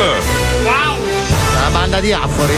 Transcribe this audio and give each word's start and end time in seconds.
Una 0.00 1.70
banda 1.72 1.98
di 1.98 2.12
afori. 2.12 2.56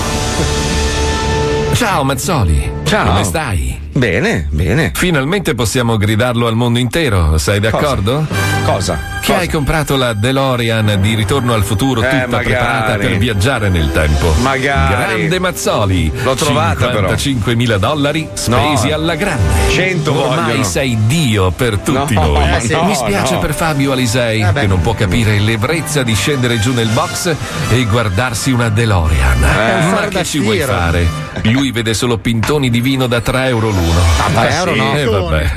Ciao 1.72 2.04
Mazzoli. 2.04 2.79
Ciao. 2.90 3.06
Come 3.06 3.22
stai? 3.22 3.78
Bene, 3.92 4.48
bene. 4.50 4.90
Finalmente 4.94 5.54
possiamo 5.54 5.96
gridarlo 5.96 6.48
al 6.48 6.56
mondo 6.56 6.80
intero, 6.80 7.38
sei 7.38 7.60
d'accordo? 7.60 8.26
Cosa? 8.64 8.98
Che 9.20 9.32
hai 9.34 9.48
comprato 9.48 9.96
la 9.96 10.12
DeLorean 10.12 10.98
di 11.00 11.14
Ritorno 11.14 11.52
al 11.54 11.62
futuro 11.62 12.00
Eh, 12.02 12.08
tutta 12.08 12.26
magari. 12.26 12.44
preparata 12.46 12.96
per 12.96 13.16
viaggiare 13.18 13.68
nel 13.68 13.92
tempo. 13.92 14.32
Magari. 14.40 14.94
Grande 14.94 15.38
Mazzoli. 15.38 16.10
L'ho 16.22 16.34
trovata, 16.34 16.88
però. 16.88 17.10
55.000 17.12 17.76
dollari 17.78 18.28
spesi 18.32 18.88
No. 18.88 18.94
alla 18.94 19.14
grande. 19.14 19.42
100 19.70 20.12
Ormai 20.12 20.44
vogliono. 20.46 20.62
sei 20.64 20.98
Dio 21.06 21.50
per 21.52 21.78
tutti 21.78 22.14
No, 22.14 22.26
noi. 22.26 22.54
eh, 22.56 22.60
sì. 22.60 22.74
Mi 22.84 22.94
spiace 22.96 23.34
no. 23.34 23.40
per 23.40 23.54
Fabio 23.54 23.92
Alisei 23.92 24.40
Eh, 24.42 24.52
che 24.52 24.66
non 24.66 24.80
può 24.80 24.94
capire 24.94 25.38
l'ebbrezza 25.38 26.02
di 26.02 26.14
scendere 26.14 26.58
giù 26.58 26.72
nel 26.72 26.88
box 26.88 27.32
e 27.70 27.84
guardarsi 27.84 28.50
una 28.50 28.68
DeLorean. 28.68 29.42
un 29.84 29.90
Ma 29.90 30.08
che 30.08 30.24
ci 30.24 30.38
vuoi 30.40 30.58
fare? 30.58 31.28
Lui 31.42 31.70
vede 31.70 31.94
solo 31.94 32.18
pintoni 32.18 32.68
di 32.70 32.79
vino 32.80 33.06
da 33.06 33.20
3 33.20 33.46
euro 33.46 33.68
l'uno. 33.70 34.00
Ah, 34.18 34.30
3 34.40 34.54
euro 34.54 34.74
no. 34.74 34.96
Eh, 34.96 35.04
vabbè. 35.04 35.52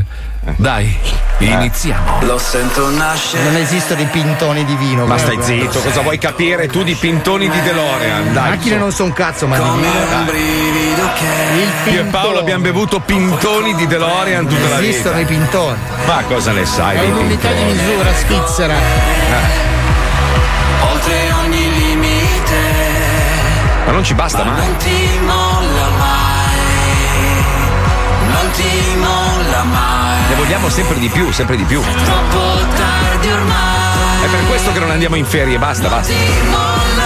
Dai, 0.57 0.93
iniziamo. 1.37 2.19
Lo 2.23 2.37
sento 2.37 2.89
nascere. 2.89 3.43
Non 3.43 3.55
esistono 3.55 4.01
i 4.01 4.05
pintoni 4.05 4.65
di 4.65 4.75
vino. 4.75 5.05
Ma 5.05 5.17
stai 5.17 5.37
zitto, 5.41 5.79
cosa 5.79 6.01
vuoi 6.01 6.17
capire 6.17 6.67
tu 6.67 6.83
di 6.83 6.95
pintoni 6.95 7.49
di 7.49 7.61
DeLorean? 7.61 8.23
Le 8.25 8.31
Dai. 8.33 8.49
macchine 8.49 8.75
non 8.75 8.91
sono 8.91 9.07
un 9.09 9.13
cazzo, 9.15 9.47
ma 9.47 9.55
di 9.57 9.61
Come 9.63 9.81
vino. 9.87 10.17
un 10.17 10.25
brivido 10.25 11.09
che 11.17 11.87
Il 11.87 11.93
Io 11.93 12.01
e 12.01 12.03
Paolo 12.05 12.39
abbiamo 12.39 12.61
bevuto 12.63 12.99
pintoni 12.99 13.73
di 13.75 13.87
DeLorean 13.87 14.45
tutta 14.45 14.67
la 14.67 14.79
Esistono 14.81 15.15
vita. 15.17 15.31
i 15.31 15.37
pintoni. 15.37 15.77
Ma 16.07 16.23
cosa 16.27 16.51
ne 16.51 16.65
sai 16.65 16.97
È 16.97 17.03
un'unità 17.05 17.49
di 17.49 17.63
misura 17.63 18.13
svizzera. 18.13 18.73
oltre 20.91 21.31
ogni 21.43 21.71
limite. 21.73 22.81
Ma 23.85 23.91
non 23.91 24.03
ci 24.03 24.13
basta 24.13 24.43
Ma 24.43 24.55
non 24.57 24.75
ti 24.77 25.19
molla 25.25 25.72
ti 28.53 28.95
molla 28.97 29.63
mai. 29.63 30.29
Ne 30.29 30.35
vogliamo 30.35 30.69
sempre 30.69 30.99
di 30.99 31.09
più, 31.09 31.31
sempre 31.31 31.55
di 31.55 31.63
più. 31.63 31.81
Troppo 31.81 32.65
tardi 32.75 33.31
ormai. 33.31 34.23
È 34.23 34.27
per 34.27 34.45
questo 34.47 34.71
che 34.71 34.79
non 34.79 34.89
andiamo 34.89 35.15
in 35.15 35.25
ferie, 35.25 35.57
basta, 35.57 35.89
Non 35.89 35.97
basta. 35.97 37.02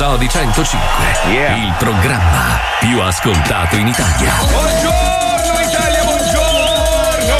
Lo 0.00 0.06
Zoo 0.06 0.16
di 0.16 0.28
105, 0.30 0.80
Yeah. 1.30 1.56
il 1.56 1.74
programma 1.78 2.58
più 2.80 3.02
ascoltato 3.02 3.76
in 3.76 3.86
Italia. 3.88 4.32
Buongiorno 4.48 5.60
Italia, 5.60 6.04
buongiorno! 6.04 7.36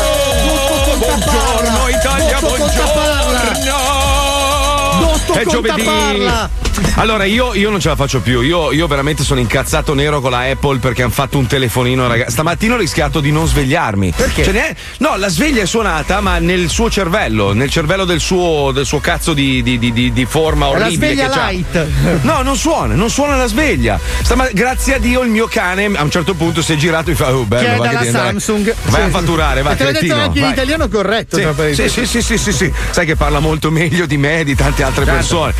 Buongiorno 0.99 1.89
Italia, 1.89 2.39
buongiorno! 2.39 2.81
Dotto 5.31 5.39
È 5.39 5.45
giovedì! 5.45 5.85
Contaparla! 5.85 6.51
Allora, 6.95 7.25
io, 7.25 7.55
io 7.55 7.71
non 7.71 7.79
ce 7.81 7.89
la 7.89 7.97
faccio 7.97 8.21
più. 8.21 8.41
Io, 8.41 8.73
io 8.73 8.87
veramente 8.87 9.23
sono 9.23 9.39
incazzato 9.41 9.95
nero 9.95 10.21
con 10.21 10.31
la 10.31 10.41
Apple 10.49 10.79
perché 10.79 11.03
hanno 11.03 11.13
fatto 11.13 11.39
un 11.39 11.47
telefonino, 11.47 12.07
ragazzi. 12.09 12.33
Stamattina 12.33 12.75
ho 12.75 12.79
rischiato 12.79 13.21
di 13.21 13.31
non 13.31 13.47
svegliarmi. 13.47 14.13
Perché? 14.17 14.45
Ce 14.45 14.53
n'è- 14.53 14.75
no, 14.99 15.17
la 15.17 15.29
sveglia 15.29 15.63
è 15.63 15.67
suonata, 15.67 16.21
ma 16.21 16.39
nel 16.39 16.69
suo 16.69 16.91
cervello, 16.91 17.53
nel 17.53 17.71
cervello 17.71 18.05
del 18.05 18.21
suo, 18.21 18.71
del 18.73 18.87
suo 18.87 18.99
cazzo 19.01 19.35
di, 19.35 19.63
di- 19.63 19.79
di- 19.79 20.13
di- 20.13 20.25
forma 20.27 20.67
È 20.69 20.79
la 20.79 20.85
orribile. 20.87 21.13
sveglia 21.15 21.29
light. 21.51 21.87
No, 22.23 22.43
non 22.43 22.57
suona, 22.57 22.95
non 22.95 23.11
suona 23.11 23.37
la 23.37 23.47
sveglia. 23.47 23.99
Stama- 24.23 24.49
grazie 24.53 24.95
a 24.95 24.99
Dio 24.99 25.23
il 25.23 25.31
mio 25.31 25.47
cane 25.49 25.85
a 25.95 26.03
un 26.03 26.11
certo 26.11 26.35
punto 26.35 26.63
si 26.63 26.73
è 26.73 26.77
girato 26.77 27.11
e 27.11 27.15
fa: 27.15 27.35
Oh, 27.35 27.45
bello, 27.45 27.83
va 27.83 27.89
che 27.89 28.11
Samsung. 28.11 28.75
Vai 28.85 29.03
Sì. 29.03 29.07
a 29.07 29.11
fatturare, 29.11 29.63
vai, 29.63 29.75
E 29.75 29.77
te 29.77 29.85
l'ha 29.85 29.93
detto 29.93 30.15
anche 30.15 30.39
in 30.39 30.45
vai. 30.45 30.53
italiano 30.53 30.89
corretto. 30.89 31.37
Sì, 31.37 31.75
sì, 31.75 31.89
sì, 31.89 32.07
sì, 32.07 32.23
sì, 32.23 32.39
sì, 32.39 32.53
sì. 32.53 32.73
Sai 32.91 33.07
che 33.07 33.17
parla 33.17 33.39
molto 33.41 33.71
meglio 33.71 34.07
di 34.07 34.17
me 34.17 34.41
e 34.41 34.45
di 34.45 34.55
tante 34.55 34.83
altre 34.83 35.05
Certo. 35.05 35.20
Persone. 35.21 35.53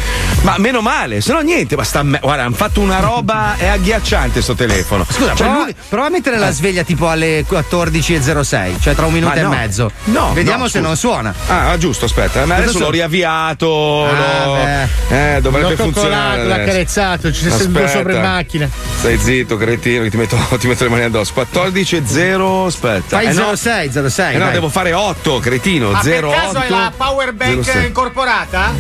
Ma 0.43 0.55
meno 0.59 0.81
male, 0.81 1.21
se 1.21 1.33
no 1.33 1.41
niente, 1.41 1.77
ma 1.77 1.85
sta 1.85 2.03
me- 2.03 2.19
guarda, 2.21 2.45
hanno 2.45 2.55
fatto 2.55 2.81
una 2.81 2.99
roba 3.01 3.57
è 3.57 3.67
agghiacciante 3.67 4.41
sto 4.43 4.55
telefono. 4.55 5.05
Scusa, 5.09 5.35
Cioè, 5.35 5.47
prova, 5.47 5.65
lui- 5.65 5.75
prova 5.89 6.07
a 6.07 6.11
mettere 6.11 6.39
la 6.39 6.51
sveglia 6.51 6.83
tipo 6.83 7.09
alle 7.09 7.45
14.06, 7.49 8.77
cioè 8.81 8.95
tra 8.95 9.07
un 9.07 9.13
minuto 9.13 9.35
Ma 9.35 9.41
e 9.41 9.43
no. 9.43 9.49
mezzo. 9.51 9.91
No, 10.05 10.33
Vediamo 10.33 10.63
no, 10.65 10.69
se 10.69 10.81
non 10.81 10.97
suona. 10.97 11.33
Ah, 11.49 11.77
giusto, 11.79 12.07
aspetta, 12.07 12.45
ma 12.47 12.57
adesso 12.57 12.73
so- 12.73 12.79
l'ho 12.81 12.91
riavviato. 12.91 14.07
Ah, 14.07 14.45
l'ho- 14.47 14.55
beh. 14.55 15.37
Eh, 15.37 15.41
dovrebbe 15.41 15.71
L'ho 15.71 15.77
funzionare. 15.77 16.45
l'ha 16.45 16.65
carezzato, 16.65 17.33
ci 17.33 17.43
sei 17.43 17.51
seduto 17.53 17.79
Aspetta. 17.79 17.99
sopra 17.99 18.15
in 18.15 18.21
macchina. 18.23 18.69
Stai 18.99 19.19
zitto, 19.19 19.57
cretino, 19.57 20.03
che 20.05 20.11
ti 20.11 20.17
metto, 20.17 20.37
ti 20.59 20.67
metto 20.67 20.85
le 20.85 20.91
mani 20.91 21.03
addosso. 21.05 21.33
14 21.35 21.97
e 21.97 22.03
0, 22.07 22.67
aspetta. 22.67 23.17
Fai 23.19 23.27
Eh, 23.27 23.33
no. 23.33 23.55
06, 23.57 23.91
06. 24.09 24.35
Eh 24.35 24.39
no, 24.39 24.51
devo 24.51 24.69
fare 24.69 24.93
8, 24.93 25.39
cretino. 25.39 25.91
Ma 25.91 26.03
0, 26.03 26.31
per 26.31 26.39
caso 26.39 26.49
8, 26.51 26.59
hai 26.59 26.69
la 26.71 26.93
power 26.97 27.33
bank 27.33 27.65
06. 27.65 27.87
incorporata? 27.87 28.73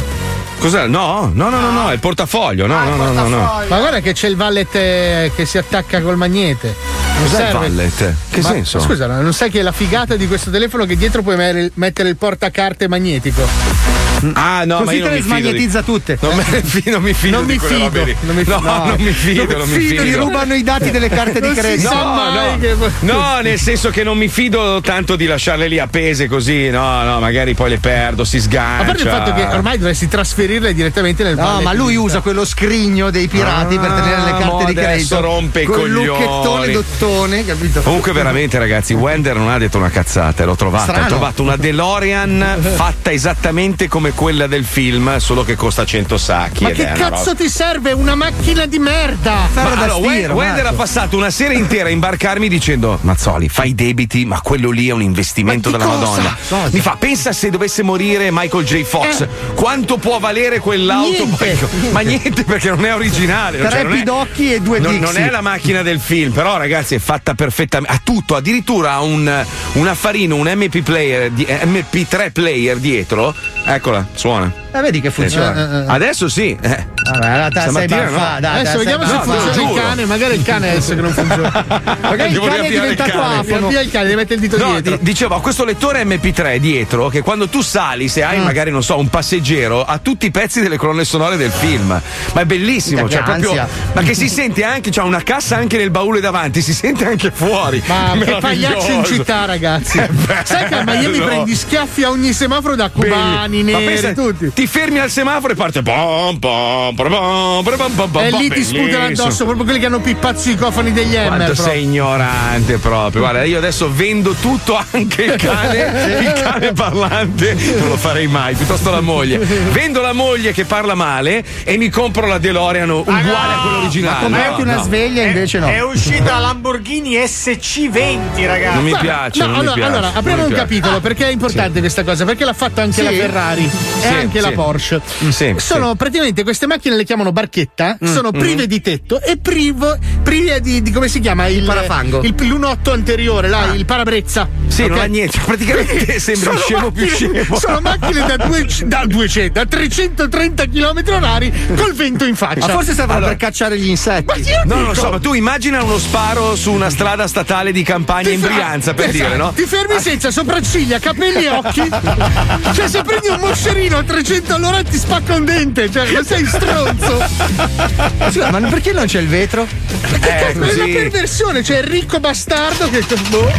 Cos'è? 0.60 0.87
No, 0.87 1.31
no, 1.34 1.48
no, 1.48 1.59
no, 1.59 1.71
no, 1.71 1.91
è 1.91 1.94
il 1.94 2.00
portafoglio. 2.00 2.66
No, 2.66 2.76
Ah, 2.76 2.84
no, 2.84 2.91
il 2.91 2.97
no, 2.97 3.04
no, 3.12 3.28
no. 3.28 3.37
portafoglio. 3.38 3.69
Ma 3.71 3.78
guarda 3.78 4.00
che 4.00 4.12
c'è 4.12 4.28
il 4.28 4.37
vallet 4.37 4.75
eh, 4.75 5.32
che 5.34 5.47
si 5.47 5.56
attacca 5.56 6.03
col 6.03 6.16
magnete. 6.16 6.75
Non 7.19 7.28
Cos'è 7.28 7.48
il 7.48 7.54
wallet? 7.56 8.15
Che 8.31 8.41
Ma- 8.43 8.48
senso? 8.48 8.78
Scusa, 8.81 9.06
no, 9.06 9.21
non 9.22 9.32
sai 9.32 9.50
che 9.50 9.62
la 9.62 9.72
figata 9.72 10.16
di 10.16 10.26
questo 10.28 10.50
telefono 10.50 10.84
è 10.84 10.87
che 10.87 10.97
dietro 10.97 11.22
puoi 11.22 11.71
mettere 11.75 12.09
il 12.10 12.16
portacarte 12.16 12.88
magnetico. 12.88 13.88
Ah, 14.34 14.65
no, 14.66 14.81
ma 14.81 14.84
Così 14.84 14.97
io 14.97 15.04
te 15.04 15.09
non 15.09 15.10
le 15.12 15.15
mi 15.16 15.22
fido. 15.22 15.22
smagnetizza 15.38 15.78
di... 15.81 15.84
tutte. 15.87 16.19
Non, 16.21 16.37
me 16.37 16.43
fido, 16.62 16.91
non 16.91 17.03
mi 17.03 17.15
fido 17.15 17.37
Non 17.38 17.47
mi 17.47 17.59
fido, 17.59 18.04
non 18.21 18.37
mi- 18.37 18.44
no, 18.47 18.59
no. 18.60 18.84
non 18.84 18.97
mi 18.98 19.12
fido, 19.12 19.45
Non 19.47 19.59
non 19.60 19.68
mi 19.71 19.78
fido, 19.78 20.03
fido. 20.03 20.04
gli 20.04 20.15
rubano 20.22 20.53
i 20.54 20.63
dati 20.63 20.91
delle 20.91 21.09
carte 21.09 21.41
di 21.41 21.53
credito. 21.54 21.95
No, 21.95 22.30
no. 22.30 22.59
che- 22.60 22.77
no, 23.01 23.39
nel 23.41 23.59
senso 23.59 23.89
che 23.89 24.03
non 24.04 24.18
mi 24.18 24.28
fido 24.28 24.83
tanto 24.83 25.16
di 25.16 25.24
lasciarle 25.24 25.68
lì 25.68 25.78
appese 25.78 26.28
così, 26.28 26.68
no, 26.68 27.03
no, 27.03 27.18
magari 27.18 27.54
poi 27.54 27.71
le 27.71 27.78
perdo, 27.78 28.24
si 28.24 28.39
sgancia. 28.41 28.83
A 28.83 28.84
parte 28.84 29.03
il 29.04 29.09
fatto 29.09 29.33
che 29.33 29.42
ormai 29.42 29.78
dovresti 29.78 30.06
trasferirle 30.50 30.74
direttamente 30.74 31.22
nel 31.22 31.36
No, 31.36 31.60
ma 31.62 31.72
lui 31.72 31.94
usa 31.97 32.20
quello 32.20 32.44
scrigno 32.44 33.10
dei 33.10 33.28
pirati 33.28 33.78
per 33.78 33.91
tenere 33.92 34.22
le 34.24 34.30
Ah, 34.30 34.38
carte 34.38 34.64
di 34.72 34.78
adesso 34.80 35.16
credito. 35.16 35.20
rompe 35.20 35.62
i 35.62 35.64
Col 35.64 35.76
coglioni. 35.76 36.06
lucchettone 36.06 36.72
dottore. 36.72 36.88
portone, 37.00 37.44
capito? 37.44 37.80
Comunque, 37.82 38.12
veramente, 38.12 38.58
ragazzi, 38.58 38.92
Wender 38.94 39.36
non 39.36 39.48
ha 39.48 39.58
detto 39.58 39.78
una 39.78 39.91
cazzata, 39.91 40.44
l'ho 40.44 40.56
trovata. 40.56 41.04
Ho 41.04 41.06
trovato 41.06 41.42
una 41.42 41.56
DeLorean 41.56 42.58
fatta 42.74 43.12
esattamente 43.12 43.88
come 43.88 44.10
quella 44.12 44.47
del 44.47 44.64
film, 44.64 45.16
solo 45.18 45.44
che 45.44 45.54
costa 45.56 45.84
100 45.84 46.18
sacchi. 46.18 46.64
Ma 46.64 46.70
che 46.70 46.84
cazzo 46.92 47.30
roba- 47.30 47.34
ti 47.42 47.48
serve? 47.48 47.92
Una 47.92 48.14
macchina 48.14 48.66
di 48.66 48.78
merda! 48.78 49.48
Ma 49.54 49.70
allora, 49.70 49.94
Wen- 49.96 50.30
Wender 50.32 50.66
ha 50.66 50.72
passato 50.72 51.16
una 51.16 51.30
sera 51.30 51.54
intera 51.54 51.88
a 51.88 51.92
imbarcarmi 51.92 52.48
dicendo: 52.48 52.98
Mazzoli, 53.03 53.48
fai 53.48 53.70
i 53.70 53.74
debiti, 53.74 54.24
ma 54.24 54.41
quello 54.41 54.70
lì 54.70 54.88
è 54.88 54.92
un 54.92 55.03
investimento 55.03 55.70
della 55.70 55.84
cosa? 55.84 55.98
Madonna. 55.98 56.36
Cosa? 56.48 56.68
Mi 56.72 56.80
fa, 56.80 56.96
pensa 56.98 57.32
se 57.32 57.50
dovesse 57.50 57.82
morire 57.82 58.28
Michael 58.30 58.64
J. 58.64 58.82
Fox, 58.82 59.26
quanto 59.54 59.96
può 59.98 60.18
valere 60.18 60.40
quell'auto? 60.60 61.25
Niente. 61.27 61.57
Ma 61.92 62.01
niente, 62.01 62.45
perché 62.45 62.71
non 62.71 62.84
è 62.84 62.95
originale. 62.95 63.59
Tre 63.59 63.71
cioè, 63.71 63.83
non 63.83 63.92
è- 63.92 63.97
pidocchi 63.98 64.53
e 64.54 64.60
due 64.60 64.78
non, 64.78 64.98
Dixie. 64.98 65.19
non 65.19 65.28
è 65.28 65.31
la 65.31 65.41
macchina 65.41 65.83
del 65.83 66.01
film, 66.01 66.33
però 66.33 66.57
ragazzi 66.57 66.95
è 66.95 66.98
fatta 66.98 67.34
perfettamente. 67.34 67.95
Ha 67.95 68.01
tutto, 68.03 68.34
addirittura 68.37 68.92
ha 68.92 69.01
un, 69.03 69.45
un 69.72 69.87
affarino, 69.87 70.34
un 70.37 70.51
MP 70.54 70.81
player, 70.83 71.31
di- 71.31 71.45
eh, 71.45 71.65
MP3 71.66 72.31
player 72.33 72.77
dietro. 72.78 73.34
Eccola, 73.65 74.07
suona. 74.15 74.53
Eh, 74.72 74.80
vedi 74.80 75.00
che 75.00 75.10
funziona. 75.10 75.84
Adesso 75.86 76.28
sì. 76.28 76.56
Eh. 76.60 76.86
Vabbè, 77.10 77.48
te 77.50 77.60
sei 77.60 77.70
Stamattina 77.70 78.08
no. 78.10 78.40
dai, 78.40 78.60
Adesso 78.60 78.78
vediamo 78.78 79.04
se 79.06 79.18
funziona 79.22 79.70
il 79.70 79.74
cane. 79.80 80.04
Magari 80.04 80.34
il 80.34 80.42
cane 80.44 80.70
adesso 80.70 80.94
che 80.94 81.00
non 81.00 81.12
funziona. 81.12 81.64
Magari 82.02 82.32
il 82.32 82.40
cane 82.40 82.66
è 82.66 82.68
diventato 82.70 83.20
afono. 83.20 83.68
Via 83.68 83.80
il 83.80 83.90
cane, 83.90 84.04
devi 84.04 84.16
mettere 84.16 84.34
il 84.34 84.40
dito 84.40 84.56
No, 84.58 84.72
dietro. 84.72 84.96
di- 84.96 85.02
dicevo, 85.02 85.34
ha 85.34 85.40
questo 85.40 85.64
lettore 85.64 86.04
MP3 86.04 86.56
dietro 86.58 87.08
che 87.08 87.22
quando 87.22 87.48
tu 87.48 87.62
sali, 87.62 88.08
se 88.08 88.20
Mm. 88.24 88.28
hai 88.28 88.38
magari, 88.40 88.70
non 88.70 88.82
so, 88.82 88.98
un 88.98 89.08
passeggero, 89.08 89.82
ha 89.84 89.98
tutti 89.98 90.26
i 90.26 90.30
pezzi 90.30 90.60
delle 90.60 90.76
colonne 90.76 91.04
sonore 91.04 91.36
del 91.36 91.50
film. 91.50 92.00
Ma 92.32 92.40
è 92.40 92.44
bellissimo, 92.44 93.08
cioè 93.08 93.22
che 93.22 93.32
proprio. 93.32 93.66
Ma 93.92 94.02
che 94.02 94.14
si 94.14 94.28
sente 94.28 94.62
anche, 94.62 94.90
c'ha 94.90 95.02
una 95.02 95.22
cassa 95.22 95.56
anche 95.56 95.76
nel 95.78 95.90
baule 95.90 96.20
davanti, 96.20 96.60
si 96.62 96.74
sente 96.74 97.06
anche 97.06 97.30
fuori. 97.32 97.82
Ma 97.86 98.14
che 98.22 98.36
pagliaccio 98.38 98.90
in 98.92 99.04
città, 99.04 99.46
ragazzi. 99.46 100.00
Sai 100.44 100.64
che 100.68 100.74
a 100.74 100.84
Miami 100.84 101.18
prendi 101.18 101.54
schiaffi 101.56 102.04
a 102.04 102.10
ogni 102.10 102.32
semaforo 102.32 102.76
da 102.76 102.88
cubani, 102.90 103.62
Belli- 103.62 103.72
Ma 103.72 103.78
neri, 103.78 104.00
pensa, 104.00 104.12
tutti. 104.12 104.50
Ti 104.60 104.66
fermi 104.66 104.98
al 104.98 105.09
semaforo 105.09 105.54
e 105.54 105.57
parte. 105.57 105.80
Pom, 105.80 106.36
pom, 106.39 106.95
pom, 106.95 107.09
pom, 107.09 107.62
pom, 107.65 107.92
pom, 107.95 108.10
pom, 108.10 108.22
E 108.22 108.30
lì 108.33 108.51
ti 108.51 108.62
sputano 108.62 109.07
addosso, 109.07 109.45
proprio 109.45 109.65
quelli 109.65 109.80
che 109.80 109.86
hanno 109.86 110.01
pippato 110.01 110.51
i 110.51 110.54
cofani 110.54 110.92
degli 110.92 111.15
Emmer. 111.15 111.28
Quanto 111.28 111.45
proprio. 111.54 111.65
sei 111.65 111.83
ignorante 111.84 112.77
proprio. 112.77 113.22
Guarda, 113.22 113.45
io 113.45 113.57
adesso 113.57 113.91
vendo 113.91 114.34
tutto, 114.34 114.78
anche 114.91 115.22
il 115.22 115.36
cane, 115.36 116.18
il 116.21 116.33
cane 116.42 116.72
parlante. 116.74 117.54
Non 117.54 117.89
lo 117.89 117.97
farei 117.97 118.27
mai, 118.27 118.54
piuttosto 118.54 118.91
la 118.91 119.01
moglie. 119.01 119.39
Vendo 119.39 120.03
la 120.03 120.12
moglie 120.12 120.53
che 120.53 120.66
parla 120.66 120.95
male 120.95 121.42
e 121.65 121.78
mi 121.78 121.89
compro 121.89 122.27
la 122.27 122.36
DeLorean 122.36 122.91
uguale 122.91 123.21
a 123.22 123.60
quella 123.63 123.77
originale. 123.78 124.22
Comprarti 124.24 124.56
No, 124.63 124.63
una 124.68 124.74
no. 124.74 124.83
sveglia 124.83 125.22
invece 125.22 125.59
no. 125.59 125.68
È 125.68 125.83
uscita 125.83 126.33
la 126.34 126.39
Lamborghini 126.41 127.15
SC20, 127.16 128.47
ragazzi. 128.47 128.74
Non 128.74 128.84
mi 128.84 128.95
piace. 129.01 129.41
no, 129.41 129.47
non 129.47 129.54
mi 129.54 129.60
allora, 129.60 129.72
piace, 129.74 129.91
allora, 129.97 130.13
apriamo 130.13 130.42
un 130.42 130.48
piace. 130.48 130.63
capitolo 130.63 131.01
perché 131.01 131.28
è 131.28 131.30
importante 131.30 131.80
questa 131.80 132.04
cosa, 132.04 132.27
perché 132.27 132.45
l'ha 132.45 132.53
fatto 132.53 132.83
anche 132.83 132.92
Sì? 132.92 133.03
la 133.04 133.10
Ferrari 133.10 133.65
e 133.65 133.71
Sì, 134.01 134.06
anche 134.06 134.41
la 134.41 134.48
sì. 134.50 134.54
Porsche. 134.54 135.00
Sì, 135.30 135.54
sono 135.58 135.94
praticamente 135.94 136.42
queste 136.42 136.66
macchine 136.66 136.97
le 136.97 137.04
chiamano 137.04 137.32
barchetta, 137.32 137.97
Mm, 138.04 138.12
sono 138.12 138.30
prive 138.30 138.66
di 138.66 138.80
tetto 138.80 139.20
e 139.20 139.36
privo, 139.38 139.97
prive 140.22 140.60
di, 140.60 140.82
di 140.82 140.91
come 140.91 141.08
si 141.08 141.20
chiama? 141.20 141.47
Il, 141.48 141.64
parafango. 141.64 142.20
Il, 142.22 142.34
l'1.8 142.36 142.91
anteriore, 142.92 143.48
là, 143.48 143.72
il 143.74 143.84
parabrezza. 143.84 144.48
Sì, 144.68 144.86
non 144.86 144.98
Ok? 144.98 145.02
ha 145.02 145.06
niente. 145.06 145.38
Praticamente 145.44 146.18
sembra 146.20 146.56
scemo 146.56 146.91
più 146.91 147.06
macchine- 147.06 147.42
scemo. 147.42 147.58
Sono 147.58 147.80
macchine 147.80 148.26
da, 148.26 148.36
due- 148.36 148.66
da 148.84 149.04
200, 149.06 149.52
da 149.52 149.66
330 149.66 150.64
km 150.66 151.03
orari 151.14 151.53
col 151.76 151.92
vento 151.94 152.24
in 152.24 152.34
faccia. 152.36 152.66
Ma 152.66 152.72
forse 152.72 152.94
servono 152.94 153.18
Allora- 153.18 153.32
per 153.34 153.36
cacciare 153.41 153.78
gli 153.78 153.88
insetti. 153.88 154.24
Ma 154.26 154.36
io 154.36 154.62
No, 154.64 154.74
non 154.76 154.84
lo 154.86 154.94
so, 154.94 155.10
ma 155.10 155.18
tu 155.18 155.32
immagina 155.34 155.82
uno 155.82 155.98
sparo 155.98 156.54
su 156.56 156.72
una 156.72 156.91
strada 156.91 157.26
statale 157.26 157.72
di 157.72 157.82
campagna 157.82 158.28
Ti 158.28 158.34
in 158.34 158.41
fa- 158.41 158.46
Brianza, 158.48 158.94
per 158.94 159.08
esatto, 159.08 159.24
dire, 159.24 159.36
no? 159.36 159.53
Ti 159.53 159.62
fermi 159.64 160.00
senza 160.00 160.30
sopracciglia, 160.30 160.98
capelli 160.98 161.44
e 161.44 161.48
occhi. 161.50 161.82
cioè, 162.74 162.88
se 162.88 163.03
prendi 163.03 163.28
un 163.28 163.38
moscerino 163.41 163.98
a 163.98 164.03
300 164.04 164.40
all'ora 164.48 164.83
ti 164.83 164.97
spacca 164.98 165.34
un 165.34 165.45
dente. 165.45 165.91
Cioè, 165.91 166.10
ma 166.13 166.22
sei 166.22 166.45
stronzo. 166.47 167.22
Scusa, 168.31 168.51
ma 168.51 168.60
perché 168.69 168.92
non 168.92 169.07
c'è 169.07 169.21
il 169.21 169.28
vetro? 169.28 169.66
Eh, 170.13 170.19
È 170.21 170.53
una 170.54 170.66
così. 170.66 170.91
perversione, 170.91 171.63
cioè 171.63 171.78
il 171.78 171.84
ricco 171.84 172.21
bastardo 172.21 172.89
che. 172.91 173.04
boh. 173.28 173.53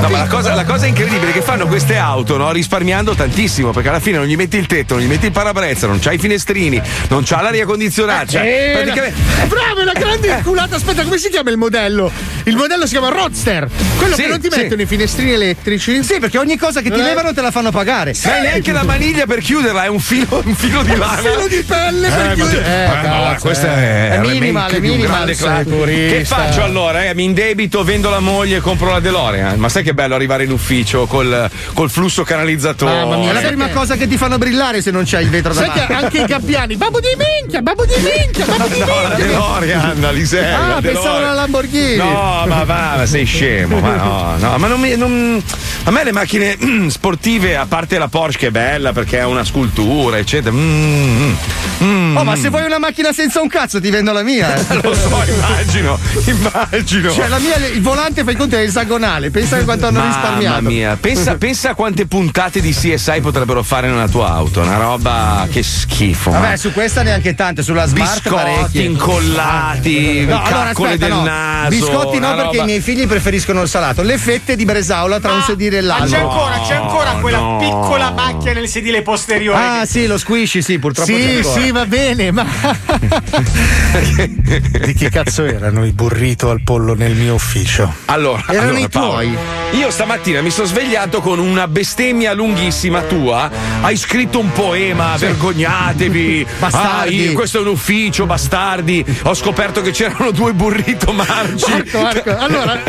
No, 0.00 0.08
ma 0.10 0.18
la 0.18 0.26
cosa, 0.26 0.54
la 0.54 0.64
cosa 0.64 0.86
incredibile 0.86 1.30
è 1.30 1.32
che 1.32 1.42
fanno 1.42 1.66
queste 1.66 1.96
auto 1.96 2.36
no, 2.36 2.52
risparmiando 2.52 3.14
tantissimo 3.14 3.72
perché 3.72 3.88
alla 3.88 3.98
fine 3.98 4.18
non 4.18 4.26
gli 4.26 4.36
metti 4.36 4.56
il 4.56 4.66
tetto, 4.66 4.94
non 4.94 5.02
gli 5.02 5.08
metti 5.08 5.26
il 5.26 5.32
parabrezza, 5.32 5.88
non 5.88 5.98
c'hai 5.98 6.14
i 6.14 6.18
finestrini, 6.18 6.80
non 7.08 7.22
c'ha 7.24 7.40
l'aria 7.42 7.64
condizionata. 7.66 8.26
Cioè, 8.26 8.42
Eh, 8.42 8.72
praticamente- 8.80 9.18
Bravo, 9.48 9.80
è 9.80 9.84
la 9.84 9.92
grande 9.92 10.28
inculata. 10.28 10.76
Aspetta, 10.76 11.02
come 11.02 11.18
si 11.18 11.28
chiama 11.30 11.50
il 11.50 11.56
modello? 11.56 12.12
Il 12.44 12.54
modello 12.54 12.84
si 12.86 12.92
chiama 12.92 13.08
Roadster. 13.08 13.68
Quello 13.96 14.14
Sì, 14.14 14.22
che 14.22 14.28
non 14.28 14.40
ti 14.40 14.48
sì. 14.52 14.58
mettono 14.60 14.82
i 14.82 14.86
finestrini 14.86 15.32
elettrici. 15.32 16.04
Sì, 16.04 16.18
perché 16.20 16.38
ogni 16.38 16.56
cosa 16.56 16.80
che 16.80 16.90
ti 16.90 17.00
Eh. 17.00 17.02
levano 17.02 17.34
te 17.34 17.40
la 17.40 17.50
fanno 17.50 17.70
pagare. 17.72 18.14
Ma 18.24 18.34
hai 18.34 18.42
neanche 18.42 18.70
la 18.72 18.84
maniglia 18.84 19.26
per 19.26 19.42
chiuderla, 19.68 19.84
è 19.84 19.88
un 19.88 20.00
filo, 20.00 20.42
un 20.44 20.54
filo 20.54 20.82
di 20.82 20.96
lana. 20.96 21.16
Filo 21.16 21.46
di 21.48 21.62
pelle 21.62 22.08
per 22.08 22.30
Eh, 22.30 22.34
chiudere. 22.34 22.64
eh, 22.66 23.04
Eh, 23.04 23.08
no, 23.08 23.36
questa 23.40 23.76
eh. 23.76 24.08
è, 24.10 24.10
È 24.12 24.18
minimal, 24.20 24.70
è 24.70 24.74
un 24.76 24.80
minimal, 24.82 25.34
sai. 25.34 25.64
Che 25.64 26.22
faccio 26.24 26.62
allora? 26.62 27.04
Eh? 27.04 27.14
Mi 27.14 27.24
indebito, 27.24 27.84
vendo 27.84 28.08
la 28.10 28.20
moglie 28.20 28.56
e 28.56 28.60
compro 28.60 28.90
la 28.90 29.00
DeLorean. 29.00 29.58
Ma 29.58 29.68
sai 29.68 29.82
che 29.82 29.94
bello 29.94 30.14
arrivare 30.14 30.44
in 30.44 30.50
ufficio 30.52 31.06
col, 31.06 31.48
col 31.74 31.90
flusso 31.90 32.22
canalizzatore. 32.22 33.04
Mia, 33.04 33.30
È 33.30 33.32
la 33.34 33.40
Sai 33.40 33.48
prima 33.48 33.68
cosa 33.68 33.96
che 33.96 34.06
ti 34.08 34.16
fanno 34.16 34.38
brillare 34.38 34.80
se 34.82 34.90
non 34.90 35.04
c'è 35.04 35.20
il 35.20 35.28
vetro 35.30 35.52
Sai 35.52 35.66
davanti. 35.68 35.92
anche 35.92 36.18
i 36.20 36.24
gabbiani, 36.24 36.76
babbo 36.76 37.00
di 37.00 37.08
minchia, 37.16 37.62
babbo 37.62 37.84
di 37.84 37.94
minchia, 37.96 38.44
babbo 38.46 38.66
di 38.68 38.78
No, 38.80 38.86
la 38.86 39.08
minchia. 39.08 39.26
DeLorean, 39.26 40.04
Alisei. 40.04 40.52
Ah, 40.54 40.78
pensavo 40.80 41.16
alla 41.16 41.32
Lamborghini. 41.32 41.96
No, 41.96 42.44
ma 42.46 42.64
va, 42.64 42.94
ma 42.96 43.06
sei 43.06 43.24
scemo. 43.24 43.78
Ma 43.80 43.94
no, 43.96 44.34
no, 44.38 44.58
ma 44.58 44.66
non 44.66 44.80
mi. 44.80 44.96
non- 44.96 45.42
a 45.84 45.90
me 45.90 46.04
le 46.04 46.12
macchine 46.12 46.56
sportive, 46.88 47.56
a 47.56 47.64
parte 47.66 47.98
la 47.98 48.08
Porsche 48.08 48.36
che 48.38 48.46
è 48.48 48.50
bella 48.50 48.92
perché 48.92 49.18
è 49.18 49.24
una 49.24 49.42
scultura, 49.62 50.18
eccetera. 50.18 50.54
mm, 50.54 51.32
mm, 51.82 52.16
Oh, 52.16 52.22
ma 52.24 52.36
se 52.36 52.48
vuoi 52.48 52.64
una 52.64 52.78
macchina 52.78 53.12
senza 53.12 53.40
un 53.40 53.48
cazzo 53.48 53.80
ti 53.80 53.90
vendo 53.90 54.12
la 54.12 54.22
mia. 54.22 54.54
eh. 54.54 54.74
Lo 54.82 54.94
so, 54.94 55.08
immagino, 55.26 55.98
immagino. 56.26 57.10
Cioè, 57.10 57.26
la 57.28 57.38
mia, 57.38 57.56
il 57.56 57.82
volante 57.82 58.22
fai 58.24 58.36
conto 58.36 58.56
è 58.56 58.60
esagonale. 58.60 59.30
Pensa 59.30 59.56
a 59.56 59.64
quanto 59.64 59.86
hanno 59.86 59.98
Mamma 59.98 60.12
risparmiato. 60.14 60.62
mia, 60.62 60.96
pensa, 61.00 61.34
pensa 61.38 61.70
a 61.70 61.74
quante 61.74 62.06
puntate 62.06 62.60
di 62.60 62.72
CSI 62.72 63.20
potrebbero 63.20 63.62
fare 63.64 63.88
nella 63.88 64.08
tua 64.08 64.28
auto. 64.30 64.60
Una 64.60 64.76
roba 64.76 65.46
che 65.50 65.62
schifo. 65.62 66.30
ma- 66.30 66.38
Vabbè, 66.40 66.56
su 66.56 66.72
questa 66.72 67.02
neanche 67.02 67.34
tante, 67.34 67.62
sulla 67.62 67.86
smart 67.86 68.22
Biscotti 68.22 68.34
parecchie. 68.34 68.82
incollati, 68.84 70.24
No, 70.26 70.42
allora 70.42 70.64
caccole 70.66 70.92
aspetta, 70.92 71.06
del 71.06 71.14
no. 71.14 71.22
naso. 71.24 71.68
Biscotti 71.68 72.18
no, 72.18 72.28
perché 72.34 72.42
roba- 72.56 72.62
i 72.62 72.64
miei 72.64 72.80
figli 72.80 73.06
preferiscono 73.06 73.62
il 73.62 73.68
salato. 73.68 74.02
Le 74.02 74.18
fette 74.18 74.54
di 74.56 74.64
Bresaola 74.64 75.18
tra 75.20 75.32
un 75.32 75.42
sedile 75.42 75.78
e 75.78 75.82
Ma 75.82 75.94
c'è 75.94 75.98
l'altro. 76.00 76.18
ancora, 76.30 76.60
c'è 76.66 76.74
ancora 76.74 77.10
quella 77.20 77.38
no. 77.38 77.56
piccola 77.58 78.10
macchia 78.10 78.52
nel 78.52 78.68
sedile 78.68 79.02
posteriore. 79.02 79.47
Ah, 79.54 79.86
sì, 79.86 80.06
lo 80.06 80.18
squishy, 80.18 80.62
sì, 80.62 80.78
purtroppo 80.78 81.10
Sì, 81.10 81.42
sì, 81.42 81.70
va 81.70 81.86
bene, 81.86 82.30
ma. 82.30 82.46
di 84.84 84.94
che 84.94 85.10
cazzo 85.10 85.44
erano 85.44 85.84
i 85.84 85.92
burrito 85.92 86.50
al 86.50 86.62
pollo 86.62 86.94
nel 86.94 87.14
mio 87.14 87.34
ufficio? 87.34 87.92
Allora, 88.06 88.44
Erano 88.48 88.68
allora, 88.68 88.84
i 88.84 88.88
Paolo, 88.88 89.10
tuoi. 89.10 89.36
Io 89.72 89.90
stamattina 89.90 90.40
mi 90.40 90.50
sono 90.50 90.66
svegliato 90.66 91.20
con 91.20 91.38
una 91.38 91.68
bestemmia 91.68 92.32
lunghissima 92.32 93.02
tua. 93.02 93.50
Hai 93.80 93.96
scritto 93.96 94.38
un 94.38 94.52
poema, 94.52 95.16
vergognatevi. 95.16 96.46
Bastardi. 96.58 97.20
Ah, 97.20 97.24
io- 97.24 97.32
questo 97.32 97.58
è 97.58 97.60
un 97.60 97.68
ufficio, 97.68 98.26
bastardi. 98.26 99.04
Ho 99.24 99.34
scoperto 99.34 99.82
che 99.82 99.90
c'erano 99.90 100.30
due 100.30 100.52
burrito 100.52 101.12
marci. 101.12 101.70
Marco, 101.70 102.00
Marco, 102.00 102.36
allora, 102.36 102.80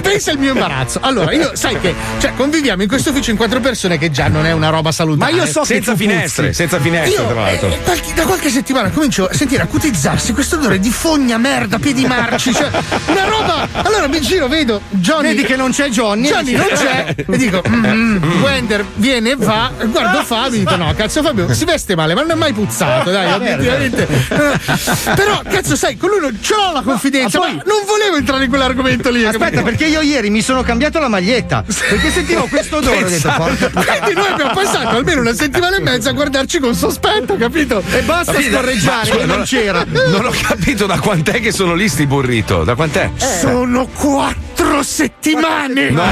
pensa 0.00 0.30
al 0.30 0.38
mio 0.38 0.52
imbarazzo. 0.52 1.00
Allora, 1.02 1.32
io 1.32 1.50
sai 1.54 1.78
che 1.80 1.94
cioè, 2.18 2.32
conviviamo 2.36 2.82
in 2.82 2.88
questo 2.88 3.10
ufficio 3.10 3.30
in 3.30 3.36
quattro 3.36 3.60
persone 3.60 3.98
che 3.98 4.10
già 4.10 4.28
non 4.28 4.46
è 4.46 4.52
una 4.52 4.70
roba 4.70 4.92
salutare. 4.92 5.32
Ma 5.32 5.38
io 5.38 5.46
so 5.46 5.64
senza 5.64 5.92
che 5.92 5.98
tu 5.98 6.04
finestre, 6.10 6.42
puzzi. 6.46 6.54
senza 6.56 6.80
finestre, 6.80 7.22
Io 7.22 7.28
tra 7.28 7.40
l'altro. 7.40 7.68
eh, 7.68 7.80
qualche- 7.82 8.14
da 8.14 8.22
qualche 8.24 8.50
settimana 8.50 8.90
comincio 8.90 9.26
a 9.28 9.34
sentire 9.34 9.62
acutizzarsi 9.62 10.32
questo 10.32 10.56
odore 10.56 10.78
di 10.78 10.90
fogna, 10.90 11.36
merda, 11.38 11.78
piedi 11.78 12.04
marci, 12.06 12.52
cioè 12.54 12.68
una 13.06 13.24
roba. 13.24 13.68
Allora 13.72 14.08
mi 14.08 14.20
giro, 14.20 14.48
vedo 14.48 14.80
Johnny. 14.90 15.28
Vedi 15.28 15.44
che 15.44 15.56
non 15.56 15.70
c'è 15.70 15.88
Johnny. 15.88 16.28
Johnny 16.28 16.52
non 16.52 16.66
c'è 16.74 17.14
e 17.28 17.36
dico 17.36 17.62
mm, 17.68 17.84
mm, 17.86 18.42
Wender 18.42 18.84
viene 18.94 19.30
e 19.30 19.36
va 19.36 19.70
guardo 19.84 20.22
Fabio 20.24 20.56
e 20.56 20.58
dico 20.60 20.76
no 20.76 20.92
cazzo 20.94 21.22
Fabio 21.22 21.52
si 21.52 21.64
veste 21.64 21.94
male 21.94 22.14
ma 22.14 22.20
non 22.22 22.30
è 22.30 22.34
mai 22.34 22.52
puzzato 22.52 23.10
dai 23.10 23.32
obiettivamente 23.32 24.06
Eh, 24.28 24.58
però 25.14 25.40
cazzo 25.48 25.76
sai 25.76 25.96
con 25.96 26.10
lui 26.10 26.20
non 26.20 26.38
ce 26.40 26.54
l'ho 26.54 26.72
la 26.72 26.82
confidenza 26.82 27.38
Ma 27.38 27.46
ma 27.46 27.50
poi- 27.52 27.62
non 27.66 27.82
volevo 27.86 28.16
entrare 28.16 28.44
in 28.44 28.48
quell'argomento 28.50 29.10
lì 29.10 29.24
Aspetta, 29.24 29.44
capito? 29.44 29.62
perché 29.62 29.86
io 29.86 30.00
ieri 30.00 30.30
mi 30.30 30.42
sono 30.42 30.62
cambiato 30.62 30.98
la 30.98 31.08
maglietta. 31.08 31.64
Perché 31.66 32.10
sentivo 32.10 32.46
questo 32.48 32.76
odore. 32.76 33.04
Ho 33.04 33.08
detto, 33.08 33.32
porca 33.36 33.68
Quindi 33.70 34.14
noi 34.14 34.26
abbiamo 34.32 34.52
passato 34.54 34.88
almeno 34.96 35.20
una 35.20 35.34
settimana 35.34 35.76
e 35.76 35.80
mezza 35.80 35.87
a 35.90 36.12
guardarci 36.12 36.58
con 36.58 36.74
sospetto, 36.74 37.36
capito? 37.36 37.82
E 37.92 38.02
basta 38.02 38.32
Capito? 38.32 38.56
scorreggiare, 38.56 39.10
Ma- 39.10 39.16
che 39.16 39.24
non 39.24 39.42
c'era. 39.44 39.84
Non 40.08 40.24
ho 40.26 40.32
capito 40.42 40.86
da 40.86 40.98
quant'è 40.98 41.40
che 41.40 41.50
sono 41.52 41.74
lì 41.74 41.88
sti 41.88 42.06
burrito. 42.06 42.62
Da 42.64 42.74
quant'è? 42.74 43.10
Sono 43.16 43.86
quattro 43.86 44.82
settimane! 44.82 45.90
Ma 45.90 46.04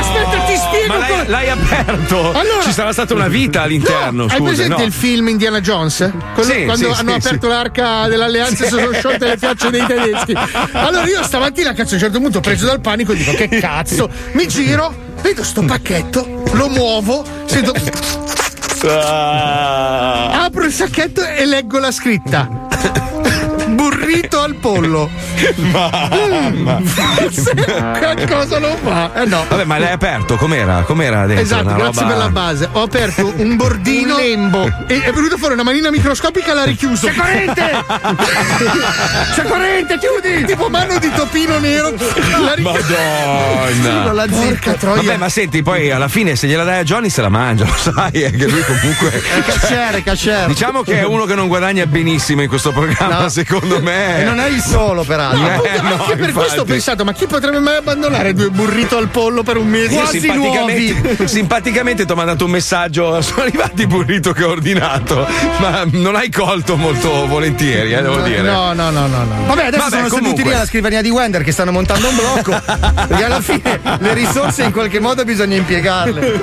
aspetta, 0.00 0.38
ti 0.46 0.56
spiego 0.56 0.86
ma 0.92 0.98
l'hai, 0.98 1.26
l'hai 1.26 1.48
aperto. 1.50 2.32
Allora- 2.32 2.62
Ci 2.62 2.72
sarà 2.72 2.92
stata 2.92 3.14
una 3.14 3.28
vita 3.28 3.62
all'interno. 3.62 4.24
Hai 4.24 4.36
scusa, 4.36 4.42
presente 4.44 4.76
no. 4.76 4.84
il 4.84 4.92
film 4.92 5.28
Indiana 5.28 5.60
Jones? 5.60 6.10
Quello- 6.34 6.52
Sì, 6.52 6.64
quando 6.64 6.92
sì, 6.94 7.00
hanno 7.00 7.10
sì, 7.20 7.26
aperto 7.26 7.48
l'arca 7.48 8.08
dell'alleanza 8.08 8.64
e 8.64 8.68
sono 8.68 8.92
sciolte 8.92 9.26
le 9.26 9.36
fiamme 9.36 9.70
dei 9.70 9.86
tedeschi. 9.86 10.34
Allora 10.72 11.06
io 11.06 11.22
stamattina, 11.22 11.72
cazzo, 11.72 11.92
a 11.92 11.94
un 11.94 12.00
certo 12.00 12.18
punto 12.20 12.40
preso 12.40 12.66
dal 12.66 12.80
panico 12.80 13.12
dico 13.14 13.32
che 13.32 13.48
cazzo, 13.48 14.08
mi 14.32 14.46
giro, 14.48 14.94
vedo 15.22 15.42
sto 15.42 15.62
pacchetto, 15.62 16.42
lo 16.52 16.68
muovo, 16.68 17.24
sento 17.46 17.72
Ah. 18.88 20.44
apro 20.44 20.64
il 20.64 20.72
sacchetto 20.72 21.24
e 21.24 21.46
leggo 21.46 21.78
la 21.78 21.90
scritta. 21.90 23.20
Burrito 23.82 24.40
al 24.40 24.54
pollo. 24.54 25.10
Mamma. 25.56 26.80
che 28.14 28.26
cosa 28.28 28.58
lo 28.60 28.76
fa? 28.80 29.10
Eh 29.14 29.24
no. 29.26 29.44
Vabbè, 29.48 29.64
ma 29.64 29.78
l'hai 29.78 29.90
aperto? 29.90 30.36
Com'era? 30.36 30.82
Com'era 30.86 31.26
dentro? 31.26 31.44
Esatto, 31.44 31.64
Una 31.64 31.74
grazie 31.74 32.02
roba- 32.02 32.12
per 32.14 32.22
la 32.22 32.30
base. 32.30 32.68
Ho 32.70 32.82
aperto 32.82 33.32
un 33.36 33.56
bordino. 33.58 34.16
lembo. 34.16 34.70
E 34.86 35.02
è 35.02 35.12
venuto 35.12 35.36
fuori 35.36 35.54
una 35.54 35.64
manina 35.64 35.90
microscopica 35.90 36.52
e 36.52 36.54
l'ha 36.54 36.62
richiuso. 36.64 37.08
C'è 37.08 37.14
corrente! 37.14 37.70
C'è 39.34 39.42
corrente, 39.42 39.98
chiudi! 39.98 40.44
Tipo 40.44 40.68
mano 40.68 40.98
di 40.98 41.10
topino 41.12 41.58
nero. 41.58 41.90
L'ha 41.90 42.54
richiuso. 42.54 42.94
Madonna. 43.82 44.12
la 44.12 44.26
Porca 44.30 44.72
troia. 44.74 45.02
Vabbè, 45.02 45.16
ma 45.16 45.28
senti, 45.28 45.62
poi 45.64 45.90
alla 45.90 46.06
fine 46.08 46.36
se 46.36 46.46
gliela 46.46 46.62
dai 46.62 46.78
a 46.78 46.84
Johnny 46.84 47.10
se 47.10 47.20
la 47.20 47.28
mangia, 47.28 47.64
lo 47.64 47.74
sai, 47.76 48.22
è 48.22 48.30
che 48.30 48.46
lui 48.46 48.62
comunque. 48.62 49.22
Casciere, 49.44 50.02
casciere. 50.04 50.46
Diciamo 50.46 50.82
che 50.82 51.00
è 51.00 51.04
uno 51.04 51.24
che 51.24 51.34
non 51.34 51.48
guadagna 51.48 51.84
benissimo 51.86 52.42
in 52.42 52.48
questo 52.48 52.70
programma, 52.70 53.22
No. 53.22 53.28
secondo 53.28 53.71
me. 53.80 54.20
E 54.20 54.24
non 54.24 54.40
è 54.40 54.48
il 54.48 54.60
solo, 54.60 55.02
peraltro. 55.04 55.40
No, 55.40 55.62
Eh, 55.64 55.80
no, 55.80 55.88
anche 55.92 56.04
per 56.16 56.28
infatti. 56.28 56.32
questo 56.32 56.60
ho 56.60 56.64
pensato, 56.64 57.04
ma 57.04 57.12
chi 57.12 57.26
potrebbe 57.26 57.58
mai 57.60 57.76
abbandonare 57.76 58.34
due 58.34 58.48
burrito 58.50 58.96
al 58.96 59.08
pollo 59.08 59.42
per 59.42 59.56
un 59.56 59.66
mese? 59.68 59.94
Io 59.94 60.00
Quasi 60.00 60.20
simpaticamente, 60.20 61.28
simpaticamente 61.28 62.04
ti 62.04 62.12
ho 62.12 62.14
mandato 62.14 62.44
un 62.44 62.50
messaggio, 62.50 63.20
sono 63.22 63.42
arrivati 63.42 63.82
i 63.82 63.86
burrito 63.86 64.32
che 64.32 64.44
ho 64.44 64.50
ordinato, 64.50 65.26
ma 65.58 65.84
non 65.92 66.14
hai 66.16 66.30
colto 66.30 66.76
molto 66.76 67.26
volentieri, 67.26 67.92
eh, 67.92 68.02
devo 68.02 68.20
dire. 68.20 68.42
No, 68.42 68.72
no, 68.72 68.90
no, 68.90 69.06
no, 69.06 69.24
no. 69.24 69.44
Vabbè, 69.46 69.66
adesso 69.66 69.82
Vabbè, 69.84 69.96
sono 69.96 70.08
seduti 70.08 70.18
comunque. 70.20 70.44
lì 70.44 70.52
alla 70.54 70.66
scrivania 70.66 71.02
di 71.02 71.10
Wender 71.10 71.42
che 71.42 71.52
stanno 71.52 71.72
montando 71.72 72.08
un 72.08 72.16
blocco. 72.16 72.60
perché 73.08 73.24
alla 73.24 73.40
fine 73.40 73.80
le 73.98 74.14
risorse 74.14 74.62
in 74.64 74.72
qualche 74.72 75.00
modo 75.00 75.24
bisogna 75.24 75.56
impiegarle. 75.56 76.40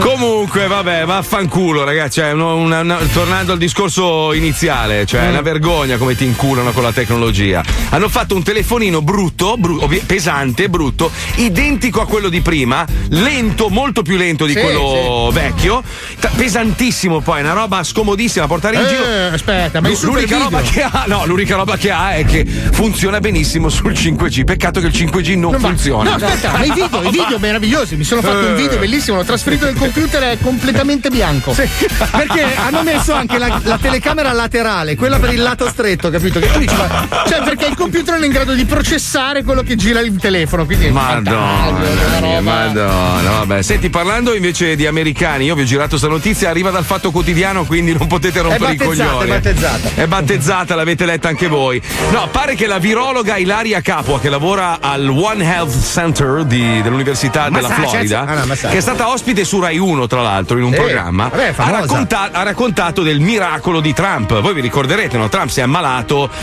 Comunque, 0.00 0.66
vabbè, 0.66 1.04
vaffanculo, 1.04 1.84
ragazzi. 1.84 2.20
Cioè, 2.20 2.32
una- 2.32 2.80
una- 2.80 2.98
tornando 3.12 3.52
al 3.52 3.58
discorso 3.58 4.32
iniziale, 4.32 5.04
cioè, 5.06 5.22
è 5.26 5.28
una 5.28 5.42
vergogna 5.42 5.96
come 5.96 6.14
ti 6.14 6.24
inculano 6.26 6.72
con 6.72 6.82
la 6.82 6.92
tecnologia. 6.92 7.62
Hanno 7.90 8.08
fatto 8.08 8.34
un 8.34 8.42
telefonino 8.42 9.00
brutto, 9.02 9.56
bru- 9.56 9.82
ovvi- 9.82 10.02
pesante, 10.04 10.68
brutto, 10.68 11.10
identico 11.36 12.00
a 12.00 12.06
quello 12.06 12.28
di 12.28 12.40
prima, 12.40 12.84
lento, 13.10 13.68
molto 13.68 14.02
più 14.02 14.16
lento 14.16 14.44
di 14.46 14.52
Sì, 14.52 14.60
quello 14.60 15.30
vecchio, 15.32 15.82
ta- 16.20 16.30
pesantissimo 16.34 17.20
poi, 17.20 17.40
una 17.40 17.52
roba 17.52 17.82
scomodissima 17.82 18.44
da 18.46 18.50
portare 18.50 18.76
in 18.76 18.86
giro. 18.86 19.04
Eh, 19.04 19.34
aspetta, 19.34 19.80
ma 19.80 19.88
super 19.94 20.14
L'unica 20.16 20.38
roba, 20.38 20.60
che 20.60 20.82
ha, 20.82 21.04
no, 21.06 21.24
l'unica 21.26 21.56
roba 21.56 21.76
che 21.76 21.90
ha 21.90 22.14
è 22.14 22.24
che 22.24 22.44
funziona 22.44 23.20
benissimo 23.20 23.68
sul 23.68 23.92
5G. 23.92 24.44
Peccato 24.44 24.80
che 24.80 24.86
il 24.86 24.92
5G 24.92 25.38
non, 25.38 25.52
Non 25.52 25.60
va- 25.60 25.68
funziona. 25.68 26.10
No, 26.16 26.16
aspetta, 26.16 26.50
ma 26.52 26.64
i 26.64 26.72
video, 26.72 27.02
i 27.02 27.10
video 27.10 27.38
meravigliosi. 27.38 27.96
Mi 27.96 28.04
sono 28.04 28.20
fatto 28.20 28.46
un 28.46 28.56
video 28.56 28.78
bellissimo, 28.78 29.16
l'ho 29.16 29.24
trasferito 29.24 29.64
nel 29.64 29.76
computer 29.76 30.22
è 30.22 30.38
completamente 30.40 31.10
bianco. 31.10 31.52
Perché 31.52 32.44
hanno 32.56 32.82
messo 32.82 33.12
anche 33.12 33.38
la, 33.38 33.60
la 33.62 33.78
telecamera 33.78 34.32
laterale, 34.32 34.96
quella 34.96 35.18
per 35.18 35.32
il 35.32 35.42
lato 35.42 35.68
stretto, 35.68 36.10
capito? 36.18 36.38
Che 36.40 36.50
tu 36.52 36.58
dici, 36.58 36.74
ma 36.76 37.08
Cioè, 37.26 37.42
perché 37.42 37.66
il 37.66 37.74
computer 37.76 38.14
non 38.14 38.22
è 38.22 38.26
in 38.26 38.32
grado 38.32 38.52
di 38.54 38.64
processare 38.64 39.42
quello 39.44 39.62
che 39.62 39.76
gira 39.76 40.00
il 40.00 40.16
telefono. 40.16 40.64
Quindi 40.64 40.88
Madonna. 40.90 42.40
Madonna, 42.40 43.30
vabbè. 43.38 43.62
Senti, 43.62 43.90
parlando 43.90 44.34
invece 44.34 44.76
di 44.76 44.86
americani, 44.86 45.44
io 45.44 45.54
vi 45.54 45.62
ho 45.62 45.64
girato 45.64 45.90
questa 45.90 46.08
notizia, 46.08 46.50
arriva 46.50 46.70
dal 46.70 46.84
fatto 46.84 47.10
quotidiano, 47.10 47.64
quindi 47.64 47.94
non 47.96 48.06
potete 48.06 48.40
rompere 48.40 48.72
i 48.72 48.76
coglioni. 48.76 49.24
è 49.24 49.26
battezzata. 49.26 49.88
È 49.94 50.06
battezzata, 50.06 50.74
l'avete 50.74 51.06
letta 51.06 51.28
anche 51.28 51.46
voi. 51.48 51.80
No, 52.10 52.28
pare 52.30 52.54
che 52.54 52.66
la 52.66 52.78
virologa 52.78 53.36
Ilaria 53.36 53.80
Capua, 53.80 54.20
che 54.20 54.28
lavora 54.28 54.78
al 54.80 55.08
One 55.08 55.44
Health 55.44 55.74
Center 55.92 56.44
di- 56.44 56.80
dell'Università 56.82 57.48
della 57.48 57.68
Massachusetts? 57.68 57.90
Florida, 58.08 58.24
Ah, 58.26 58.44
no, 58.44 58.54
che 58.54 58.76
è 58.76 58.80
stata 58.80 59.08
ospite 59.10 59.44
su 59.44 59.60
Rai 59.60 59.78
1, 59.78 60.06
tra 60.06 60.22
l'altro, 60.22 60.56
in 60.58 60.64
un 60.64 60.72
Sì, 60.72 60.78
programma, 60.78 61.28
vabbè, 61.28 61.52
ha, 61.56 61.70
racconta- 61.70 62.28
ha 62.32 62.42
raccontato 62.42 63.02
del 63.02 63.20
miracolo 63.20 63.80
di 63.80 63.92
Trump. 63.92 64.40
Voi 64.40 64.54
vi 64.54 64.60
ricorderete, 64.60 65.16
no? 65.16 65.28
Trump 65.28 65.48
si 65.48 65.60
è 65.60 65.62
ammalato 65.62 65.95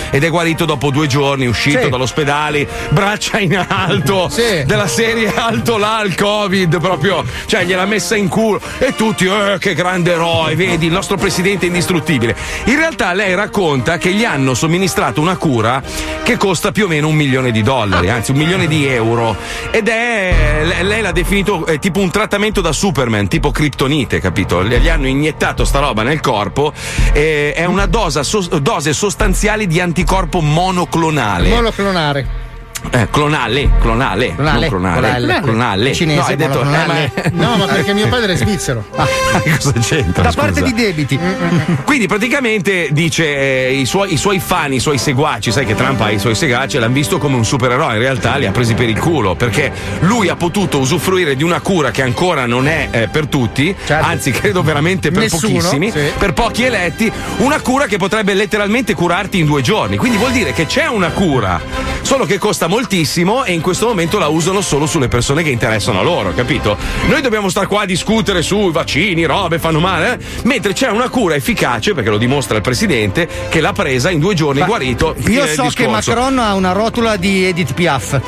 ed 0.09 0.23
è 0.23 0.29
guarito 0.29 0.65
dopo 0.65 0.89
due 0.89 1.07
giorni, 1.07 1.45
uscito 1.45 1.83
Sì. 1.83 1.89
dall'ospedale, 1.89 2.67
braccia 2.89 3.39
in 3.39 3.55
alto, 3.67 4.29
Sì. 4.29 4.63
della 4.65 4.87
serie 4.87 5.31
alto 5.35 5.77
là 5.77 6.01
il 6.05 6.15
Covid, 6.15 6.79
proprio, 6.79 7.23
cioè 7.45 7.65
gliel'ha 7.65 7.85
messa 7.85 8.15
in 8.15 8.27
culo 8.27 8.59
e 8.79 8.95
tutti, 8.95 9.25
eh, 9.25 9.57
che 9.59 9.73
grande 9.73 10.13
eroe, 10.13 10.55
vedi, 10.55 10.87
il 10.87 10.91
nostro 10.91 11.17
presidente 11.17 11.65
è 11.65 11.67
indistruttibile. 11.67 12.35
In 12.65 12.75
realtà 12.77 13.13
lei 13.13 13.35
racconta 13.35 13.97
che 13.97 14.11
gli 14.11 14.23
hanno 14.23 14.53
somministrato 14.53 15.21
una 15.21 15.37
cura 15.37 15.81
che 16.23 16.37
costa 16.37 16.71
più 16.71 16.85
o 16.85 16.87
meno 16.87 17.07
un 17.07 17.15
milione 17.15 17.51
di 17.51 17.61
dollari, 17.61 18.09
anzi 18.09 18.31
un 18.31 18.37
milione 18.37 18.67
di 18.67 18.85
euro. 18.87 19.35
Ed 19.71 19.87
è, 19.87 20.65
lei- 20.81 21.01
l'ha 21.01 21.11
definito 21.11 21.65
eh, 21.65 21.79
tipo 21.79 21.99
un 21.99 22.09
trattamento 22.09 22.61
da 22.61 22.71
Superman, 22.71 23.27
tipo 23.27 23.51
criptonite, 23.51 24.19
capito? 24.19 24.63
Gli 24.63 24.89
hanno 24.89 25.07
iniettato 25.07 25.65
sta 25.65 25.79
roba 25.79 26.03
nel 26.03 26.19
corpo, 26.21 26.71
e 27.11 27.53
è 27.53 27.65
una 27.65 27.85
dosa- 27.85 28.23
sos- 28.23 28.49
dose 28.49 28.93
sostanziale 28.93 29.41
di 29.67 29.81
anticorpo 29.81 30.39
monoclonale. 30.39 31.49
Monoclonare. 31.49 32.42
Eh, 32.91 33.07
clonale, 33.09 33.71
clonale, 33.79 34.35
Clonale, 34.35 34.67
clonale, 34.67 34.99
clonale. 35.17 35.41
clonale. 35.41 35.93
Cinese, 35.93 36.19
no, 36.19 36.25
hai 36.27 36.35
detto, 36.35 36.61
eh, 36.61 36.63
monoclonale. 36.63 37.11
ma- 37.15 37.47
No, 37.47 37.57
ma 37.57 37.65
perché 37.65 37.93
mio 37.93 38.07
padre 38.07 38.33
è 38.33 38.35
svizzero. 38.37 38.85
cosa 38.91 39.73
c'entra? 39.79 40.23
da 40.23 40.29
scusa? 40.31 40.41
parte 40.41 40.61
di 40.63 40.73
debiti. 40.73 41.17
Quindi 41.85 42.07
praticamente 42.07 42.89
dice 42.91 43.25
eh, 43.67 43.73
i, 43.73 43.85
suoi, 43.85 44.13
i 44.13 44.17
suoi 44.17 44.39
fan, 44.39 44.73
i 44.73 44.79
suoi 44.79 44.97
seguaci, 44.97 45.51
sai 45.51 45.65
che 45.65 45.75
Trump 45.75 45.99
ha 46.01 46.11
i 46.11 46.19
suoi 46.19 46.35
seguaci, 46.35 46.77
l'hanno 46.77 46.93
visto 46.93 47.17
come 47.17 47.35
un 47.35 47.45
supereroe, 47.45 47.93
in 47.93 47.99
realtà 47.99 48.35
li 48.35 48.45
ha 48.45 48.51
presi 48.51 48.73
per 48.75 48.87
il 48.89 48.99
culo 48.99 49.35
perché 49.35 49.71
lui 50.01 50.29
ha 50.29 50.35
potuto 50.35 50.77
usufruire 50.79 51.35
di 51.35 51.43
una 51.43 51.61
cura 51.61 51.89
che 51.91 52.01
ancora 52.03 52.45
non 52.45 52.67
è 52.67 52.89
eh, 52.91 53.07
per 53.07 53.27
tutti, 53.27 53.75
Certo. 53.85 54.05
anzi 54.05 54.31
credo 54.31 54.61
veramente 54.61 55.09
per 55.11 55.23
Nessuno, 55.23 55.41
pochissimi, 55.53 55.89
sì. 55.91 55.99
per 56.17 56.33
pochi 56.33 56.63
eletti, 56.63 57.11
una 57.37 57.59
cura 57.61 57.85
che 57.85 57.97
potrebbe 57.97 58.33
letteralmente 58.33 58.93
curarti 58.93 59.39
in 59.39 59.45
due 59.45 59.61
giorni. 59.61 59.97
Quindi 59.97 60.17
vuol 60.17 60.31
dire 60.31 60.53
che 60.53 60.65
c'è 60.65 60.87
una 60.87 61.09
cura, 61.09 61.59
solo 62.01 62.25
che 62.25 62.37
costa 62.37 62.67
moltissimo 62.73 63.43
e 63.43 63.53
in 63.53 63.61
questo 63.61 63.85
momento 63.85 64.17
la 64.17 64.29
usano 64.29 64.59
solo 64.59 64.87
sulle 64.87 65.07
persone 65.07 65.43
che 65.43 65.51
interessano 65.51 65.99
a 65.99 66.01
loro, 66.01 66.33
capito? 66.33 66.75
Noi 67.07 67.21
dobbiamo 67.21 67.47
stare 67.49 67.67
qua 67.67 67.83
a 67.83 67.85
discutere 67.85 68.41
sui 68.41 68.71
vaccini, 68.71 69.25
robe, 69.25 69.59
fanno 69.59 69.79
male, 69.79 70.13
eh? 70.13 70.17
mentre 70.45 70.73
c'è 70.73 70.89
una 70.89 71.07
cura 71.09 71.35
efficace, 71.35 71.93
perché 71.93 72.09
lo 72.09 72.17
dimostra 72.17 72.55
il 72.55 72.63
presidente, 72.63 73.27
che 73.49 73.61
l'ha 73.61 73.73
presa 73.73 74.09
in 74.09 74.17
due 74.19 74.33
giorni, 74.33 74.63
guarito. 74.63 75.13
fine 75.15 75.35
Io 75.35 75.45
so 75.45 75.67
che. 75.71 75.87
Macron 75.87 76.39
ha 76.39 76.55
una 76.55 76.71
rotola 76.71 77.15
di 77.15 77.45
Edith 77.45 77.73
Piaf. 77.73 78.19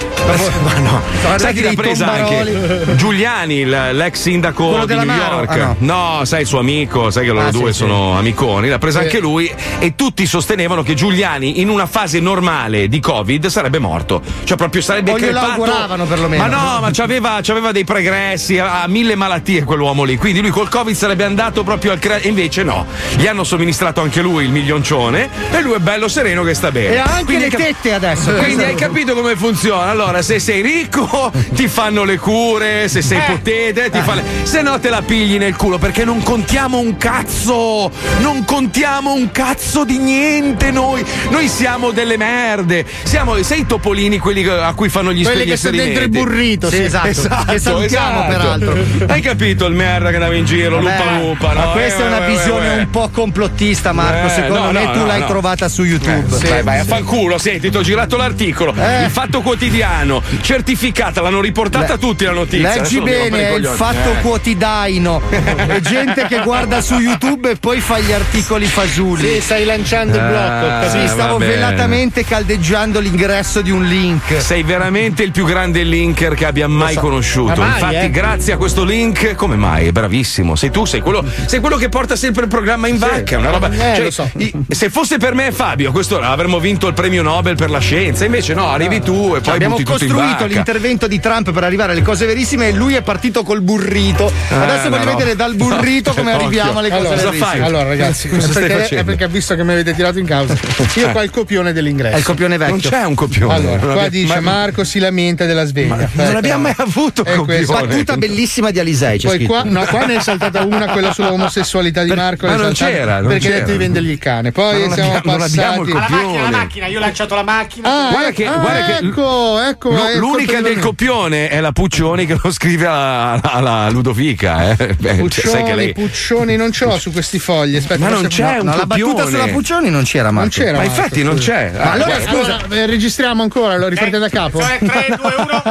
Ma 0.63 0.77
no, 0.77 1.01
sai 1.37 1.53
chi 1.55 1.61
l'ha 1.61 1.73
presa 1.73 2.05
tombaroli. 2.05 2.53
anche? 2.55 2.95
Giuliani, 2.97 3.65
l'ex 3.65 4.13
sindaco 4.21 4.85
di 4.85 4.93
New 4.93 5.05
Maro? 5.05 5.35
York. 5.37 5.57
Ah, 5.59 5.75
no. 5.79 6.21
sai 6.23 6.41
il 6.41 6.47
suo 6.47 6.59
amico, 6.59 7.09
sai 7.09 7.25
che 7.25 7.31
loro 7.31 7.47
Ah, 7.47 7.51
due 7.51 7.71
sì, 7.71 7.79
sono 7.79 8.15
amiconi. 8.15 8.69
L'ha 8.69 8.77
presa 8.77 8.99
Sì. 8.99 9.05
anche 9.05 9.19
lui 9.19 9.51
e 9.79 9.95
tutti 9.95 10.27
sostenevano 10.27 10.83
che 10.83 10.93
Giuliani 10.93 11.61
in 11.61 11.69
una 11.69 11.87
fase 11.87 12.19
normale 12.19 12.87
di 12.87 12.99
Covid 12.99 13.47
sarebbe 13.47 13.79
morto. 13.79 14.21
Cioè 14.43 14.57
proprio 14.57 14.81
sarebbe 14.81 15.11
O 15.11 15.17
glielo 15.17 15.39
crepato. 15.39 15.51
auguravano, 15.63 16.05
perlomeno. 16.05 16.43
Ma 16.43 16.49
no, 16.49 16.79
ma 16.81 16.89
c'aveva, 16.91 17.39
c'aveva 17.41 17.71
dei 17.71 17.83
pregressi, 17.83 18.59
ha 18.59 18.85
mille 18.87 19.15
malattie 19.15 19.63
quell'uomo 19.63 20.03
lì. 20.03 20.17
Quindi 20.17 20.41
lui 20.41 20.49
col 20.51 20.69
Covid 20.69 20.95
sarebbe 20.95 21.23
andato 21.23 21.63
proprio 21.63 21.91
al 21.91 21.99
crea- 21.99 22.17
e 22.17 22.27
invece 22.27 22.63
no. 22.63 22.85
Gli 23.17 23.25
hanno 23.27 23.43
somministrato 23.43 24.01
anche 24.01 24.21
lui 24.21 24.43
il 24.45 24.51
milioncione 24.51 25.29
e 25.51 25.61
lui 25.61 25.73
è 25.73 25.79
bello 25.79 26.07
sereno 26.07 26.43
che 26.43 26.53
sta 26.53 26.71
bene. 26.71 26.93
E 26.93 26.97
ha 26.97 27.03
anche 27.05 27.23
Quindi 27.25 27.43
le 27.45 27.49
cap- 27.49 27.61
tette 27.61 27.93
adesso. 27.93 28.33
quindi 28.35 28.63
hai 28.63 28.75
capito 28.75 29.13
come 29.15 29.35
funziona? 29.35 29.89
Allora, 29.89 30.21
se 30.21 30.39
sei 30.39 30.61
ricco, 30.61 31.31
ti 31.53 31.67
fanno 31.67 32.03
le 32.03 32.17
cure, 32.19 32.87
se 32.87 33.01
sei 33.01 33.19
potente, 33.25 33.89
ti 33.89 33.99
fa 34.01 34.13
le... 34.15 34.23
Se 34.43 34.61
no 34.61 34.79
te 34.79 34.89
la 34.89 35.01
pigli 35.01 35.37
nel 35.37 35.55
culo, 35.55 35.77
perché 35.79 36.05
non 36.05 36.21
contiamo 36.21 36.77
un 36.77 36.97
cazzo! 36.97 37.91
Non 38.19 38.43
contiamo 38.45 39.13
un 39.13 39.31
cazzo 39.31 39.83
di 39.83 39.97
niente 39.97 40.69
noi! 40.71 41.03
Noi 41.29 41.47
siamo 41.47 41.91
delle 41.91 42.17
merde! 42.17 42.85
Siamo, 43.03 43.41
sei 43.43 43.61
i 43.61 43.65
topolini 43.65 44.17
quelli 44.25 44.43
a 44.47 44.73
cui 44.73 44.89
fanno 44.89 45.13
gli 45.13 45.23
Quelli 45.23 45.45
che 45.45 45.55
sono 45.55 45.77
dentro 45.77 46.01
il 46.03 46.09
burrito, 46.09 46.67
Sì, 46.67 46.77
sì. 46.77 46.81
esatto. 46.83 47.51
che 47.51 47.59
salutiamo, 47.59 48.25
esatto. 48.27 48.31
peraltro. 48.65 49.13
Hai 49.13 49.21
capito 49.21 49.67
il 49.67 49.75
merda 49.75 50.09
che 50.09 50.15
andava 50.15 50.33
in 50.33 50.45
giro, 50.45 50.79
lupa 50.79 50.95
Vabbè, 50.97 51.19
lupa, 51.21 51.53
no? 51.53 51.59
Ma 51.59 51.65
questa 51.67 51.99
Eh, 52.01 52.03
è 52.03 52.07
una 52.07 52.25
eh, 52.25 52.29
visione 52.31 52.65
eh, 52.73 52.77
eh. 52.77 52.79
un 52.79 52.89
po' 52.89 53.09
complottista, 53.09 53.91
Marco. 53.93 54.25
Eh, 54.25 54.29
Secondo 54.31 54.63
no, 54.63 54.71
me 54.71 54.83
no, 54.85 54.91
tu 54.93 54.99
no, 54.99 55.05
l'hai 55.05 55.19
no. 55.19 55.27
trovata 55.27 55.69
su 55.69 55.83
YouTube. 55.83 56.25
vai, 56.49 56.63
vai, 56.63 56.79
a 56.79 56.83
fanculo, 56.85 57.37
senti, 57.37 57.69
ti 57.69 57.77
ho 57.77 57.81
girato 57.83 58.17
l'articolo. 58.17 58.73
Eh. 58.75 59.03
Il 59.03 59.11
fatto 59.11 59.41
quotidiano, 59.41 60.23
certificata, 60.41 61.21
l'hanno 61.21 61.41
riportata 61.41 61.93
Le- 61.93 61.99
tutti 61.99 62.25
la 62.25 62.31
notizia. 62.31 62.75
Leggi 62.75 62.99
bene, 63.01 63.29
fare 63.29 63.49
è 63.49 63.55
il 63.57 63.65
fatto 63.67 64.11
Eh. 64.11 64.21
quotidiano. 64.21 65.21
È 65.29 65.79
gente 65.81 66.25
che 66.27 66.39
guarda 66.43 66.81
su 66.81 66.95
YouTube 66.97 67.51
e 67.51 67.55
poi 67.57 67.79
fa 67.79 67.99
gli 67.99 68.11
articoli 68.11 68.65
fagiuli. 68.65 69.33
Sì, 69.35 69.41
stai 69.41 69.65
lanciando 69.65 70.17
il 70.17 70.23
blocco. 70.23 70.89
Sì, 70.89 71.07
stavo 71.07 71.37
velatamente 71.37 72.23
caldeggiando 72.25 72.99
l'ingresso 72.99 73.61
di 73.61 73.69
un 73.71 73.83
link. 73.85 74.04
Sei 74.37 74.61
veramente 74.63 75.23
il 75.23 75.31
più 75.31 75.45
grande 75.45 75.83
linker 75.83 76.33
che 76.35 76.45
abbia 76.45 76.67
mai 76.67 76.95
conosciuto. 76.95 77.61
Ma 77.61 77.67
mai, 77.67 77.73
Infatti, 77.73 77.95
eh. 77.95 78.09
grazie 78.11 78.53
a 78.53 78.57
questo 78.57 78.83
link, 78.83 79.33
come 79.35 79.55
mai? 79.55 79.87
È 79.87 79.91
bravissimo. 79.91 80.55
Sei 80.55 80.69
tu, 80.69 80.85
sei 80.85 81.01
quello, 81.01 81.23
sei 81.45 81.59
quello 81.59 81.77
che 81.77 81.89
porta 81.89 82.15
sempre 82.15 82.43
il 82.43 82.47
programma 82.49 82.87
in 82.87 82.97
vacca. 82.97 83.37
Una 83.37 83.49
roba. 83.49 83.69
Eh, 83.71 83.77
cioè, 83.95 84.03
lo 84.03 84.11
so. 84.11 84.29
i- 84.37 84.53
se 84.69 84.89
fosse 84.89 85.17
per 85.17 85.33
me 85.33 85.47
e 85.47 85.51
Fabio, 85.51 85.89
a 85.89 85.91
quest'ora 85.91 86.29
avremmo 86.29 86.59
vinto 86.59 86.87
il 86.87 86.93
premio 86.93 87.23
Nobel 87.23 87.55
per 87.55 87.69
la 87.69 87.79
scienza. 87.79 88.25
Invece, 88.25 88.53
no, 88.53 88.67
arrivi 88.69 88.99
tu 89.01 89.33
e 89.35 89.41
poi 89.41 89.53
Abbiamo 89.55 89.75
tutto 89.77 89.91
in 89.93 89.97
costruito 89.97 90.15
vacca. 90.27 90.45
l'intervento 90.45 91.07
di 91.07 91.19
Trump 91.19 91.51
per 91.51 91.63
arrivare 91.63 91.93
alle 91.93 92.01
cose 92.03 92.25
verissime 92.25 92.67
e 92.69 92.73
lui 92.73 92.93
è 92.95 93.01
partito 93.01 93.43
col 93.43 93.61
burrito. 93.61 94.31
Adesso 94.49 94.87
Eh, 94.87 94.89
voglio 94.89 95.03
no. 95.05 95.15
vedere 95.17 95.35
dal 95.35 95.55
burrito 95.55 96.13
come 96.15 96.31
Occhio. 96.33 96.45
arriviamo 96.45 96.79
alle 96.79 96.89
cose 96.89 97.01
Allora, 97.01 97.15
verissime. 97.23 97.45
fai? 97.45 97.59
Allora, 97.61 97.83
ragazzi, 97.87 98.29
Cosa 98.35 98.47
perché, 98.59 98.73
facendo? 98.77 99.01
è 99.01 99.03
perché 99.05 99.27
visto 99.27 99.55
che 99.55 99.63
mi 99.63 99.71
avete 99.71 99.93
tirato 99.93 100.19
in 100.19 100.25
causa, 100.25 100.55
io 100.95 101.09
qua 101.11 101.23
il 101.23 101.29
copione 101.29 101.73
dell'ingresso. 101.73 102.15
È 102.15 102.19
il 102.19 102.23
copione 102.23 102.57
vecchio. 102.57 102.73
Non 102.73 102.79
c'è 102.81 103.03
un 103.05 103.15
copione. 103.15 103.53
Allora, 103.53 103.93
qua 103.99 104.09
dice 104.09 104.39
ma- 104.39 104.51
Marco 104.51 104.83
si 104.83 104.99
lamenta 104.99 105.45
della 105.45 105.65
sveglia. 105.65 105.95
non 105.95 106.03
Aspetta. 106.05 106.37
abbiamo 106.37 106.61
mai 106.63 106.73
avuto 106.77 107.23
copione. 107.23 107.65
Battuta 107.65 108.17
bellissima 108.17 108.71
di 108.71 108.79
Alisei. 108.79 109.19
Poi 109.19 109.45
qua, 109.45 109.63
no, 109.63 109.83
qua 109.85 110.05
ne 110.05 110.15
è 110.15 110.19
saltata 110.21 110.63
una, 110.63 110.87
quella 110.87 111.11
sull'omosessualità 111.13 112.03
di 112.03 112.11
Marco. 112.13 112.45
ma 112.47 112.55
non 112.55 112.75
saltata 112.75 112.91
c'era, 112.91 113.19
non 113.19 113.27
perché 113.29 113.47
ha 113.47 113.59
detto 113.59 113.71
di 113.71 113.77
vendergli 113.77 114.09
il 114.09 114.17
cane. 114.19 114.51
Ma 114.55 114.61
Poi 114.61 114.79
non 114.87 114.93
siamo 114.93 115.15
abbiamo- 115.15 115.37
non 115.37 115.41
abbiamo 115.47 115.83
il 115.83 115.91
passati. 115.91 115.95
La 115.95 116.01
macchina, 116.01 116.21
la 116.21 116.25
Copione. 116.25 116.49
macchina, 116.57 116.87
io 116.87 116.97
ho 116.97 117.01
lanciato 117.01 117.35
la 117.35 117.43
macchina. 117.43 117.89
Ah, 117.89 118.09
Guarda 118.11 118.31
che- 118.31 118.45
ah, 118.45 118.57
guarda 118.57 118.85
che- 118.85 119.05
ecco, 119.05 119.61
ecco. 119.61 119.89
Lu- 119.89 120.05
è 120.05 120.17
L'unica 120.17 120.61
del 120.61 120.79
copione 120.79 121.47
è 121.49 121.59
la 121.59 121.71
Puccioni 121.71 122.25
che 122.25 122.37
lo 122.41 122.51
scrive 122.51 122.85
alla, 122.85 123.39
alla 123.41 123.89
Ludovica. 123.89 124.71
Eh. 124.77 124.95
Beh, 124.97 125.07
sai 125.07 125.15
che 125.15 125.21
Puccioni, 125.21 125.75
lei... 125.75 125.93
Puccioni, 125.93 126.55
non 126.55 126.71
ce 126.71 126.85
l'ho 126.85 126.97
su 126.97 127.11
questi 127.11 127.39
fogli. 127.39 127.75
Aspetta, 127.75 127.99
Ma 128.03 128.09
non 128.09 128.27
c'è 128.27 128.43
no, 128.43 128.59
un 128.61 128.65
No, 128.67 128.75
la 128.77 128.85
battuta 128.85 129.23
copione. 129.23 129.29
sulla 129.31 129.47
Puccioni 129.47 129.89
non 129.89 130.03
c'era, 130.03 130.31
Marco. 130.31 130.39
Non 130.39 130.49
c'era. 130.65 130.77
Ma 130.77 130.83
infatti 130.83 131.23
non 131.23 131.37
c'è. 131.37 131.71
Ma 131.75 131.79
Ah, 131.83 131.91
allora, 131.91 132.19
scusa, 132.21 132.59
eh, 132.71 132.85
registriamo 132.85 133.41
ancora, 133.43 133.73
lo 133.85 133.89
ripartite 133.89 134.17
da 134.19 134.29
capo? 134.29 134.59
3, 134.59 134.79
2, 134.81 135.35
1. 135.37 135.63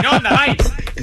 In 0.00 0.06
onda, 0.08 0.28
vai. 0.30 0.56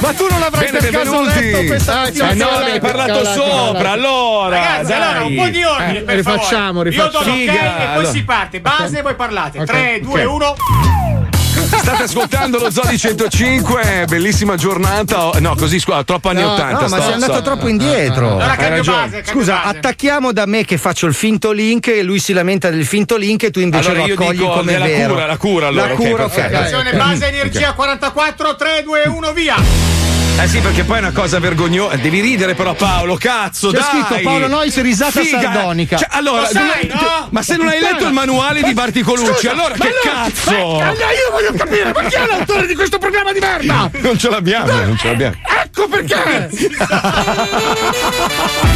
Ma 0.00 0.12
tu 0.14 0.26
non 0.30 0.42
avrai 0.42 0.70
Bene, 0.70 0.78
per 0.78 0.90
caso 0.90 1.22
letto 1.22 1.64
questa 1.66 2.00
Ah, 2.02 2.10
no, 2.34 2.58
ne 2.60 2.70
hai 2.72 2.80
parlato 2.80 3.24
sopra, 3.24 3.90
allora. 3.92 4.56
Ragazzi, 4.56 4.86
dai. 4.92 5.00
allora 5.02 5.24
un 5.24 5.34
po' 5.34 5.48
di 5.48 5.62
ordine, 5.64 5.98
Eh, 5.98 6.02
per 6.02 6.16
rifacciamo, 6.16 6.66
favore. 6.66 6.90
Io 6.90 7.08
do 7.08 7.18
l'ok 7.18 7.24
rifacciamo. 7.24 7.52
e 7.52 7.76
poi 7.76 7.86
allora. 7.94 8.10
si 8.10 8.24
parte. 8.24 8.60
Base 8.60 8.98
e 8.98 9.02
voi 9.02 9.14
parlate. 9.14 9.58
Ok, 9.58 9.64
3, 9.66 10.00
2, 10.00 10.24
ok. 10.24 10.32
1. 10.32 10.54
State 11.86 12.02
ascoltando 12.02 12.58
lo 12.58 12.68
Zodi 12.68 12.98
105, 12.98 14.06
bellissima 14.08 14.56
giornata. 14.56 15.30
No, 15.38 15.54
così 15.54 15.78
scusa, 15.78 16.02
troppo 16.02 16.30
anni 16.30 16.40
No, 16.42 16.54
80. 16.54 16.72
No, 16.72 16.80
ma 16.80 16.86
sto- 16.88 17.00
sei 17.02 17.12
andato 17.12 17.32
sto- 17.34 17.42
troppo 17.42 17.68
indietro. 17.68 18.38
Allora 18.38 18.56
base. 18.82 19.22
Scusa, 19.24 19.54
base. 19.62 19.78
attacchiamo 19.78 20.32
da 20.32 20.46
me 20.46 20.64
che 20.64 20.78
faccio 20.78 21.06
il 21.06 21.14
finto 21.14 21.52
link 21.52 21.86
e 21.86 22.02
lui 22.02 22.18
si 22.18 22.32
lamenta 22.32 22.70
del 22.70 22.84
finto 22.84 23.16
link 23.16 23.44
e 23.44 23.50
tu 23.52 23.60
invece 23.60 23.90
Allora 23.90 24.02
lo 24.02 24.08
io 24.08 24.14
accogli 24.14 24.36
dico 24.36 24.50
come 24.50 24.72
della 24.72 24.84
vero. 24.84 25.12
cura, 25.12 25.26
la 25.26 25.36
cura 25.36 25.66
allora, 25.68 25.86
La 25.86 25.92
ok, 25.92 26.08
cura, 26.08 26.24
ok. 26.24 26.38
Attenzione, 26.38 26.92
base 26.92 27.26
energia 27.28 27.72
44, 27.74 28.56
3, 28.56 28.82
2, 28.82 29.02
1, 29.06 29.32
via. 29.32 29.54
Eh 30.38 30.48
sì, 30.48 30.60
perché 30.60 30.84
poi 30.84 30.96
è 30.98 31.00
una 31.00 31.12
cosa 31.12 31.38
vergognosa. 31.40 31.96
Devi 31.96 32.20
ridere 32.20 32.54
però 32.54 32.74
Paolo, 32.74 33.16
cazzo, 33.16 33.70
C'è 33.70 33.78
dai. 33.78 33.88
scritto 34.04 34.20
Paolo 34.22 34.46
Nois 34.48 34.80
risata 34.82 35.20
Figa. 35.22 35.40
sardonica. 35.40 35.96
Cioè, 35.96 36.08
allora, 36.10 36.42
Lo 36.42 36.46
sai, 36.48 36.86
no? 36.88 37.28
ma 37.30 37.42
se 37.42 37.56
non 37.56 37.68
hai 37.68 37.80
letto 37.80 38.04
il 38.06 38.12
manuale 38.12 38.62
di 38.62 38.72
Barticolucci, 38.74 39.48
allora 39.48 39.74
che 39.74 39.90
cazzo? 40.02 40.52
io 40.52 41.30
voglio 41.32 41.52
capire, 41.56 41.92
ma 41.92 42.02
chi 42.02 42.14
è 42.16 42.26
l'autore 42.26 42.66
di 42.66 42.74
questo 42.74 42.98
programma 42.98 43.32
di 43.32 43.40
merda? 43.40 43.90
Non 43.94 44.18
ce 44.18 44.28
l'abbiamo, 44.28 44.72
non 44.72 44.96
ce 44.98 45.08
l'abbiamo. 45.08 45.36
Ecco 45.64 45.88
perché! 45.88 46.50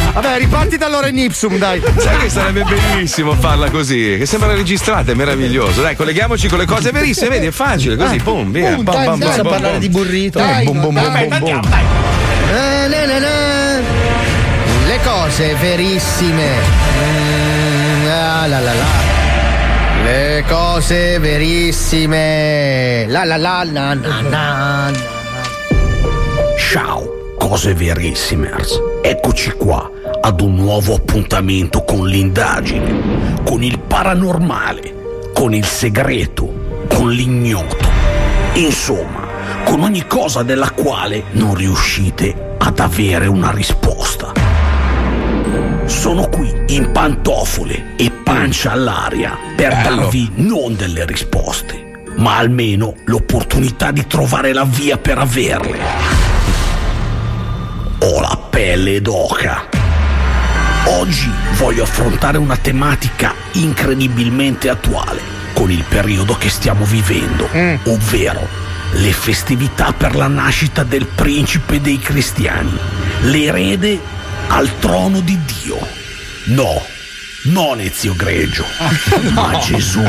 Vabbè, 0.13 0.37
riparti 0.39 0.77
dall'ora 0.77 1.07
in 1.07 1.17
ipsum, 1.17 1.57
dai. 1.57 1.81
Sai 1.97 2.17
che 2.19 2.29
sarebbe 2.29 2.63
bellissimo 2.63 3.33
farla 3.35 3.69
così, 3.69 4.17
che 4.17 4.25
sembra 4.25 4.53
registrata, 4.53 5.11
è 5.11 5.15
meraviglioso. 5.15 5.81
Dai, 5.81 5.95
colleghiamoci 5.95 6.47
con 6.47 6.59
le 6.59 6.65
cose 6.65 6.91
verissime, 6.91 7.29
vedi, 7.29 7.47
è 7.47 7.51
facile, 7.51 7.95
così, 7.95 8.17
pum, 8.17 8.51
via. 8.51 8.75
Pum, 8.75 8.83
Bam, 8.83 8.95
bam, 9.05 9.19
bam, 9.19 9.35
bam, 9.35 9.47
parlare 9.47 9.79
di 9.79 9.89
burrito. 9.89 10.37
Dai, 10.39 10.65
Bum, 10.65 10.81
bum, 10.81 10.93
bum, 10.93 11.39
bum. 11.39 11.61
Eh. 12.53 12.89
Le 14.87 14.99
cose 15.03 15.55
verissime. 15.55 16.49
Mm, 16.99 18.07
ah, 18.07 18.47
la, 18.47 18.59
la, 18.59 18.73
la. 18.73 18.85
Le 20.03 20.43
cose 20.47 21.19
verissime. 21.19 23.05
La 23.07 23.23
la 23.23 23.37
la 23.37 23.63
na 23.63 23.93
na 23.93 24.21
na. 24.21 24.91
Ciao, 26.57 27.20
cose 27.51 27.73
verissimers. 27.73 28.79
Eccoci 29.01 29.51
qua 29.51 29.91
ad 30.21 30.39
un 30.39 30.55
nuovo 30.55 30.95
appuntamento 30.95 31.83
con 31.83 32.07
l'indagine, 32.07 33.41
con 33.43 33.61
il 33.61 33.77
paranormale, 33.77 35.29
con 35.33 35.53
il 35.53 35.65
segreto, 35.65 36.85
con 36.87 37.11
l'ignoto. 37.11 37.89
Insomma, 38.53 39.27
con 39.65 39.81
ogni 39.81 40.07
cosa 40.07 40.43
della 40.43 40.69
quale 40.71 41.23
non 41.31 41.53
riuscite 41.53 42.55
ad 42.57 42.79
avere 42.79 43.27
una 43.27 43.51
risposta. 43.51 44.31
Sono 45.83 46.29
qui 46.29 46.49
in 46.67 46.91
pantofole 46.93 47.95
e 47.97 48.11
pancia 48.11 48.71
all'aria 48.71 49.37
per 49.57 49.75
Bello. 49.75 49.95
darvi 50.03 50.31
non 50.35 50.77
delle 50.77 51.05
risposte, 51.05 52.05
ma 52.15 52.37
almeno 52.37 52.93
l'opportunità 53.03 53.91
di 53.91 54.07
trovare 54.07 54.53
la 54.53 54.63
via 54.63 54.97
per 54.97 55.17
averle. 55.17 56.30
Ho 58.03 58.19
la 58.19 58.35
pelle 58.49 58.99
d'oca. 58.99 59.67
Oggi 60.85 61.31
voglio 61.57 61.83
affrontare 61.83 62.39
una 62.39 62.57
tematica 62.57 63.35
incredibilmente 63.53 64.69
attuale 64.69 65.21
con 65.53 65.69
il 65.69 65.83
periodo 65.87 66.35
che 66.35 66.49
stiamo 66.49 66.83
vivendo, 66.83 67.47
ovvero 67.83 68.47
le 68.93 69.11
festività 69.11 69.93
per 69.93 70.15
la 70.15 70.27
nascita 70.27 70.83
del 70.83 71.05
principe 71.05 71.79
dei 71.79 71.99
cristiani, 71.99 72.75
l'erede 73.21 73.99
al 74.47 74.79
trono 74.79 75.19
di 75.19 75.37
Dio. 75.45 75.77
No, 76.45 76.81
non 77.43 77.79
Ezio 77.79 78.15
Greggio, 78.15 78.65
ma 79.33 79.59
Gesù. 79.59 80.01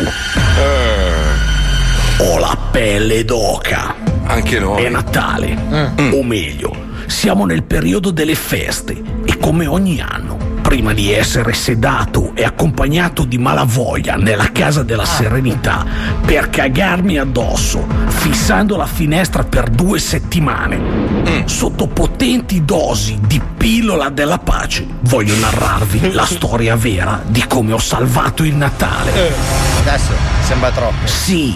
Ho 2.19 2.39
la 2.39 2.57
pelle 2.71 3.25
d'oca. 3.27 3.95
Anche 4.25 4.57
È 4.57 4.61
noi. 4.61 4.91
Natale, 4.91 5.57
o 6.13 6.23
meglio, 6.23 6.91
siamo 7.07 7.45
nel 7.45 7.63
periodo 7.63 8.11
delle 8.11 8.35
feste 8.35 9.01
e 9.25 9.39
come 9.39 9.67
ogni 9.67 10.01
anno, 10.01 10.37
prima 10.63 10.93
di 10.93 11.13
essere 11.13 11.53
sedato 11.53 12.33
e 12.35 12.45
accompagnato 12.45 13.25
di 13.25 13.39
malavoglia 13.39 14.17
nella 14.17 14.51
casa 14.53 14.83
della 14.83 15.05
serenità 15.05 15.85
per 16.25 16.51
cagarmi 16.51 17.19
addosso, 17.19 17.87
fissando 18.07 18.77
la 18.77 18.87
finestra 18.87 19.45
per 19.45 19.69
due 19.69 19.99
settimane, 19.99 21.45
sotto 21.47 21.87
potenti 21.89 22.65
dosi 22.65 23.19
di 23.27 23.41
pillola 23.57 24.09
della 24.09 24.39
pace, 24.39 24.87
voglio 25.03 25.37
narrarvi 25.37 26.13
la 26.15 26.27
storia 26.27 26.77
vera 26.77 27.23
di 27.27 27.45
come 27.47 27.73
ho 27.73 27.79
salvato 27.79 28.43
il 28.45 28.55
Natale. 28.55 29.33
Adesso 29.81 30.13
sembra 30.43 30.71
troppo. 30.71 31.07
Sì, 31.07 31.55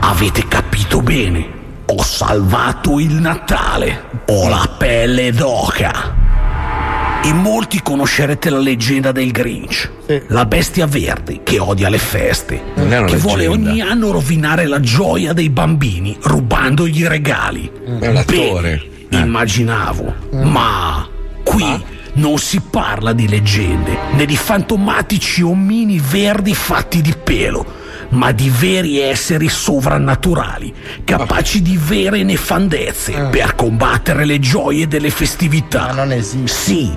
avete 0.00 0.46
capito 0.48 1.00
bene. 1.00 1.62
Ho 1.96 2.02
salvato 2.02 2.98
il 2.98 3.14
Natale. 3.14 4.06
Ho 4.26 4.48
la 4.48 4.68
pelle 4.76 5.30
d'oca. 5.30 7.22
E 7.22 7.32
molti 7.32 7.80
conoscerete 7.82 8.50
la 8.50 8.58
leggenda 8.58 9.12
del 9.12 9.30
Grinch, 9.30 9.88
la 10.26 10.44
bestia 10.44 10.86
verde 10.86 11.42
che 11.44 11.60
odia 11.60 11.88
le 11.88 11.98
feste, 11.98 12.60
che 12.74 13.16
vuole 13.16 13.46
leggenda. 13.46 13.70
ogni 13.70 13.80
anno 13.80 14.10
rovinare 14.10 14.66
la 14.66 14.80
gioia 14.80 15.32
dei 15.32 15.50
bambini 15.50 16.16
rubandogli 16.20 17.02
i 17.02 17.06
regali. 17.06 17.70
È 18.00 18.08
un 18.08 18.16
attore. 18.16 18.82
Bene, 19.08 19.22
immaginavo, 19.22 20.14
ma 20.32 21.08
qui 21.44 21.84
non 22.14 22.38
si 22.38 22.60
parla 22.60 23.12
di 23.12 23.28
leggende 23.28 23.96
né 24.14 24.26
di 24.26 24.36
fantomatici 24.36 25.42
omini 25.42 26.00
verdi 26.00 26.54
fatti 26.54 27.00
di 27.00 27.14
pelo, 27.22 27.64
ma 28.14 28.32
di 28.32 28.48
veri 28.48 29.00
esseri 29.00 29.48
sovrannaturali, 29.48 30.72
capaci 31.04 31.62
di 31.62 31.76
vere 31.76 32.22
nefandezze 32.22 33.28
per 33.30 33.54
combattere 33.54 34.24
le 34.24 34.38
gioie 34.38 34.88
delle 34.88 35.10
festività. 35.10 35.86
Ma 35.86 35.92
non 35.92 36.12
esiste. 36.12 36.52
Sì, 36.54 36.96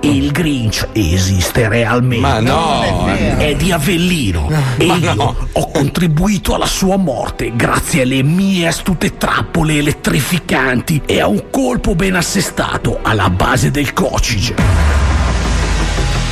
il 0.00 0.30
Grinch 0.30 0.88
esiste 0.92 1.68
realmente. 1.68 2.26
Ma 2.26 2.40
no, 2.40 3.06
È 3.06 3.54
di 3.56 3.72
Avellino 3.72 4.50
e 4.76 4.84
io 4.84 5.48
ho 5.52 5.70
contribuito 5.70 6.54
alla 6.54 6.66
sua 6.66 6.96
morte 6.96 7.52
grazie 7.54 8.02
alle 8.02 8.22
mie 8.22 8.66
astute 8.66 9.16
trappole 9.16 9.78
elettrificanti 9.78 11.02
e 11.06 11.20
a 11.20 11.26
un 11.26 11.44
colpo 11.50 11.94
ben 11.94 12.14
assestato 12.14 12.98
alla 13.02 13.30
base 13.30 13.70
del 13.70 13.92
cocige. 13.92 15.05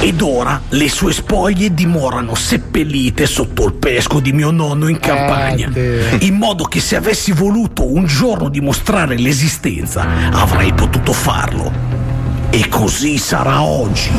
Ed 0.05 0.21
ora 0.21 0.61
le 0.69 0.91
sue 0.91 1.15
spoglie 1.15 1.73
dimorano 1.73 2.35
seppellite 2.35 3.25
sotto 3.25 3.65
il 3.65 3.73
pesco 3.73 4.21
di 4.21 4.35
mio 4.35 4.51
nonno 4.51 4.89
in 4.89 5.01
campagna, 5.01 5.71
te. 5.73 6.19
in 6.21 6.35
modo 6.35 6.65
che 6.65 6.79
se 6.79 6.97
avessi 6.97 7.33
voluto 7.33 7.91
un 7.91 8.05
giorno 8.05 8.51
dimostrare 8.51 9.17
l'esistenza 9.17 10.07
avrei 10.31 10.75
potuto 10.75 11.15
farlo. 11.15 11.73
E 12.51 12.69
così 12.69 13.17
sarà 13.17 13.63
oggi. 13.63 14.11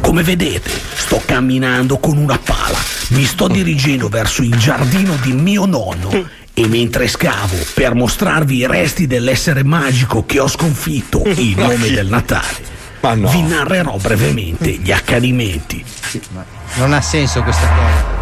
Come 0.00 0.22
vedete, 0.22 0.70
sto 0.94 1.20
camminando 1.26 1.98
con 1.98 2.16
una 2.16 2.38
pala. 2.42 2.78
Mi 3.08 3.24
sto 3.24 3.48
dirigendo 3.48 4.08
verso 4.08 4.40
il 4.40 4.56
giardino 4.56 5.14
di 5.20 5.32
mio 5.32 5.66
nonno. 5.66 6.08
E 6.54 6.68
mentre 6.68 7.08
scavo 7.08 7.56
per 7.74 7.94
mostrarvi 7.94 8.58
i 8.58 8.66
resti 8.66 9.06
dell'essere 9.06 9.64
magico 9.64 10.26
che 10.26 10.38
ho 10.38 10.48
sconfitto 10.48 11.22
in 11.36 11.54
nome 11.56 11.90
del 11.90 12.08
Natale, 12.08 12.80
vi 13.00 13.42
narrerò 13.42 13.96
brevemente 13.96 14.70
gli 14.72 14.92
accadimenti. 14.92 15.82
Non 16.74 16.92
ha 16.92 17.00
senso 17.00 17.42
questa 17.42 17.66
cosa. 17.66 18.20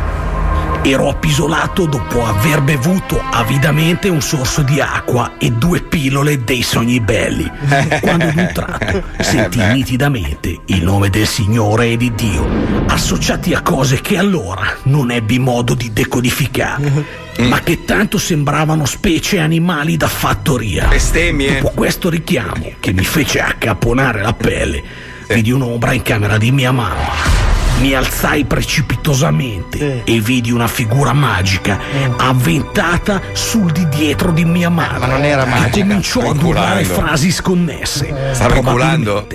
Ero 0.82 1.10
appisolato 1.10 1.84
dopo 1.84 2.24
aver 2.24 2.62
bevuto 2.62 3.20
avidamente 3.20 4.08
un 4.08 4.22
sorso 4.22 4.62
di 4.62 4.80
acqua 4.80 5.32
e 5.36 5.50
due 5.50 5.82
pillole 5.82 6.42
dei 6.42 6.62
sogni 6.62 7.00
belli, 7.00 7.50
quando 8.00 8.24
ad 8.24 8.36
un 8.36 8.50
tratto 8.54 9.02
sentii 9.18 9.72
nitidamente 9.72 10.60
il 10.66 10.82
nome 10.82 11.10
del 11.10 11.26
Signore 11.26 11.88
e 11.88 11.96
di 11.98 12.14
Dio, 12.14 12.48
associati 12.86 13.52
a 13.52 13.60
cose 13.60 14.00
che 14.00 14.16
allora 14.16 14.74
non 14.84 15.10
ebbi 15.10 15.38
modo 15.38 15.74
di 15.74 15.92
decodificare, 15.92 17.28
ma 17.48 17.60
che 17.60 17.84
tanto 17.84 18.18
sembravano 18.18 18.84
specie 18.84 19.38
animali 19.38 19.96
da 19.96 20.08
fattoria. 20.08 20.86
Bestemmie. 20.88 21.60
Dopo 21.60 21.74
questo 21.74 22.08
richiamo, 22.08 22.72
che 22.80 22.92
mi 22.92 23.04
fece 23.04 23.40
accapponare 23.40 24.22
la 24.22 24.32
pelle, 24.32 24.82
vidi 25.28 25.50
un'ombra 25.50 25.92
in 25.92 26.02
camera 26.02 26.38
di 26.38 26.50
mia 26.50 26.72
mamma. 26.72 27.48
Mi 27.80 27.94
alzai 27.94 28.44
precipitosamente 28.44 30.02
e 30.04 30.20
vidi 30.20 30.50
una 30.50 30.68
figura 30.68 31.14
magica 31.14 31.78
avventata 32.18 33.22
sul 33.32 33.72
di 33.72 33.88
dietro 33.88 34.32
di 34.32 34.44
mia 34.44 34.68
madre. 34.68 34.98
Ma 34.98 35.06
non 35.06 35.24
era 35.24 35.46
magica. 35.46 35.86
cominciò 35.86 36.20
a 36.20 36.34
urlare 36.38 36.84
frasi 36.84 37.30
sconnesse. 37.30 38.32
Stava 38.32 38.56
inculando? 38.56 39.26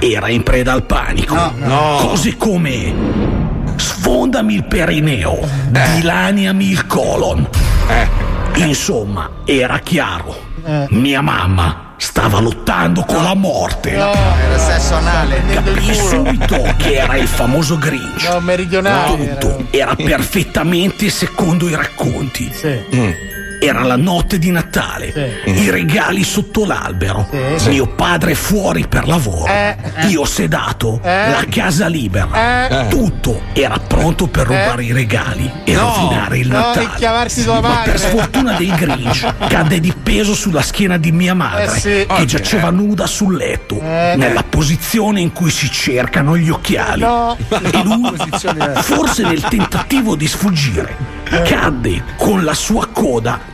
Era 0.00 0.28
in 0.28 0.42
preda 0.42 0.72
al 0.72 0.84
panico. 0.84 1.34
No. 1.56 1.96
Cose 1.98 2.36
come 2.36 3.53
sfondami 3.76 4.54
il 4.54 4.64
perineo, 4.64 5.38
dilaniami 5.68 6.70
il 6.70 6.86
colon. 6.86 7.48
Insomma, 8.56 9.30
era 9.44 9.78
chiaro. 9.78 10.42
Mia 10.90 11.20
mamma 11.20 11.94
stava 11.96 12.40
lottando 12.40 13.04
con 13.04 13.22
la 13.22 13.34
morte. 13.34 13.90
Era 13.90 14.58
sesso 14.58 14.94
anale. 14.94 15.42
Capii 15.52 15.94
subito 15.94 16.74
che 16.76 16.94
era 16.94 17.16
il 17.16 17.28
famoso 17.28 17.76
Grinch. 17.78 18.28
No, 18.28 18.40
meridionale. 18.40 19.38
Tutto 19.38 19.66
era 19.70 19.94
perfettamente 19.94 21.10
secondo 21.10 21.68
i 21.68 21.74
racconti. 21.74 22.50
Era 23.64 23.82
la 23.82 23.96
notte 23.96 24.38
di 24.38 24.50
Natale, 24.50 25.40
i 25.46 25.70
regali 25.70 26.22
sotto 26.22 26.66
l'albero, 26.66 27.26
mio 27.68 27.86
padre 27.86 28.34
fuori 28.34 28.86
per 28.86 29.06
lavoro, 29.08 29.50
io 30.06 30.24
sedato, 30.26 31.00
la 31.02 31.44
casa 31.48 31.86
libera. 31.86 32.86
Tutto 32.88 33.40
era 33.54 33.78
pronto 33.78 34.26
per 34.26 34.46
rubare 34.46 34.84
i 34.84 34.92
regali 34.92 35.50
e 35.64 35.74
rovinare 35.76 36.38
il 36.38 36.48
No, 36.48 36.58
Natale. 36.58 37.32
tua 37.42 37.60
Ma 37.60 37.80
per 37.84 37.98
sfortuna 37.98 38.52
dei 38.52 38.68
Grinch 38.74 39.32
cadde 39.48 39.80
di 39.80 39.94
peso 40.02 40.34
sulla 40.34 40.60
schiena 40.62 40.98
di 40.98 41.10
mia 41.10 41.34
madre 41.34 41.64
Eh 41.64 41.80
sì. 41.80 42.06
che 42.06 42.24
giaceva 42.26 42.68
nuda 42.70 43.06
sul 43.06 43.34
letto, 43.34 43.80
nella 43.80 44.44
posizione 44.46 45.20
in 45.20 45.32
cui 45.32 45.50
si 45.50 45.70
cercano 45.70 46.36
gli 46.36 46.50
occhiali. 46.50 47.00
No. 47.00 47.34
E 47.48 47.82
lui, 47.82 48.12
forse 48.82 49.22
nel 49.22 49.40
tentativo 49.40 50.16
di 50.16 50.28
sfuggire, 50.28 50.94
cadde 51.44 52.02
con 52.18 52.44
la 52.44 52.54
sua 52.54 52.86
coda 52.92 53.52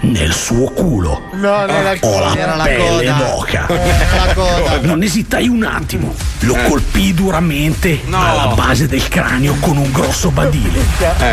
nel 0.00 0.32
suo 0.32 0.70
culo. 0.70 1.28
No, 1.32 1.64
non 1.66 1.70
era 1.70 1.94
Ho 2.00 2.20
la 2.20 2.36
Era 2.36 2.54
la 2.56 2.64
pelle 2.64 3.10
coda. 3.10 3.12
d'oca. 3.12 3.66
Era 3.68 4.24
la 4.26 4.34
coda. 4.34 4.80
Non 4.82 5.02
esitai 5.02 5.48
un 5.48 5.64
attimo, 5.64 6.14
lo 6.40 6.54
colpii 6.54 7.14
duramente 7.14 8.00
alla 8.10 8.52
base 8.54 8.86
del 8.86 9.08
cranio 9.08 9.56
con 9.60 9.76
un 9.76 9.90
grosso 9.90 10.30
badile 10.30 10.80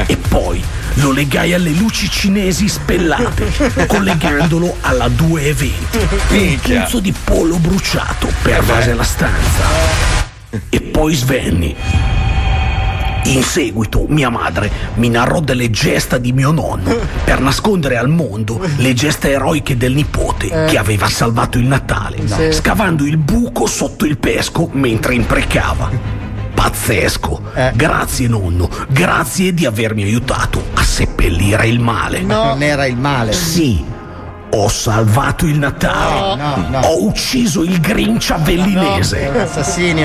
e 0.05 0.15
poi 0.15 0.63
lo 0.95 1.11
legai 1.11 1.53
alle 1.53 1.71
luci 1.71 2.09
cinesi 2.09 2.67
spellate, 2.67 3.51
collegandolo 3.87 4.77
alla 4.81 5.07
220. 5.07 5.97
Un 6.29 6.59
puzzo 6.59 6.99
di 6.99 7.13
pollo 7.23 7.57
bruciato 7.57 8.27
pervase 8.41 8.93
la 8.93 9.03
stanza. 9.03 9.63
E 10.69 10.81
poi 10.81 11.13
svenni. 11.15 11.75
In 13.25 13.41
seguito 13.41 14.05
mia 14.07 14.29
madre 14.29 14.69
mi 14.95 15.09
narrò 15.09 15.39
delle 15.39 15.69
gesta 15.69 16.17
di 16.17 16.33
mio 16.33 16.51
nonno 16.51 16.95
per 17.23 17.39
nascondere 17.39 17.97
al 17.97 18.09
mondo 18.09 18.59
le 18.77 18.93
gesta 18.93 19.29
eroiche 19.29 19.77
del 19.77 19.93
nipote 19.93 20.47
che 20.67 20.77
aveva 20.77 21.07
salvato 21.07 21.57
il 21.57 21.65
Natale, 21.65 22.51
scavando 22.51 23.05
il 23.05 23.17
buco 23.17 23.65
sotto 23.65 24.05
il 24.05 24.17
pesco 24.17 24.69
mentre 24.73 25.15
imprecava. 25.15 25.89
Pazzesco! 26.53 27.41
Grazie 27.73 28.27
nonno, 28.27 28.69
grazie 28.89 29.53
di 29.53 29.65
avermi 29.65 30.03
aiutato 30.03 30.63
a 30.73 30.83
seppellire 30.83 31.67
il 31.67 31.79
male. 31.79 32.21
Non 32.21 32.61
era 32.61 32.85
il 32.85 32.97
male. 32.97 33.33
Sì, 33.33 33.83
ho 34.55 34.67
salvato 34.69 35.45
il 35.45 35.57
Natale. 35.57 36.35
No, 36.35 36.65
no. 36.69 36.79
Ho 36.79 37.05
ucciso 37.05 37.63
il 37.63 37.79
Grinch 37.79 38.31
avvellinese. 38.31 39.31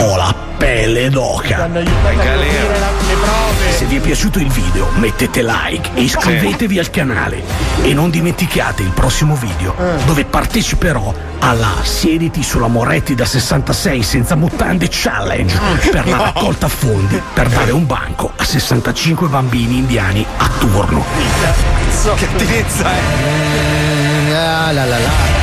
Ho 0.00 0.16
la 0.16 0.34
pelle 0.56 1.10
d'oca. 1.10 1.64
Hanno 1.64 1.78
aiutato 1.78 2.06
a 2.08 2.12
galera. 2.12 2.62
coprire 2.62 2.78
la- 2.78 2.90
le 3.08 3.14
prove. 3.14 3.72
Se 3.76 3.84
vi 3.84 3.96
è 3.96 4.00
piaciuto 4.00 4.38
il 4.38 4.48
video 4.48 4.88
mettete 4.96 5.42
like 5.42 5.90
e 5.94 6.00
iscrivetevi 6.02 6.78
al 6.78 6.90
canale 6.90 7.42
e 7.82 7.92
non 7.94 8.10
dimenticate 8.10 8.82
il 8.82 8.90
prossimo 8.90 9.34
video 9.36 9.74
dove 10.04 10.24
parteciperò 10.24 11.12
alla 11.40 11.74
Siediti 11.82 12.42
sulla 12.42 12.66
Moretti 12.66 13.14
da 13.14 13.24
66 13.24 14.02
senza 14.02 14.34
mutande 14.34 14.88
challenge 14.90 15.56
per 15.92 16.08
la 16.08 16.16
raccolta 16.16 16.66
fondi 16.68 17.20
per 17.32 17.48
dare 17.48 17.70
un 17.70 17.86
banco 17.86 18.32
a 18.34 18.44
65 18.44 19.28
bambini 19.28 19.78
indiani 19.78 20.26
a 20.38 20.48
turno. 20.58 21.04
Cattivezza, 22.16 22.90
eh. 22.90 23.97
Ah, 24.40 24.72
la, 24.72 24.86
la, 24.86 24.98
la. 25.00 25.37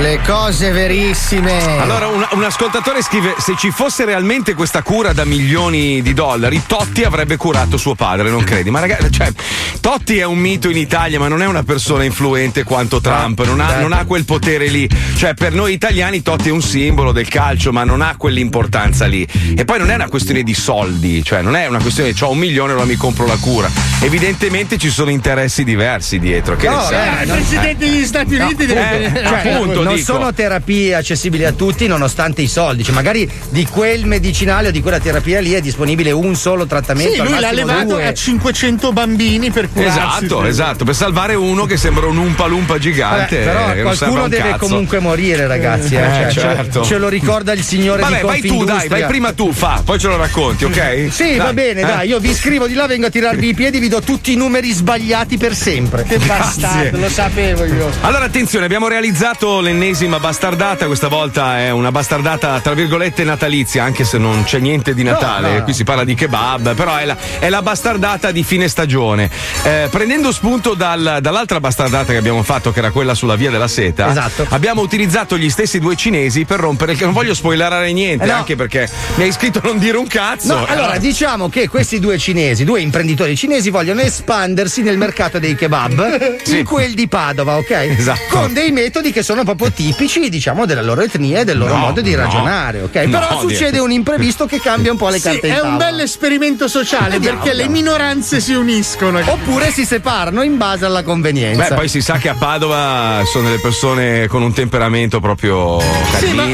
Le 0.00 0.20
cose 0.24 0.70
verissime. 0.70 1.80
Allora, 1.80 2.06
un, 2.06 2.24
un 2.30 2.44
ascoltatore 2.44 3.02
scrive: 3.02 3.34
Se 3.36 3.56
ci 3.58 3.72
fosse 3.72 4.04
realmente 4.04 4.54
questa 4.54 4.82
cura 4.82 5.12
da 5.12 5.24
milioni 5.24 6.00
di 6.02 6.14
dollari, 6.14 6.62
Totti 6.64 7.02
avrebbe 7.02 7.36
curato 7.36 7.76
suo 7.76 7.96
padre, 7.96 8.30
non 8.30 8.44
credi? 8.44 8.70
Ma 8.70 8.78
ragazzi, 8.78 9.10
cioè, 9.10 9.32
Totti 9.80 10.18
è 10.18 10.24
un 10.24 10.38
mito 10.38 10.70
in 10.70 10.76
Italia, 10.76 11.18
ma 11.18 11.26
non 11.26 11.42
è 11.42 11.46
una 11.46 11.64
persona 11.64 12.04
influente 12.04 12.62
quanto 12.62 13.00
Trump, 13.00 13.44
non 13.44 13.58
ha, 13.58 13.80
non 13.80 13.92
ha 13.92 14.04
quel 14.04 14.24
potere 14.24 14.68
lì. 14.68 14.88
Cioè, 15.16 15.34
per 15.34 15.52
noi 15.52 15.72
italiani 15.72 16.22
Totti 16.22 16.48
è 16.48 16.52
un 16.52 16.62
simbolo 16.62 17.10
del 17.10 17.26
calcio, 17.26 17.72
ma 17.72 17.82
non 17.82 18.00
ha 18.00 18.14
quell'importanza 18.16 19.06
lì. 19.06 19.26
E 19.56 19.64
poi 19.64 19.78
non 19.80 19.90
è 19.90 19.96
una 19.96 20.08
questione 20.08 20.44
di 20.44 20.54
soldi, 20.54 21.24
cioè 21.24 21.42
non 21.42 21.56
è 21.56 21.66
una 21.66 21.80
questione 21.80 22.12
di 22.12 22.22
ho 22.22 22.30
un 22.30 22.38
milione, 22.38 22.70
allora 22.70 22.86
mi 22.86 22.96
compro 22.96 23.26
la 23.26 23.36
cura. 23.36 23.68
Evidentemente 24.00 24.78
ci 24.78 24.90
sono 24.90 25.10
interessi 25.10 25.64
diversi 25.64 26.20
dietro. 26.20 26.54
Che 26.54 26.68
ne 26.68 26.74
No, 26.74 26.82
sai? 26.82 27.18
Eh, 27.18 27.22
il 27.24 27.30
presidente 27.30 27.90
degli 27.90 28.04
Stati 28.04 28.34
Uniti 28.36 28.66
deve 28.66 29.04
Eh, 29.04 29.26
cioè, 29.26 29.52
appunto, 29.54 29.87
non 29.88 29.96
dico. 29.96 30.12
sono 30.14 30.32
terapie 30.32 30.94
accessibili 30.94 31.44
a 31.44 31.52
tutti 31.52 31.86
nonostante 31.86 32.42
i 32.42 32.46
soldi. 32.48 32.84
Cioè, 32.84 32.94
magari 32.94 33.28
di 33.50 33.66
quel 33.66 34.06
medicinale 34.06 34.68
o 34.68 34.70
di 34.70 34.80
quella 34.80 34.98
terapia 35.00 35.40
lì 35.40 35.52
è 35.52 35.60
disponibile 35.60 36.10
un 36.10 36.34
solo 36.36 36.66
trattamento. 36.66 37.12
Sì, 37.12 37.20
lui 37.22 37.38
l'ha 37.40 37.52
levato 37.52 37.94
due. 37.94 38.06
a 38.06 38.14
500 38.14 38.92
bambini 38.92 39.50
per 39.50 39.68
curarsi. 39.70 39.98
Esatto, 40.24 40.44
esatto, 40.44 40.84
per 40.84 40.94
salvare 40.94 41.34
uno 41.34 41.64
che 41.66 41.76
sembra 41.76 42.06
un 42.06 42.16
umpa 42.16 42.46
lumpa 42.46 42.74
Vabbè, 42.74 42.80
gigante. 42.80 43.36
però 43.38 43.58
non 43.58 43.66
serve 43.66 43.80
a 43.80 43.82
qualcuno 43.96 44.22
un 44.24 44.28
deve 44.28 44.42
cazzo. 44.50 44.58
comunque 44.66 44.98
morire, 45.00 45.46
ragazzi. 45.46 45.94
eh. 45.94 45.98
Eh, 45.98 46.10
Cioè, 46.18 46.30
ce- 46.32 46.40
certo. 46.40 46.84
ce, 46.84 46.98
lo 46.98 47.08
ricorda 47.08 47.52
il 47.52 47.62
signore 47.62 48.02
Vabbè, 48.02 48.20
di 48.20 48.26
vai 48.26 48.40
tu, 48.42 48.64
dai, 48.64 48.88
vai 48.88 49.04
prima 49.06 49.32
tu, 49.32 49.52
fa, 49.52 49.80
poi 49.84 49.98
ce 49.98 50.06
lo 50.08 50.16
racconti, 50.16 50.64
ok? 50.64 51.08
Sì, 51.10 51.36
va 51.36 51.52
bene, 51.52 51.80
Eh. 51.80 51.84
dai, 51.84 52.08
io 52.08 52.18
vi 52.18 52.34
scrivo 52.34 52.66
di 52.66 52.74
là, 52.74 52.86
vengo 52.86 53.06
a 53.06 53.10
tirarvi 53.10 53.48
i 53.48 53.54
piedi, 53.54 53.78
vi 53.78 53.88
do 53.88 54.00
tutti 54.00 54.32
i 54.32 54.36
numeri 54.36 54.70
sbagliati 54.72 55.36
per 55.36 55.54
sempre. 55.54 56.02
Che 56.04 56.18
bastardo, 56.18 56.98
lo 56.98 57.08
sapevo 57.08 57.64
io. 57.64 57.90
Allora, 58.02 58.24
attenzione, 58.24 58.64
abbiamo 58.64 58.88
realizzato 58.88 59.60
l'ennesima 59.68 60.18
bastardata. 60.18 60.86
Questa 60.86 61.08
volta 61.08 61.58
è 61.58 61.70
una 61.70 61.90
bastardata, 61.92 62.58
tra 62.60 62.72
virgolette, 62.72 63.22
natalizia, 63.24 63.84
anche 63.84 64.04
se 64.04 64.16
non 64.16 64.44
c'è 64.44 64.58
niente 64.58 64.94
di 64.94 65.02
Natale. 65.02 65.50
no, 65.52 65.58
no. 65.58 65.64
Qui 65.64 65.74
si 65.74 65.84
parla 65.84 66.04
di 66.04 66.14
kebab, 66.14 66.74
però 66.74 66.96
è 66.96 67.04
la, 67.04 67.16
è 67.38 67.48
la 67.50 67.60
bastardata 67.60 68.30
di 68.30 68.42
fine 68.42 68.66
stagione. 68.68 69.30
Eh, 69.64 69.88
prendendo 69.90 70.32
spunto 70.32 70.72
dal- 70.74 71.18
dall'altra 71.20 71.60
bastardata 71.60 72.12
che 72.12 72.16
abbiamo 72.18 72.42
fatto, 72.42 72.72
che 72.72 72.78
era 72.78 72.90
quella 72.90 73.14
sulla 73.14 73.36
via 73.36 73.50
della 73.50 73.68
seta, 73.68 74.08
Esatto. 74.10 74.46
abbiamo 74.48 74.80
utilizzato 74.80 75.36
gli 75.36 75.50
stessi 75.50 75.78
due 75.78 75.96
cinesi 75.96 76.44
per 76.46 76.60
rompere 76.60 76.92
il. 76.92 76.98
Non 77.00 77.12
voglio 77.12 77.34
spoilerare 77.34 77.92
niente, 77.92 78.24
Eh 78.26 78.30
anche 78.30 78.56
perché 78.56 78.88
mi 79.16 79.24
hai 79.24 79.32
scritto 79.32 79.60
non 79.62 79.78
dire 79.78 79.96
un 79.98 80.06
cazzo. 80.06 80.54
No, 80.54 80.64
allora 80.66 80.96
diciamo 80.98 81.48
che 81.50 81.68
questi 81.68 81.98
due 82.00 82.16
cinesi, 82.18 82.64
due 82.64 82.80
imprenditori 82.80 83.36
cinesi, 83.36 83.68
vogliono 83.70 84.00
espandersi 84.00 84.80
nel 84.82 84.96
mercato 84.96 85.38
dei 85.38 85.54
kebab 85.54 86.36
Sì. 86.42 86.58
in 86.60 86.64
quel 86.64 86.94
di 86.94 87.06
Padova, 87.08 87.56
ok? 87.56 87.70
Esatto. 87.70 88.20
Con 88.30 88.52
dei 88.54 88.70
metodi 88.72 89.12
che 89.12 89.22
sono 89.22 89.44
proprio 89.44 89.57
proprio 89.58 89.70
tipici, 89.72 90.28
diciamo, 90.28 90.64
della 90.64 90.82
loro 90.82 91.02
etnia 91.02 91.40
e 91.40 91.44
del 91.44 91.58
loro 91.58 91.74
No, 91.74 91.80
modo 91.80 92.00
di 92.00 92.12
no. 92.14 92.22
ragionare, 92.22 92.80
ok? 92.82 92.94
No, 93.06 93.18
Però 93.18 93.40
succede 93.40 93.60
niente. 93.62 93.78
un 93.80 93.90
imprevisto 93.90 94.46
che 94.46 94.60
cambia 94.60 94.92
un 94.92 94.96
po' 94.96 95.08
le 95.08 95.16
Sì, 95.18 95.22
carte 95.24 95.46
in 95.48 95.52
è 95.52 95.56
un 95.56 95.62
tavola. 95.70 95.84
bel 95.90 96.00
esperimento 96.00 96.68
sociale 96.68 97.10
Vediamo, 97.10 97.40
perché 97.40 97.54
le 97.56 97.68
minoranze 97.68 98.40
si 98.40 98.54
uniscono. 98.54 99.18
Oppure 99.24 99.70
si 99.72 99.84
separano 99.84 100.42
in 100.42 100.56
base 100.56 100.84
alla 100.84 101.02
convenienza. 101.02 101.68
Beh, 101.70 101.74
poi 101.74 101.88
si 101.88 102.00
sa 102.00 102.16
che 102.18 102.28
a 102.28 102.34
Padova 102.34 103.22
sono 103.30 103.48
delle 103.48 103.60
persone 103.60 104.26
con 104.28 104.42
un 104.42 104.52
temperamento 104.52 105.18
proprio 105.20 105.80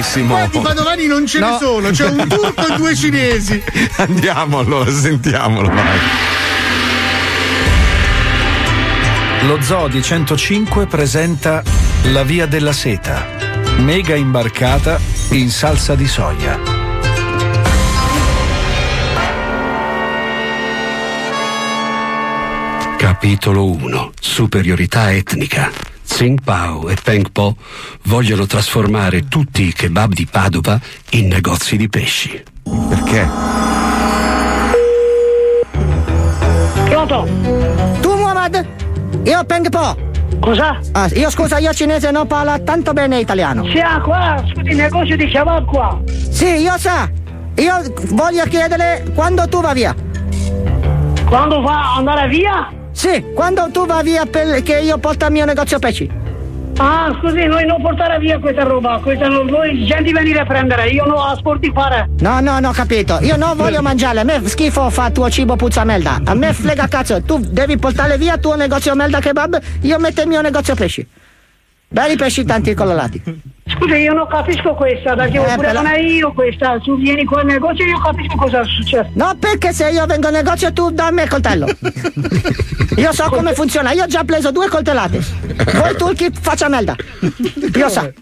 Sì, 0.02 0.22
ma 0.22 0.48
padovani 0.50 1.06
non 1.06 1.26
ce 1.26 1.38
ne 1.40 1.42
No. 1.50 1.58
sono, 1.60 1.90
c'è 1.90 2.06
un 2.06 2.26
turco 2.26 2.66
e 2.66 2.76
due 2.76 2.94
cinesi. 2.96 3.62
Andiamo 3.96 4.58
allora, 4.60 4.90
sentiamolo, 4.90 5.68
vai. 5.68 5.98
Lo 9.46 9.60
Zoo 9.60 9.88
di 9.88 10.00
105 10.02 10.86
presenta 10.86 11.62
La 12.08 12.22
Via 12.22 12.44
della 12.44 12.72
Seta, 12.72 13.26
mega 13.78 14.14
imbarcata 14.14 15.00
in 15.30 15.48
salsa 15.48 15.94
di 15.94 16.06
soia. 16.06 16.60
Capitolo 22.98 23.70
1 23.70 24.12
Superiorità 24.20 25.12
etnica. 25.12 25.70
Tsing 26.06 26.42
Pao 26.44 26.88
e 26.90 26.96
Peng 27.02 27.30
Po 27.32 27.56
vogliono 28.02 28.44
trasformare 28.46 29.26
tutti 29.26 29.62
i 29.62 29.72
kebab 29.72 30.12
di 30.12 30.26
Padova 30.26 30.78
in 31.12 31.28
negozi 31.28 31.78
di 31.78 31.88
pesci. 31.88 32.42
Perché? 32.88 33.28
Pronto? 36.84 37.26
Tu 38.00 38.14
Muhammad? 38.14 38.66
Io 39.24 39.44
Peng 39.44 39.70
Po. 39.70 40.12
Cosa? 40.44 40.78
Ah, 40.92 41.09
io 41.14 41.30
scusa, 41.30 41.57
io 41.57 41.72
cinese 41.72 42.11
non 42.11 42.26
parlo 42.26 42.62
tanto 42.64 42.92
bene 42.92 43.18
italiano. 43.18 43.64
Sì, 43.70 43.78
ah, 43.78 43.98
qua, 44.02 44.44
scusi, 44.52 44.68
il 44.68 44.76
negozio 44.76 45.16
di 45.16 45.26
kebab 45.26 45.64
qua. 45.64 45.98
Sì, 46.04 46.57
io 46.57 46.76
sa. 46.76 47.09
Io 47.57 47.83
voglio 48.09 48.44
chiedere 48.44 49.04
quando 49.14 49.48
tu 49.48 49.62
vai 49.62 49.72
via. 49.72 49.94
Quando 51.26 51.62
va 51.62 51.94
andare 51.94 52.28
via? 52.28 52.70
Sì, 52.92 53.24
quando 53.35 53.70
tu 53.72 53.87
vai 53.87 54.02
via 54.02 54.26
perché 54.26 54.80
io 54.80 54.98
porto 54.98 55.24
il 55.24 55.33
mio 55.33 55.46
negozio 55.46 55.78
pesci. 55.78 56.11
Ah, 56.76 57.16
scusi, 57.20 57.46
noi 57.46 57.64
non 57.66 57.80
portare 57.80 58.18
via 58.18 58.38
questa 58.38 58.64
roba, 58.64 58.98
questa 59.00 59.28
non, 59.28 59.46
voi 59.46 59.84
gente 59.84 60.10
venire 60.10 60.40
a 60.40 60.44
prendere, 60.44 60.88
io 60.88 61.04
non 61.04 61.16
ho 61.16 61.24
asporti 61.24 61.70
fare. 61.72 62.08
No, 62.18 62.40
no, 62.40 62.58
no, 62.58 62.72
capito. 62.72 63.18
Io 63.20 63.37
non 63.37 63.56
voglio 63.56 63.80
mangiare. 63.80 64.20
A 64.20 64.24
me 64.24 64.40
schifo 64.44 64.90
fa 64.90 65.10
tuo 65.10 65.30
cibo 65.30 65.54
puzza 65.56 65.84
melda. 65.84 66.20
A 66.24 66.34
me 66.34 66.52
frega 66.52 66.88
cazzo. 66.88 67.22
Tu 67.22 67.38
devi 67.38 67.76
portare 67.76 68.18
via 68.18 68.38
tuo 68.38 68.56
negozio 68.56 68.94
melda 68.94 69.20
kebab. 69.20 69.60
Io 69.82 69.98
metto 69.98 70.22
il 70.22 70.28
mio 70.28 70.40
negozio 70.40 70.74
pesci. 70.74 71.06
Belli 71.94 72.16
pesci 72.16 72.44
tanti 72.44 72.74
colorati. 72.74 73.22
Scusi, 73.66 73.94
io 73.94 74.12
non 74.12 74.26
capisco 74.26 74.74
questa, 74.74 75.14
perché 75.14 75.37
Eh, 75.37 75.40
oppure 75.40 75.68
però- 75.68 75.83
non 75.83 75.92
è 75.92 76.00
io 76.00 76.33
questa, 76.33 76.76
tu 76.80 76.98
vieni 76.98 77.24
qua 77.24 77.38
al 77.42 77.46
negozio 77.46 77.85
e 77.85 77.88
io 77.90 77.98
capisco 78.00 78.35
cosa 78.37 78.61
è 78.62 78.64
successo. 78.64 79.11
No, 79.14 79.37
perché 79.38 79.72
se 79.72 79.90
io 79.90 80.04
vengo 80.04 80.26
al 80.26 80.33
negozio 80.33 80.72
tu 80.72 80.90
dammi 80.90 81.22
il 81.22 81.28
coltello. 81.28 81.66
Io 82.96 83.12
so 83.12 83.28
come 83.30 83.54
funziona. 83.54 83.92
Io 83.92 84.02
ho 84.02 84.07
già 84.09 84.24
preso 84.24 84.50
due 84.50 84.68
coltellate. 84.68 85.20
Voi 85.72 85.96
turchi 85.96 86.30
faccia 86.33 86.68
melda. 86.68 86.96
Io 87.76 87.88
so. 87.88 88.12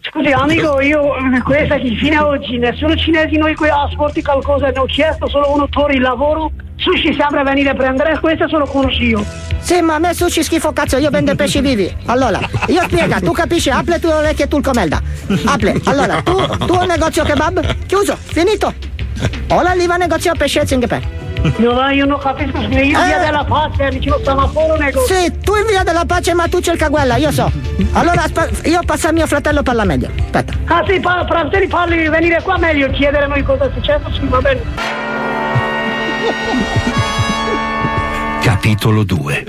Scusi 0.00 0.32
amico, 0.32 0.80
io 0.80 1.16
eh, 1.16 1.40
questa 1.42 1.76
che 1.76 1.94
fino 1.94 2.20
a 2.20 2.26
oggi 2.26 2.58
nessuno 2.58 2.96
cinese 2.96 3.36
noi 3.38 3.54
qui 3.54 3.68
asporti 3.68 4.22
qualcosa, 4.22 4.70
ne 4.70 4.78
ho 4.78 4.84
chiesto 4.86 5.28
solo 5.28 5.52
uno 5.52 5.68
torri 5.68 5.96
il 5.96 6.02
lavoro, 6.02 6.50
sushi 6.80 7.14
sempre 7.14 7.42
venire 7.42 7.70
a 7.70 7.74
prendere, 7.74 8.18
questo 8.20 8.46
conosco 8.66 9.02
io. 9.02 9.24
Sì, 9.60 9.80
ma 9.82 9.96
a 9.96 9.98
me 9.98 10.14
sushi 10.14 10.42
schifo 10.42 10.72
cazzo, 10.72 10.96
io 10.96 11.10
vendo 11.10 11.34
pesci 11.34 11.60
vivi. 11.60 11.94
Allora, 12.06 12.40
io 12.66 12.82
spiega, 12.84 13.20
tu 13.20 13.32
capisci, 13.32 13.70
apri 13.70 13.92
le 13.92 14.00
tue 14.00 14.12
orecchie 14.12 14.48
turco 14.48 14.70
melda. 14.72 15.00
Apri. 15.44 15.80
Allora, 15.84 16.22
tu, 16.22 16.34
tuo 16.66 16.84
negozio 16.84 17.22
kebab, 17.24 17.86
chiuso, 17.86 18.16
finito. 18.16 18.72
Ora 19.50 19.72
lì 19.74 19.86
va 19.86 19.96
negozio 19.96 20.32
pesce 20.36 20.60
e 20.62 20.66
zinghe 20.66 21.18
No, 21.56 21.88
io 21.88 22.04
non 22.04 22.18
capisco, 22.18 22.60
scusi, 22.62 22.80
io 22.80 23.02
via 23.02 23.18
della 23.18 23.44
pace, 23.44 23.88
vicino 23.90 24.16
a 24.16 24.20
Samaforo 24.22 24.76
negozio. 24.76 25.14
Sì, 25.14 25.38
tu 25.40 25.54
in 25.56 25.66
via 25.66 25.82
della 25.82 26.04
pace, 26.04 26.34
ma 26.34 26.48
tu 26.48 26.60
cerca 26.60 26.88
quella, 26.88 27.16
io 27.16 27.30
so. 27.30 27.50
Allora, 27.92 28.24
io 28.64 28.80
passo 28.84 29.08
a 29.08 29.12
mio 29.12 29.26
fratello 29.26 29.62
per 29.62 29.74
la 29.74 29.84
meglio. 29.84 30.08
Aspetta. 30.18 30.52
Ah 30.66 30.84
sì, 30.86 31.00
pa- 31.00 31.24
fratelli 31.26 31.66
parli, 31.66 32.08
venire 32.08 32.42
qua 32.42 32.58
meglio, 32.58 32.90
chiedere 32.90 33.26
noi 33.26 33.42
cosa 33.42 33.64
è 33.64 33.70
successo, 33.74 34.10
sì, 34.12 34.26
va 34.26 34.40
bene. 34.40 34.99
Capitolo 38.40 39.04
2 39.04 39.44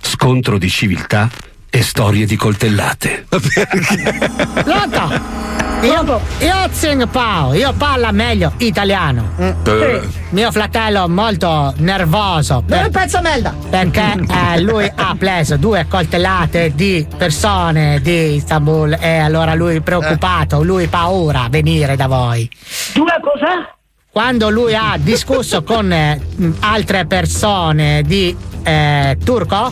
Scontro 0.00 0.58
di 0.58 0.68
civiltà 0.68 1.28
e 1.68 1.82
storie 1.82 2.26
di 2.26 2.36
coltellate. 2.36 3.26
Pronto? 3.28 5.44
Io, 5.82 6.20
io 6.38 6.68
Tsing 6.70 7.06
Pao, 7.08 7.52
io 7.52 7.72
parlo 7.74 8.10
meglio 8.12 8.52
italiano. 8.56 9.32
Sì. 9.62 10.08
Mio 10.30 10.50
fratello 10.50 11.04
è 11.04 11.08
molto 11.08 11.74
nervoso. 11.76 12.62
Per, 12.66 12.88
pezzo 12.88 13.20
melda. 13.20 13.54
Perché 13.68 14.24
eh, 14.26 14.60
lui 14.60 14.90
ha 14.92 15.14
preso 15.18 15.58
due 15.58 15.86
coltellate 15.86 16.72
di 16.74 17.06
persone 17.16 18.00
di 18.00 18.36
Istanbul 18.36 18.96
e 18.98 19.18
allora 19.18 19.54
lui 19.54 19.76
è 19.76 19.80
preoccupato, 19.80 20.62
lui 20.62 20.84
ha 20.84 20.88
paura 20.88 21.42
a 21.42 21.48
venire 21.50 21.94
da 21.94 22.06
voi. 22.06 22.48
Due 22.94 23.20
cosa? 23.20 23.75
Quando 24.16 24.48
lui 24.48 24.74
ha 24.74 24.96
discusso 24.96 25.62
con 25.62 25.92
eh, 25.92 26.18
altre 26.60 27.04
persone 27.04 28.00
di 28.02 28.34
eh, 28.64 29.18
turco, 29.22 29.70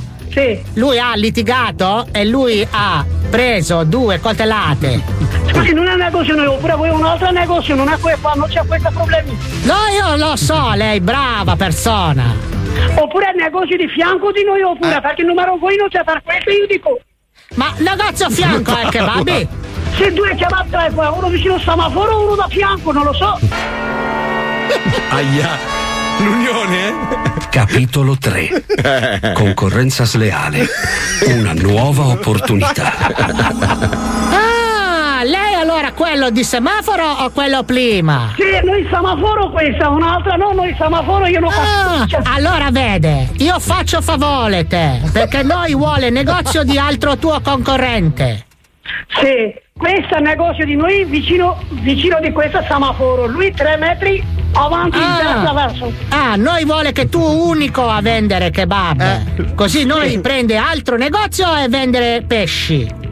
lui 0.75 0.99
ha 0.99 1.15
litigato 1.15 2.09
e 2.13 2.27
lui 2.27 2.69
ha 2.71 3.03
preso 3.31 3.85
due 3.85 4.21
coltellate. 4.21 5.01
Scusi, 5.51 5.73
non 5.73 5.87
è 5.87 5.95
un 5.95 5.99
negozio 5.99 6.35
noi, 6.35 6.45
oppure 6.45 6.75
voi 6.75 6.91
un 6.91 7.07
altro 7.07 7.31
negozio, 7.31 7.75
non 7.75 7.89
è 7.89 7.99
qua, 7.99 8.33
non 8.35 8.47
c'è 8.47 8.63
questo 8.67 8.91
problema. 8.93 9.33
No, 9.63 9.77
io 9.97 10.17
lo 10.17 10.37
so, 10.37 10.73
lei 10.75 11.01
brava 11.01 11.57
persona. 11.57 12.35
Oppure 12.97 13.29
è 13.29 13.31
il 13.31 13.43
negozio 13.43 13.79
di 13.79 13.89
fianco 13.89 14.31
di 14.31 14.45
noi, 14.45 14.61
oppure 14.61 15.01
perché 15.01 15.23
il 15.23 15.29
numero 15.29 15.57
voi 15.57 15.77
non 15.77 15.89
c'è 15.89 16.05
per 16.05 16.21
questo, 16.23 16.51
io 16.51 16.67
dico. 16.67 17.01
Ma 17.55 17.73
negozio 17.79 18.27
a 18.27 18.29
fianco 18.29 18.77
è 18.77 18.89
kebab? 18.91 19.49
Se 19.97 20.13
due 20.13 20.37
qua, 20.93 21.11
uno 21.13 21.29
vicino 21.29 21.55
al 21.55 21.63
semaforo, 21.63 22.25
uno 22.25 22.35
da 22.35 22.47
fianco, 22.47 22.93
non 22.93 23.05
lo 23.05 23.15
so. 23.15 24.14
Aia. 25.11 25.59
L'unione? 26.19 26.93
Capitolo 27.51 28.17
3 28.17 29.33
Concorrenza 29.35 30.05
sleale. 30.05 30.67
Una 31.27 31.53
nuova 31.55 32.07
opportunità. 32.07 32.93
Ah, 34.31 35.23
lei 35.25 35.55
allora 35.55 35.93
quello 35.93 36.31
di 36.31 36.45
semaforo 36.45 37.05
o 37.05 37.31
quello 37.31 37.63
prima? 37.65 38.33
Sì, 38.37 38.65
noi 38.65 38.87
semaforo 38.91 39.51
questa, 39.51 39.89
un'altra 39.89 40.37
no, 40.37 40.53
noi 40.53 40.75
semaforo 40.79 41.27
io 41.27 41.41
non 41.41 41.51
Ah, 41.53 42.07
allora 42.35 42.69
vede, 42.71 43.31
io 43.39 43.59
faccio 43.59 44.01
favore 44.01 44.67
te, 44.67 45.01
perché 45.13 45.43
noi 45.43 45.75
vuole 45.75 46.11
negozio 46.11 46.63
di 46.63 46.79
altro 46.79 47.17
tuo 47.17 47.41
concorrente. 47.41 48.47
Sì, 49.21 49.55
questo 49.77 50.15
è 50.15 50.19
il 50.19 50.25
negozio 50.25 50.65
di 50.65 50.77
noi 50.77 51.05
vicino, 51.05 51.59
vicino 51.71 52.19
di 52.21 52.31
questo 52.33 52.63
semaforo. 52.69 53.27
Lui 53.27 53.53
tre 53.53 53.77
metri 53.77 54.23
avanti 54.53 54.99
in 54.99 55.17
terza 55.19 55.53
verso. 55.53 55.93
Ah, 56.11 56.37
noi 56.37 56.65
vuole 56.65 56.93
che 56.93 57.09
tu 57.09 57.21
unico 57.21 57.89
a 57.89 58.01
vendere 58.01 58.51
kebab. 58.51 59.55
Così 59.55 59.85
noi 59.85 60.19
prende 60.21 60.57
altro 60.57 60.97
negozio 60.97 61.55
e 61.57 61.69
vendere 61.69 62.23
pesci. 62.27 63.03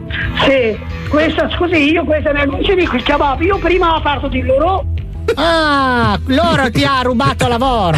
Sì, 0.45 0.77
questa, 1.09 1.49
scusi, 1.51 1.91
io 1.91 2.03
questo 2.03 2.31
negozio 2.31 2.75
di 2.75 2.87
kebab, 2.87 3.41
io 3.41 3.57
prima 3.57 3.93
ho 3.93 3.95
aperto 3.97 4.27
di 4.27 4.41
loro. 4.43 4.85
Ah, 5.35 6.19
loro 6.27 6.69
ti 6.69 6.83
ha 6.83 7.01
rubato 7.01 7.47
lavoro. 7.47 7.97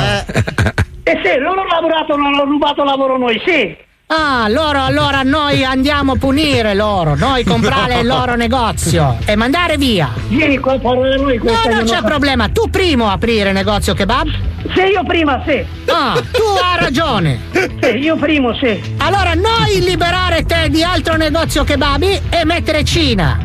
Eh 1.03 1.19
sì, 1.23 1.37
loro 1.39 1.61
hanno 1.61 1.69
lavorato, 1.69 2.15
non 2.15 2.27
hanno 2.27 2.45
rubato 2.45 2.83
lavoro 2.83 3.17
noi, 3.17 3.41
sì. 3.45 3.75
Ah, 4.07 4.45
loro 4.49 4.83
allora 4.83 5.23
noi 5.23 5.63
andiamo 5.63 6.11
a 6.11 6.15
punire 6.17 6.75
loro, 6.75 7.15
noi 7.15 7.43
comprare 7.43 8.01
il 8.01 8.05
loro 8.05 8.35
negozio 8.37 9.17
e 9.25 9.35
mandare 9.35 9.77
via. 9.77 10.09
Vieni 10.27 10.59
qua 10.59 10.73
a 10.73 10.79
parlare 10.79 11.15
noi 11.17 11.37
No, 11.41 11.51
non 11.73 11.85
c'è 11.85 11.99
non- 12.01 12.03
problema, 12.03 12.47
tu 12.49 12.69
primo 12.69 13.09
aprire 13.09 13.51
negozio 13.51 13.95
kebab? 13.95 14.27
Sì, 14.75 14.81
io 14.81 15.03
prima, 15.03 15.41
sì. 15.47 15.63
Ah, 15.87 16.13
tu 16.31 16.41
hai 16.61 16.79
ragione. 16.79 17.39
Sì, 17.81 17.97
io 17.97 18.15
primo, 18.15 18.53
sì. 18.55 18.79
Allora 18.97 19.33
noi 19.33 19.79
liberare 19.81 20.43
te 20.45 20.69
di 20.69 20.83
altro 20.83 21.15
negozio 21.15 21.63
kebabi 21.63 22.19
e 22.29 22.45
mettere 22.45 22.83
Cina. 22.83 23.39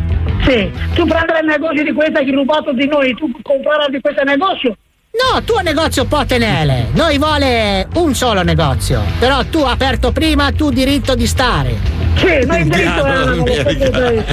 Sì, 0.46 0.70
tu 0.94 1.06
prendere 1.06 1.40
il 1.40 1.46
negozio 1.46 1.82
di 1.84 1.92
questa 1.92 2.18
che 2.20 2.26
hai 2.26 2.32
rubato 2.32 2.72
di 2.72 2.86
noi, 2.86 3.14
tu 3.14 3.30
comprare 3.42 3.90
di 3.90 4.00
questo 4.00 4.22
negozio. 4.24 4.76
No, 5.12 5.42
tuo 5.42 5.60
negozio 5.60 6.04
può 6.04 6.24
tenere. 6.24 6.90
Noi 6.92 7.18
vuole 7.18 7.88
un 7.94 8.14
solo 8.14 8.42
negozio. 8.42 9.02
Però 9.18 9.44
tu 9.44 9.58
aperto 9.58 10.12
prima, 10.12 10.52
tu 10.52 10.70
diritto 10.70 11.16
di 11.16 11.26
stare. 11.26 11.76
Sì, 12.14 12.46
diritto 12.46 13.06
lo 13.06 13.34
so 13.34 13.42
cosa 13.42 14.08
è. 14.08 14.24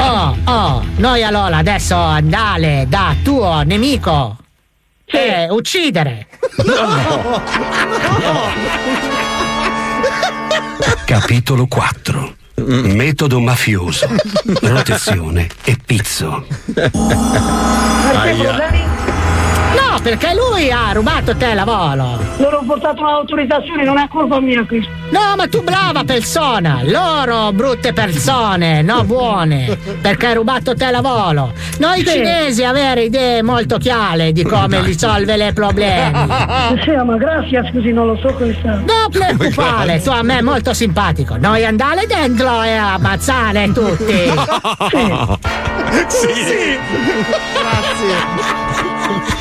Oh, 0.00 0.36
oh, 0.44 0.84
noi 0.96 1.22
allora 1.22 1.58
adesso 1.58 1.96
andare 1.96 2.86
da 2.88 3.14
tuo 3.22 3.62
nemico 3.62 4.38
e 5.04 5.48
uccidere. 5.50 6.26
Capitolo 11.04 11.66
4 11.66 12.36
Metodo 12.54 13.40
mafioso. 13.40 14.08
Protezione 14.60 15.48
e 15.64 15.76
pizzo. 15.84 16.46
Problemi? 18.12 18.91
No, 19.74 19.98
perché 20.02 20.34
lui 20.34 20.70
ha 20.70 20.92
rubato 20.92 21.34
te 21.36 21.54
la 21.54 21.64
volo. 21.64 22.18
Loro 22.38 22.58
ho 22.58 22.64
portato 22.64 23.00
un'autorizzazione, 23.02 23.84
non 23.84 23.98
è 23.98 24.06
colpa 24.08 24.40
mia 24.40 24.64
qui. 24.66 24.86
No, 25.10 25.34
ma 25.36 25.46
tu 25.48 25.62
brava 25.62 26.04
persona. 26.04 26.80
Loro 26.84 27.52
brutte 27.52 27.92
persone, 27.92 28.82
no 28.82 29.04
buone. 29.04 29.76
Perché 30.00 30.26
hai 30.28 30.34
rubato 30.34 30.74
te 30.74 30.90
la 30.90 31.00
volo. 31.00 31.52
Noi 31.78 31.98
Sì. 31.98 32.06
cinesi 32.06 32.64
avere 32.64 33.02
idee 33.04 33.42
molto 33.42 33.78
chiare 33.78 34.32
di 34.32 34.42
come 34.44 34.80
risolvere 34.82 35.48
i 35.48 35.52
problemi. 35.52 36.12
Sì, 36.84 36.90
ma 37.04 37.16
grazie, 37.16 37.68
scusi, 37.70 37.92
non 37.92 38.06
lo 38.08 38.18
so 38.20 38.32
questa. 38.34 38.70
Non 38.86 39.08
preoccupare, 39.10 40.00
tu 40.02 40.10
a 40.10 40.22
me 40.22 40.42
molto 40.42 40.72
simpatico. 40.74 41.36
Noi 41.36 41.64
andare 41.64 42.06
dentro 42.06 42.62
e 42.62 42.72
ammazzare 42.72 43.70
tutti. 43.72 44.30
Sì. 46.08 46.78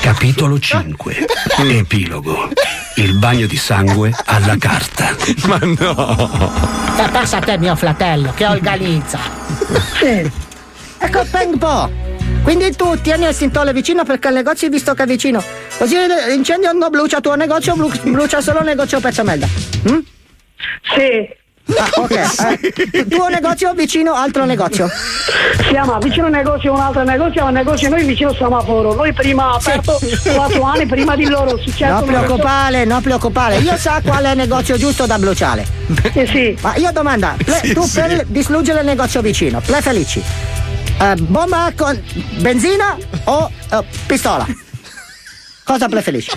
Capitolo 0.01 0.59
5. 0.59 1.25
Epilogo. 1.57 2.49
Il 2.95 3.17
bagno 3.17 3.45
di 3.47 3.57
sangue 3.57 4.13
alla 4.25 4.57
carta. 4.57 5.15
Ma 5.47 5.59
no. 5.61 6.51
E 6.97 7.09
pensa 7.09 7.37
a 7.37 7.41
te, 7.41 7.57
mio 7.57 7.75
fratello, 7.75 8.33
che 8.33 8.45
organizza. 8.45 9.19
Sì. 9.99 10.29
Ecco, 10.97 11.25
Peng 11.29 11.57
Po. 11.57 11.89
Quindi 12.43 12.75
tu 12.75 12.99
tieni 13.01 13.25
il 13.27 13.33
sintole 13.33 13.73
vicino 13.73 14.03
perché 14.03 14.27
il 14.29 14.35
negozio 14.35 14.67
è 14.67 14.71
visto 14.71 14.93
che 14.93 15.03
è 15.03 15.05
vicino. 15.05 15.43
Così 15.77 15.95
l'incendio 16.27 16.71
non 16.71 16.89
brucia 16.89 17.21
tuo 17.21 17.35
negozio, 17.35 17.75
bru- 17.75 18.09
brucia 18.09 18.41
solo 18.41 18.59
il 18.59 18.65
negozio 18.65 18.99
pezzo 18.99 19.23
merda. 19.23 19.47
Mm? 19.89 19.99
Sì. 20.95 21.39
Ah, 21.77 21.89
ok. 21.95 22.11
Eh, 22.91 23.07
tuo 23.07 23.27
negozio 23.29 23.73
vicino 23.73 24.13
altro 24.13 24.45
negozio. 24.45 24.89
Siamo 25.69 25.97
vicino 25.99 26.25
al 26.25 26.31
negozio, 26.31 26.73
un 26.73 26.79
altro 26.79 27.03
negozio, 27.03 27.45
un 27.45 27.53
negozio 27.53 27.89
noi 27.89 28.03
vicino 28.03 28.33
semaforo. 28.33 28.93
Noi 28.93 29.13
prima 29.13 29.51
aperto 29.53 29.99
4 30.33 30.61
anni 30.63 30.85
prima 30.85 31.15
di 31.15 31.25
loro, 31.27 31.57
successo. 31.57 31.93
Non 31.93 32.05
preoccupare, 32.05 32.85
non 32.85 33.01
preoccupare. 33.01 33.57
Io 33.59 33.77
so 33.77 33.91
qual 34.03 34.23
è 34.25 34.31
il 34.31 34.37
negozio 34.37 34.77
giusto 34.77 35.05
da 35.05 35.17
bruciare. 35.17 35.65
Sì, 36.13 36.25
sì. 36.27 36.57
Ma 36.61 36.75
io 36.75 36.91
domanda, 36.91 37.35
ple- 37.43 37.61
Sì, 37.63 37.73
tu 37.73 37.83
sì. 37.83 37.99
per 37.99 38.25
distruggere 38.27 38.79
il 38.81 38.85
negozio 38.85 39.21
vicino, 39.21 39.59
ple 39.61 39.81
felici. 39.81 40.21
eh, 40.99 41.15
bomba 41.15 41.71
con 41.75 41.99
benzina 42.39 42.97
o 43.25 43.49
eh, 43.71 43.83
pistola? 44.05 44.45
Cosa 45.63 45.87
preferisci? 45.87 46.31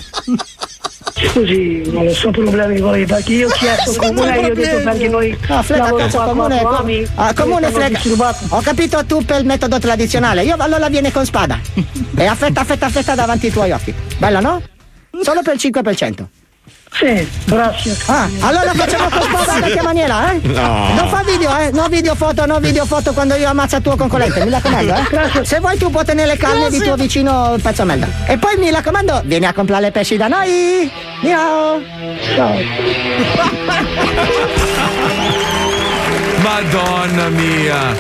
Scusi, 1.16 1.82
non 1.92 2.04
lo 2.06 2.12
so 2.12 2.30
problemi 2.30 2.80
voi, 2.80 3.06
perché 3.06 3.32
io 3.34 3.48
ho 3.48 3.50
chiesto 3.52 3.94
comune 4.00 4.36
e 4.36 4.40
io 4.40 4.50
ho 4.50 4.54
detto 4.54 4.82
perché 4.82 5.08
noi 5.08 5.38
No, 5.48 5.62
frega 5.62 5.92
cazzo, 5.94 6.18
comune, 6.18 6.60
quattro 6.60 6.68
co- 6.68 6.82
anni, 6.82 7.06
ah, 7.14 7.34
comune 7.34 7.70
frega. 7.70 8.00
Ho 8.48 8.60
capito 8.60 9.04
tu 9.06 9.24
per 9.24 9.40
il 9.40 9.46
metodo 9.46 9.78
tradizionale. 9.78 10.42
Io 10.42 10.56
allora 10.58 10.88
viene 10.88 11.12
con 11.12 11.24
spada. 11.24 11.60
E 12.16 12.26
affetta, 12.26 12.60
affetta, 12.60 12.86
affetta 12.86 13.14
davanti 13.16 13.46
ai 13.46 13.52
tuoi 13.52 13.72
occhi. 13.72 13.92
Bello, 14.18 14.40
no? 14.40 14.62
Solo 15.22 15.42
per 15.42 15.54
il 15.54 15.60
5%. 15.60 16.24
Sì, 16.96 17.28
grazie. 17.46 17.96
Ah, 18.06 18.28
allora 18.40 18.72
facciamo 18.72 19.08
in 19.54 19.60
vecchia 19.60 19.82
maniera, 19.82 20.30
eh? 20.32 20.40
No. 20.42 20.94
Non 20.94 21.08
fa 21.08 21.24
video, 21.24 21.56
eh? 21.58 21.70
No 21.72 21.88
video 21.88 22.14
foto, 22.14 22.46
no 22.46 22.60
video 22.60 22.86
foto 22.86 23.12
quando 23.12 23.34
io 23.34 23.48
ammazzo 23.48 23.76
il 23.76 23.82
tuo 23.82 23.96
concorrente, 23.96 24.44
mi 24.44 24.50
raccomando, 24.50 24.94
eh? 24.94 25.44
Se 25.44 25.58
vuoi 25.58 25.76
tu 25.76 25.90
puoi 25.90 26.04
tenere 26.04 26.28
le 26.28 26.36
carne 26.36 26.70
di 26.70 26.78
tuo 26.78 26.94
vicino 26.94 27.56
pezzo 27.60 27.84
merda. 27.84 28.06
E 28.26 28.38
poi 28.38 28.56
mi 28.58 28.70
raccomando, 28.70 29.22
vieni 29.24 29.46
a 29.46 29.52
comprare 29.52 29.90
pesci 29.90 30.16
da 30.16 30.28
noi. 30.28 30.88
Ciao. 31.20 31.82
Madonna 36.44 37.28
mia. 37.30 37.96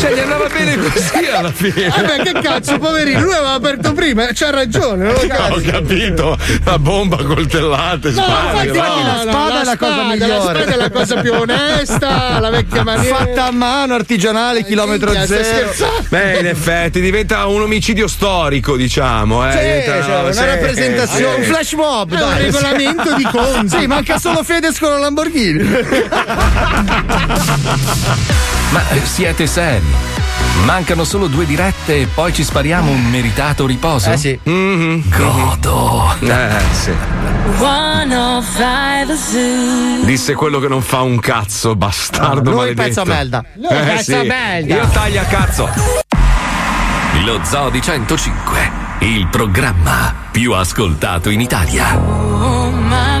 Cioè, 0.00 0.14
gli 0.14 0.18
andava 0.18 0.46
bene 0.48 0.78
così 0.78 1.26
alla 1.26 1.52
fine. 1.52 1.88
Vabbè, 1.88 2.22
che 2.22 2.32
cazzo, 2.40 2.78
poverino, 2.78 3.20
lui 3.20 3.34
aveva 3.34 3.52
aperto 3.52 3.92
prima, 3.92 4.28
c'ha 4.32 4.48
ragione, 4.50 5.04
non 5.04 5.12
lo 5.12 5.20
Ho 5.20 5.60
capito, 5.60 6.38
la 6.64 6.78
bomba, 6.78 7.22
coltellate, 7.22 8.10
No, 8.10 8.22
spade. 8.22 8.68
infatti, 8.68 9.02
no, 9.02 9.12
no, 9.12 9.30
spada 9.30 9.60
è 9.60 9.64
la 9.64 9.76
cosa 9.76 9.92
spada, 9.92 10.08
migliore. 10.08 10.28
La 10.32 10.40
spada 10.40 10.72
è 10.72 10.76
la 10.76 10.90
cosa 10.90 11.20
più 11.20 11.32
onesta, 11.34 12.38
la 12.40 12.50
vecchia 12.50 12.82
maniera. 12.82 13.16
Fatta 13.16 13.44
a 13.44 13.50
mano, 13.50 13.94
artigianale, 13.94 14.64
chilometro 14.64 15.10
minchia, 15.12 15.26
zero. 15.44 15.72
Beh, 16.08 16.38
in 16.38 16.46
effetti 16.46 17.00
diventa 17.00 17.44
un 17.46 17.60
omicidio 17.62 18.08
storico, 18.08 18.74
diciamo. 18.76 19.46
Eh. 19.46 19.52
Sì, 19.52 19.58
Diventa- 19.58 20.02
cioè, 20.02 20.20
una 20.22 20.32
sì, 20.32 20.44
rappresentazione, 20.44 21.34
sì. 21.34 21.40
un 21.40 21.44
flash 21.46 21.72
mob, 21.74 22.14
È 22.14 22.22
un 22.22 22.28
dai. 22.30 22.42
regolamento 22.44 23.14
di 23.14 23.28
conti. 23.30 23.78
Sì, 23.78 23.86
manca 23.86 24.18
solo 24.18 24.42
Fedez 24.42 24.78
con 24.78 24.88
la 24.88 24.98
Lamborghini. 24.98 25.60
Ma 28.70 28.88
eh, 28.90 29.00
siete 29.04 29.46
seri? 29.46 29.84
Mancano 30.64 31.04
solo 31.04 31.26
due 31.26 31.44
dirette 31.46 32.00
e 32.02 32.06
poi 32.06 32.32
ci 32.32 32.44
spariamo 32.44 32.90
un 32.90 33.04
meritato 33.10 33.66
riposo? 33.66 34.12
Eh 34.12 34.16
sì. 34.16 34.38
Godo. 34.42 36.14
Eh, 36.20 36.48
sì. 36.72 36.92
105 37.58 39.16
Zoo. 39.16 40.04
Disse 40.04 40.34
quello 40.34 40.58
che 40.60 40.68
non 40.68 40.82
fa 40.82 41.00
un 41.00 41.18
cazzo, 41.18 41.74
bastardo 41.74 42.50
Lui 42.50 42.58
maledetto. 42.60 42.82
pezzo 42.88 43.04
merda. 43.04 43.44
Lui 43.54 43.68
pezzo 43.84 44.22
merda. 44.24 44.74
Io 44.74 44.88
taglia 44.88 45.24
cazzo. 45.24 45.68
Lo 47.24 47.40
Zoo 47.44 47.70
di 47.70 47.80
105, 47.80 48.70
il 49.00 49.26
programma 49.28 50.14
più 50.30 50.52
ascoltato 50.54 51.28
in 51.30 51.40
Italia. 51.40 51.96
Oh, 51.98 52.70
my, 52.70 53.20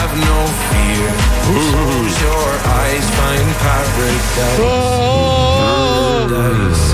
Have 0.00 0.16
no 0.16 0.38
fear. 0.70 1.12
Close 1.44 2.16
your 2.22 2.48
eyes, 2.80 3.06
find 3.20 3.48
paradise. 3.60 4.60
Oh. 4.60 6.24
Paradise. 6.30 6.84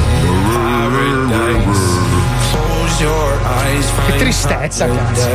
Paradise. 0.50 1.95
Che 2.98 4.16
tristezza, 4.16 4.86
cazzo. 4.88 5.28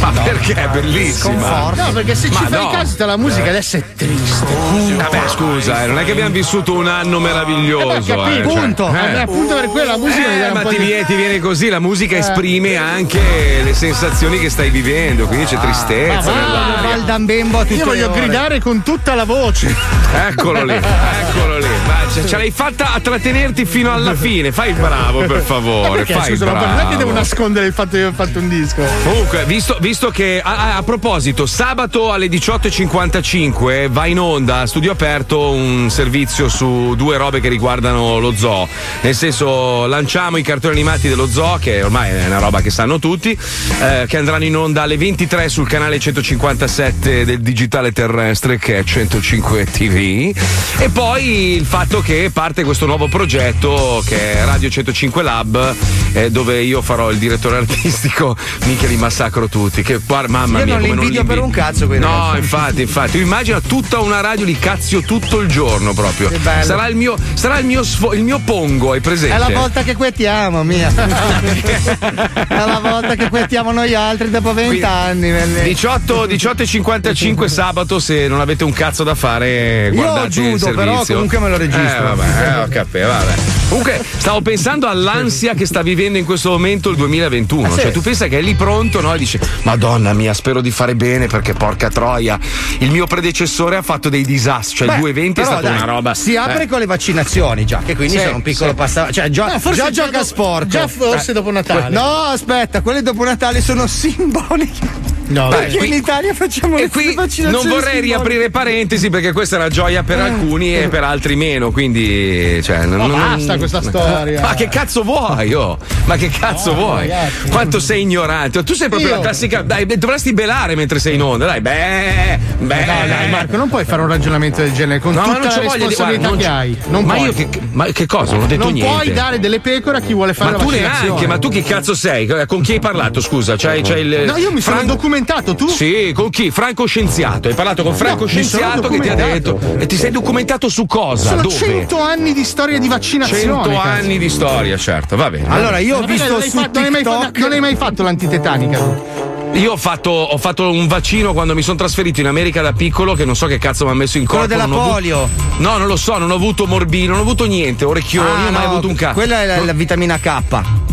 Ma 0.00 0.10
perché? 0.22 0.54
È 0.54 0.68
bellissima. 0.68 1.72
No, 1.74 1.90
perché 1.92 2.14
se 2.14 2.28
ci 2.30 2.32
Ma 2.40 2.48
fai 2.48 2.62
no. 2.62 2.70
caso 2.70 2.90
tutta 2.92 3.06
la 3.06 3.16
musica 3.16 3.48
adesso 3.48 3.76
è 3.76 3.82
triste. 3.96 4.46
Vabbè, 4.94 5.22
scusa, 5.26 5.82
eh, 5.82 5.86
non 5.88 5.98
è 5.98 6.04
che 6.04 6.12
abbiamo 6.12 6.30
vissuto 6.30 6.74
un 6.74 6.86
anno 6.86 7.18
meraviglioso. 7.18 7.90
Eh 7.92 8.00
beh, 8.00 8.06
capito, 8.06 8.48
eh, 8.48 8.52
cioè, 8.52 8.60
punto. 8.60 8.94
eh. 8.94 9.12
Eh, 9.14 9.18
appunto 9.18 9.54
per 9.56 9.64
quello 9.66 9.90
la 9.90 9.96
musica 9.98 10.46
Eh, 10.48 10.52
ma 10.52 10.62
ti 10.62 10.76
di- 10.78 10.84
viene, 10.84 11.04
ti 11.06 11.14
viene 11.16 11.38
così, 11.40 11.68
la 11.68 11.80
musica 11.80 12.14
Eh. 12.14 12.20
esprime 12.20 12.76
anche 12.76 13.20
le 13.64 13.74
sensazioni 13.74 14.38
che 14.38 14.48
stai 14.48 14.70
vivendo, 14.70 15.26
quindi 15.26 15.46
c'è 15.46 15.58
tristezza 15.58 16.30
ma 16.32 16.46
va. 16.46 16.88
Valdambembo 16.88 17.58
a 17.58 17.62
tutte 17.62 17.74
Io 17.74 17.84
voglio 17.84 18.10
ore. 18.10 18.20
gridare 18.20 18.60
con 18.60 18.82
tutta 18.84 19.14
la 19.16 19.24
voce. 19.24 19.74
Eccolo 20.28 20.62
lì, 20.64 20.74
eccolo 20.74 21.58
lì. 21.58 21.66
Ma 21.86 21.96
ce, 22.12 22.26
ce 22.26 22.36
l'hai 22.36 22.50
fatta 22.50 22.92
a 22.94 23.00
trattenerti 23.00 23.64
fino 23.66 23.92
alla 23.92 24.14
fine. 24.14 24.52
Fai 24.52 24.70
il 24.70 24.76
bravo, 24.76 25.20
per 25.20 25.36
Ma 25.38 25.42
favore. 25.42 25.96
perché 25.98 26.14
fai 26.14 26.30
scusa, 26.30 26.44
il 26.44 26.50
ma 26.52 26.58
bravo. 26.58 26.66
non 26.74 26.76
devo 27.08 27.12
nascondere 27.12 27.66
il 27.66 27.72
fatto 27.72 27.96
che 27.96 28.04
ho 28.04 28.12
fatto 28.12 28.38
un 28.38 28.48
disco. 28.48 28.82
Comunque, 29.02 29.44
visto, 29.44 29.76
visto 29.80 30.10
che 30.10 30.40
a- 30.42 30.76
a 30.76 30.82
proposito, 30.82 31.46
sabato 31.46 32.12
alle 32.12 32.28
18.55 32.28 33.88
va 33.88 34.06
in 34.06 34.18
onda 34.18 34.60
a 34.60 34.66
studio 34.66 34.92
aperto 34.92 35.50
un 35.50 35.88
servizio 35.90 36.48
su 36.48 36.94
due 36.96 37.16
robe 37.16 37.40
che 37.40 37.48
riguardano 37.48 38.18
lo 38.18 38.32
zoo. 38.34 38.68
Nel 39.02 39.14
senso, 39.14 39.86
lanciamo 39.86 40.36
i 40.36 40.42
cartoni 40.42 40.74
animati 40.74 41.08
dello 41.08 41.26
zoo, 41.26 41.58
che 41.58 41.82
ormai 41.82 42.10
è 42.10 42.26
una 42.26 42.38
roba 42.38 42.60
che 42.60 42.70
sanno 42.70 42.98
tutti, 42.98 43.36
eh, 43.80 44.04
che 44.06 44.16
andranno 44.16 44.44
in 44.44 44.56
onda 44.56 44.82
alle 44.82 44.96
23 44.96 45.48
sul 45.48 45.66
canale 45.68 45.98
157 45.98 47.24
del 47.24 47.40
digitale 47.40 47.92
terrestre, 47.92 48.58
che 48.58 48.78
è 48.78 48.84
105 48.84 49.64
TV. 49.64 50.32
E 50.78 50.88
poi 50.90 51.54
il 51.56 51.64
fatto 51.64 52.00
che 52.00 52.30
parte 52.32 52.64
questo 52.64 52.86
nuovo 52.86 53.08
progetto 53.08 54.02
che 54.06 54.34
è 54.34 54.44
Radio 54.44 54.68
105 54.68 55.22
Lab, 55.22 55.74
eh, 56.12 56.30
dove 56.30 56.60
io 56.62 56.82
farò 56.82 56.97
il 57.10 57.18
direttore 57.18 57.56
artistico, 57.58 58.36
mica 58.64 58.86
li 58.86 58.96
massacro 58.96 59.48
tutti. 59.48 59.82
Che 59.82 60.00
guarda, 60.04 60.28
mamma 60.28 60.58
Io 60.58 60.64
mia, 60.64 60.74
non 60.74 60.82
li 60.82 60.88
invidio 60.88 61.24
per 61.24 61.38
un 61.40 61.50
cazzo 61.50 61.86
quei 61.86 61.98
No, 62.00 62.06
ragazzi. 62.08 62.38
infatti, 62.38 62.82
infatti. 62.82 63.10
Tu 63.12 63.18
immagina 63.18 63.60
tutta 63.60 64.00
una 64.00 64.20
radio 64.20 64.44
li 64.44 64.58
cazzio 64.58 65.00
tutto 65.02 65.38
il 65.40 65.48
giorno 65.48 65.92
proprio. 65.94 66.30
Sarà 66.62 66.86
il 66.88 66.96
mio, 66.96 67.16
sarà 67.34 67.58
il 67.58 67.66
mio, 67.66 67.82
sfo- 67.82 68.12
il 68.12 68.22
mio 68.22 68.40
pongo, 68.44 68.92
hai 68.92 69.00
presente? 69.00 69.34
È 69.34 69.38
la 69.38 69.50
volta 69.50 69.82
che 69.82 69.94
quettiamo, 69.94 70.62
mia. 70.64 70.88
è 70.92 72.54
la 72.64 72.80
volta 72.82 73.14
che 73.14 73.28
quettiamo 73.28 73.72
noi 73.72 73.94
altri 73.94 74.30
dopo 74.30 74.52
vent'anni. 74.52 75.32
18, 75.62 76.26
18 76.26 76.62
e 76.62 76.66
55 76.66 77.48
sabato 77.48 77.98
se 77.98 78.28
non 78.28 78.40
avete 78.40 78.64
un 78.64 78.72
cazzo 78.72 79.04
da 79.04 79.14
fare 79.14 79.88
Io 79.88 79.92
guardate 79.94 80.26
il 80.26 80.30
giudo, 80.32 80.58
servizio 80.58 80.74
però 80.74 81.04
comunque 81.04 81.38
me 81.38 81.48
lo 81.48 81.56
registro. 81.56 81.96
eh, 81.96 82.00
vabbè, 82.00 82.42
eh, 82.42 82.60
ho 82.62 82.68
capito, 82.68 83.06
vabbè. 83.06 83.34
Comunque 83.68 84.00
stavo 84.18 84.40
pensando 84.40 84.86
all'ansia 84.88 85.54
che 85.54 85.66
sta 85.66 85.82
vivendo 85.82 86.16
in 86.18 86.24
questo 86.24 86.50
momento 86.50 86.88
il 86.90 86.96
2021 86.96 87.66
Ah, 87.68 87.70
sì. 87.72 87.80
cioè 87.80 87.90
tu 87.92 88.00
pensa 88.00 88.26
che 88.26 88.38
è 88.38 88.42
lì 88.42 88.54
pronto 88.54 89.00
no? 89.00 89.12
e 89.14 89.18
dice 89.18 89.38
madonna 89.62 90.12
mia 90.14 90.32
spero 90.32 90.60
di 90.60 90.70
fare 90.70 90.94
bene 90.94 91.26
perché 91.26 91.52
porca 91.52 91.88
troia 91.90 92.38
il 92.78 92.90
mio 92.90 93.06
predecessore 93.06 93.76
ha 93.76 93.82
fatto 93.82 94.08
dei 94.08 94.24
disastri 94.24 94.76
cioè 94.76 94.86
il 94.88 94.94
Beh, 94.94 95.00
2020 95.00 95.40
è 95.40 95.44
stata 95.44 95.60
dai, 95.60 95.76
una 95.76 95.84
roba 95.84 96.14
Si 96.14 96.36
apre 96.36 96.62
eh. 96.62 96.66
con 96.66 96.78
le 96.78 96.86
vaccinazioni 96.86 97.64
già, 97.66 97.82
che 97.84 97.94
quindi 97.96 98.16
Sì, 98.16 98.22
sono 98.22 98.36
un 98.36 98.42
piccolo 98.42 98.70
sì. 98.70 98.76
passaggio. 98.76 99.12
Cioè, 99.12 99.28
già, 99.30 99.52
No, 99.52 99.58
forse 99.58 99.82
già 99.82 99.90
gioca 99.90 100.10
dopo- 100.12 100.24
sport. 100.24 100.66
già 100.66 100.86
forse 100.86 101.32
dopo 101.32 101.50
Natale. 101.50 101.88
No, 101.90 102.02
aspetta, 102.24 102.80
quelle 102.80 103.02
dopo 103.02 103.24
Natale 103.24 103.60
sono 103.60 103.86
simboliche. 103.86 105.16
No, 105.28 105.48
perché 105.48 105.76
qui- 105.78 105.88
in 105.88 105.94
Italia 105.94 106.32
facciamo 106.34 106.76
e 106.78 106.82
le 106.82 106.88
qui 106.88 107.14
vaccinazioni 107.14 107.52
non 107.52 107.62
vorrei 107.62 107.94
simboliche. 107.94 108.00
riaprire 108.00 108.50
parentesi 108.50 109.10
perché 109.10 109.32
questa 109.32 109.56
è 109.56 109.58
una 109.58 109.68
gioia 109.68 110.00
Eh. 110.00 110.02
per 110.04 110.18
alcuni 110.20 110.74
e 110.76 110.88
per 110.88 111.04
altri 111.04 111.36
meno 111.36 111.70
quindi 111.70 112.60
cioè, 112.62 112.86
non, 112.86 112.98
Ma 112.98 113.06
non- 113.06 113.36
basta 113.36 113.56
questa 113.58 113.82
storia. 113.82 114.40
ma 114.40 114.54
che 114.54 114.68
cazzo 114.68 115.02
vuoi 115.02 115.52
oh? 115.54 115.76
ma 116.06 116.16
che 116.16 116.28
cazzo 116.30 116.70
No, 116.72 116.78
vuoi 116.78 117.08
ragazzi. 117.08 117.48
quanto 117.50 117.78
sei 117.78 118.02
ignorante 118.02 118.62
tu 118.64 118.72
sei 118.74 118.88
proprio 118.88 119.08
Io- 119.10 119.14
la 119.16 119.20
classica 119.20 119.62
dai 119.62 119.84
dovresti 119.86 120.32
belare 120.32 120.74
mentre 120.74 120.98
sei 120.98 121.14
in 121.16 121.22
onda 121.22 121.44
dai 121.46 121.60
beh 121.60 122.38
beh 122.60 122.84
No, 122.86 123.06
dai, 123.06 123.28
Marco, 123.30 123.56
non 123.56 123.68
puoi 123.68 123.84
fare 123.84 124.00
un 124.02 124.08
ragionamento 124.08 124.62
del 124.62 124.72
genere 124.72 124.98
con 124.98 125.12
No, 125.12 125.20
ma 125.20 125.26
tutta 125.34 125.38
non 125.38 125.48
la 125.48 125.54
voglia 125.54 125.76
di- 125.76 125.84
responsabilità 125.84 126.28
guarda, 126.28 126.42
che 126.42 126.48
non 126.48 126.56
hai. 126.58 126.78
Non 126.88 127.04
ma 127.04 127.14
puoi. 127.14 127.26
io 127.26 127.32
che, 127.34 127.48
ma 127.72 127.84
che 127.86 128.06
cosa 128.06 128.32
non 128.34 128.42
ho 128.44 128.46
detto 128.46 128.64
non 128.64 128.72
niente 128.72 128.90
puoi 128.92 129.12
dare 129.12 129.38
delle 129.38 129.60
pecore 129.60 129.98
a 129.98 130.00
chi 130.00 130.14
vuole 130.14 130.32
fare 130.34 130.52
ma 130.52 130.56
la 130.56 130.62
tu 130.64 130.70
neanche, 130.70 131.26
ma 131.26 131.38
tu 131.38 131.48
chi 131.50 131.62
cazzo 131.62 131.94
sei? 131.94 132.26
Con 132.46 132.62
chi 132.62 132.72
hai 132.72 132.80
parlato? 132.80 133.20
Scusa, 133.20 133.54
c'hai, 133.58 133.82
c'hai 133.82 134.00
il. 134.00 134.22
No, 134.26 134.36
io 134.36 134.50
mi 134.52 134.60
sono 134.60 134.76
Franco- 134.76 134.94
documentato, 134.94 135.16
tu? 135.54 135.68
Sì, 135.68 136.12
con 136.14 136.30
chi? 136.30 136.50
Franco 136.50 136.86
Scienziato. 136.86 137.48
Hai 137.48 137.54
parlato 137.54 137.82
con 137.82 137.94
Franco 137.94 138.22
No, 138.22 138.28
Scienziato 138.28 138.88
che 138.88 138.98
ti 139.00 139.08
ha 139.08 139.14
documentato. 139.14 139.58
detto. 139.58 139.80
E 139.80 139.86
ti 139.86 139.96
sei 139.96 140.10
documentato 140.10 140.68
su 140.68 140.86
cosa? 140.86 141.30
Sono 141.30 141.42
Dove? 141.42 141.54
100 141.54 142.00
anni 142.00 142.32
di 142.32 142.44
storia 142.44 142.78
di 142.78 142.88
vaccinazione. 142.88 143.40
100 143.42 143.68
cazzo. 143.68 143.80
anni 143.80 144.18
di 144.18 144.28
storia, 144.28 144.76
certo, 144.76 145.16
va 145.16 145.30
bene. 145.30 145.48
Allora, 145.48 145.78
io 145.78 145.98
ho 145.98 146.02
visto 146.02 146.28
non 146.32 146.40
hai 146.42 146.50
su 146.50 146.56
fatto- 146.58 146.78
non 146.78 146.84
hai 146.84 146.90
mai 146.90 147.02
TikTok. 147.02 147.22
fatto- 147.24 147.40
non 147.40 147.52
hai 147.52 147.60
mai 147.60 147.76
fatto 147.76 148.02
l'antitetanica? 148.02 149.27
Io 149.54 149.72
ho 149.72 149.76
fatto, 149.76 150.10
ho 150.10 150.36
fatto 150.38 150.70
un 150.70 150.86
vaccino 150.86 151.32
quando 151.32 151.52
mi 151.54 151.62
sono 151.62 151.76
trasferito 151.76 152.20
in 152.20 152.26
America 152.26 152.62
da 152.62 152.72
piccolo, 152.72 153.14
che 153.14 153.24
non 153.24 153.34
so 153.34 153.46
che 153.46 153.58
cazzo 153.58 153.84
mi 153.86 153.90
ha 153.90 153.94
messo 153.94 154.16
in 154.18 154.24
Quello 154.24 154.42
corpo. 154.46 154.54
della 154.54 154.66
non 154.68 154.78
ho 154.78 154.80
avuto- 154.82 154.94
polio. 154.94 155.28
No, 155.58 155.78
non 155.78 155.88
lo 155.88 155.96
so, 155.96 156.16
non 156.18 156.30
ho 156.30 156.34
avuto 156.34 156.64
morbino, 156.66 157.10
non 157.10 157.18
ho 157.20 157.22
avuto 157.22 157.44
niente, 157.44 157.84
orecchioni, 157.84 158.28
Ah, 158.28 158.36
non 158.36 158.46
ho 158.46 158.50
mai 158.52 158.62
no, 158.64 158.68
avuto 158.70 158.86
un 158.88 158.94
cazzo. 158.94 159.14
Quella 159.14 159.42
è 159.42 159.46
la, 159.46 159.56
non, 159.56 159.66
la 159.66 159.72
vitamina 159.72 160.18
K. 160.18 160.42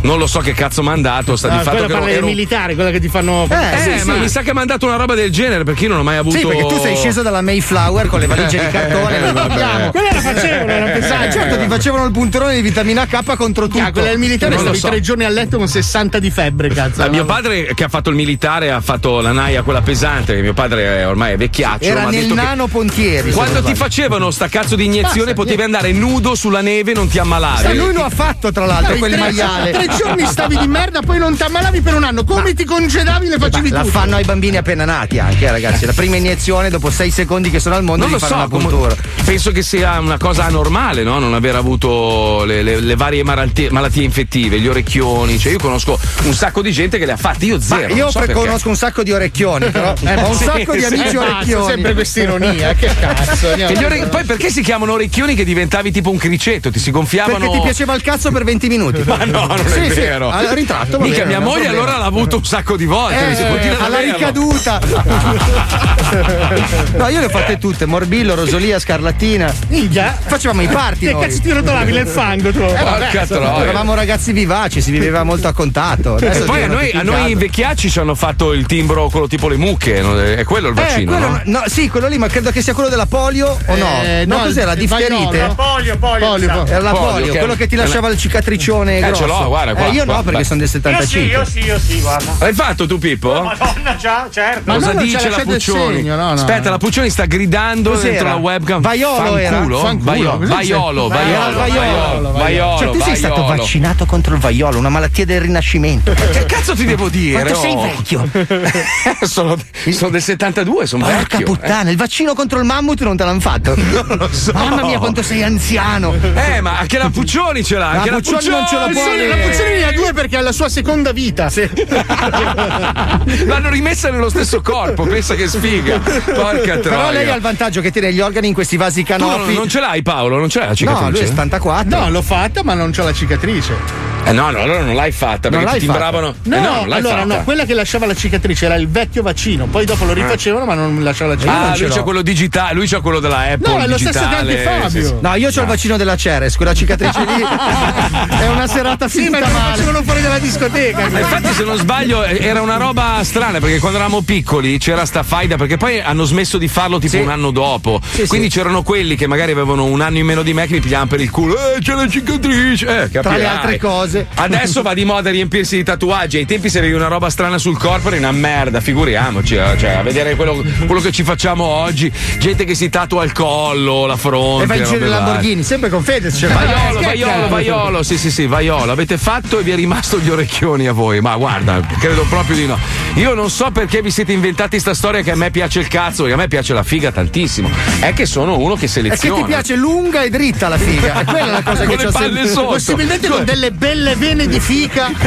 non 0.01 0.17
lo 0.17 0.25
so 0.25 0.39
che 0.39 0.53
cazzo 0.53 0.81
mi 0.81 0.89
ha 0.89 0.95
dato, 0.95 1.35
sta 1.35 1.47
di 1.49 1.55
Ah, 1.55 1.57
fatto 1.59 1.69
quella 1.71 1.85
che 1.87 1.93
parla 1.93 2.07
ero, 2.09 2.13
dei 2.13 2.17
ero- 2.17 2.25
militari, 2.35 2.73
quella 2.73 2.89
che 2.89 2.99
ti 2.99 3.07
fanno. 3.07 3.45
Eh, 3.47 3.53
Eh, 3.55 3.77
sì, 3.93 3.99
sì. 3.99 4.07
ma 4.07 4.15
mi 4.15 4.29
sa 4.29 4.41
che 4.41 4.53
mi 4.53 4.61
ha 4.61 4.65
dato 4.65 4.87
una 4.87 4.95
roba 4.95 5.13
del 5.13 5.29
genere 5.31 5.63
perché 5.63 5.83
io 5.83 5.89
non 5.89 5.99
ho 5.99 6.03
mai 6.03 6.17
avuto. 6.17 6.37
Sì, 6.37 6.45
perché 6.47 6.65
tu 6.65 6.79
sei 6.79 6.95
sceso 6.95 7.21
dalla 7.21 7.41
Mayflower 7.41 8.07
con 8.07 8.19
le 8.19 8.25
valigie 8.25 8.59
di 8.65 8.71
cartone. 8.71 9.17
Eh, 9.17 9.31
vabbè. 9.31 9.49
sappiamo. 9.59 9.91
Quella 9.91 10.11
la 10.11 10.21
facevano, 10.21 10.79
non 10.79 10.91
pensare. 10.91 11.27
Ah, 11.27 11.31
certo, 11.31 11.57
ti 11.59 11.67
facevano 11.67 12.05
il 12.05 12.11
punterone 12.11 12.55
di 12.55 12.61
vitamina 12.61 13.05
K 13.05 13.35
contro 13.35 13.67
tutto. 13.67 13.83
Ah, 13.83 13.91
quella 13.91 14.09
del 14.09 14.17
militare 14.19 14.57
stavi 14.57 14.77
so. 14.79 14.87
tre 14.87 15.01
giorni 15.01 15.23
a 15.25 15.29
letto 15.29 15.57
con 15.57 15.67
60 15.67 16.17
di 16.19 16.31
febbre, 16.31 16.69
cazzo. 16.69 17.01
Ma 17.01 17.09
mio 17.09 17.25
padre 17.25 17.73
che 17.75 17.83
ha 17.83 17.89
fatto 17.89 18.09
il 18.09 18.15
militare 18.15 18.43
ha 18.47 18.81
fatto 18.81 19.21
la 19.21 19.31
naia 19.31 19.63
quella 19.63 19.81
pesante, 19.81 20.35
che 20.35 20.41
mio 20.41 20.53
padre 20.53 20.99
è 20.99 21.07
ormai 21.07 21.33
è 21.33 21.37
vecchiaccio. 21.37 21.83
Era 21.83 22.03
ma 22.03 22.09
nel 22.09 22.21
detto 22.21 22.35
che 22.35 22.41
nano 22.41 22.67
Pontieri. 22.67 23.31
Quando 23.31 23.63
ti 23.63 23.73
facevano 23.75 24.29
sta 24.31 24.47
cazzo 24.47 24.75
di 24.75 24.85
iniezione 24.85 25.33
Basta, 25.33 25.33
potevi 25.33 25.57
niente. 25.57 25.77
andare 25.77 25.93
nudo 25.93 26.35
sulla 26.35 26.61
neve 26.61 26.91
e 26.91 26.93
non 26.93 27.07
ti 27.07 27.17
ammalavi. 27.19 27.67
E 27.67 27.73
lui 27.75 27.93
lo 27.93 28.03
ha 28.03 28.09
fatto, 28.09 28.51
tra 28.51 28.65
l'altro, 28.65 28.95
Stavi 28.95 28.99
quel 28.99 29.11
tre, 29.11 29.19
maiale. 29.19 29.71
tre 29.71 29.87
giorni 29.97 30.25
stavi 30.25 30.57
di 30.57 30.67
merda, 30.67 31.01
poi 31.01 31.17
non 31.17 31.35
ti 31.35 31.43
ammalavi 31.43 31.81
per 31.81 31.95
un 31.95 32.03
anno. 32.03 32.23
Come 32.23 32.53
ti 32.53 32.63
congedavi 32.65 33.27
le 33.27 33.37
facevi 33.37 33.69
La 33.69 33.81
tu? 33.81 33.87
fanno 33.89 34.15
ai 34.15 34.23
bambini 34.23 34.57
appena 34.57 34.85
nati 34.85 35.17
anche, 35.19 35.45
eh, 35.45 35.51
ragazzi. 35.51 35.85
La 35.85 35.93
prima 35.93 36.15
iniezione, 36.17 36.69
dopo 36.69 36.89
sei 36.91 37.11
secondi 37.11 37.49
che 37.49 37.59
sono 37.59 37.75
al 37.75 37.83
mondo, 37.83 38.03
Non 38.07 38.11
lo 38.11 38.19
so, 38.19 38.45
puntura. 38.49 38.95
penso 39.23 39.51
che 39.51 39.61
sia 39.63 39.99
una 39.99 40.17
cosa 40.17 40.45
anormale, 40.45 41.03
no? 41.03 41.19
Non 41.19 41.33
aver 41.33 41.55
avuto 41.55 42.43
le, 42.45 42.61
le- 42.61 42.79
le 42.79 42.95
varie 42.95 43.23
malattie, 43.23 43.69
malattie 43.71 44.03
infettive, 44.03 44.59
gli 44.59 44.67
orecchioni. 44.67 45.39
Cioè, 45.39 45.51
io 45.53 45.57
conosco 45.59 45.97
un 46.23 46.33
sacco 46.33 46.61
di 46.61 46.71
gente 46.71 46.97
che 46.97 47.05
le 47.05 47.13
ha 47.13 47.17
fatte, 47.17 47.45
io 47.45 47.55
Ma 47.57 47.61
zero. 47.63 47.93
io 47.93 48.03
non 48.03 48.11
so. 48.11 48.19
Conosco 48.39 48.69
un 48.69 48.75
sacco 48.75 49.03
di 49.03 49.11
orecchioni, 49.11 49.69
però 49.69 49.93
ho 49.93 50.29
un 50.29 50.35
sì, 50.35 50.43
sacco 50.43 50.73
di 50.75 50.83
amici 50.83 51.15
Eh, 51.15 51.17
orecchioni. 51.17 51.65
sempre 51.67 51.93
questa 51.93 52.21
ironia, 52.21 52.73
che 52.73 52.89
cazzo. 52.99 53.47
Ore- 53.49 54.05
Poi 54.07 54.23
perché 54.23 54.49
si 54.49 54.61
chiamano 54.61 54.93
orecchioni 54.93 55.35
che 55.35 55.43
diventavi 55.43 55.91
tipo 55.91 56.09
un 56.11 56.17
criceto? 56.17 56.71
Ti 56.71 56.79
si 56.79 56.91
gonfiavano. 56.91 57.37
Perché 57.37 57.53
ti 57.55 57.61
piaceva 57.61 57.93
il 57.95 58.01
cazzo 58.01 58.31
per 58.31 58.43
20 58.43 58.67
minuti. 58.67 59.03
Ma 59.05 59.23
no, 59.25 59.45
non 59.47 59.65
Sì, 59.67 59.79
è 59.79 59.89
sì, 59.89 59.99
vero. 59.99 60.29
al 60.29 60.47
ritratto, 60.47 60.99
Mica 60.99 61.17
bene, 61.17 61.25
mia 61.27 61.37
un 61.37 61.43
moglie 61.43 61.61
problema. 61.63 61.83
allora 61.83 61.97
l'ha 61.99 62.05
avuto 62.05 62.37
un 62.37 62.45
sacco 62.45 62.75
di 62.77 62.85
volte. 62.85 63.37
Eh, 63.37 63.69
alla 63.79 63.97
averlo. 63.97 64.13
ricaduta. 64.13 64.79
no, 66.97 67.07
io 67.07 67.19
le 67.19 67.25
ho 67.25 67.29
fatte 67.29 67.57
tutte: 67.57 67.85
Morbillo, 67.85 68.35
Rosolia, 68.35 68.79
Scarlattina. 68.79 69.53
Minchia. 69.69 70.17
Facevamo 70.25 70.61
i 70.61 70.67
party. 70.67 71.05
Che 71.07 71.11
noi. 71.13 71.27
cazzo 71.27 71.41
ti 71.41 71.51
rotolavi 71.51 71.91
nel 71.91 72.07
fango 72.07 72.51
tu? 72.51 72.59
Eh, 72.61 72.83
vabbè, 72.83 73.25
troia. 73.27 73.61
eravamo 73.63 73.93
ragazzi 73.93 74.31
vivaci, 74.31 74.81
si 74.81 74.91
viveva 74.91 75.23
molto 75.23 75.47
a 75.47 75.53
contatto. 75.53 76.17
E 76.17 76.27
Adesso 76.27 76.45
poi 76.45 76.63
a 76.63 76.67
noi, 76.67 76.91
a 76.91 77.01
noi 77.03 77.31
invecchiacci 77.31 77.89
ci 77.89 77.99
hanno 77.99 78.15
fatto 78.15 78.24
il 78.53 78.65
timbro, 78.65 79.09
quello 79.09 79.27
tipo 79.27 79.47
le 79.47 79.57
mucche, 79.57 80.01
no? 80.01 80.19
è 80.19 80.43
quello 80.43 80.69
il 80.69 80.77
Eh, 80.77 80.81
vaccino. 80.81 81.11
quello, 81.11 81.29
no? 81.29 81.41
no, 81.45 81.63
sì, 81.67 81.89
quello 81.89 82.07
lì, 82.07 82.17
ma 82.17 82.27
credo 82.27 82.51
che 82.51 82.61
sia 82.61 82.73
quello 82.73 82.89
della 82.89 83.05
polio 83.05 83.57
o 83.65 83.75
no? 83.75 84.01
Eh, 84.03 84.23
no, 84.25 84.37
no, 84.37 84.43
cos'era? 84.43 84.71
il 84.73 84.79
Difterite? 84.79 85.37
vaiolo. 85.37 85.53
Polio, 85.55 85.97
polio. 85.97 86.27
Polio, 86.27 86.47
sa. 86.47 86.53
polio. 86.55 86.73
Era 86.73 86.81
la 86.83 86.91
Polio, 86.91 87.11
polio, 87.11 87.33
quello 87.37 87.55
che 87.55 87.67
ti 87.67 87.75
lasciava 87.75 88.07
il 88.09 88.17
cicatricione 88.17 88.97
Eh, 88.97 89.01
grosso. 89.01 89.21
ce 89.21 89.27
l'ho, 89.27 89.47
guarda, 89.47 89.73
qua. 89.75 89.85
Eh, 89.87 89.91
io 89.91 90.05
no, 90.05 90.13
qua, 90.13 90.15
perché 90.23 90.31
vai. 90.31 90.43
sono 90.45 90.59
del 90.59 90.69
Io 90.69 90.73
sì, 90.73 90.81
75. 90.81 91.21
io 91.37 91.45
sì, 91.45 91.59
io 91.59 91.79
sì, 91.79 92.01
guarda. 92.01 92.31
L'hai 92.39 92.53
fatto 92.53 92.87
tu, 92.87 92.97
Pippo? 92.97 93.41
Madonna, 93.43 93.95
già, 93.95 94.27
certo. 94.31 94.71
Cosa 94.71 94.93
dice 94.93 95.29
la 95.29 95.37
Puccioni? 95.43 96.09
Aspetta, 96.09 96.69
la 96.69 96.77
Puccioni 96.77 97.09
sta 97.09 97.25
gridando 97.25 97.91
Cos'era? 97.91 98.09
dentro 98.11 98.27
la 98.29 98.35
webcam. 98.35 98.81
Vaiolo 98.81 99.37
era? 99.37 99.59
Vaiolo, 99.59 101.07
vaiolo, 101.07 101.07
Vaiolo, 101.09 102.31
vaiolo, 102.31 102.77
Cioè, 102.77 102.89
tu 102.91 103.01
sei 103.01 103.15
stato 103.15 103.43
vaccinato 103.45 104.05
contro 104.05 104.33
il 104.35 104.39
vaiolo, 104.39 104.77
una 104.77 104.89
malattia 104.89 105.25
del 105.25 105.41
rinascimento. 105.41 106.13
Che 106.13 106.45
cazzo 106.45 106.73
ti 106.75 106.85
devo 106.85 107.09
dire? 107.09 107.41
Quanto 107.41 107.59
sei 107.59 107.73
oh? 107.73 107.81
Vecchio? 108.23 109.15
sono, 109.27 109.55
sono 109.91 110.09
del 110.11 110.21
72, 110.21 110.85
sono 110.85 111.03
Porca 111.05 111.17
vecchio. 111.37 111.45
puttana, 111.45 111.89
il 111.89 111.97
vaccino 111.97 112.33
contro 112.33 112.59
il 112.59 112.65
mammut 112.65 113.01
non 113.01 113.17
te 113.17 113.23
l'hanno 113.23 113.39
fatto. 113.39 113.73
Non 114.05 114.17
lo 114.17 114.29
so. 114.31 114.51
Mamma 114.53 114.83
mia, 114.83 114.97
quanto 114.99 115.21
sei 115.23 115.41
anziano. 115.43 116.13
Eh, 116.35 116.61
ma 116.61 116.77
anche 116.79 116.97
la 116.97 117.09
Puccioni 117.09 117.63
ce 117.63 117.75
l'ha. 117.77 117.91
La 117.93 117.97
Anche 117.99 118.09
la 118.11 118.15
Puccioni 118.17 118.47
non 118.49 118.65
ce 118.67 118.75
la 118.75 118.87
può 118.89 119.01
Puccioni- 119.01 119.27
La 119.27 119.35
Puccioni 119.37 119.73
ne 119.75 119.83
ha 119.83 119.91
due 119.91 120.13
perché 120.13 120.37
ha 120.37 120.41
la 120.41 120.51
sua 120.51 120.69
seconda 120.69 121.11
vita. 121.11 121.49
L'hanno 123.45 123.69
rimessa 123.69 124.09
nello 124.09 124.29
stesso 124.29 124.61
corpo, 124.61 125.03
pensa 125.03 125.35
che 125.35 125.47
sfiga. 125.47 125.99
Porca 125.99 126.77
troia. 126.77 126.79
Però 126.81 127.11
lei 127.11 127.29
ha 127.29 127.35
il 127.35 127.41
vantaggio 127.41 127.81
che 127.81 127.91
tiene 127.91 128.13
gli 128.13 128.19
organi 128.19 128.47
in 128.47 128.53
questi 128.53 128.77
vasi 128.77 129.01
Tu 129.01 129.07
canopi. 129.07 129.45
non, 129.45 129.53
non 129.53 129.69
ce 129.69 129.79
l'hai 129.79 130.01
Paolo, 130.01 130.37
non 130.37 130.49
ce 130.49 130.59
l'hai 130.59 130.67
la 130.69 130.75
cicatrice? 130.75 131.03
No, 131.03 131.09
lui 131.11 131.19
è 131.19 131.25
74. 131.25 131.99
No, 131.99 132.09
l'ho 132.09 132.21
fatta, 132.21 132.63
ma 132.63 132.73
non 132.73 132.91
c'ho 132.91 133.03
la 133.03 133.13
cicatrice. 133.13 134.03
Eh 134.27 134.31
no, 134.31 134.49
no, 134.49 134.59
allora 134.59 134.81
non 134.81 134.95
l'hai 134.95 135.11
fatta 135.11 135.49
Non 135.49 135.59
perché 135.63 135.79
ti 135.79 135.85
l'hai 135.85 135.93
timbravano. 135.95 136.33
No, 136.43 136.55
Eh 136.55 136.59
no, 136.59 136.73
non 136.75 136.87
l'hai 136.87 136.99
allora 136.99 137.15
fatta. 137.21 137.37
no, 137.37 137.43
quella 137.43 137.65
che 137.65 137.73
lasciava 137.75 138.04
la 138.05 138.15
cicatrice 138.15 138.65
era 138.65 138.75
il 138.75 138.87
vecchio 138.87 139.21
vaccino, 139.21 139.65
poi 139.67 139.85
dopo 139.85 140.05
lo 140.05 140.13
rifacevano, 140.13 140.65
ma 140.65 140.73
non 140.73 141.03
lasciava 141.03 141.33
la 141.33 141.39
cicatrice. 141.39 141.83
Ah, 141.83 141.87
lui 141.87 141.95
c'ha 141.95 142.03
quello 142.03 142.21
digitale, 142.21 142.73
lui 142.73 142.87
c'ha 142.87 142.99
quello 143.01 143.19
della 143.19 143.39
Apple. 143.51 143.67
No, 143.73 143.79
è 143.83 143.87
lo 143.87 143.97
stesso 143.97 144.19
che 144.27 144.35
anche 144.35 144.57
Fabio. 144.57 144.89
sì, 144.89 145.03
sì. 145.03 145.13
No, 145.19 145.33
io 145.35 145.47
ho 145.47 145.61
il 145.61 145.67
vaccino 145.67 145.97
della 145.97 146.15
Ceres, 146.15 146.55
quella 146.55 146.73
cicatrice 146.73 147.19
lì 147.25 147.41
è 148.39 148.47
una 148.47 148.67
serata 148.67 149.07
Sì, 149.07 149.21
finta 149.23 149.37
perché 149.39 149.53
lo 149.53 149.59
male. 149.59 149.71
facevano 149.71 150.03
fuori 150.03 150.21
dalla 150.21 150.39
discoteca. 150.39 151.09
Ma 151.09 151.19
infatti, 151.19 151.53
se 151.53 151.63
non 151.63 151.77
sbaglio, 151.77 152.23
eh, 152.23 152.37
era 152.41 152.61
una 152.61 152.77
roba 152.77 153.19
strana 153.23 153.59
perché 153.59 153.79
quando 153.79 153.97
eravamo 153.97 154.21
piccoli 154.21 154.77
c'era 154.77 155.05
sta 155.05 155.23
faida, 155.23 155.55
perché 155.55 155.77
poi 155.77 155.99
hanno 156.01 156.23
smesso 156.23 156.57
di 156.57 156.67
farlo 156.67 156.99
tipo 156.99 157.15
Sì. 157.15 157.21
un 157.21 157.29
anno 157.29 157.51
dopo. 157.51 158.01
Sì, 158.11 158.27
Quindi 158.27 158.49
sì. 158.49 158.57
c'erano 158.57 158.83
quelli 158.83 159.15
che 159.15 159.27
magari 159.27 159.51
avevano 159.51 159.85
un 159.85 160.01
anno 160.01 160.17
in 160.17 160.25
meno 160.25 160.41
di 160.43 160.53
me 160.53 160.65
che 160.67 160.73
mi 160.73 160.79
pigliavano 160.79 161.09
per 161.09 161.21
il 161.21 161.29
culo. 161.29 161.55
Eh, 161.75 161.79
c'è 161.81 161.93
la 161.93 162.07
cicatrice. 162.07 163.03
Eh, 163.03 163.09
Tra 163.21 163.35
le 163.37 163.45
altre 163.45 163.77
cose. 163.79 164.27
Adesso 164.35 164.81
va 164.81 164.93
di 164.93 165.05
moda 165.05 165.29
riempirsi 165.29 165.77
di 165.77 165.83
tatuaggi. 165.83 166.37
Ai 166.37 166.45
tempi 166.45 166.69
se 166.69 166.79
avevi 166.79 166.93
una 166.93 167.07
roba 167.07 167.29
strana 167.29 167.57
sul 167.57 167.77
corpo 167.77 167.93
era 168.03 168.17
una 168.17 168.31
merda, 168.31 168.81
figuriamoci. 168.81 169.55
eh, 169.55 169.75
Cioè, 169.77 169.89
a 169.91 170.01
vedere 170.03 170.35
quello, 170.35 170.63
quello 170.85 171.01
che 171.01 171.11
ci 171.11 171.23
facciamo 171.23 171.63
oggi. 171.63 172.11
Gente 172.39 172.63
che 172.65 172.75
si 172.75 172.89
tatua 172.89 173.23
il 173.23 173.31
collo, 173.31 174.05
la 174.05 174.17
fronte. 174.17 174.63
E 174.63 174.67
va 174.67 174.75
in 174.75 174.83
giro. 174.83 175.07
Lamborghini, 175.07 175.63
sempre 175.63 175.89
con 175.89 176.03
Fedez. 176.03 176.37
Cioè, 176.37 176.51
Vaiolo, 176.51 176.99
vaiolo, 177.01 177.47
vaiolo, 177.47 178.03
sì, 178.03 178.17
sì, 178.17 178.29
sì, 178.31 178.45
vaiolo. 178.47 178.91
Avete 178.91 179.17
fatto 179.17 179.59
e 179.59 179.63
vi 179.63 179.71
è 179.71 179.75
rimasto 179.75 180.19
gli 180.19 180.29
orecchioni 180.29 180.87
a 180.87 180.91
voi. 180.93 181.21
Ma 181.21 181.35
guarda, 181.35 181.79
credo 181.99 182.23
proprio 182.29 182.55
di 182.55 182.65
no. 182.65 182.77
Io 183.15 183.33
non 183.33 183.49
so 183.49 183.71
perché 183.71 184.01
vi 184.01 184.11
siete 184.11 184.31
inventati 184.33 184.79
sta 184.79 184.93
storia 184.93 185.21
che 185.21 185.31
a 185.31 185.35
me 185.35 185.51
piace 185.51 185.79
il 185.79 185.87
cazzo, 185.87 186.23
perché 186.23 186.33
a 186.33 186.37
me 186.37 186.47
piace 186.47 186.73
la 186.73 186.83
figa 186.83 187.11
tantissimo. 187.11 187.69
È 187.99 188.13
che 188.13 188.25
sono 188.25 188.57
uno 188.57 188.73
che 188.75 188.79
È 188.85 188.87
che 188.87 188.87
seleziona. 188.87 189.35
ti 189.41 189.43
piace 189.45 189.75
lunga 189.75 190.21
e 190.23 190.29
dritta 190.29 190.67
la 190.67 190.77
figa. 190.77 191.21
È 191.21 191.25
quella 191.25 191.51
la 191.51 191.63
cosa 191.63 191.85
Con 191.85 191.95
che 191.97 192.07
palle 192.11 192.33
sempre. 192.33 192.47
sotto. 192.49 192.67
Possibilmente 192.67 193.27
con 193.27 193.43
delle 193.45 193.71
belle 193.71 194.15
vene 194.15 194.47
di 194.47 194.59
fica. 194.59 195.11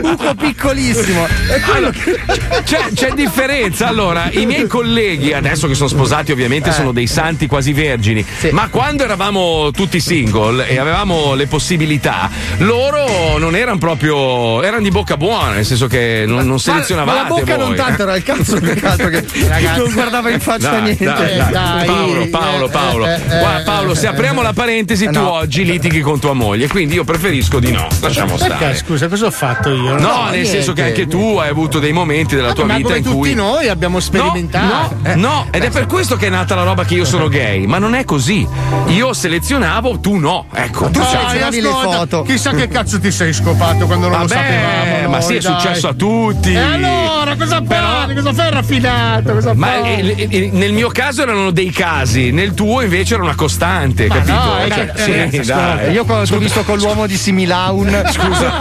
Buco 0.00 0.34
piccolissimo. 0.38 1.26
È 1.26 1.60
quello 1.60 1.90
che. 1.90 2.18
C'è, 2.64 2.88
c'è 2.94 3.10
differenza. 3.12 3.86
Allora, 3.88 4.28
i 4.30 4.46
miei 4.46 4.66
colleghi, 4.66 5.32
adesso 5.32 5.66
che 5.66 5.74
sono 5.74 5.88
sposati, 5.88 6.32
ovviamente 6.32 6.70
Eh. 6.70 6.72
sono 6.72 6.92
dei 6.92 7.06
santi 7.06 7.46
quasi 7.46 7.72
vergini. 7.72 8.24
Ma 8.50 8.68
quando 8.68 9.04
eravamo 9.04 9.70
tutti 9.72 10.00
single 10.00 10.66
e 10.68 10.78
avevamo 10.78 11.34
le 11.34 11.46
possibilità, 11.46 12.30
loro 12.58 13.38
non 13.38 13.54
erano 13.56 13.78
proprio. 13.78 14.62
erano 14.62 14.82
di 14.82 14.90
bocca 14.90 15.16
buona, 15.16 15.52
nel 15.52 15.64
senso 15.64 15.86
che 15.86 16.24
non, 16.26 16.38
non 16.38 16.48
Ma, 16.52 16.58
selezionavate. 16.58 17.16
ma 17.16 17.22
la 17.22 17.28
bocca 17.28 17.56
voi. 17.56 17.66
non 17.66 17.74
tanto, 17.76 18.02
era 18.02 18.16
il 18.16 18.22
cazzo 18.22 18.58
più 18.60 18.72
che 18.74 18.86
altro 18.86 19.08
che 19.08 19.24
non 19.76 19.92
guardava 19.92 20.30
in 20.30 20.40
faccia 20.40 20.70
Dai, 20.70 20.82
niente. 20.82 21.04
dai, 21.04 21.36
dai. 21.36 21.50
dai. 21.52 21.86
Paolo, 21.86 22.28
Paolo, 22.28 22.68
Paolo. 22.68 23.06
Eh, 23.06 23.12
eh, 23.14 23.38
Guarda, 23.38 23.60
eh, 23.60 23.64
Paolo, 23.64 23.94
se 23.94 24.06
eh, 24.06 24.08
apriamo 24.10 24.40
eh, 24.40 24.44
la 24.44 24.52
parentesi, 24.52 25.04
eh, 25.04 25.10
tu 25.10 25.20
no. 25.20 25.32
oggi 25.32 25.64
litighi 25.64 26.00
con 26.00 26.18
tua 26.18 26.32
moglie. 26.32 26.68
Quindi 26.68 26.94
io 26.94 27.04
preferisco 27.04 27.58
di 27.60 27.70
no. 27.72 27.86
Lasciamo 28.00 28.36
Perché, 28.36 28.54
stare. 28.56 28.76
scusa, 28.76 29.08
cosa 29.08 29.26
ho 29.26 29.30
fatto 29.30 29.70
io? 29.70 29.98
No, 29.98 30.27
nel 30.30 30.40
niente. 30.40 30.50
senso 30.50 30.72
che 30.72 30.82
anche 30.82 31.06
tu 31.06 31.36
hai 31.38 31.48
avuto 31.48 31.78
dei 31.78 31.92
momenti 31.92 32.34
della 32.34 32.52
tua 32.52 32.64
ma 32.64 32.76
vita 32.76 32.96
in 32.96 33.02
tutti 33.02 33.16
cui. 33.16 33.34
noi 33.34 33.68
abbiamo 33.68 34.00
sperimentato. 34.00 34.96
No, 35.02 35.14
no, 35.14 35.46
ed 35.50 35.62
è 35.64 35.70
per 35.70 35.86
questo 35.86 36.16
che 36.16 36.26
è 36.26 36.30
nata 36.30 36.54
la 36.54 36.62
roba 36.62 36.84
che 36.84 36.94
io 36.94 37.04
sono 37.04 37.28
gay, 37.28 37.66
ma 37.66 37.78
non 37.78 37.94
è 37.94 38.04
così. 38.04 38.46
Io 38.86 39.12
selezionavo, 39.12 39.98
tu 40.00 40.16
no. 40.16 40.46
Ecco. 40.52 40.86
Tu 40.90 40.98
Dai, 41.00 41.08
selezionavi 41.08 41.60
le 41.60 41.68
foto. 41.70 42.22
Chissà 42.22 42.50
che 42.52 42.68
cazzo 42.68 42.98
ti 43.00 43.10
sei 43.10 43.32
scopato 43.32 43.86
quando 43.86 44.08
non 44.08 44.20
lo 44.20 44.26
Vabbè, 44.26 44.34
sapevamo. 44.34 45.08
ma 45.08 45.18
noi, 45.18 45.22
sì, 45.26 45.34
è 45.36 45.40
dai. 45.40 45.52
successo 45.60 45.88
a 45.88 45.94
tutti. 45.94 46.52
E 46.52 46.58
allora, 46.58 47.36
cosa 47.36 47.62
fai? 47.66 48.14
Cosa 48.14 48.32
fai 48.32 48.50
raffinato? 48.50 49.32
Cosa 49.34 49.54
Ma 49.54 49.66
fai? 49.66 50.10
eh, 50.14 50.26
eh, 50.30 50.50
nel 50.52 50.72
mio 50.72 50.88
caso 50.88 51.22
erano 51.22 51.50
dei 51.50 51.70
casi, 51.70 52.30
nel 52.30 52.54
tuo 52.54 52.80
invece 52.82 53.14
era 53.14 53.22
una 53.22 53.34
costante, 53.34 54.06
Ma 54.06 54.14
capito? 54.16 54.32
no, 54.34 54.58
eh, 54.64 54.68
Cioè, 54.70 54.92
eh, 54.94 55.28
sì, 55.30 55.36
eh, 55.36 55.44
dai. 55.44 55.92
Io 55.92 56.04
quando 56.04 56.34
ho 56.34 56.38
visto 56.38 56.62
con 56.64 56.78
l'uomo 56.78 57.06
di 57.06 57.16
Similaun. 57.16 58.02
Scusa. 58.10 58.52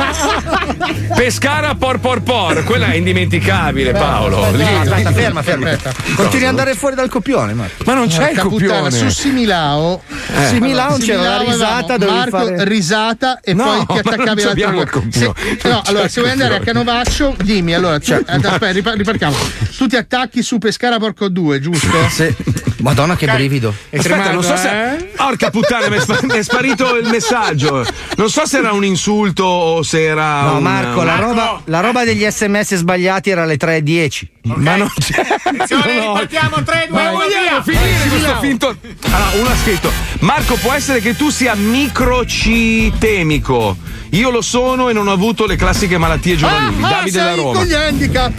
Pescara 1.48 1.76
por 1.76 2.00
por 2.02 2.22
por, 2.24 2.62
quella 2.66 2.88
è 2.88 2.96
indimenticabile, 2.96 3.94
Paolo. 3.94 4.52
Lì- 4.52 4.64
Aspetta, 4.64 5.14
ferma, 5.14 5.42
ferma. 5.42 5.78
Continui 6.16 6.44
ad 6.44 6.50
andare 6.50 6.76
fuori 6.76 6.94
dal 6.96 7.08
copione, 7.08 7.54
Marco. 7.54 7.84
Ma 7.86 7.94
non 7.94 8.10
c'è 8.10 8.32
il 8.32 8.36
Porca 8.36 8.50
puttana, 8.50 8.90
copione. 8.90 8.92
su 8.92 9.08
Similao 9.08 10.02
c'era 10.28 10.42
la 10.42 10.48
Similao 10.50 10.96
risata, 10.98 11.94
avevamo 11.94 11.98
dovevi 11.98 12.18
Marco 12.18 12.38
fare. 12.38 12.64
risata 12.66 13.40
e 13.42 13.54
No, 13.54 13.64
poi 13.64 13.86
ti 14.04 14.10
attaccavi 14.10 14.42
il 14.42 14.48
cosa. 14.92 15.10
Se- 15.10 15.26
copione. 15.26 15.34
no, 15.64 15.82
c'è 15.84 15.90
allora 15.90 16.08
se 16.10 16.20
vuoi 16.20 16.32
andare 16.34 16.56
a 16.56 16.58
copione. 16.58 16.84
Canovaccio 16.84 17.36
dimmi 17.44 17.74
allora 17.74 17.98
cioè, 18.00 18.22
aspetta 18.26 18.70
ripa- 18.72 18.94
ripartiamo 18.94 19.36
tu 19.78 19.88
ti 19.88 19.96
attacchi 19.96 20.44
su 20.44 20.58
Pescara 20.58 20.98
Porco 21.00 21.30
2 21.30 21.62
giusto? 21.62 21.88
Sì. 22.12 22.36
Madonna 22.80 23.16
che 23.16 23.26
brivido. 23.28 23.74
È 23.90 23.98
Aspetta, 23.98 24.32
non 24.32 24.44
so 24.44 24.54
tremato, 24.54 24.68
se. 24.98 25.06
eh? 25.06 25.12
Porca 25.16 25.50
puttana, 25.50 25.88
mi 25.90 25.98
è, 26.38 26.42
sparito 26.44 26.96
il 26.96 27.08
messaggio. 27.10 27.84
Non 28.18 28.30
so 28.30 28.46
se 28.46 28.58
era 28.60 28.72
un 28.72 28.86
insulto 28.86 29.44
o 29.44 29.84
se 29.84 30.04
era. 30.04 30.42
No, 30.44 30.58
un- 30.58 30.64
Marco, 30.64 31.04
la 31.04 31.16
Marco! 31.16 31.34
Roba, 31.46 31.62
la 31.66 31.80
roba 31.80 32.04
degli 32.04 32.26
sms 32.30 32.76
sbagliati 32.76 33.30
era 33.30 33.44
alle 33.44 33.56
3.10. 33.58 34.22
Ma 34.44 34.76
non 34.78 34.92
c'è. 34.98 35.26
Attenzione, 35.44 35.96
no. 35.96 36.02
ripartiamo, 36.14 36.64
3, 36.64 36.86
2, 36.90 37.02
Ma 37.02 37.10
1, 37.10 37.18
vogliamo 37.18 37.44
via! 37.44 37.62
finire 37.64 38.08
questo 38.08 38.38
finto. 38.40 38.76
Allora, 39.12 39.30
uno 39.40 39.50
ha 39.50 39.56
scritto: 39.56 39.92
Marco, 40.20 40.56
può 40.56 40.72
essere 40.74 41.00
che 41.02 41.16
tu 41.16 41.30
sia 41.30 41.54
microcitemico. 41.56 43.78
Io 44.12 44.30
lo 44.30 44.42
sono 44.42 44.88
e 44.88 44.94
non 44.94 45.10
ho 45.10 45.12
avuto 45.12 45.46
le 45.46 45.58
classiche 45.58 45.98
malattie 45.98 46.38
giovanili. 46.38 46.82
Ah, 46.82 46.88
Davide 46.88 47.20
da 47.20 47.36
Roma. 47.36 47.58
con 47.58 47.66
gli 47.66 47.74
handicap 47.74 48.32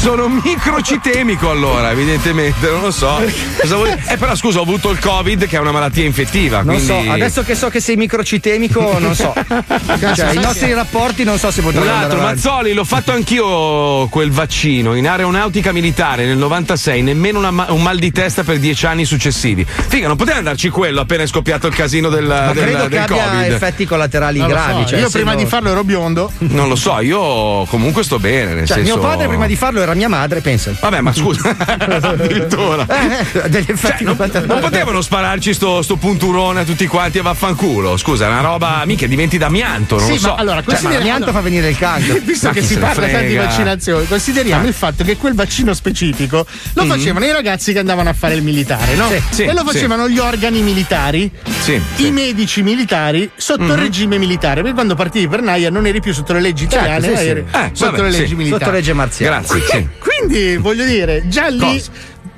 Sono 0.00 0.26
microcitemico 0.28 1.48
allora, 1.50 1.92
evidentemente, 1.92 2.68
non 2.68 2.80
lo 2.80 2.90
so. 2.90 3.22
Cosa 3.60 3.76
vuoi- 3.76 3.94
Eh, 4.08 4.16
però 4.16 4.34
scusa, 4.34 4.58
ho 4.58 4.62
avuto 4.62 4.90
il 4.90 4.98
Covid 4.98 5.46
che 5.46 5.56
è 5.56 5.60
una 5.60 5.70
malattia 5.70 6.04
infettiva. 6.04 6.62
Non 6.62 6.82
quindi... 6.82 7.06
so, 7.06 7.12
adesso 7.12 7.44
che 7.44 7.54
so 7.54 7.68
che 7.68 7.78
sei 7.78 7.94
microcitemico, 7.94 8.98
non 8.98 9.14
so. 9.14 9.32
cioè, 10.16 10.32
i 10.32 10.38
nostri 10.40 10.72
rapporti 10.74 11.22
non 11.22 11.38
so 11.38 11.52
se 11.52 11.60
Un 11.60 11.66
potranno 11.66 11.88
andare 11.90 12.04
altro, 12.06 12.18
avanti. 12.20 12.33
Mazzoli, 12.34 12.72
l'ho 12.72 12.82
fatto 12.84 13.12
anch'io 13.12 14.08
quel 14.08 14.32
vaccino 14.32 14.94
in 14.94 15.06
aeronautica 15.06 15.70
militare 15.70 16.26
nel 16.26 16.36
96, 16.36 17.00
nemmeno 17.02 17.38
una 17.38 17.66
un 17.68 17.80
mal 17.80 17.96
di 17.96 18.10
testa 18.10 18.42
per 18.42 18.58
dieci 18.58 18.86
anni 18.86 19.04
successivi. 19.04 19.64
Figa, 19.64 20.08
non 20.08 20.16
poteva 20.16 20.38
andarci 20.38 20.68
quello 20.68 21.00
appena 21.00 21.22
è 21.22 21.26
scoppiato 21.28 21.68
il 21.68 21.74
casino 21.74 22.08
del, 22.08 22.24
Ma 22.24 22.52
del, 22.52 22.62
credo 22.64 22.82
che 22.84 22.88
del 22.88 22.98
abbia 23.02 23.24
Covid. 23.24 23.52
effetti 23.52 23.86
collaterali 23.86 24.38
Non 24.40 24.48
gravi. 24.48 24.82
so, 24.82 24.88
cioè, 24.88 24.98
io 24.98 25.10
prima 25.10 25.32
no- 25.32 25.38
di 25.38 25.46
farlo 25.46 25.70
ero 25.70 25.84
biondo 25.84 26.32
Non 26.38 26.66
lo 26.68 26.74
so, 26.74 26.98
io 27.00 27.64
comunque 27.66 28.02
sto 28.02 28.18
bene. 28.18 28.54
Nel 28.54 28.66
Cioè, 28.66 28.78
senso... 28.78 28.94
mio 28.96 29.00
padre 29.02 29.28
prima 29.28 29.46
di 29.46 29.54
farlo 29.54 29.80
era 29.80 29.94
mia 29.94 30.08
madre, 30.08 30.40
pensa. 30.40 30.72
Vabbè, 30.80 31.00
ma 31.02 31.12
scusa, 31.12 31.54
addirittura. 31.56 32.84
Eh, 32.88 33.26
eh, 33.44 33.48
degli 33.48 33.70
effetti 33.70 34.02
Non 34.02 34.16
collaterali. 34.16 34.60
potevano 34.60 35.00
spararci 35.02 35.54
sto, 35.54 35.82
sto 35.82 35.94
punturone 35.96 36.60
a 36.60 36.64
tutti 36.64 36.86
quanti 36.88 37.18
e 37.18 37.22
vaffanculo. 37.22 37.96
Scusa, 37.96 38.26
è 38.26 38.28
una 38.28 38.40
roba, 38.40 38.82
mica 38.86 39.06
diventi 39.06 39.38
d'amianto, 39.38 39.98
non 39.98 40.06
Sì, 40.06 40.12
lo 40.14 40.18
so. 40.18 40.28
ma 40.28 40.34
allora, 40.34 40.62
Cioè, 40.66 40.80
ma 40.82 40.90
l'amianto 40.90 41.30
fa 41.30 41.40
venire 41.40 41.68
il 41.68 41.78
cancro. 41.78 42.22
Visto 42.24 42.50
che 42.50 42.62
si 42.62 42.76
parla 42.78 43.06
tanto 43.06 43.26
di 43.26 43.34
frega? 43.34 43.44
vaccinazioni, 43.44 44.06
consideriamo 44.06 44.66
il 44.66 44.72
fatto 44.74 45.04
che 45.04 45.16
quel 45.16 45.34
vaccino 45.34 45.74
specifico 45.74 46.46
lo 46.72 46.84
facevano 46.84 47.24
i 47.26 47.32
ragazzi 47.32 47.72
che 47.72 47.78
andavano 47.78 48.08
a 48.08 48.12
fare 48.12 48.34
il 48.34 48.42
militare, 48.42 48.94
no? 48.94 49.08
Sì, 49.08 49.22
sì, 49.30 49.42
e 49.44 49.52
lo 49.52 49.64
facevano 49.64 50.08
gli 50.08 50.18
organi 50.18 50.60
militari, 50.62 51.30
Sì, 51.62 51.80
i 51.96 52.10
medici 52.10 52.62
militari 52.62 53.30
sotto 53.36 53.64
il 53.64 53.76
regime 53.76 54.18
militare. 54.18 54.60
Perché 54.60 54.74
quando 54.74 54.94
partivi 54.94 55.28
per 55.28 55.42
Naia 55.42 55.70
non 55.70 55.86
eri 55.86 56.00
più 56.00 56.12
sotto 56.12 56.32
le 56.32 56.40
leggi 56.40 56.64
italiane, 56.64 57.06
sì, 57.06 57.12
ma 57.12 57.18
sì. 57.18 57.26
eri 57.28 57.44
Eh, 57.50 57.70
sotto 57.72 57.90
vabbè, 57.90 58.02
le 58.02 58.12
sì. 58.12 58.18
leggi 58.20 58.34
militari. 58.34 58.62
Sotto 58.62 58.74
legge 58.74 58.92
marziale. 58.92 59.36
Grazie, 59.36 59.62
sì. 59.68 59.88
Quindi 59.98 60.56
voglio 60.56 60.84
dire, 60.84 61.28
già 61.28 61.48
lì. 61.48 61.58
Cosa? 61.58 61.90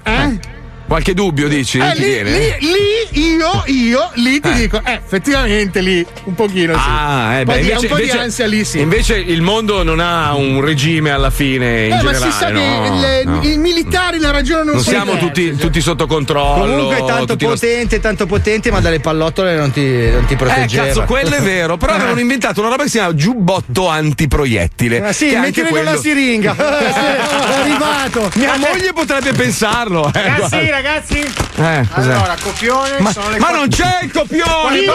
Eh? 0.02 0.54
Qualche 0.86 1.14
dubbio 1.14 1.48
dici? 1.48 1.78
Eh, 1.78 1.94
lì, 1.96 2.22
lì, 2.22 2.54
lì, 2.60 3.34
io, 3.36 3.62
io, 3.66 4.10
lì 4.14 4.38
ti 4.40 4.48
Eh. 4.48 4.52
dico, 4.54 4.80
eh, 4.84 4.92
effettivamente 5.04 5.80
lì, 5.80 6.06
un 6.24 6.34
pochino 6.34 6.74
sì. 6.74 6.80
Ah, 6.88 7.34
eh, 7.34 7.38
un 7.40 7.44
po' 7.44 7.52
beh, 7.52 7.58
di, 7.58 7.62
invece, 7.66 7.80
un 7.86 7.88
po' 7.90 7.96
di 7.96 8.02
invece- 8.02 8.18
ansia 8.20 8.46
lì 8.46 8.64
sì. 8.64 8.78
Invece 8.78 9.16
il 9.16 9.42
mondo 9.42 9.82
non 9.82 9.98
ha 9.98 10.34
un 10.34 10.60
regime 10.60 11.10
alla 11.10 11.30
fine 11.30 11.86
in 11.86 11.92
eh, 11.92 12.02
ma 12.02 12.12
generale. 12.12 12.30
si 12.30 12.38
sa 12.38 12.48
no, 12.50 12.60
che 12.60 12.90
le- 13.00 13.24
no. 13.24 13.40
i 13.42 13.56
militari 13.56 14.18
la 14.20 14.30
ragionano 14.30 14.72
Non 14.74 14.82
siamo 14.82 15.14
diversi, 15.14 15.26
tutti, 15.26 15.56
tutti 15.56 15.80
sotto 15.80 16.06
controllo. 16.06 16.72
Comunque 16.74 16.96
è 16.98 17.04
tanto 17.04 17.26
tutti 17.32 17.44
lo- 17.46 17.50
potente, 17.50 17.98
tanto 18.00 18.26
potente, 18.26 18.70
ma 18.70 18.78
dalle 18.80 19.00
pallottole 19.00 19.56
non 19.56 19.72
ti, 19.72 19.84
non 20.10 20.24
ti 20.26 20.34
Eh, 20.34 20.36
proteggeva. 20.36 20.84
cazzo, 20.86 21.02
quello 21.02 21.34
è 21.34 21.40
vero. 21.40 21.76
Però 21.76 21.92
avevano 21.94 22.20
inventato 22.20 22.60
una 22.60 22.68
roba 22.70 22.84
che 22.84 22.90
si 22.90 22.98
chiama 22.98 23.14
giubbotto 23.14 23.88
antiproiettile. 23.88 25.02
Ah, 25.08 25.12
sì, 25.12 25.34
mettili 25.34 25.68
quello- 25.68 25.90
nella 25.90 26.00
siringa. 26.00 26.54
Eh, 26.86 27.16
è 27.16 27.60
arrivato. 27.60 28.30
Mia 28.34 28.56
moglie 28.56 28.92
potrebbe 28.94 29.32
pensarlo. 29.32 30.10
Eh, 30.14 30.34
guarda. 30.36 30.74
Ragazzi. 30.76 31.18
Eh, 31.20 31.86
cos'è? 31.92 32.12
Allora, 32.12 32.36
copione. 32.42 33.00
Ma- 33.00 33.12
sono 33.12 33.30
le 33.30 33.38
ma 33.38 33.46
quattro- 33.46 33.58
non 33.60 33.68
c'è 33.68 33.98
il 34.02 34.12
copione, 34.12 34.78
dico 34.80 34.92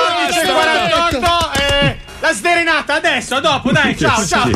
48. 0.53 1.51
eh, 1.57 1.97
la 2.19 2.33
sdrenata 2.33 2.93
adesso, 2.95 3.39
dopo, 3.39 3.71
dai, 3.71 3.97
ciao, 3.97 4.25
ciao. 4.25 4.49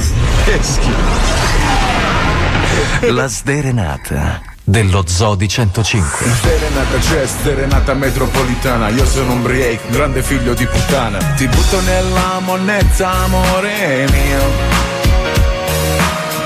La 3.11 3.27
sderenata 3.27 4.41
dello 4.63 5.03
Zodi 5.07 5.47
105. 5.47 6.25
Serenata 6.41 6.97
c'è, 6.99 7.25
serenata 7.43 7.93
metropolitana 7.93 8.89
Io 8.89 9.05
sono 9.05 9.33
un 9.33 9.43
break, 9.43 9.89
grande 9.89 10.23
figlio 10.23 10.53
di 10.55 10.65
puttana 10.65 11.19
Ti 11.19 11.47
butto 11.47 11.79
nella 11.81 12.39
monnezza, 12.39 13.09
amore 13.11 14.07
mio 14.11 14.84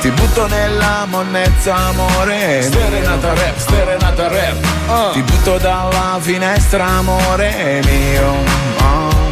ti 0.01 0.09
butto 0.11 0.47
nella 0.47 1.05
monnezza, 1.07 1.75
amore. 1.75 2.61
Serenata 2.61 3.33
rap, 3.33 3.57
serenata 3.57 4.27
rap. 4.27 5.11
Ti 5.13 5.21
butto 5.21 5.57
dalla 5.57 6.17
finestra, 6.19 6.85
amore 6.85 7.81
mio. 7.85 8.35
Oh. 8.81 9.27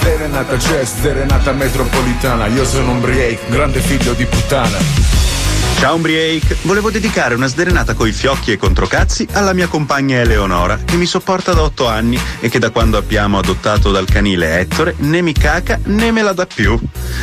Serenata 0.00 0.56
c'è, 0.56 0.84
serenata 0.84 1.52
metropolitana. 1.52 2.46
Io 2.46 2.64
sono 2.64 2.92
un 2.92 3.00
break, 3.00 3.48
grande 3.48 3.80
figlio 3.80 4.12
di 4.14 4.26
puttana 4.26 5.21
Ciao 5.82 5.96
Umbriake, 5.96 6.58
volevo 6.62 6.92
dedicare 6.92 7.34
una 7.34 7.48
sdrenata 7.48 7.94
coi 7.94 8.12
fiocchi 8.12 8.52
e 8.52 8.56
controcazzi 8.56 9.26
alla 9.32 9.52
mia 9.52 9.66
compagna 9.66 10.20
Eleonora, 10.20 10.76
che 10.76 10.94
mi 10.94 11.06
sopporta 11.06 11.54
da 11.54 11.62
otto 11.62 11.88
anni 11.88 12.16
e 12.38 12.48
che 12.48 12.60
da 12.60 12.70
quando 12.70 12.98
abbiamo 12.98 13.36
adottato 13.36 13.90
dal 13.90 14.06
canile 14.06 14.60
Ettore 14.60 14.94
né 14.98 15.22
mi 15.22 15.32
caca 15.32 15.80
né 15.86 16.12
me 16.12 16.22
la 16.22 16.34
dà 16.34 16.46
più. 16.46 16.78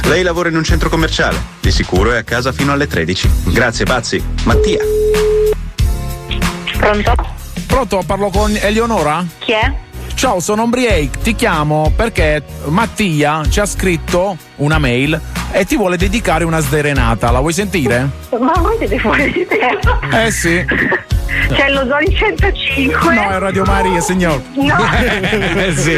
Lei 0.07 0.23
lavora 0.23 0.49
in 0.49 0.57
un 0.57 0.65
centro 0.65 0.89
commerciale, 0.89 1.41
di 1.61 1.71
sicuro 1.71 2.11
è 2.11 2.17
a 2.17 2.23
casa 2.23 2.51
fino 2.51 2.73
alle 2.73 2.87
13. 2.87 3.29
Grazie 3.45 3.85
pazzi. 3.85 4.21
Mattia. 4.43 4.83
Pronto? 6.77 7.15
Pronto, 7.65 8.03
parlo 8.05 8.29
con 8.29 8.57
Eleonora? 8.57 9.25
Chi 9.37 9.53
è? 9.53 9.73
Ciao, 10.19 10.41
sono 10.41 10.63
Ombriake, 10.63 11.19
ti 11.23 11.33
chiamo 11.33 11.93
perché 11.95 12.43
Mattia 12.65 13.41
ci 13.49 13.61
ha 13.61 13.65
scritto 13.65 14.35
una 14.57 14.77
mail 14.77 15.17
e 15.49 15.63
ti 15.63 15.77
vuole 15.77 15.95
dedicare 15.95 16.43
una 16.43 16.59
sderenata. 16.59 17.31
La 17.31 17.39
vuoi 17.39 17.53
sentire? 17.53 18.09
Ma 18.37 18.51
voi 18.57 18.75
siete 18.79 18.99
fuori 18.99 19.31
di 19.31 19.47
te? 19.47 19.79
Eh 20.25 20.29
sì. 20.29 20.65
C'è 21.53 21.69
lo 21.69 21.85
Zoli 21.87 22.13
105. 22.13 23.13
No, 23.13 23.29
è 23.29 23.39
Radio 23.39 23.63
Maria, 23.63 24.01
signor. 24.01 24.41
No. 24.55 24.75
eh 25.55 25.73
sì. 25.73 25.95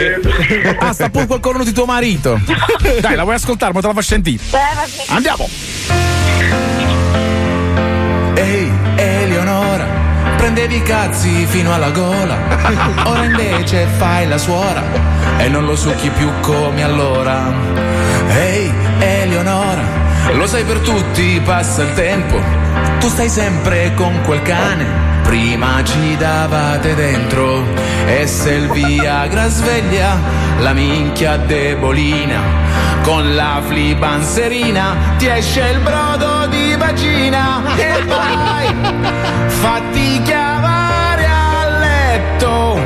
Ah, 0.78 0.94
sta 0.94 1.10
pure 1.10 1.26
quel 1.26 1.40
corno 1.40 1.64
di 1.64 1.72
tuo 1.72 1.86
marito. 1.86 2.40
Dai, 3.02 3.16
la 3.16 3.24
vuoi 3.24 3.34
ascoltare? 3.34 3.74
Ma 3.74 3.82
te 3.82 3.88
la 3.88 3.94
faccio 3.94 4.08
sentire. 4.08 4.44
Vabbè. 4.52 5.16
Andiamo. 5.16 6.21
Prendevi 10.54 10.82
cazzi 10.82 11.46
fino 11.46 11.74
alla 11.74 11.92
gola. 11.92 12.38
Ora 13.08 13.24
invece 13.24 13.86
fai 13.98 14.28
la 14.28 14.38
suora 14.38 14.84
e 15.38 15.48
non 15.48 15.66
lo 15.66 15.78
succhi 15.78 16.10
più 16.10 16.30
come 16.42 16.84
allora. 16.84 17.54
Ehi, 18.28 18.74
Eleonora, 19.00 19.82
lo 20.34 20.46
sai 20.48 20.66
per 20.66 20.80
tutti, 20.80 21.42
passa 21.44 21.84
il 21.84 21.94
tempo. 21.94 22.38
Tu 23.00 23.08
stai 23.08 23.30
sempre 23.30 23.94
con 23.94 24.20
quel 24.26 24.42
cane. 24.42 25.10
Prima 25.24 25.82
ci 25.84 26.18
davate 26.18 26.96
dentro 26.96 27.64
e 28.06 28.28
se 28.28 28.52
il 28.52 28.70
Viagra 28.72 29.48
sveglia 29.48 30.18
la 30.60 30.74
minchia 30.74 31.38
debolina. 31.38 32.42
Con 33.04 33.36
la 33.36 33.62
flibanserina 33.66 35.16
ti 35.18 35.28
esce 35.28 35.62
il 35.62 35.80
brodo 35.80 36.48
di 36.48 36.76
vagina 36.76 37.62
e 37.76 38.04
poi 38.06 38.91
fatti 39.48 40.22
chiamare 40.24 41.26
a 41.26 41.68
letto 41.80 42.80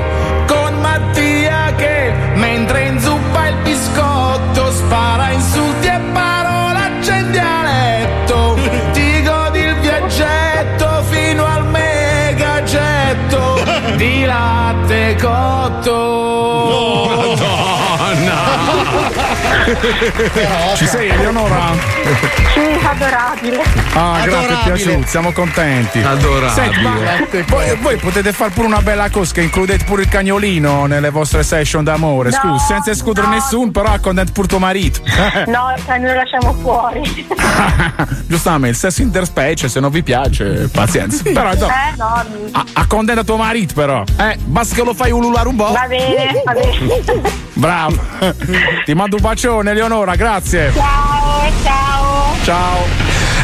con 0.48 0.80
Mattia 0.82 1.74
che 1.76 2.14
mentre 2.36 2.86
inzuppa 2.88 3.48
il 3.48 3.56
biscotto 3.64 4.72
spara 4.72 5.32
insulti 5.32 5.88
e 5.88 6.00
parolacce 6.12 7.14
in 7.16 7.32
dialetto 7.32 8.58
ti 8.94 9.24
godi 9.24 9.60
il 9.60 9.76
viaggetto 9.80 11.04
fino 11.10 11.46
al 11.46 11.66
megagetto 11.68 13.64
di 13.96 14.26
latte 14.26 15.16
cotto. 15.22 16.16
Ci 20.76 20.86
sei, 20.88 21.10
Eleonora? 21.10 22.44
Sì, 22.56 22.86
adorabile. 22.86 23.62
Ah, 23.94 24.22
grazie, 24.24 24.38
Adorabile. 24.38 24.74
piaciuto, 24.76 25.08
siamo 25.08 25.32
contenti. 25.34 26.00
Adorabile. 26.02 26.50
Senti, 26.52 26.82
ma 26.82 26.96
voi, 27.48 27.76
voi 27.82 27.98
potete 27.98 28.32
fare 28.32 28.52
pure 28.52 28.68
una 28.68 28.82
bella 28.82 29.10
cosa 29.10 29.34
che 29.34 29.42
includete 29.42 29.84
pure 29.84 30.04
il 30.04 30.08
cagnolino 30.08 30.86
nelle 30.86 31.10
vostre 31.10 31.44
session 31.44 31.84
d'amore. 31.84 32.30
No, 32.30 32.38
Scusa, 32.38 32.66
senza 32.66 32.92
escludere 32.92 33.28
nessuno, 33.28 33.72
però 33.72 33.90
accontenti 33.90 34.32
pure 34.32 34.48
tuo 34.48 34.60
marito. 34.60 35.02
No, 35.48 35.74
cioè, 35.86 35.98
noi 36.00 36.08
lo 36.10 36.16
lasciamo 36.16 36.54
fuori. 36.54 37.28
Giustamente, 38.26 38.70
il 38.70 38.76
sesso 38.78 39.02
interspecie, 39.02 39.68
se 39.68 39.80
non 39.82 39.92
vi 39.92 40.02
piace, 40.02 40.70
pazienza. 40.72 41.24
Però 41.24 41.52
insomma, 41.52 41.74
Eh, 41.74 41.96
no. 41.98 42.26
a- 42.54 42.66
accontenta 42.74 43.24
tuo 43.26 43.36
marito, 43.38 43.74
però. 43.74 44.02
Eh, 44.18 44.38
basta 44.46 44.76
che 44.76 44.84
lo 44.84 44.94
fai 44.94 45.12
ululare 45.12 45.48
un 45.50 45.56
po'. 45.58 45.72
Va 45.72 45.86
bene, 45.88 46.42
va 46.46 46.54
bene. 46.54 47.22
Bravo. 47.54 47.98
Ti 48.86 48.94
mando 48.94 49.18
un 49.18 49.22
bacione, 49.22 49.72
Eleonora, 49.72 50.16
grazie. 50.16 50.72
Ciao, 50.74 51.52
ciao. 51.64 52.05
Ciao. 52.46 52.86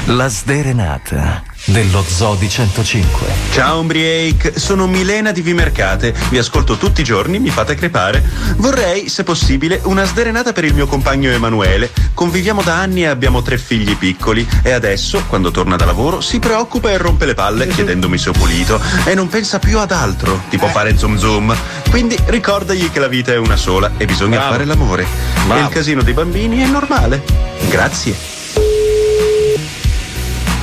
La 0.06 0.28
sderenata 0.28 1.42
dello 1.66 2.04
Zodi 2.08 2.48
105. 2.48 3.26
Ciao 3.52 3.80
Umbriake, 3.80 4.60
sono 4.60 4.86
Milena 4.86 5.32
di 5.32 5.42
Vimercate, 5.42 6.14
vi 6.30 6.38
ascolto 6.38 6.78
tutti 6.78 7.02
i 7.02 7.04
giorni, 7.04 7.40
mi 7.40 7.50
fate 7.50 7.74
crepare. 7.74 8.24
Vorrei, 8.58 9.10
se 9.10 9.24
possibile, 9.24 9.82
una 9.86 10.04
sderenata 10.04 10.54
per 10.54 10.66
il 10.66 10.76
mio 10.76 10.86
compagno 10.86 11.32
Emanuele. 11.32 11.90
Conviviamo 12.14 12.62
da 12.62 12.76
anni 12.76 13.02
e 13.02 13.08
abbiamo 13.08 13.42
tre 13.42 13.58
figli 13.58 13.98
piccoli 13.98 14.48
e 14.62 14.72
adesso, 14.72 15.24
quando 15.28 15.50
torna 15.50 15.78
da 15.78 15.86
lavoro, 15.86 16.22
si 16.22 16.38
preoccupa 16.38 16.92
e 16.92 16.98
rompe 16.98 17.26
le 17.26 17.34
palle 17.34 17.66
chiedendomi 17.70 18.20
se 18.20 18.30
ho 18.30 18.34
pulito 18.34 18.80
e 19.06 19.16
non 19.16 19.30
pensa 19.30 19.58
più 19.58 19.80
ad 19.80 19.92
altro, 19.92 20.44
tipo 20.50 20.68
fare 20.68 20.96
zoom 20.96 21.18
zoom. 21.18 21.56
Quindi 21.90 22.16
ricordagli 22.26 22.92
che 22.92 23.00
la 23.00 23.08
vita 23.08 23.32
è 23.32 23.38
una 23.38 23.56
sola 23.56 23.94
e 23.98 24.06
bisogna 24.06 24.38
Bravo. 24.38 24.52
fare 24.52 24.66
l'amore. 24.66 25.08
Bravo. 25.48 25.60
E 25.60 25.64
il 25.64 25.70
casino 25.70 26.04
dei 26.04 26.14
bambini 26.14 26.62
è 26.62 26.68
normale. 26.68 27.24
Grazie. 27.68 28.41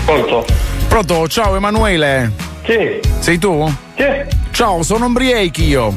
Pronto? 0.08 0.42
Pronto, 0.88 1.28
ciao 1.28 1.54
Emanuele. 1.54 2.32
Sì. 2.64 2.98
Sei 3.18 3.36
tu? 3.36 3.70
Sì. 3.94 4.06
Ciao, 4.52 4.82
sono 4.82 5.04
Umbriake 5.04 5.60
io. 5.60 5.94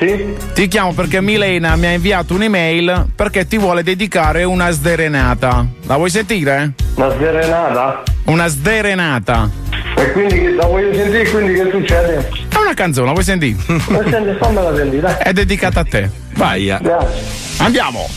Sì. 0.00 0.34
Ti 0.52 0.66
chiamo 0.66 0.92
perché 0.94 1.20
Milena 1.20 1.76
mi 1.76 1.86
ha 1.86 1.92
inviato 1.92 2.34
un'email 2.34 3.10
perché 3.14 3.46
ti 3.46 3.58
vuole 3.58 3.84
dedicare 3.84 4.42
una 4.42 4.70
sderenata. 4.72 5.64
La 5.86 5.94
vuoi 5.94 6.10
sentire? 6.10 6.72
Una 6.96 7.10
sderenata? 7.10 8.02
Una 8.24 8.48
sderenata. 8.48 9.48
E 9.96 10.10
quindi 10.10 10.54
la 10.54 10.66
voglio 10.66 10.92
sentire, 10.92 11.30
quindi 11.30 11.52
che 11.52 11.70
succede? 11.70 12.30
È 12.48 12.56
una 12.56 12.74
canzone, 12.74 13.06
la 13.06 13.12
vuoi 13.12 13.24
sentire? 13.24 13.58
Ma 13.86 14.02
senti, 14.10 14.36
fammela 14.40 14.74
sentire. 14.74 15.18
È 15.18 15.32
dedicata 15.32 15.78
a 15.80 15.84
te. 15.84 16.10
Vai. 16.34 16.64
Grazie. 16.64 17.22
Andiamo. 17.58 18.08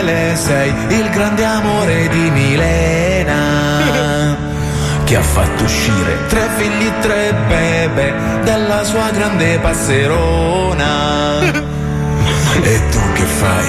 Emanuele 0.00 0.34
sei 0.36 0.72
il 0.98 1.10
grande 1.10 1.44
amore 1.44 2.08
di 2.08 2.30
Milena 2.30 3.36
che 5.04 5.16
ha 5.16 5.22
fatto 5.22 5.64
uscire 5.64 6.26
tre 6.28 6.48
figli, 6.56 6.90
tre 7.00 7.34
bebe 7.46 8.14
dalla 8.44 8.82
sua 8.84 9.10
grande 9.10 9.58
passerona. 9.58 10.88
E 12.62 12.88
tu 12.90 13.00
che 13.14 13.24
fai? 13.24 13.68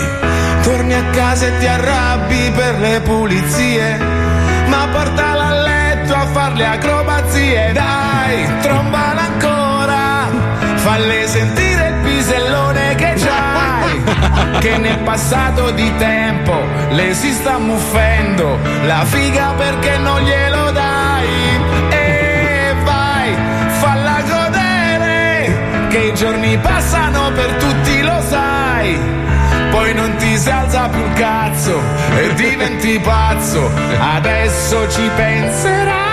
Torni 0.64 0.94
a 0.94 1.04
casa 1.12 1.46
e 1.46 1.58
ti 1.60 1.68
arrabbi 1.68 2.52
per 2.54 2.80
le 2.80 3.00
pulizie, 3.02 3.98
ma 4.68 4.88
portala 4.92 5.46
a 5.48 5.62
letto 5.62 6.14
a 6.14 6.26
far 6.26 6.54
le 6.54 6.66
acrobazie. 6.66 7.72
Dai, 7.72 8.60
trombala 8.62 9.22
ancora, 9.22 10.28
falle 10.76 11.28
sentire 11.28 11.88
il 11.88 11.94
pisellone 12.04 12.91
che 14.60 14.78
nel 14.78 15.00
passato 15.00 15.72
di 15.72 15.92
tempo 15.98 16.54
le 16.90 17.14
si 17.14 17.32
sta 17.32 17.58
muffendo. 17.58 18.58
La 18.86 19.04
figa 19.06 19.54
perché 19.58 19.98
non 19.98 20.22
glielo 20.22 20.72
dai. 20.72 21.30
E 21.90 22.76
vai 22.84 23.36
falla 23.80 24.22
godere 24.28 25.88
che 25.90 25.98
i 25.98 26.14
giorni 26.14 26.58
passano 26.58 27.32
per 27.32 27.52
tutti 27.56 28.02
lo 28.02 28.22
sai. 28.28 29.00
Poi 29.70 29.94
non 29.94 30.16
ti 30.18 30.38
si 30.38 30.50
alza 30.50 30.90
più 30.90 31.00
il 31.00 31.14
cazzo 31.14 31.80
e 32.18 32.34
diventi 32.34 33.00
pazzo. 33.00 33.70
Adesso 34.16 34.90
ci 34.90 35.10
penserai 35.16 36.11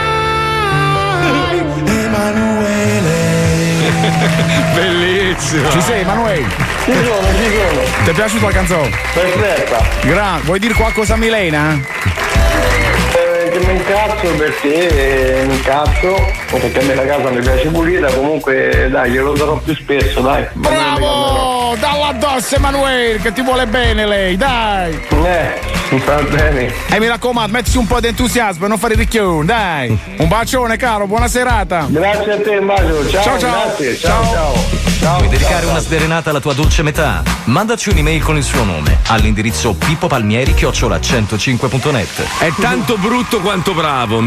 Bellissimo. 4.75 5.71
Ci 5.71 5.81
sei, 5.81 6.01
Emanuele? 6.01 6.47
Ci 6.85 6.93
sono, 6.93 7.27
ci 7.37 7.51
sono. 7.51 7.81
Ti 8.05 8.11
è 8.11 8.13
piaciuta 8.13 8.47
la 8.47 8.53
canzone? 8.53 8.91
Perfetta. 9.15 9.85
Gra- 10.03 10.41
vuoi 10.43 10.59
dire 10.59 10.75
qualcosa 10.75 11.15
a 11.15 11.17
Milena? 11.17 11.73
Eh, 11.75 13.51
che 13.51 13.59
mi 13.67 13.77
incazzo 13.77 14.29
perché 14.37 15.41
eh, 15.41 15.45
mi 15.47 15.55
incazzo, 15.55 16.33
perché 16.51 16.79
a 16.79 16.83
me 16.83 16.95
la 16.95 17.07
casa 17.07 17.31
mi 17.31 17.41
piace 17.41 17.69
pulita, 17.69 18.09
comunque 18.09 18.89
dai, 18.91 19.11
glielo 19.11 19.33
darò 19.33 19.57
più 19.57 19.75
spesso, 19.75 20.21
dai. 20.21 20.47
Bravo! 20.53 21.48
Dalla 21.77 22.09
addosso 22.09 22.57
Emanuele, 22.57 23.19
che 23.19 23.33
ti 23.33 23.43
vuole 23.43 23.67
bene 23.67 24.07
lei, 24.07 24.37
dai! 24.37 24.95
Eh, 25.11 25.61
va 26.05 26.23
bene. 26.23 26.73
E 26.91 26.99
mi 26.99 27.07
raccomando, 27.09 27.53
mettiti 27.53 27.77
un 27.77 27.87
po' 27.87 28.01
di 28.01 28.07
entusiasmo 28.09 28.65
e 28.65 28.69
non 28.69 28.79
fare 28.79 28.95
ricchione, 28.95 29.45
dai! 29.45 29.99
Un 30.19 30.29
bacione, 30.29 30.77
caro, 30.77 31.07
buona 31.07 31.29
serata! 31.29 31.87
Grazie 31.89 32.33
a 32.33 32.41
te, 32.41 32.61
bacio. 32.61 33.09
Ciao, 33.09 33.23
ciao, 33.23 33.39
ciao. 33.39 33.51
grazie. 33.51 33.97
Ciao, 33.97 34.25
ciao. 34.25 34.55
Ciao. 34.55 34.88
Vuoi 35.17 35.29
dedicare 35.29 35.63
ciao, 35.63 35.71
una 35.71 35.81
sderenata 35.81 36.29
alla 36.31 36.39
tua 36.41 36.53
dolce 36.53 36.83
metà? 36.83 37.23
Mandaci 37.45 37.89
un'email 37.89 38.23
con 38.23 38.37
il 38.37 38.43
suo 38.43 38.63
nome 38.63 38.99
all'indirizzo 39.07 39.73
pippopalmieri 39.73 40.53
105.net. 40.53 42.23
È 42.41 42.53
tanto 42.61 42.97
brutto 42.99 43.41
quanto 43.41 43.73
bravo, 43.73 44.21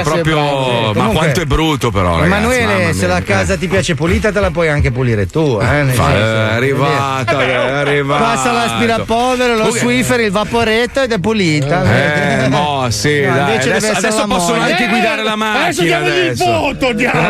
È 0.00 0.02
proprio. 0.02 0.34
bravo. 0.34 0.70
Ma 0.86 0.92
Comunque- 0.92 1.14
quanto 1.16 1.40
è 1.40 1.44
brutto, 1.44 1.90
però. 1.92 2.18
ragazzi, 2.18 2.26
Emanuele, 2.58 2.92
se 2.92 3.06
la 3.06 3.22
casa 3.22 3.56
ti 3.56 3.68
piace 3.68 3.94
pulita, 3.94 4.32
te 4.32 4.40
la 4.40 4.50
puoi 4.50 4.68
anche 4.68 4.90
pulire 4.90 5.26
tu. 5.26 5.60
Eh, 5.62 5.84
Fa- 5.92 6.12
è 6.12 6.20
arrivato, 6.54 7.38
è 7.38 7.54
arrivato. 7.54 8.22
Passa 8.24 8.50
l'aspirapolvere, 8.52 9.56
lo 9.56 9.70
Swiffer, 9.70 10.20
il 10.20 10.32
vaporetto 10.32 11.02
ed 11.02 11.12
è 11.12 11.18
pulita. 11.20 11.84
Eh, 11.84 12.48
mo, 12.48 12.90
sì, 12.90 13.20
No, 13.24 13.34
dai. 13.34 13.56
Adesso, 13.58 13.92
adesso 13.92 14.24
possono 14.26 14.58
moglie. 14.58 14.72
anche 14.72 14.88
guidare 14.88 15.22
la 15.22 15.36
macchina. 15.36 15.62
Adesso 15.66 15.82
diamogli 15.82 16.18
il 16.30 16.36
voto, 16.36 16.92
diamo. 16.92 17.20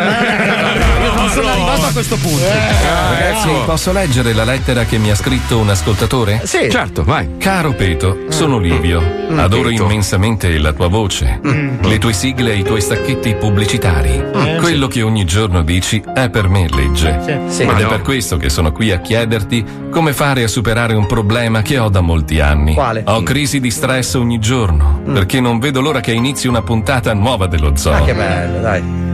non 1.15 1.29
sono 1.29 1.47
arrivato 1.49 1.85
a 1.85 1.91
questo 1.91 2.15
punto. 2.17 2.85
Ragazzi, 2.87 3.49
posso 3.65 3.91
leggere 3.91 4.33
la 4.33 4.43
lettera 4.43 4.85
che 4.85 4.97
mi 4.97 5.11
ha 5.11 5.15
scritto 5.15 5.57
un 5.59 5.69
ascoltatore? 5.69 6.41
Sì. 6.45 6.69
Certo, 6.69 7.03
vai. 7.03 7.35
Caro 7.37 7.73
Peto, 7.73 8.17
sono 8.29 8.57
Livio. 8.57 9.15
Adoro 9.35 9.69
Peto. 9.69 9.83
immensamente 9.83 10.57
la 10.57 10.71
tua 10.73 10.87
voce, 10.87 11.39
le 11.43 11.97
tue 11.97 12.13
sigle 12.13 12.53
e 12.53 12.57
i 12.57 12.63
tuoi 12.63 12.81
stacchetti 12.81 13.35
pubblicitari. 13.35 14.23
Quello 14.59 14.87
che 14.87 15.01
ogni 15.01 15.25
giorno 15.25 15.61
dici 15.63 16.01
è 16.13 16.29
per 16.29 16.47
me 16.47 16.67
legge. 16.69 17.45
Sì. 17.47 17.61
Ed 17.63 17.67
Ma 17.67 17.77
è 17.77 17.81
no. 17.83 17.89
per 17.89 18.01
questo 18.01 18.37
che 18.37 18.49
sono 18.49 18.71
qui 18.71 18.91
a 18.91 18.99
chiederti 18.99 19.65
come 19.91 20.13
fare 20.13 20.43
a 20.43 20.47
superare 20.47 20.93
un 20.95 21.05
problema 21.05 21.61
che 21.61 21.77
ho 21.77 21.89
da 21.89 22.01
molti 22.01 22.39
anni. 22.39 22.73
Quale? 22.73 23.03
Ho 23.05 23.21
crisi 23.23 23.59
di 23.59 23.69
stress 23.71 24.13
ogni 24.13 24.39
giorno, 24.39 25.01
perché 25.11 25.39
non 25.41 25.59
vedo 25.59 25.81
l'ora 25.81 25.99
che 25.99 26.11
inizi 26.13 26.47
una 26.47 26.61
puntata 26.61 27.13
nuova 27.13 27.47
dello 27.47 27.75
zoo. 27.75 27.93
Ah, 27.93 28.01
che 28.01 28.13
bello, 28.13 28.59
dai. 28.61 29.05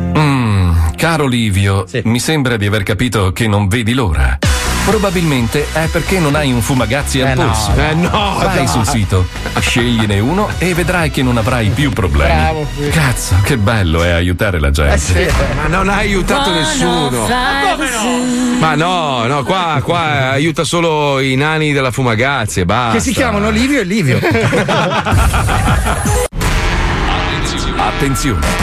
Caro 0.95 1.25
Livio, 1.27 1.85
Sì. 1.87 2.01
mi 2.05 2.19
sembra 2.19 2.57
di 2.57 2.65
aver 2.65 2.83
capito 2.83 3.31
che 3.33 3.47
non 3.47 3.67
vedi 3.67 3.93
l'ora. 3.93 4.37
Probabilmente 4.85 5.65
è 5.71 5.87
perché 5.87 6.19
non 6.19 6.35
hai 6.35 6.51
un 6.51 6.61
fumagazzi 6.61 7.21
al 7.21 7.29
Eh, 7.29 7.33
no, 7.35 7.45
polso. 7.45 7.71
Eh 7.77 7.93
no, 7.93 8.35
Vai 8.37 8.55
dai. 8.57 8.67
sul 8.67 8.85
sito, 8.85 9.27
scegliene 9.59 10.19
uno 10.19 10.49
e 10.57 10.73
vedrai 10.73 11.09
che 11.09 11.23
non 11.23 11.37
avrai 11.37 11.69
più 11.69 11.89
problemi. 11.91 12.33
Bravo, 12.33 12.67
sì. 12.77 12.89
Cazzo, 12.89 13.35
che 13.43 13.57
bello 13.57 14.03
è 14.03 14.09
aiutare 14.09 14.59
la 14.59 14.71
gente. 14.71 14.93
Eh 14.93 14.97
sì. 14.97 15.25
Ma 15.55 15.67
non 15.67 15.87
ha 15.87 15.95
aiutato 15.95 16.51
nessuno. 16.51 17.27
Ma 18.59 18.75
no, 18.75 19.25
no, 19.25 19.43
qua, 19.43 19.79
qua 19.83 20.31
aiuta 20.31 20.63
solo 20.65 21.19
i 21.21 21.35
nani 21.35 21.71
della 21.71 21.91
Fumagazzi 21.91 22.59
e 22.61 22.65
basta. 22.65 22.93
Che 22.97 22.99
si 23.03 23.13
chiamano 23.13 23.49
Livio 23.49 23.79
e 23.79 23.83
Livio. 23.83 24.19
Attenzione! 27.77 28.62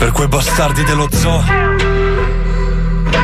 Per 0.00 0.12
quei 0.12 0.28
bastardi 0.28 0.82
dello 0.82 1.06
zoo. 1.12 1.69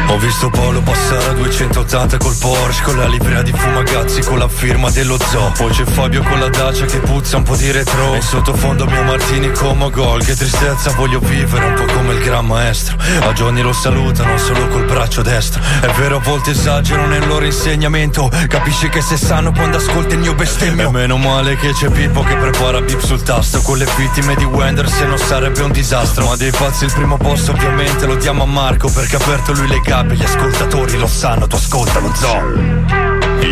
Ho 0.09 0.19
visto 0.19 0.49
Paolo 0.51 0.81
passare 0.83 1.31
a 1.31 1.33
280 1.33 2.17
col 2.19 2.37
Porsche 2.39 2.83
Con 2.85 2.97
la 2.97 3.07
livrea 3.07 3.43
di 3.43 3.53
Fumagazzi 3.53 4.21
con 4.23 4.39
la 4.39 4.49
firma 4.49 4.89
dello 4.91 5.19
zoo. 5.19 5.53
Poi 5.53 5.71
c'è 5.71 5.85
Fabio 5.85 6.23
con 6.23 6.39
la 6.39 6.49
Dacia 6.49 6.85
che 6.85 6.99
puzza 6.99 7.37
un 7.37 7.43
po' 7.43 7.57
di 7.57 7.71
retro. 7.71 8.15
E 8.15 8.21
sottofondo 8.21 8.87
mio 8.87 9.03
Martini 9.03 9.51
come 9.51 9.91
gol. 9.91 10.25
Che 10.25 10.37
tristezza 10.37 10.93
voglio 10.93 11.19
vivere 11.19 11.65
un 11.65 11.75
po' 11.75 11.93
come 11.93 12.15
il 12.15 12.23
gran 12.23 12.47
maestro. 12.47 12.97
A 13.21 13.33
Johnny 13.33 13.63
lo 13.63 13.73
salutano 13.73 14.39
solo 14.39 14.69
col 14.69 14.85
braccio 14.85 15.23
destro. 15.23 15.61
È 15.81 15.89
vero 15.99 16.17
a 16.17 16.21
volte 16.21 16.53
esagerano 16.53 17.09
nel 17.09 17.27
loro 17.27 17.45
insegnamento. 17.45 18.31
Capisci 18.49 18.89
che 18.89 19.01
se 19.01 19.17
sanno 19.17 19.53
quando 19.53 19.79
ascolti 19.79 20.15
il 20.15 20.21
mio 20.21 20.35
bestemmio. 20.35 20.89
E 20.89 20.93
meno 20.93 21.17
male 21.17 21.57
che 21.57 21.73
c'è 21.73 21.91
Pippo 21.91 22.23
che 22.23 22.37
prepara 22.37 22.81
bip 22.81 23.01
sul 23.01 23.23
tasto. 23.23 23.61
Con 23.61 23.77
le 23.77 23.87
vittime 23.97 24.37
di 24.37 24.45
Wender 24.45 24.89
se 24.89 25.05
no 25.05 25.17
sarebbe 25.17 25.63
un 25.63 25.73
disastro. 25.73 26.27
Ma 26.27 26.37
dei 26.37 26.53
pazzi 26.53 26.85
il 26.85 26.93
primo 26.93 27.17
posto 27.17 27.51
ovviamente 27.51 28.07
lo 28.07 28.15
diamo 28.15 28.45
a 28.45 28.47
Marco 28.47 28.89
Perché 28.89 29.17
ha 29.17 29.19
aperto 29.19 29.53
lui 29.53 29.67
le 29.67 29.81
gabbie, 29.97 30.17
gli 30.17 30.25
ascoltatori 30.25 30.99
lo 30.99 31.07
sanno, 31.07 31.47
tu 31.47 31.57
ascolta 31.57 32.01
lo 32.01 32.13
zoo 32.15 32.85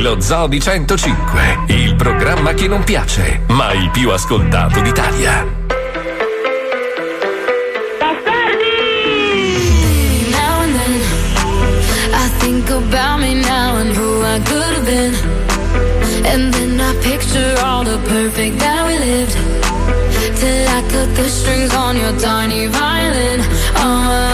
Lo 0.01 0.21
Zoo 0.21 0.47
di 0.47 0.61
105, 0.61 1.65
il 1.69 1.95
programma 1.95 2.53
che 2.53 2.69
non 2.69 2.85
piace, 2.85 3.41
ma 3.49 3.73
il 3.73 3.89
più 3.91 4.11
ascoltato 4.11 4.81
d'Italia. 4.81 5.47
Now 10.31 10.61
and 10.61 10.75
then, 10.75 11.01
I 12.13 12.29
think 12.41 12.69
about 12.69 13.21
me 13.21 13.35
now 13.35 13.77
and 13.77 13.97
who 13.97 14.23
I 14.23 14.41
could 14.41 14.63
have 14.63 14.85
been. 14.85 15.15
And 16.27 16.53
then 16.53 16.81
I 16.81 16.95
picture 17.03 17.55
all 17.63 17.85
the 17.85 17.99
perfect 18.09 18.59
that 18.59 18.87
we 18.87 18.99
lived. 18.99 19.37
Till 20.41 20.69
I 20.69 20.83
cut 20.89 21.15
the 21.15 21.29
strings 21.29 21.73
on 21.75 21.97
your 21.97 22.13
tiny 22.19 22.67
violin. 22.67 23.41
Ah. 23.77 24.34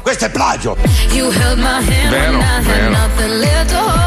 Questo 0.00 0.24
è 0.24 0.30
plagio! 0.30 0.76
Vero, 2.08 2.38
vero. 2.62 2.96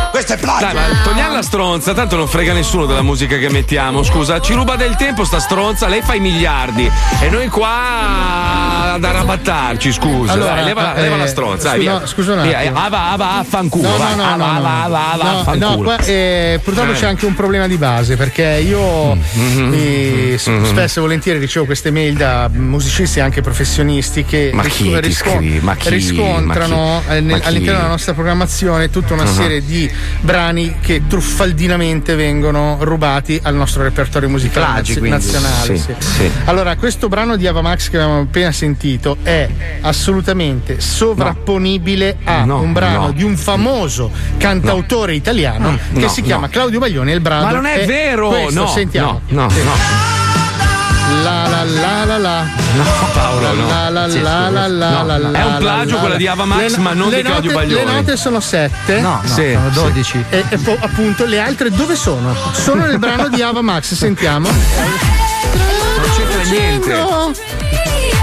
Questo 0.09 0.33
è 0.33 0.37
plagio! 0.37 0.65
Dai, 0.65 0.73
ma 0.73 0.81
togliamo 1.03 1.33
la 1.35 1.41
stronza, 1.43 1.93
tanto 1.93 2.15
non 2.15 2.27
frega 2.27 2.53
nessuno 2.53 2.87
della 2.87 3.03
musica 3.03 3.37
che 3.37 3.49
mettiamo. 3.49 4.01
Scusa, 4.01 4.41
ci 4.41 4.53
ruba 4.53 4.75
del 4.75 4.95
tempo 4.95 5.25
sta 5.25 5.39
stronza, 5.39 5.87
lei 5.87 6.01
fa 6.01 6.15
i 6.15 6.19
miliardi. 6.19 6.91
E 7.21 7.29
noi 7.29 7.49
qua 7.49 8.93
ad 8.93 9.03
arrabattarci, 9.03 9.91
scusa. 9.91 10.31
Allora, 10.31 10.55
dai, 10.55 10.63
leva, 10.63 10.95
eh, 10.95 11.01
leva 11.01 11.17
la 11.17 11.27
stronza, 11.27 11.69
dai, 11.69 11.79
scusa, 11.79 11.97
via. 11.97 12.07
Scusa 12.07 12.33
un 12.33 12.39
attimo. 12.39 12.57
Via, 12.57 12.71
ava, 12.73 13.11
ava, 13.11 13.37
affanculo. 13.37 13.89
No, 13.89 13.97
no, 13.97 14.15
no, 14.15 14.23
ava, 14.23 14.37
no, 14.37 14.65
ava, 14.65 15.13
ava, 15.13 15.31
no. 15.31 15.53
Eh, 15.53 15.57
no, 15.57 15.77
qua, 15.77 15.97
eh, 15.97 16.59
purtroppo 16.63 16.91
eh. 16.91 16.95
c'è 16.95 17.05
anche 17.05 17.25
un 17.25 17.35
problema 17.35 17.67
di 17.67 17.77
base, 17.77 18.15
perché 18.15 18.63
io 18.65 19.13
mm-hmm. 19.13 19.73
eh, 19.73 20.39
mm-hmm. 20.47 20.57
Mm-hmm. 20.57 20.63
spesso 20.65 20.97
e 20.97 21.01
volentieri 21.01 21.37
ricevo 21.37 21.65
queste 21.65 21.91
mail 21.91 22.15
da 22.15 22.49
musicisti 22.51 23.19
e 23.19 23.21
anche 23.21 23.41
professionisti 23.41 24.25
che 24.25 24.46
che 24.49 24.99
risco- 24.99 25.39
riscon- 25.39 25.59
ma 25.61 25.75
chi, 25.75 25.89
riscontrano 25.89 26.75
ma 26.77 27.01
chi, 27.07 27.15
eh, 27.15 27.21
nel, 27.21 27.41
all'interno 27.43 27.79
della 27.79 27.89
nostra 27.89 28.13
programmazione 28.13 28.89
tutta 28.89 29.13
una 29.13 29.23
uh-huh. 29.23 29.33
serie 29.33 29.65
di 29.65 29.89
brani 30.21 30.77
che 30.81 31.03
truffaldinamente 31.07 32.15
vengono 32.15 32.77
rubati 32.81 33.39
al 33.41 33.55
nostro 33.55 33.83
repertorio 33.83 34.29
musicale 34.29 34.81
Plagi, 34.83 35.09
nazionale. 35.09 35.77
Sì, 35.77 35.93
sì. 35.97 36.31
Allora, 36.45 36.75
questo 36.75 37.07
brano 37.07 37.35
di 37.35 37.47
Avamax 37.47 37.89
che 37.89 37.97
abbiamo 37.97 38.21
appena 38.21 38.51
sentito 38.51 39.17
è 39.23 39.47
assolutamente 39.81 40.79
sovrapponibile 40.79 42.17
no. 42.23 42.31
a 42.31 42.45
no, 42.45 42.61
un 42.61 42.73
brano 42.73 43.07
no. 43.07 43.11
di 43.11 43.23
un 43.23 43.35
famoso 43.35 44.11
cantautore 44.37 45.15
italiano 45.15 45.77
che 45.93 46.07
si 46.09 46.21
chiama 46.21 46.49
Claudio 46.49 46.79
Baglioni 46.79 47.11
il 47.11 47.21
brano 47.21 47.45
Ma 47.45 47.51
non 47.51 47.65
è, 47.65 47.81
è 47.81 47.85
vero! 47.85 48.29
Questo, 48.29 48.59
no, 48.59 48.67
sentiamo. 48.67 49.21
no, 49.27 49.47
no. 49.47 50.16
La 51.23 51.47
la 51.47 51.63
la 51.63 52.05
la 52.05 52.17
la. 52.17 52.43
No, 52.43 52.83
Paolo, 53.13 53.53
no. 53.53 53.67
La 53.67 53.89
la 53.89 54.07
la 54.07 54.49
la 54.49 54.67
la 54.67 55.03
la 55.03 55.17
la. 55.17 55.31
È 55.31 55.43
un 55.43 55.57
plagio 55.57 55.97
quella 55.97 56.15
di 56.15 56.27
Ava 56.27 56.45
Max, 56.45 56.75
ma 56.75 56.93
non 56.93 57.09
di 57.09 57.21
Claudio 57.21 57.51
Baglioni. 57.51 57.85
Le 57.85 57.91
note 57.91 58.17
sono 58.17 58.39
7. 58.39 58.99
No, 58.99 59.21
sono 59.25 59.69
12. 59.69 60.25
E 60.29 60.45
appunto 60.79 61.25
le 61.25 61.39
altre 61.39 61.69
dove 61.71 61.95
sono? 61.95 62.35
Sono 62.51 62.85
nel 62.85 62.99
brano 62.99 63.29
di 63.29 63.41
Ava 63.41 63.61
Max, 63.61 63.93
sentiamo. 63.93 64.49
Non 64.49 66.09
c'entra 66.15 66.43
niente. 66.43 66.95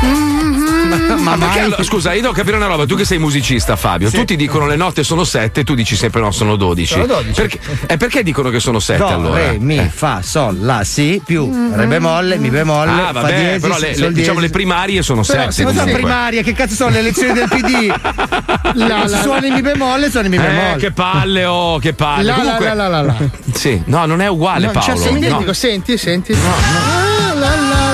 Mm 0.04 0.43
ma, 0.84 1.16
ma 1.16 1.36
perché, 1.36 1.60
allora, 1.60 1.82
scusa, 1.82 2.12
io 2.12 2.20
devo 2.22 2.32
capire 2.32 2.56
una 2.56 2.66
roba. 2.66 2.86
Tu 2.86 2.96
che 2.96 3.04
sei 3.04 3.18
musicista, 3.18 3.76
Fabio, 3.76 4.08
sì. 4.08 4.18
tutti 4.18 4.36
dicono 4.36 4.66
le 4.66 4.76
note 4.76 5.02
sono 5.02 5.24
7 5.24 5.64
tu 5.64 5.74
dici 5.74 5.96
sempre 5.96 6.20
no, 6.20 6.30
sono 6.30 6.56
12. 6.56 6.92
Sono 6.92 7.06
12. 7.06 7.32
Perché, 7.32 7.58
eh, 7.86 7.96
perché 7.96 8.22
dicono 8.22 8.50
che 8.50 8.60
sono 8.60 8.78
7 8.78 9.02
allora? 9.02 9.50
Re, 9.50 9.58
mi, 9.58 9.78
eh. 9.78 9.88
fa, 9.88 10.20
sol, 10.22 10.58
la, 10.60 10.84
si, 10.84 11.20
più, 11.24 11.46
mm-hmm. 11.46 11.74
re 11.74 11.86
bemolle, 11.86 12.38
mi 12.38 12.50
bemolle. 12.50 12.90
Ah, 12.90 13.12
vabbè, 13.12 13.20
fa 13.20 13.32
diesis, 13.32 13.60
però 13.60 13.78
le, 13.78 13.96
le, 13.96 14.12
diciamo 14.12 14.40
le 14.40 14.50
primarie 14.50 15.02
sono 15.02 15.22
7. 15.22 15.62
Ma 15.62 15.70
non 15.70 15.78
sono 15.80 15.92
primarie, 15.92 16.42
che 16.42 16.52
cazzo 16.52 16.74
sono 16.74 16.90
le 16.90 17.02
lezioni 17.02 17.32
del 17.32 17.48
PD? 17.48 17.94
la, 18.74 19.06
la, 19.06 19.20
suoni 19.22 19.50
mi 19.50 19.60
bemolle, 19.60 20.10
suoni 20.10 20.28
mi 20.28 20.36
bemolle. 20.36 20.74
Eh, 20.74 20.76
che 20.76 20.92
palle, 20.92 21.44
oh, 21.44 21.78
che 21.78 21.92
palle. 21.92 22.22
La, 22.24 22.34
Comunque, 22.34 22.66
la, 22.66 22.74
la, 22.74 22.88
la, 22.88 23.02
la, 23.02 23.16
Sì, 23.52 23.82
no, 23.86 24.06
non 24.06 24.20
è 24.20 24.28
uguale, 24.28 24.66
no, 24.66 24.72
cioè, 24.72 24.82
Paolo. 24.82 25.00
Cioè, 25.00 25.10
senti, 25.10 25.28
no. 25.28 25.38
dico, 25.38 25.52
senti, 25.52 25.98
senti. 25.98 26.32
No, 26.32 26.40
no. 26.40 26.48
Ah, 26.48 27.34
la, 27.34 27.48
la. 27.48 27.93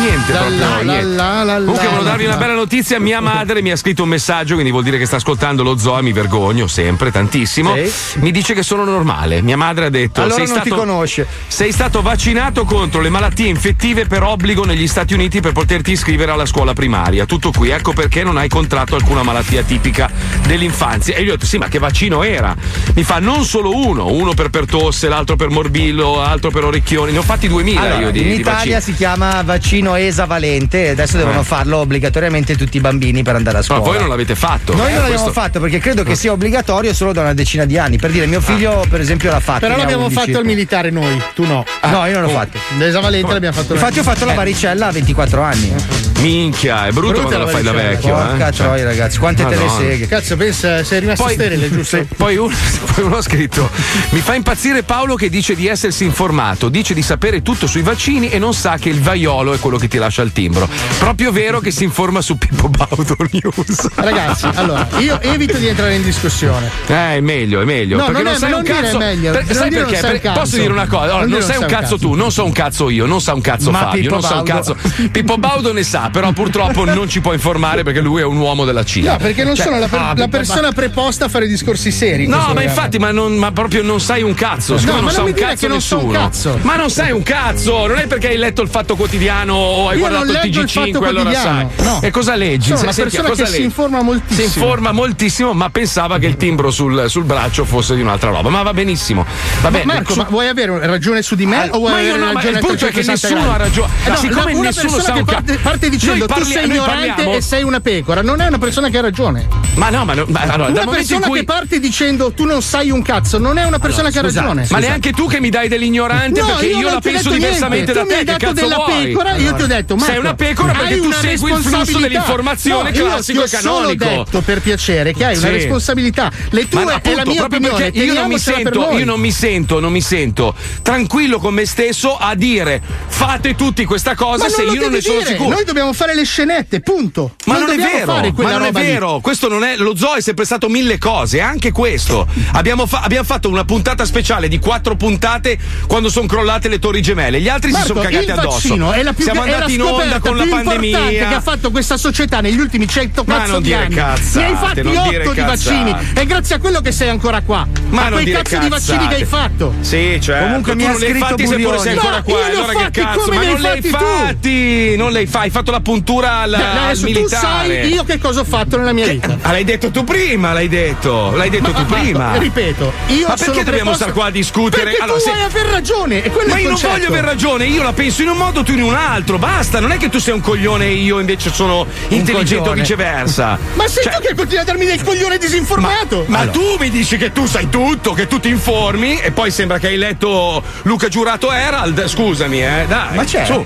Niente 0.00 0.32
la 0.32 0.38
proprio. 0.38 0.58
La, 0.58 0.80
niente. 0.82 1.14
La, 1.14 1.54
Comunque 1.58 1.86
volevo 1.86 2.02
darvi 2.02 2.24
una 2.24 2.36
bella 2.36 2.54
notizia. 2.54 2.98
Mia 3.00 3.20
madre 3.20 3.62
mi 3.62 3.70
ha 3.70 3.76
scritto 3.76 4.02
un 4.02 4.08
messaggio, 4.08 4.54
quindi 4.54 4.70
vuol 4.72 4.84
dire 4.84 4.98
che 4.98 5.06
sta 5.06 5.16
ascoltando 5.16 5.62
lo 5.62 5.76
zoo 5.78 5.98
e 5.98 6.02
mi 6.02 6.12
vergogno 6.12 6.66
sempre 6.66 7.10
tantissimo. 7.10 7.74
Sì. 7.74 8.18
Mi 8.20 8.30
dice 8.30 8.54
che 8.54 8.62
sono 8.62 8.84
normale. 8.84 9.42
Mia 9.42 9.56
madre 9.56 9.86
ha 9.86 9.90
detto: 9.90 10.20
allora 10.22 10.36
sei 10.36 10.46
non 10.46 10.54
stato, 10.56 10.68
ti 10.68 10.76
conosce. 10.76 11.26
Sei 11.46 11.72
stato 11.72 12.02
vaccinato 12.02 12.64
contro 12.64 13.00
le 13.00 13.08
malattie 13.08 13.46
infettive 13.48 14.06
per 14.06 14.22
obbligo 14.22 14.64
negli 14.64 14.86
Stati 14.86 15.14
Uniti 15.14 15.40
per 15.40 15.52
poterti 15.52 15.92
iscrivere 15.92 16.32
alla 16.32 16.46
scuola 16.46 16.72
primaria. 16.72 17.24
Tutto 17.24 17.50
qui, 17.50 17.70
ecco 17.70 17.92
perché 17.92 18.22
non 18.22 18.36
hai 18.36 18.48
contratto 18.48 18.96
alcuna 18.96 19.22
malattia 19.22 19.62
tipica 19.62 20.10
dell'infanzia. 20.46 21.14
E 21.14 21.20
io 21.20 21.24
gli 21.24 21.28
ho 21.28 21.32
detto: 21.32 21.46
sì, 21.46 21.58
ma 21.58 21.68
che 21.68 21.78
vaccino 21.78 22.22
era? 22.22 22.54
Mi 22.94 23.02
fa 23.02 23.18
non 23.18 23.44
solo 23.44 23.74
uno, 23.74 24.06
uno 24.10 24.34
per 24.34 24.50
pertosse, 24.50 25.08
l'altro 25.08 25.36
per 25.36 25.48
morbillo, 25.48 26.16
l'altro 26.16 26.50
per 26.50 26.64
orecchioni. 26.64 27.12
Ne 27.12 27.18
ho 27.18 27.22
fatti 27.22 27.48
2000 27.48 27.80
allora, 27.80 28.00
io 28.00 28.10
di 28.10 28.20
In 28.22 28.28
di 28.28 28.34
Italia 28.40 28.76
vaccino. 28.76 28.80
si 28.80 28.94
chiama 28.94 29.42
vaccino 29.42 29.75
vaccino 29.76 29.94
esavalente 29.94 30.86
e 30.86 30.88
adesso 30.90 31.16
devono 31.16 31.40
eh. 31.40 31.44
farlo 31.44 31.78
obbligatoriamente 31.78 32.56
tutti 32.56 32.78
i 32.78 32.80
bambini 32.80 33.22
per 33.22 33.34
andare 33.34 33.58
a 33.58 33.62
scuola. 33.62 33.80
Ma 33.80 33.86
voi 33.86 33.98
non 33.98 34.08
l'avete 34.08 34.34
fatto? 34.34 34.74
Noi 34.74 34.88
eh, 34.88 34.92
non 34.92 35.02
l'abbiamo 35.02 35.22
questo... 35.24 35.40
fatto 35.40 35.60
perché 35.60 35.78
credo 35.78 36.02
che 36.02 36.14
sia 36.14 36.32
obbligatorio 36.32 36.94
solo 36.94 37.12
da 37.12 37.20
una 37.20 37.34
decina 37.34 37.64
di 37.64 37.76
anni. 37.76 37.98
Per 37.98 38.10
dire, 38.10 38.26
mio 38.26 38.38
ah. 38.38 38.42
figlio, 38.42 38.80
ah. 38.80 38.86
per 38.88 39.00
esempio, 39.00 39.30
l'ha 39.30 39.40
fatto. 39.40 39.60
Però 39.60 39.76
l'abbiamo 39.76 40.06
11. 40.06 40.18
fatto 40.18 40.38
il 40.38 40.46
militare 40.46 40.90
noi, 40.90 41.20
tu 41.34 41.44
no. 41.44 41.64
Ah. 41.80 41.90
No, 41.90 42.06
io 42.06 42.14
non 42.14 42.22
l'ho 42.22 42.28
oh. 42.28 42.38
fatto. 42.38 42.58
Esavalente 42.78 43.28
oh. 43.28 43.32
l'abbiamo 43.32 43.56
fatto 43.56 43.74
Infatti, 43.74 43.98
ho 43.98 44.02
fatto 44.02 44.24
eh. 44.24 44.26
la 44.26 44.34
varicella 44.34 44.86
a 44.86 44.92
24 44.92 45.42
anni. 45.42 45.74
Minchia, 46.20 46.86
è 46.86 46.92
brutto 46.92 47.20
Brutta 47.20 47.36
quando 47.36 47.38
la, 47.38 47.44
la 47.44 47.50
fai 47.50 47.62
da 47.62 47.72
vecchio. 47.72 48.18
Eh. 48.18 48.26
Porca 48.26 48.48
eh. 48.48 48.52
troia, 48.52 48.84
ragazzi, 48.84 49.18
quante 49.18 49.42
ah, 49.42 49.48
te 49.48 49.56
ne 49.56 49.68
seghe. 49.68 50.06
Cazzo, 50.06 50.36
pensa, 50.36 50.82
sei 50.82 51.00
rimasto 51.00 51.24
poi, 51.24 51.34
sterile, 51.34 51.70
giusto? 51.70 51.96
Se, 51.96 52.06
poi, 52.16 52.36
uno, 52.36 52.54
poi 52.94 53.04
uno 53.04 53.16
ha 53.16 53.22
scritto: 53.22 53.68
Mi 54.10 54.20
fa 54.20 54.34
impazzire 54.34 54.82
Paolo 54.82 55.14
che 55.14 55.28
dice 55.28 55.54
di 55.54 55.66
essersi 55.66 56.04
informato, 56.04 56.68
dice 56.68 56.94
di 56.94 57.02
sapere 57.02 57.42
tutto 57.42 57.66
sui 57.66 57.82
vaccini 57.82 58.30
e 58.30 58.38
non 58.38 58.54
sa 58.54 58.76
che 58.78 58.88
il 58.88 59.00
vaiolo 59.00 59.52
è 59.52 59.58
quello 59.66 59.78
che 59.78 59.88
ti 59.88 59.98
lascia 59.98 60.22
il 60.22 60.30
timbro. 60.30 60.68
Proprio 60.98 61.32
vero 61.32 61.58
che 61.58 61.72
si 61.72 61.82
informa 61.82 62.20
su 62.20 62.38
Pippo 62.38 62.68
Baudo 62.68 63.16
News. 63.32 63.88
Ragazzi, 63.96 64.46
allora, 64.54 64.86
io 64.98 65.20
evito 65.20 65.58
di 65.58 65.66
entrare 65.66 65.96
in 65.96 66.04
discussione. 66.04 66.70
Eh, 66.86 67.16
è 67.16 67.20
meglio, 67.20 67.60
è 67.60 67.64
meglio. 67.64 67.96
No, 67.96 68.06
perché 68.06 68.22
non, 68.22 68.26
è, 68.26 68.30
non 68.30 68.38
sei 68.38 68.50
non 68.50 68.58
un 68.60 68.64
cazzo. 68.64 68.98
Meglio, 68.98 69.32
per, 69.32 69.54
sai 69.54 69.68
dire 69.68 69.84
perché? 69.84 70.18
Per, 70.20 70.32
posso 70.32 70.56
dire 70.56 70.70
una 70.70 70.86
cosa? 70.86 71.02
Allora, 71.02 71.20
non, 71.22 71.30
non 71.30 71.42
sei 71.42 71.56
un 71.56 71.66
cazzo, 71.66 71.80
cazzo, 71.80 71.98
tu, 71.98 72.14
non 72.14 72.30
so 72.30 72.44
un 72.44 72.52
cazzo 72.52 72.90
io, 72.90 73.06
non 73.06 73.20
sa 73.20 73.34
un 73.34 73.40
cazzo 73.40 73.70
Ma 73.72 73.78
Fabio, 73.78 74.10
non 74.10 74.22
so 74.22 74.36
un 74.36 74.44
cazzo. 74.44 74.76
Pippo 75.10 75.36
Baudo 75.36 75.72
ne 75.72 75.82
sa, 75.82 76.10
però 76.12 76.30
purtroppo 76.30 76.84
non 76.94 77.08
ci 77.08 77.20
può 77.20 77.32
informare 77.32 77.82
perché 77.82 78.00
lui 78.00 78.20
è 78.20 78.24
un 78.24 78.36
uomo 78.36 78.64
della 78.64 78.84
Cina. 78.84 79.12
No, 79.12 79.18
perché 79.18 79.42
non 79.42 79.56
cioè, 79.56 79.64
sono 79.64 79.80
la, 79.80 79.88
per, 79.88 79.98
ah, 79.98 80.12
la 80.16 80.28
persona 80.28 80.70
preposta 80.70 81.24
a 81.24 81.28
fare 81.28 81.48
discorsi 81.48 81.90
seri. 81.90 82.28
No, 82.28 82.52
ma 82.54 82.62
infatti, 82.62 82.98
ma, 82.98 83.10
non, 83.10 83.34
ma, 83.34 83.50
proprio 83.50 83.82
non 83.82 84.00
sai 84.00 84.22
un 84.22 84.34
cazzo. 84.34 84.78
Scusa, 84.78 84.92
no, 84.92 85.00
non 85.00 85.10
sa 85.10 85.22
un 85.24 85.32
cazzo 85.32 85.66
nessuno. 85.66 86.30
Ma 86.62 86.76
non 86.76 86.88
sai 86.88 87.10
un 87.10 87.24
cazzo, 87.24 87.88
non 87.88 87.98
è 87.98 88.06
perché 88.06 88.28
hai 88.28 88.36
letto 88.36 88.62
il 88.62 88.68
fatto 88.68 88.94
quotidiano 88.94 89.55
o 89.56 89.88
hai 89.88 89.98
Io 89.98 90.08
guardato 90.08 90.32
TG5 90.32 91.04
allora 91.04 91.32
sai. 91.32 91.66
No. 91.78 92.00
E 92.02 92.10
cosa 92.10 92.34
leggi? 92.34 92.68
Sono 92.68 92.82
una 92.82 92.92
se, 92.92 93.02
persona 93.02 93.26
senti, 93.26 93.42
che 93.42 93.48
leggi? 93.48 93.56
si 93.56 93.64
informa 93.64 94.02
moltissimo. 94.02 94.48
Si 94.48 94.58
informa 94.58 94.92
moltissimo, 94.92 95.52
ma 95.52 95.70
pensava 95.70 96.18
che 96.18 96.26
il 96.26 96.36
timbro 96.36 96.70
sul, 96.70 97.04
sul 97.08 97.24
braccio 97.24 97.64
fosse 97.64 97.94
di 97.94 98.02
un'altra 98.02 98.30
roba. 98.30 98.48
Ma 98.50 98.62
va 98.62 98.72
benissimo. 98.72 99.24
Va 99.62 99.70
bene. 99.70 99.84
Ma 99.84 99.94
Marco, 99.94 100.14
ma 100.14 100.26
vuoi 100.28 100.48
avere 100.48 100.86
ragione 100.86 101.22
su 101.22 101.34
di 101.34 101.46
me 101.46 101.68
ah, 101.68 101.68
o 101.72 101.78
vuoi 101.78 101.92
avere 101.92 102.18
no, 102.18 102.32
ragione 102.32 102.42
su 102.42 102.48
Il 102.48 102.66
punto 102.66 102.86
è 102.86 102.90
che 102.90 103.02
nessuno 103.02 103.34
gradi. 103.34 103.48
ha 103.48 103.56
ragione. 103.56 103.92
No, 104.06 104.16
siccome 104.16 104.52
una 104.52 104.68
nessuno 104.68 104.98
sa 105.00 105.14
un 105.14 105.24
ca- 105.24 105.32
parte, 105.34 105.58
parte 105.58 105.88
dicendo 105.88 106.26
parli- 106.26 106.44
tu 106.44 106.50
sei 106.50 106.66
ignorante 106.66 107.32
e 107.32 107.40
sei 107.40 107.62
una 107.62 107.80
pecora, 107.80 108.22
non 108.22 108.40
è 108.40 108.46
una 108.46 108.58
persona 108.58 108.88
che 108.88 108.98
ha 108.98 109.02
ragione. 109.02 109.46
Ma 109.74 109.90
no, 109.90 110.04
ma, 110.04 110.14
no, 110.14 110.24
ma 110.28 110.40
allora, 110.40 110.70
una 110.70 110.86
persona 110.86 111.26
cui... 111.26 111.40
che 111.40 111.44
parte 111.44 111.78
dicendo 111.80 112.32
tu 112.32 112.44
non 112.44 112.62
sai 112.62 112.90
un 112.90 113.02
cazzo, 113.02 113.38
non 113.38 113.58
è 113.58 113.64
una 113.64 113.78
persona 113.78 114.08
allora, 114.08 114.22
che 114.22 114.28
scusa, 114.28 114.40
ha 114.40 114.42
ragione. 114.42 114.66
Ma 114.70 114.78
neanche 114.78 115.12
tu 115.12 115.26
che 115.26 115.40
mi 115.40 115.50
dai 115.50 115.68
dell'ignorante 115.68 116.42
perché 116.42 116.66
io 116.66 116.90
la 116.90 117.00
penso 117.00 117.30
diversamente 117.30 117.92
da 117.92 118.04
te, 118.04 118.24
che 118.24 118.36
cazzo 118.36 118.68
vuoi? 118.68 119.16
io 119.46 119.54
ti 119.54 119.62
ho 119.62 119.66
detto, 119.66 119.96
Marco, 119.96 120.10
sei 120.10 120.20
una 120.20 120.34
pecora 120.34 120.72
perché 120.72 120.96
tu 121.00 121.12
segui 121.12 121.52
il 121.52 121.58
flusso 121.58 121.98
dell'informazione 121.98 122.90
no, 122.90 123.04
classico 123.04 123.44
e 123.44 123.48
canonico. 123.48 124.04
Io 124.04 124.10
ho 124.10 124.24
detto 124.24 124.40
per 124.40 124.60
piacere 124.60 125.12
che 125.12 125.24
hai 125.24 125.36
una 125.36 125.50
responsabilità. 125.50 126.30
Le 126.50 126.68
tue 126.68 126.84
Ma, 126.84 126.94
appunto, 126.94 127.16
la 127.16 127.26
mia 127.26 127.44
opinione, 127.44 127.86
io 127.88 128.14
non 128.14 128.28
mi 128.28 128.38
sento, 128.38 128.90
io 128.92 129.04
non 129.04 129.20
mi 129.20 129.32
sento, 129.32 129.80
non 129.80 129.92
mi 129.92 130.00
sento 130.00 130.54
tranquillo 130.82 131.38
con 131.38 131.54
me 131.54 131.66
stesso 131.66 132.16
a 132.16 132.34
dire 132.34 132.80
fate 133.06 133.54
tutti 133.54 133.84
questa 133.84 134.14
cosa 134.14 134.44
Ma 134.44 134.50
se 134.50 134.62
io 134.62 134.80
non 134.80 134.92
ne 134.92 135.00
sono 135.00 135.20
sicuro. 135.20 135.48
Noi 135.48 135.64
dobbiamo 135.64 135.92
fare 135.92 136.14
le 136.14 136.24
scenette, 136.24 136.80
punto. 136.80 137.34
Ma 137.46 137.58
non, 137.58 137.68
non 137.68 137.80
è 137.80 137.82
vero, 137.82 138.32
ma 138.36 138.50
non 138.52 138.64
è 138.64 138.72
vero. 138.72 139.14
Lì. 139.16 139.20
Questo 139.20 139.48
non 139.48 139.64
è 139.64 139.76
lo 139.76 139.96
zoo 139.96 140.14
è 140.14 140.20
sempre 140.20 140.44
stato 140.44 140.68
mille 140.68 140.98
cose, 140.98 141.40
anche 141.40 141.72
questo. 141.72 142.26
Abbiamo, 142.52 142.86
fa- 142.86 143.00
abbiamo 143.00 143.24
fatto 143.24 143.48
una 143.48 143.64
puntata 143.64 144.04
speciale 144.04 144.48
di 144.48 144.58
quattro 144.58 144.96
puntate 144.96 145.58
quando 145.86 146.08
sono 146.08 146.26
crollate 146.26 146.68
le 146.68 146.78
torri 146.78 147.02
gemelle. 147.02 147.40
Gli 147.40 147.48
altri 147.48 147.70
Marco, 147.70 147.86
si 147.86 147.92
sono 147.92 148.04
cagati 148.04 148.30
addosso. 148.30 148.92
È 148.92 149.02
la 149.02 149.12
più 149.12 149.24
siamo 149.36 149.52
andati 149.52 149.74
in 149.74 149.82
onda 149.82 150.18
con 150.20 150.36
la 150.36 150.46
pandemia. 150.48 150.98
che 151.08 151.34
ha 151.34 151.40
fatto 151.40 151.70
questa 151.70 151.96
società 151.96 152.40
negli 152.40 152.58
ultimi 152.58 152.88
100 152.88 153.24
ma 153.26 153.38
cazzo 153.38 153.60
di 153.60 153.72
anni. 153.72 153.94
Cazzate, 153.94 154.38
ne 154.38 154.46
hai 154.46 154.56
fatti 154.56 155.16
8 155.18 155.32
di 155.32 155.40
vaccini 155.40 155.96
e 156.14 156.26
grazie 156.26 156.54
a 156.56 156.58
quello 156.58 156.80
che 156.80 156.92
sei 156.92 157.08
ancora 157.08 157.40
qua. 157.42 157.66
Ma 157.88 158.06
a 158.06 158.10
quei 158.10 158.24
cazzo 158.26 158.42
cazzate. 158.42 158.62
di 158.62 158.68
vaccini 158.68 159.08
che 159.08 159.14
hai 159.14 159.24
fatto. 159.24 159.74
Sì, 159.80 160.18
cioè, 160.20 160.40
comunque 160.40 160.74
mi 160.74 160.86
ha 160.86 160.94
scritto 160.94 161.18
fatti 161.18 161.44
Burioni. 161.44 161.78
sei 161.78 161.92
ancora 161.92 162.22
qua. 162.22 162.44
Allora 162.46 162.72
fatti, 162.72 162.90
che 162.90 163.00
cazzo, 163.00 163.32
ma 163.32 163.42
non 163.42 163.60
l'hai 163.60 163.82
fatti, 163.82 164.96
non 164.96 165.12
l'hai 165.12 165.26
fai, 165.26 165.42
hai 165.42 165.50
fatto 165.50 165.70
la 165.70 165.80
puntura 165.80 166.32
alla 166.38 166.88
al 166.88 166.98
militare. 166.98 167.64
Tu 167.66 167.82
sai 167.82 167.92
io 167.92 168.04
che 168.04 168.18
cosa 168.18 168.40
ho 168.40 168.44
fatto 168.44 168.76
nella 168.76 168.92
mia 168.92 169.06
vita. 169.06 169.38
Ah, 169.42 169.52
l'hai 169.52 169.64
detto 169.64 169.90
tu 169.90 170.04
prima, 170.04 170.52
l'hai 170.52 170.68
detto. 170.68 171.34
L'hai 171.34 171.50
detto 171.50 171.72
tu 171.72 171.84
prima. 171.86 172.36
Ripeto, 172.36 172.92
io 173.08 173.14
sono. 173.14 173.26
Ma 173.28 173.34
perché 173.36 173.64
dobbiamo 173.64 173.94
stare 173.94 174.12
qua 174.12 174.26
a 174.26 174.30
discutere? 174.30 174.84
Perché 174.84 174.98
tu 174.98 175.30
vuoi 175.30 175.42
aver 175.42 175.66
ragione, 175.66 176.30
Ma 176.46 176.58
io 176.58 176.70
non 176.70 176.80
voglio 176.80 177.08
aver 177.08 177.24
ragione, 177.24 177.66
io 177.66 177.82
la 177.82 177.92
penso 177.92 178.22
in 178.22 178.28
un 178.28 178.36
modo 178.36 178.62
tu 178.62 178.72
in 178.72 178.82
un 178.82 178.94
altro 178.94 179.25
dentro, 179.26 179.38
basta. 179.38 179.80
Non 179.80 179.90
è 179.90 179.96
che 179.96 180.08
tu 180.08 180.20
sei 180.20 180.34
un 180.34 180.40
coglione 180.40 180.86
e 180.86 180.92
io 180.92 181.18
invece 181.18 181.52
sono 181.52 181.84
intelligente 182.08 182.68
o 182.68 182.72
viceversa. 182.72 183.58
Ma 183.74 183.88
sei 183.88 184.04
cioè... 184.04 184.14
tu 184.14 184.20
che 184.20 184.34
continui 184.34 184.62
a 184.62 184.64
darmi 184.64 184.86
del 184.86 185.02
coglione 185.02 185.36
disinformato? 185.36 186.24
Ma, 186.28 186.38
ma 186.38 186.38
allora. 186.38 186.52
tu 186.52 186.76
mi 186.78 186.90
dici 186.90 187.16
che 187.16 187.32
tu 187.32 187.46
sai 187.46 187.68
tutto, 187.68 188.12
che 188.12 188.28
tu 188.28 188.38
ti 188.38 188.48
informi 188.48 189.18
e 189.18 189.32
poi 189.32 189.50
sembra 189.50 189.78
che 189.78 189.88
hai 189.88 189.96
letto 189.96 190.62
Luca 190.82 191.08
Giurato 191.08 191.52
Herald. 191.52 192.06
Scusami, 192.06 192.62
eh, 192.62 192.84
dai. 192.86 193.16
Ma 193.16 193.24
c'è? 193.24 193.44
Su. 193.44 193.64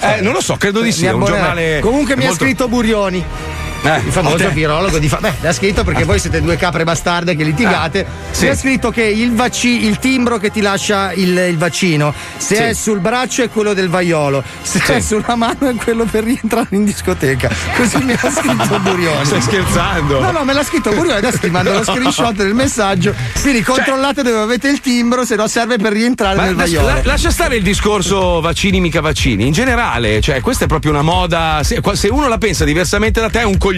Eh, 0.00 0.20
non 0.20 0.32
lo 0.32 0.40
so, 0.40 0.56
credo 0.56 0.80
di 0.80 0.92
sì. 0.92 1.06
È 1.06 1.12
un 1.12 1.24
giornale. 1.24 1.80
Comunque 1.80 2.16
mi 2.16 2.24
molto... 2.24 2.42
ha 2.42 2.46
scritto 2.46 2.68
Burioni. 2.68 3.24
Eh, 3.82 3.96
il 4.04 4.12
famoso 4.12 4.48
virologo 4.50 4.98
di 4.98 5.08
fa- 5.08 5.18
Beh, 5.20 5.32
l'ha 5.40 5.52
scritto 5.54 5.84
perché 5.84 6.04
voi 6.04 6.18
siete 6.18 6.42
due 6.42 6.56
capre 6.56 6.84
bastarde 6.84 7.34
che 7.34 7.44
litigate. 7.44 8.06
sì. 8.30 8.44
Mi 8.44 8.50
ha 8.50 8.56
scritto 8.56 8.90
che 8.90 9.02
il, 9.04 9.32
vacci- 9.34 9.84
il 9.86 9.98
timbro 9.98 10.36
che 10.38 10.50
ti 10.50 10.60
lascia 10.60 11.12
il, 11.12 11.36
il 11.48 11.56
vaccino, 11.56 12.12
se 12.36 12.56
Sì. 12.56 12.62
è 12.62 12.72
sul 12.74 13.00
braccio 13.00 13.42
è 13.42 13.48
quello 13.48 13.72
del 13.72 13.88
vaiolo, 13.88 14.42
se 14.62 14.80
Sì. 14.84 14.92
è 14.92 15.00
sulla 15.00 15.34
mano 15.34 15.68
è 15.68 15.74
quello 15.76 16.04
per 16.04 16.24
rientrare 16.24 16.66
in 16.72 16.84
discoteca. 16.84 17.48
Così 17.76 17.96
mi 18.04 18.12
ha 18.12 18.30
scritto 18.30 18.78
Burioni. 18.80 19.24
Stai 19.24 19.40
scherzando? 19.40 20.20
No, 20.20 20.30
no, 20.30 20.44
me 20.44 20.52
l'ha 20.52 20.62
scritto 20.64 20.90
Burioni, 20.90 21.16
adesso 21.16 21.38
ti 21.38 21.48
mando 21.50 21.72
lo 21.72 21.82
screenshot 21.84 22.32
del 22.34 22.52
messaggio. 22.54 23.14
Quindi 23.40 23.62
controllate 23.62 24.22
dove 24.22 24.38
avete 24.40 24.68
il 24.68 24.80
timbro, 24.80 25.24
se 25.24 25.36
no 25.36 25.46
serve 25.48 25.78
per 25.78 25.92
rientrare 25.92 26.38
nel 26.40 26.54
vaiolo. 26.54 26.86
la- 26.86 27.00
lascia 27.04 27.30
stare 27.30 27.56
il 27.56 27.62
discorso 27.62 28.40
vaccini 28.42 28.78
mica 28.80 29.00
vaccini, 29.00 29.46
in 29.46 29.52
generale, 29.52 30.20
cioè 30.20 30.40
questa 30.42 30.64
è 30.64 30.68
proprio 30.68 30.90
una 30.90 31.02
moda, 31.02 31.60
se, 31.64 31.80
se 31.94 32.08
uno 32.08 32.28
la 32.28 32.36
pensa 32.38 32.64
diversamente 32.64 33.20
da 33.22 33.30
te 33.30 33.40
è 33.40 33.44
un 33.44 33.56
coglione. 33.56 33.68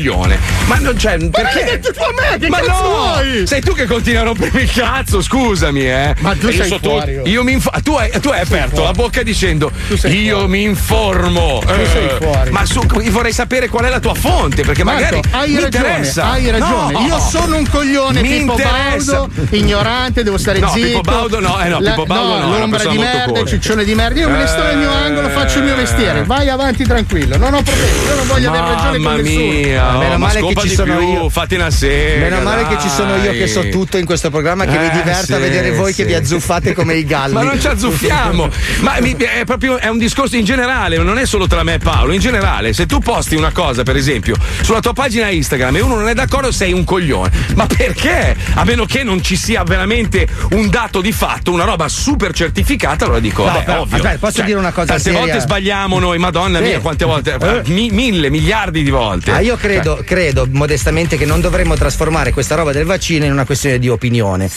Ma 0.66 0.78
non 0.78 0.94
c'è 0.96 1.16
perché 1.28 1.54
l'hai 1.54 1.64
detto 1.64 1.92
tu 1.92 2.00
a 2.00 2.12
me, 2.30 2.38
che 2.38 2.48
Ma 2.48 2.58
cazzo 2.60 2.82
no! 2.82 2.88
vuoi? 2.88 3.46
Sei 3.46 3.60
tu 3.60 3.72
che 3.74 3.86
continui 3.86 4.18
a 4.18 4.22
rompermi 4.22 4.62
il 4.62 4.72
cazzo, 4.72 5.20
scusami, 5.22 5.84
eh. 5.84 6.14
Ma 6.20 6.34
tu 6.34 6.46
E 6.46 6.50
io 6.52 6.56
sei 6.62 6.68
sotto- 6.68 6.90
fuori, 6.90 7.18
oh. 7.18 7.22
Io 7.26 7.42
mi 7.42 7.52
inf- 7.52 7.82
tu, 7.82 7.92
hai, 7.94 8.10
tu 8.20 8.28
hai 8.30 8.40
aperto 8.40 8.76
fuori. 8.76 8.84
la 8.86 8.92
bocca 8.92 9.22
dicendo 9.22 9.70
io 10.04 10.36
fuori. 10.36 10.48
mi 10.48 10.62
informo. 10.62 11.60
Tu 11.66 11.86
sei 11.92 12.08
fuori. 12.20 12.50
Ma 12.50 12.64
su, 12.64 12.80
vorrei 13.10 13.32
sapere 13.32 13.68
qual 13.68 13.84
è 13.84 13.88
la 13.90 14.00
tua 14.00 14.14
fonte, 14.14 14.62
perché 14.62 14.84
Marco, 14.84 15.00
magari 15.02 15.20
hai 15.32 15.50
mi 15.50 15.60
ragione, 15.60 15.86
interessa. 15.88 16.30
hai 16.30 16.50
ragione. 16.50 16.92
No! 16.92 17.00
Io 17.06 17.18
sono 17.20 17.56
un 17.56 17.68
coglione 17.68 18.22
Mi 18.22 18.28
Pippo 18.38 18.52
interessa. 18.52 19.12
Baudo, 19.12 19.30
ignorante, 19.50 20.22
devo 20.22 20.38
stare 20.38 20.58
No, 20.58 20.70
zitto. 20.70 20.86
Pippo 20.86 21.00
Baudo 21.00 21.40
no, 21.40 21.60
eh 21.62 21.68
no, 21.68 21.78
Pippo 21.78 22.04
Baudo 22.04 22.38
no, 22.46 22.58
l'ombra 22.58 22.84
di 22.84 22.98
merda, 22.98 23.38
il 23.40 23.46
ciccione 23.48 23.84
di 23.84 23.94
merda. 23.94 24.20
Io 24.20 24.28
me 24.28 24.38
ne 24.38 24.46
sto 24.46 24.62
nel 24.62 24.76
mio 24.78 24.90
Eh. 24.90 24.94
angolo, 25.04 25.28
faccio 25.28 25.58
il 25.58 25.64
mio 25.64 25.76
mestiere. 25.76 26.24
Vai 26.24 26.48
avanti 26.48 26.84
tranquillo, 26.84 27.36
non 27.36 27.54
ho 27.54 27.62
problemi, 27.62 27.98
io 28.06 28.14
non 28.14 28.26
voglio 28.26 28.48
avere 28.50 28.64
ragione 28.74 28.98
con 28.98 29.14
nessuno. 29.16 29.44
mia, 29.52 29.81
oh, 29.88 29.98
Meno 29.98 30.18
ma 30.18 30.26
male 30.26 30.40
che 30.46 30.54
ci 30.60 30.68
sono 30.70 30.96
più, 30.96 31.08
io. 31.08 31.28
Fate 31.28 31.54
una 31.56 31.70
sega. 31.70 32.20
Meno 32.28 32.40
male 32.42 32.66
che 32.68 32.78
ci 32.80 32.88
sono 32.88 33.16
io 33.16 33.32
che 33.32 33.46
so 33.46 33.62
dai. 33.62 33.70
tutto 33.70 33.96
in 33.98 34.04
questo 34.06 34.30
programma 34.30 34.64
che 34.64 34.74
Eh, 34.76 34.78
mi 34.80 34.90
diverta 34.90 35.24
sì, 35.24 35.32
a 35.34 35.38
vedere 35.38 35.70
voi 35.72 35.92
che 35.94 36.02
sì. 36.02 36.08
vi 36.08 36.14
azzuffate 36.14 36.72
come 36.74 36.94
i 36.94 37.04
galli. 37.04 37.34
Ma 37.34 37.42
non 37.42 37.60
ci 37.60 37.66
azzuffiamo. 37.66 38.48
Ma 38.80 38.96
mi- 39.00 39.14
è 39.16 39.44
proprio 39.44 39.78
è 39.78 39.88
un 39.88 39.98
discorso 39.98 40.36
in 40.36 40.44
generale, 40.44 40.96
non 40.98 41.18
è 41.18 41.26
solo 41.26 41.46
tra 41.46 41.62
me 41.62 41.74
e 41.74 41.78
Paolo. 41.78 42.12
In 42.12 42.20
generale, 42.20 42.72
se 42.72 42.86
tu 42.86 42.98
posti 42.98 43.34
una 43.36 43.52
cosa, 43.52 43.82
per 43.82 43.96
esempio, 43.96 44.36
sulla 44.62 44.80
tua 44.80 44.92
pagina 44.92 45.28
Instagram 45.28 45.76
e 45.76 45.80
uno 45.80 45.96
non 45.96 46.08
è 46.08 46.14
d'accordo, 46.14 46.50
sei 46.52 46.72
un 46.72 46.84
coglione. 46.84 47.30
Ma 47.54 47.66
perché? 47.66 48.36
A 48.54 48.64
meno 48.64 48.84
che 48.84 49.02
non 49.02 49.22
ci 49.22 49.36
sia 49.36 49.62
veramente 49.64 50.26
un 50.52 50.68
dato 50.68 51.00
di 51.00 51.12
fatto, 51.12 51.52
una 51.52 51.64
roba 51.64 51.88
super 51.88 52.32
certificata, 52.32 53.04
allora 53.04 53.20
dico, 53.20 53.44
No, 53.44 53.52
vabbè, 53.52 53.64
però, 53.64 53.80
ovvio. 53.82 53.96
aspetta, 53.96 54.18
posso 54.18 54.32
Cioè, 54.36 54.44
dire 54.46 54.58
una 54.58 54.72
cosa 54.72 54.86
Tante 54.86 55.02
seria? 55.02 55.18
volte 55.20 55.40
sbagliamo 55.40 55.98
noi, 55.98 56.18
madonna 56.18 56.58
Sì. 56.58 56.64
mia, 56.64 56.80
quante 56.80 57.04
volte? 57.04 57.36
Eh. 57.40 57.62
Mi- 57.70 57.90
mille, 57.90 58.30
miliardi 58.30 58.82
di 58.82 58.90
volte. 58.90 59.30
Ah, 59.32 59.40
io 59.40 59.56
credo, 59.56 59.71
Cioè, 59.80 60.04
credo 60.04 60.46
modestamente 60.50 61.16
che 61.16 61.24
non 61.24 61.40
dovremmo 61.40 61.74
trasformare 61.76 62.32
questa 62.32 62.54
roba 62.54 62.72
del 62.72 62.84
vaccino 62.84 63.24
in 63.24 63.32
una 63.32 63.44
questione 63.44 63.78
di 63.78 63.88
opinione. 63.88 64.50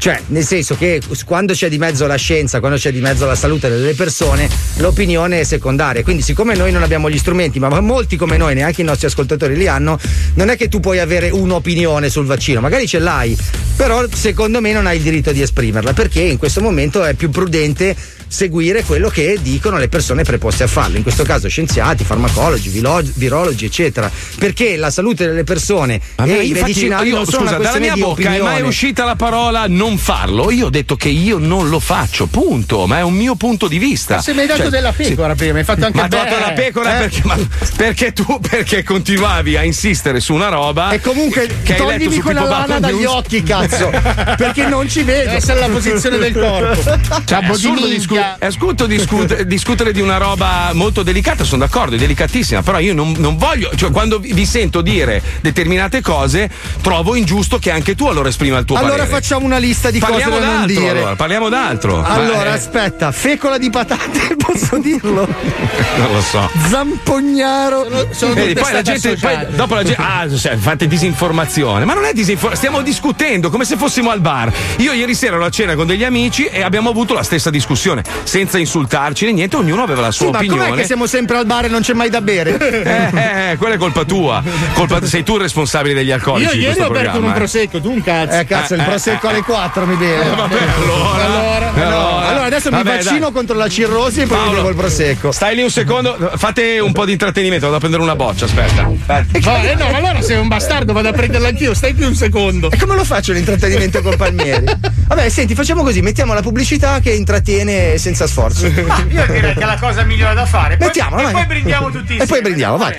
Cioè, 0.00 0.18
nel 0.28 0.46
senso 0.46 0.76
che 0.76 1.02
quando 1.26 1.52
c'è 1.52 1.68
di 1.68 1.76
mezzo 1.76 2.06
la 2.06 2.14
scienza, 2.16 2.58
quando 2.58 2.78
c'è 2.78 2.90
di 2.90 3.00
mezzo 3.00 3.26
la 3.26 3.34
salute 3.34 3.68
delle 3.68 3.92
persone, 3.92 4.48
l'opinione 4.76 5.40
è 5.40 5.44
secondaria. 5.44 6.02
Quindi, 6.02 6.22
siccome 6.22 6.54
noi 6.54 6.72
non 6.72 6.82
abbiamo 6.82 7.10
gli 7.10 7.18
strumenti, 7.18 7.58
ma 7.58 7.68
molti 7.80 8.16
come 8.16 8.38
noi, 8.38 8.54
neanche 8.54 8.80
i 8.80 8.84
nostri 8.84 9.08
ascoltatori 9.08 9.54
li 9.56 9.66
hanno, 9.66 9.98
non 10.34 10.48
è 10.48 10.56
che 10.56 10.68
tu 10.68 10.80
puoi 10.80 11.00
avere 11.00 11.28
un'opinione 11.28 12.08
sul 12.08 12.24
vaccino, 12.24 12.60
magari 12.60 12.86
ce 12.86 12.98
l'hai, 12.98 13.36
però 13.76 14.02
secondo 14.10 14.62
me 14.62 14.72
non 14.72 14.86
hai 14.86 14.96
il 14.96 15.02
diritto 15.02 15.32
di 15.32 15.42
esprimerla, 15.42 15.92
perché 15.92 16.22
in 16.22 16.38
questo 16.38 16.62
momento 16.62 17.04
è 17.04 17.12
più 17.12 17.28
prudente 17.28 17.94
seguire 18.40 18.84
quello 18.84 19.08
che 19.08 19.38
dicono 19.42 19.76
le 19.76 19.88
persone 19.88 20.22
preposte 20.22 20.62
a 20.62 20.66
farlo, 20.68 20.96
in 20.96 21.02
questo 21.02 21.24
caso 21.24 21.48
scienziati, 21.48 22.04
farmacologi, 22.04 22.68
vilo- 22.68 23.02
virologi, 23.14 23.64
eccetera. 23.64 24.08
Perché 24.38 24.76
la 24.76 24.90
salute 24.90 25.26
delle 25.26 25.42
persone 25.42 26.00
Ma 26.16 26.24
e 26.26 26.44
i 26.44 26.52
medicinali 26.52 27.08
io, 27.08 27.16
non 27.16 27.26
sono 27.26 27.42
scusa, 27.42 27.56
una 27.56 27.64
dalla 27.64 27.78
mia 27.80 27.94
di 27.94 28.00
bocca 28.00 28.20
è 28.22 28.26
opinione. 28.26 28.50
mai 28.50 28.62
uscita 28.62 29.04
la 29.04 29.16
parola 29.16 29.66
non 29.66 29.98
farlo? 29.98 30.50
Io 30.52 30.66
ho 30.66 30.70
detto 30.70 30.94
che 30.94 31.08
io 31.08 31.38
non 31.38 31.68
lo 31.68 31.80
faccio, 31.80 32.26
punto. 32.26 32.86
Ma 32.86 32.98
è 32.98 33.02
un 33.02 33.14
mio 33.14 33.34
punto 33.34 33.66
di 33.66 33.78
vista. 33.78 34.16
Ma 34.16 34.22
se 34.22 34.32
mi 34.32 34.40
hai 34.40 34.46
dato 34.46 34.60
Cioè, 34.62 34.70
della 34.70 34.92
pecora 34.92 35.34
prima, 35.34 35.58
hai 35.58 35.64
fatto 35.64 35.86
anche 35.86 36.00
Ma 36.00 36.06
dato 36.08 36.38
la 36.38 36.52
pecora 36.52 36.96
eh. 36.96 36.98
perché, 37.00 37.20
ma- 37.24 37.38
perché 37.76 38.12
tu 38.12 38.38
perché 38.40 38.84
continuavi 38.84 39.56
a 39.56 39.64
insistere 39.64 40.20
su 40.20 40.34
una 40.34 40.48
roba 40.48 40.90
E 40.92 41.00
comunque 41.00 41.48
che 41.64 41.74
hai 41.74 41.78
letto 41.78 41.84
toglimi 41.84 42.14
su 42.14 42.20
quella 42.20 42.44
lana 42.44 42.78
dagli 42.78 43.00
News. 43.00 43.12
occhi, 43.12 43.42
cazzo. 43.42 43.90
perché 44.38 44.66
non 44.66 44.88
ci 44.88 45.02
vedo. 45.02 45.24
Deve 45.24 45.36
essere 45.36 45.58
la 45.58 45.68
posizione 45.68 46.18
del 46.18 46.32
corpo. 46.32 46.82
Cioè, 46.82 46.94
è, 46.94 47.24
Ciabo 47.24 47.56
di 47.56 47.66
assurdo 47.66 47.86
è 48.38 48.46
assurdo 48.46 48.86
discute- 48.86 49.46
discutere 49.48 49.92
di 49.92 50.00
una 50.00 50.16
roba 50.16 50.70
molto 50.72 51.02
delicata, 51.02 51.44
sono 51.44 51.64
d'accordo, 51.64 51.96
è 51.96 51.98
delicatissima, 51.98 52.62
però 52.62 52.78
io 52.78 52.94
non, 52.94 53.14
non 53.18 53.36
voglio, 53.36 53.70
cioè 53.74 53.90
quando 53.90 54.18
vi 54.18 54.46
sento 54.46 54.80
dire 54.80 55.22
determinate 55.40 56.00
cose, 56.00 56.50
trovo 56.80 57.14
ingiusto 57.14 57.58
che 57.58 57.70
anche 57.70 57.94
tu 57.94 58.06
allora 58.06 58.28
esprima 58.28 58.58
il 58.58 58.64
tuo 58.64 58.76
Allora 58.76 58.96
parere. 58.96 59.10
facciamo 59.10 59.44
una 59.44 59.58
lista 59.58 59.90
di 59.90 59.98
Parliamo 59.98 60.32
cose 60.34 60.40
da 60.40 60.46
non 60.46 60.56
d'altro, 60.66 60.80
dire. 60.80 60.98
allora, 60.98 61.16
parliamo 61.16 61.48
d'altro. 61.48 62.02
Allora, 62.02 62.36
Ma, 62.38 62.44
eh, 62.44 62.48
aspetta, 62.48 63.12
fecola 63.12 63.58
di 63.58 63.70
patate, 63.70 64.36
posso 64.38 64.78
dirlo? 64.78 65.26
non 65.96 66.12
lo 66.12 66.20
so. 66.20 66.48
Zampognaro. 66.68 68.08
Sono 68.10 68.34
Vedi, 68.34 68.48
tutte 68.48 68.60
poi 68.60 68.72
la 68.72 68.82
gente, 68.82 69.16
poi 69.16 69.36
dopo 69.50 69.74
la 69.74 69.82
gente, 69.84 70.02
ah, 70.02 70.28
cioè, 70.36 70.56
fate 70.56 70.86
disinformazione. 70.86 71.84
Ma 71.84 71.94
non 71.94 72.04
è 72.04 72.12
disinformazione, 72.12 72.56
stiamo 72.56 72.82
discutendo 72.82 73.50
come 73.50 73.64
se 73.64 73.76
fossimo 73.76 74.10
al 74.10 74.20
bar. 74.20 74.52
Io 74.78 74.92
ieri 74.92 75.14
sera 75.14 75.36
ero 75.36 75.44
a 75.44 75.50
cena 75.50 75.74
con 75.74 75.86
degli 75.86 76.04
amici 76.04 76.44
e 76.46 76.62
abbiamo 76.62 76.90
avuto 76.90 77.14
la 77.14 77.22
stessa 77.22 77.50
discussione, 77.50 78.02
senza 78.22 78.58
insultarci 78.58 79.24
né 79.26 79.32
niente, 79.32 79.56
ognuno 79.56 79.82
aveva 79.82 80.00
la 80.02 80.10
sua 80.10 80.26
Sì, 80.26 80.32
ma 80.32 80.38
opinione. 80.38 80.68
com'è 80.68 80.78
che 80.80 80.84
siamo 80.86 81.06
sempre 81.06 81.36
al 81.38 81.46
bar 81.46 81.64
e 81.64 81.68
non 81.68 81.80
c'è 81.80 81.92
mai 81.94 82.08
da 82.10 82.20
bere? 82.20 82.58
Eh, 82.90 83.50
eh, 83.52 83.56
quella 83.56 83.74
è 83.74 83.78
colpa 83.78 84.04
tua. 84.04 84.42
Colpa- 84.74 85.04
sei 85.04 85.22
tu 85.22 85.34
il 85.36 85.42
responsabile 85.42 85.94
degli 85.94 86.10
alcolici 86.10 86.56
Io 86.56 86.68
ieri 86.68 86.80
ho 86.80 86.86
aperto 86.86 87.18
un 87.18 87.28
eh. 87.30 87.32
prosecco, 87.32 87.80
tu 87.80 87.90
un 87.90 88.02
cazzo. 88.02 88.38
Eh, 88.38 88.44
cazzo, 88.44 88.74
il 88.74 88.80
Eh, 88.80 88.84
prosecco 88.84 89.26
eh, 89.26 89.30
alle 89.30 89.42
4 89.42 89.86
mi 89.86 89.94
beve. 89.96 90.24
Eh, 90.24 90.34
vabbè, 90.34 90.58
allora. 90.76 91.24
Allora, 91.24 91.72
allora. 91.74 92.26
allora 92.28 92.44
adesso 92.44 92.70
mi 92.70 92.82
Vabbè, 92.82 92.96
vaccino 93.02 93.20
dai. 93.20 93.32
contro 93.32 93.56
la 93.56 93.68
cirrosi 93.68 94.20
e 94.22 94.26
poi 94.26 94.36
mi 94.38 94.42
Paolo, 94.44 94.56
bevo 94.56 94.68
il 94.70 94.74
prosecco. 94.76 95.32
Stai 95.32 95.54
lì 95.56 95.62
un 95.62 95.70
secondo, 95.70 96.16
fate 96.36 96.78
un 96.78 96.92
po' 96.92 97.04
di 97.04 97.12
intrattenimento, 97.12 97.64
vado 97.64 97.76
a 97.76 97.80
prendere 97.80 98.02
una 98.02 98.16
boccia, 98.16 98.44
aspetta. 98.46 98.90
Aspetta. 99.06 99.50
No, 99.50 99.62
eh, 99.64 99.74
no, 99.74 99.90
ma 99.90 99.96
allora 99.98 100.22
sei 100.22 100.36
un 100.38 100.48
bastardo, 100.48 100.92
vado 100.92 101.08
a 101.08 101.12
prenderla 101.12 101.48
anch'io, 101.48 101.74
stai 101.74 101.94
qui 101.94 102.04
un 102.04 102.14
secondo. 102.14 102.70
E 102.70 102.76
come 102.78 102.94
lo 102.94 103.04
faccio 103.04 103.32
l'intrattenimento 103.32 104.00
con 104.02 104.16
Palmieri? 104.16 104.64
Vabbè, 105.08 105.28
senti, 105.28 105.54
facciamo 105.54 105.82
così, 105.82 106.00
mettiamo 106.02 106.34
la 106.34 106.42
pubblicità 106.42 107.00
che 107.00 107.10
intrattiene 107.10 107.98
senza 108.00 108.26
sforzo. 108.26 108.66
Ma 108.86 109.04
io 109.08 109.26
direi 109.26 109.54
che 109.54 109.60
è 109.60 109.64
la 109.64 109.78
cosa 109.78 110.02
migliore 110.02 110.34
da 110.34 110.46
fare. 110.46 110.76
Poi, 110.76 110.86
Mettiamola, 110.86 111.20
e 111.20 111.24
vai. 111.24 111.32
poi 111.32 111.46
brindiamo 111.46 111.90
tutti 111.90 112.16
insieme. 112.16 112.24
E 112.24 112.26
poi 112.26 112.40
brindiamo, 112.40 112.76
vai. 112.76 112.96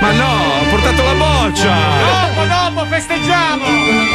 Ma 0.00 0.12
no, 0.12 0.60
ho 0.60 0.64
portato 0.70 1.02
la 1.02 1.12
boccia! 1.14 1.74
Dopo, 1.74 2.46
dopo, 2.46 2.86
festeggiamo! 2.86 4.05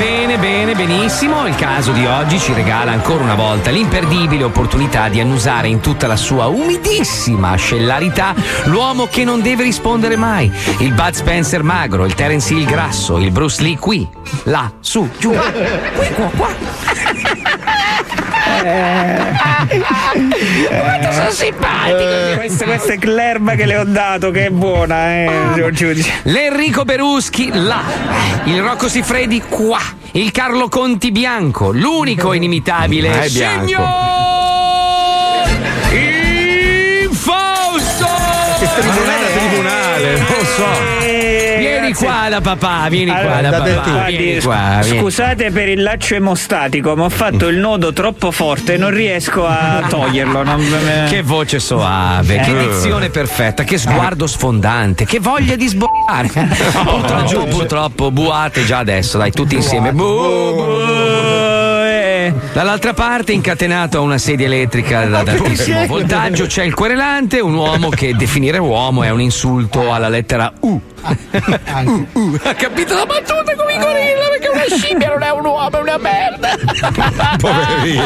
Bene, 0.00 0.38
bene, 0.38 0.74
benissimo. 0.74 1.46
Il 1.46 1.54
caso 1.56 1.92
di 1.92 2.06
oggi 2.06 2.38
ci 2.38 2.54
regala 2.54 2.90
ancora 2.90 3.22
una 3.22 3.34
volta 3.34 3.70
l'imperdibile 3.70 4.44
opportunità 4.44 5.10
di 5.10 5.20
annusare 5.20 5.68
in 5.68 5.80
tutta 5.80 6.06
la 6.06 6.16
sua 6.16 6.46
umidissima 6.46 7.54
scellarità 7.56 8.34
l'uomo 8.64 9.08
che 9.08 9.24
non 9.24 9.42
deve 9.42 9.62
rispondere 9.62 10.16
mai. 10.16 10.50
Il 10.78 10.94
Bud 10.94 11.12
Spencer 11.12 11.62
magro, 11.62 12.06
il 12.06 12.14
Terence 12.14 12.50
Hill 12.50 12.64
grasso, 12.64 13.18
il 13.18 13.30
Bruce 13.30 13.60
Lee 13.60 13.76
qui, 13.76 14.08
là, 14.44 14.72
su, 14.80 15.06
giù, 15.18 15.32
qui, 15.32 16.08
qua, 16.14 16.30
qua. 16.34 16.48
Quanto 20.68 21.12
sono 21.12 21.30
simpatico! 21.30 22.36
Questa, 22.36 22.64
questa 22.64 22.94
è 22.94 22.98
l'erba 23.06 23.54
che 23.54 23.66
le 23.66 23.76
ho 23.76 23.84
dato, 23.84 24.30
che 24.30 24.46
è 24.46 24.50
buona, 24.50 25.24
eh, 25.24 25.68
giudice. 25.72 26.10
L'Enrico 26.22 26.84
Beruschi 26.84 27.50
là, 27.52 27.82
il 28.44 28.62
Rocco 28.62 28.88
Siffredi 28.88 29.42
qua, 29.48 29.80
il 30.12 30.30
Carlo 30.30 30.68
Conti 30.68 31.10
bianco, 31.12 31.70
l'unico 31.72 32.32
inimitabile. 32.32 33.10
Ah, 33.10 33.20
è 33.22 33.28
bianco. 33.28 33.66
Signor 33.66 33.88
Fausto! 37.12 38.06
Ma 38.06 38.94
non 38.94 39.10
è 39.10 39.20
da 39.20 39.26
tribunale, 39.38 40.18
non 40.18 40.28
lo 40.28 40.44
so. 40.44 40.99
Vieni 41.92 42.12
qua 42.12 42.28
da 42.28 42.40
papà, 42.40 42.88
vieni 42.88 43.10
qua 43.10 43.18
Allora, 43.20 43.40
da 43.40 43.50
da 43.50 43.58
papà. 43.74 43.90
Guardi, 43.90 44.16
Vieni 44.16 44.40
qua, 44.40 44.78
vieni. 44.82 44.98
Scusate 45.00 45.50
per 45.50 45.68
il 45.68 45.82
laccio 45.82 46.14
emostatico, 46.14 46.94
ma 46.96 47.04
ho 47.04 47.08
fatto 47.08 47.48
il 47.48 47.56
nodo 47.58 47.92
troppo 47.92 48.30
forte 48.30 48.74
e 48.74 48.76
non 48.76 48.90
riesco 48.90 49.46
a 49.46 49.82
toglierlo. 49.88 50.42
non- 50.42 51.06
Che 51.08 51.22
voce 51.22 51.58
soave, 51.58 52.38
che 52.40 52.50
Eh. 52.58 52.68
dizione 52.68 53.10
perfetta, 53.10 53.64
che 53.64 53.78
sguardo 53.78 54.26
sfondante, 54.26 55.04
che 55.04 55.18
voglia 55.20 55.56
di 55.56 55.66
sboccare. 55.66 56.28
purtroppo, 56.84 57.44
purtroppo, 57.46 58.10
buate 58.10 58.64
già 58.64 58.78
adesso, 58.78 59.18
dai, 59.18 59.30
tutti 59.32 59.54
insieme. 59.56 59.92
Bu, 59.92 60.04
bu, 60.54 60.64
Dall'altra 62.52 62.94
parte, 62.94 63.32
incatenato 63.32 63.98
a 63.98 64.00
una 64.00 64.18
sedia 64.18 64.46
elettrica 64.46 65.00
ad 65.00 65.28
altissimo 65.28 65.86
voltaggio, 65.86 66.46
c'è 66.46 66.64
il 66.64 66.74
querelante, 66.74 67.40
un 67.40 67.54
uomo 67.54 67.88
che 67.88 68.14
definire 68.14 68.58
uomo 68.58 69.02
è 69.02 69.10
un 69.10 69.20
insulto 69.20 69.92
alla 69.92 70.08
lettera 70.08 70.52
U. 70.60 70.80
Uh, 71.02 72.08
uh, 72.12 72.38
ha 72.42 72.54
capito 72.54 72.94
la 72.94 73.06
battuta 73.06 73.54
come 73.56 73.74
i 73.74 73.78
gorilla 73.78 74.28
perché 74.28 74.48
una 74.48 74.64
scimmia, 74.68 75.08
non 75.08 75.22
è 75.22 75.30
un 75.30 75.44
uomo, 75.46 75.70
è 75.70 75.80
una 75.80 75.98
merda. 75.98 76.58
Poverino. 77.38 78.02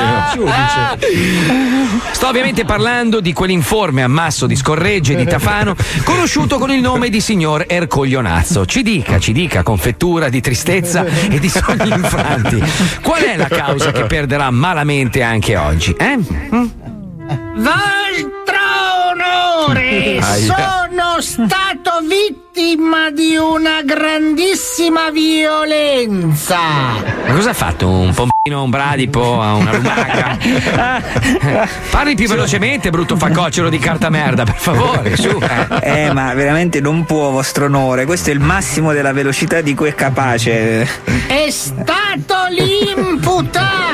Sto 2.13 2.29
ovviamente 2.29 2.65
parlando 2.65 3.21
di 3.21 3.33
quell'informe 3.33 4.03
ammasso 4.03 4.47
di 4.47 4.55
scorregge 4.55 5.17
di 5.17 5.25
Tafano, 5.27 5.75
conosciuto 6.05 6.59
con 6.59 6.71
il 6.71 6.81
nome 6.81 7.09
di 7.09 7.21
signor 7.21 7.65
Ercoglionazzo. 7.67 8.65
Ci 8.65 8.83
dica, 8.83 9.19
ci 9.19 9.33
dica, 9.33 9.63
con 9.63 9.77
fettura 9.77 10.29
di 10.29 10.41
tristezza 10.41 11.05
e 11.05 11.41
di 11.41 11.49
sogni 11.49 11.89
infranti, 11.89 12.63
qual 13.03 13.23
è 13.23 13.37
la 13.37 13.49
causa 13.49 13.91
che 13.91 14.05
perderà 14.15 14.49
malamente 14.53 15.23
anche 15.23 15.57
oggi? 15.57 15.93
Eh? 15.99 16.17
Mm? 16.17 16.67
Vostro 17.57 18.61
onore, 19.11 20.23
sono 20.23 21.21
stato 21.21 21.99
vittima 22.09 22.44
di 22.55 23.37
una 23.37 23.83
grandissima 23.83 25.11
violenza. 25.11 26.57
Ma 26.57 27.33
cosa 27.33 27.51
ha 27.51 27.53
fatto? 27.55 27.89
Un 27.89 28.15
pompino, 28.15 28.63
un 28.63 28.71
bradipo, 28.71 29.21
una 29.21 29.73
lumaca? 29.73 30.39
Parli 31.91 32.15
più 32.15 32.29
velocemente, 32.29 32.91
brutto 32.91 33.17
faccocero 33.17 33.69
di 33.69 33.79
carta 33.79 34.09
merda, 34.09 34.45
per 34.45 34.57
favore, 34.57 35.17
su. 35.17 35.37
Eh, 35.81 36.13
ma 36.13 36.33
veramente 36.35 36.81
non 36.81 37.05
può, 37.05 37.31
vostro 37.31 37.65
onore. 37.65 38.05
Questo 38.05 38.31
è 38.31 38.33
il 38.33 38.41
massimo 38.41 38.93
della 38.93 39.13
velocità 39.13 39.61
di 39.61 39.75
cui 39.75 39.89
è 39.89 39.95
capace. 39.95 40.89
È 41.27 41.51
stato 41.51 42.37
l'imputato. 42.51 43.85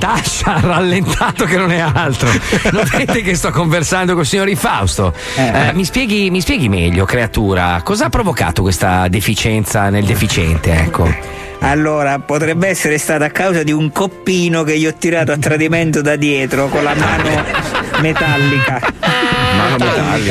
Tascia 0.00 0.54
ha 0.54 0.60
rallentato 0.60 1.44
che 1.44 1.56
non 1.56 1.70
è 1.70 1.78
altro. 1.78 2.28
Non 2.72 2.84
vedete 2.90 3.22
che 3.22 3.34
sto 3.34 3.50
conversando 3.50 4.14
col 4.14 4.26
signor 4.26 4.46
Fausto? 4.56 5.12
Eh, 5.36 5.72
mi, 5.74 5.84
spieghi, 5.84 6.30
mi 6.30 6.40
spieghi 6.40 6.68
meglio, 6.68 7.04
creatura, 7.04 7.67
cosa 7.82 8.06
ha 8.06 8.08
provocato 8.08 8.62
questa 8.62 9.08
deficienza 9.08 9.90
nel 9.90 10.04
deficiente, 10.04 10.72
ecco? 10.72 11.36
Allora, 11.60 12.18
potrebbe 12.20 12.68
essere 12.68 12.98
stata 12.98 13.26
a 13.26 13.30
causa 13.30 13.62
di 13.62 13.72
un 13.72 13.90
coppino 13.90 14.62
che 14.62 14.78
gli 14.78 14.86
ho 14.86 14.94
tirato 14.94 15.32
a 15.32 15.36
tradimento 15.38 16.00
da 16.00 16.16
dietro 16.16 16.68
con 16.68 16.84
la 16.84 16.94
mano 16.94 17.76
metallica. 18.00 18.80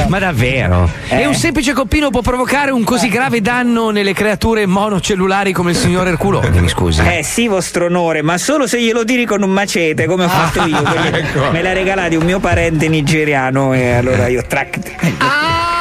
Ma 0.08 0.20
davvero? 0.20 0.90
Eh. 1.10 1.22
E 1.22 1.26
un 1.26 1.34
semplice 1.34 1.74
coppino 1.74 2.10
può 2.10 2.22
provocare 2.22 2.72
un 2.72 2.84
così 2.84 3.10
grave 3.10 3.42
danno 3.42 3.90
nelle 3.90 4.14
creature 4.14 4.66
monocellulari 4.66 5.52
come 5.52 5.72
il 5.72 5.78
signor 5.78 6.08
Erculone, 6.08 6.62
mi 6.62 6.70
scusi. 6.70 7.02
Eh 7.02 7.24
sì, 7.24 7.48
vostro 7.48 7.86
onore, 7.86 8.22
ma 8.22 8.38
solo 8.38 8.68
se 8.68 8.82
glielo 8.82 9.04
tiri 9.04 9.26
con 9.26 9.42
un 9.44 9.52
macete, 9.52 10.06
come 10.06 10.26
ho 10.26 10.30
fatto 10.30 10.66
io. 10.66 10.82
perché 10.82 11.20
ecco. 11.20 11.52
Me 11.52 11.62
l'ha 11.62 11.74
regalato 11.74 12.18
un 12.18 12.26
mio 12.26 12.40
parente 12.40 12.88
nigeriano 12.88 13.74
e 13.74 13.94
allora 13.94 14.28
io 14.28 14.44
track. 14.48 15.76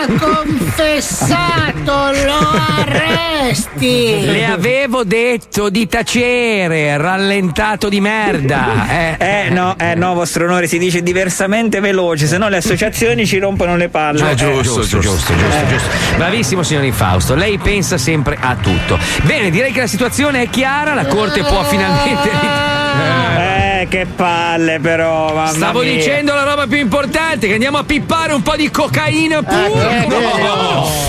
Ha 0.00 0.06
confessato, 0.16 1.92
lo 2.12 2.38
arresti. 2.78 4.20
Le 4.24 4.46
avevo 4.46 5.02
detto 5.02 5.70
di 5.70 5.88
tacere, 5.88 6.96
rallentato 6.96 7.88
di 7.88 8.00
merda. 8.00 8.86
Eh, 8.88 9.16
Eh 9.18 9.50
no, 9.50 9.74
eh 9.76 9.96
no, 9.96 10.14
vostro 10.14 10.44
onore, 10.44 10.68
si 10.68 10.78
dice 10.78 11.02
diversamente 11.02 11.80
veloce, 11.80 12.28
se 12.28 12.38
no 12.38 12.48
le 12.48 12.58
associazioni 12.58 13.26
ci 13.26 13.38
rompono 13.38 13.76
le 13.76 13.88
palle. 13.88 14.22
Ah, 14.22 14.34
giusto, 14.34 14.82
giusto, 14.82 14.98
giusto, 15.00 15.34
giusto, 15.34 15.66
giusto. 15.66 15.88
Bravissimo 16.16 16.62
signor 16.62 16.84
Infausto, 16.84 17.34
lei 17.34 17.58
pensa 17.58 17.98
sempre 17.98 18.38
a 18.40 18.54
tutto. 18.54 18.96
Bene, 19.22 19.50
direi 19.50 19.72
che 19.72 19.80
la 19.80 19.88
situazione 19.88 20.42
è 20.42 20.48
chiara, 20.48 20.94
la 20.94 21.06
corte 21.06 21.42
può 21.42 21.64
finalmente. 21.64 22.30
Eh, 22.30 23.47
che 23.86 24.06
palle 24.06 24.78
però, 24.80 25.32
mamma 25.34 25.48
Stavo 25.52 25.80
mia. 25.82 25.92
dicendo 25.92 26.34
la 26.34 26.42
roba 26.44 26.66
più 26.66 26.78
importante, 26.78 27.46
che 27.46 27.52
andiamo 27.54 27.78
a 27.78 27.84
pippare 27.84 28.32
un 28.32 28.42
po' 28.42 28.56
di 28.56 28.70
cocaina 28.70 29.42
pure. 29.42 30.06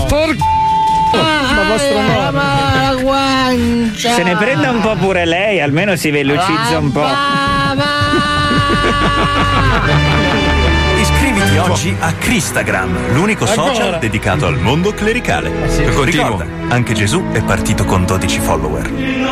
Por- 0.08 0.36
Ma 1.12 1.64
vostro 1.68 2.00
nome. 2.00 2.32
la 2.32 2.94
guancia. 3.00 4.14
Se 4.14 4.22
ne 4.22 4.36
prenda 4.36 4.70
un 4.70 4.80
po' 4.80 4.94
pure 4.94 5.24
lei, 5.24 5.60
almeno 5.60 5.96
si 5.96 6.10
velocizza 6.10 6.78
un 6.78 6.92
po'. 6.92 7.04
Iscriviti 11.00 11.56
oggi 11.58 11.96
a 11.98 12.12
Cristagram, 12.12 13.14
l'unico 13.14 13.44
Ancora? 13.46 13.74
social 13.74 13.98
dedicato 13.98 14.46
al 14.46 14.58
mondo 14.58 14.92
clericale. 14.92 15.50
Continuo. 15.94 16.04
Ricorda, 16.04 16.46
anche 16.68 16.94
Gesù 16.94 17.24
è 17.32 17.42
partito 17.42 17.84
con 17.84 18.04
12 18.04 18.38
follower. 18.40 18.90
Un 18.90 19.24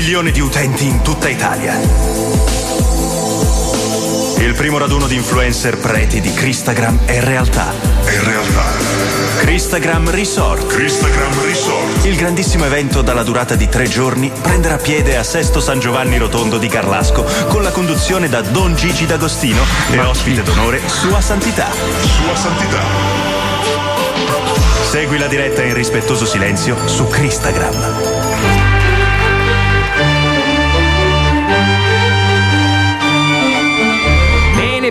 milione 0.00 0.30
di 0.30 0.38
utenti 0.38 0.86
in 0.86 1.02
tutta 1.02 1.28
Italia. 1.28 1.76
Il 4.38 4.54
primo 4.54 4.78
raduno 4.78 5.08
di 5.08 5.16
influencer 5.16 5.76
preti 5.76 6.20
di 6.20 6.32
Cristagram 6.32 7.00
è 7.04 7.20
realtà. 7.20 7.72
È 8.04 8.20
realtà. 8.20 8.62
Cristagram 9.38 10.08
Resort. 10.10 10.68
Cristagram 10.68 11.42
Resort. 11.42 12.04
Il 12.04 12.14
grandissimo 12.14 12.64
evento 12.64 13.02
dalla 13.02 13.24
durata 13.24 13.56
di 13.56 13.68
tre 13.68 13.88
giorni 13.88 14.30
prenderà 14.40 14.76
piede 14.76 15.16
a 15.16 15.24
Sesto 15.24 15.58
San 15.58 15.80
Giovanni 15.80 16.16
Rotondo 16.16 16.58
di 16.58 16.68
Carlasco 16.68 17.24
con 17.48 17.64
la 17.64 17.72
conduzione 17.72 18.28
da 18.28 18.40
Don 18.40 18.76
Gigi 18.76 19.04
D'Agostino 19.04 19.64
e 19.90 19.98
ospite 19.98 20.44
d'onore 20.44 20.80
Sua 20.86 21.20
Santità. 21.20 21.72
Sua 21.72 22.36
Santità. 22.36 22.82
Segui 24.88 25.18
la 25.18 25.26
diretta 25.26 25.64
in 25.64 25.74
rispettoso 25.74 26.24
silenzio 26.24 26.76
su 26.86 27.08
Cristagram. 27.08 28.67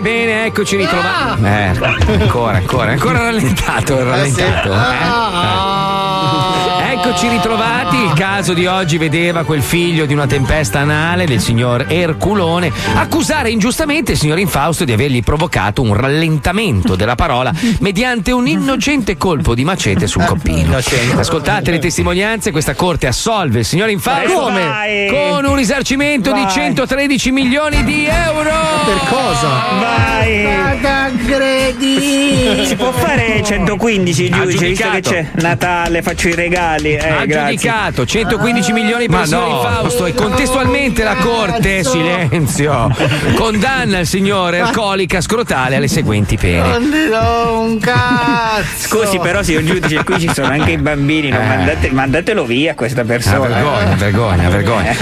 bene, 0.00 0.44
eccoci 0.46 0.76
ritrovati. 0.76 1.42
Eh, 1.42 2.20
ancora, 2.22 2.58
ancora, 2.58 2.92
ancora 2.92 3.18
rallentato, 3.22 4.02
rallentato. 4.04 4.72
eh. 4.72 5.77
Eccoci 7.00 7.28
ritrovati, 7.28 7.96
il 7.96 8.12
caso 8.14 8.54
di 8.54 8.66
oggi 8.66 8.98
vedeva 8.98 9.44
quel 9.44 9.62
figlio 9.62 10.04
di 10.04 10.14
una 10.14 10.26
tempesta 10.26 10.80
anale 10.80 11.26
del 11.26 11.40
signor 11.40 11.86
Erculone 11.86 12.72
accusare 12.94 13.50
ingiustamente 13.50 14.12
il 14.12 14.18
signor 14.18 14.40
Infausto 14.40 14.84
di 14.84 14.90
avergli 14.90 15.22
provocato 15.22 15.80
un 15.80 15.94
rallentamento 15.94 16.96
della 16.96 17.14
parola 17.14 17.52
mediante 17.78 18.32
un 18.32 18.48
innocente 18.48 19.16
colpo 19.16 19.54
di 19.54 19.62
macete 19.62 20.08
sul 20.08 20.24
coppino. 20.24 20.76
Ascoltate 21.16 21.70
le 21.70 21.78
testimonianze, 21.78 22.50
questa 22.50 22.74
corte 22.74 23.06
assolve 23.06 23.60
il 23.60 23.64
signor 23.64 23.90
Infausto 23.90 24.32
Come? 24.32 24.64
Vai. 24.64 25.06
con 25.06 25.44
un 25.44 25.54
risarcimento 25.54 26.32
di 26.32 26.42
Vai. 26.42 26.50
113 26.50 27.30
milioni 27.30 27.84
di 27.84 28.06
euro. 28.06 28.50
Per 28.84 28.98
cosa? 29.08 29.48
Vai! 29.78 30.66
Si 32.64 32.74
può 32.76 32.90
fare 32.90 33.40
115 33.42 34.30
giudice, 34.30 34.66
visto 34.66 34.90
che 34.90 35.00
c'è 35.00 35.26
Natale, 35.34 36.02
faccio 36.02 36.28
i 36.28 36.34
regali. 36.34 36.87
Eh, 36.94 37.08
ha 37.08 37.24
grazie. 37.26 37.56
giudicato 37.56 38.06
115 38.06 38.72
milioni 38.72 39.06
per 39.06 39.16
Ma 39.16 39.20
il 39.22 39.26
signor 39.28 39.48
no. 39.48 39.54
Infausto 39.56 40.06
e 40.06 40.14
contestualmente 40.14 41.02
la 41.04 41.14
corte, 41.16 41.84
silenzio, 41.84 42.94
condanna 43.36 43.98
il 44.00 44.06
signore 44.06 44.60
alcolica 44.60 45.20
scrotale 45.20 45.76
alle 45.76 45.88
seguenti 45.88 46.36
pene. 46.36 46.68
Non 46.68 46.82
ti 46.90 47.08
do 47.08 47.58
un 47.60 47.78
cazzo. 47.78 48.88
Scusi, 48.88 49.18
però, 49.18 49.42
signor 49.42 49.62
giudice, 49.64 50.02
qui 50.04 50.20
ci 50.20 50.30
sono 50.32 50.48
anche 50.48 50.72
i 50.72 50.78
bambini, 50.78 51.28
non 51.30 51.40
Eh. 51.42 51.46
mandate- 51.46 51.90
mandatelo 51.90 52.44
via 52.44 52.74
questa 52.74 53.02
Ah, 53.02 53.04
persona. 53.04 53.38
vergogna, 53.46 53.92
eh. 53.92 53.96
vergogna, 53.96 54.48
vergogna. 54.48 54.96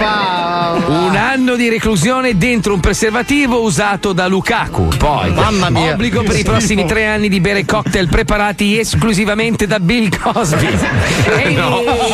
Ah, 0.00 0.50
Un 0.86 1.16
anno 1.16 1.54
di 1.56 1.68
reclusione 1.68 2.36
dentro 2.36 2.72
un 2.74 2.80
preservativo 2.80 3.60
usato 3.62 4.12
da 4.12 4.26
Lukaku. 4.26 4.88
Poi, 4.96 5.30
Mamma 5.32 5.70
mia. 5.70 5.92
obbligo 5.92 6.22
per 6.22 6.38
i 6.38 6.42
prossimi 6.42 6.86
tre 6.86 7.06
anni 7.06 7.28
di 7.28 7.40
bere 7.40 7.64
cocktail 7.64 8.08
preparati 8.08 8.78
esclusivamente 8.78 9.66
da 9.66 9.78
Bill 9.80 10.08
Cosby. 10.18 10.68
E, 11.24 11.56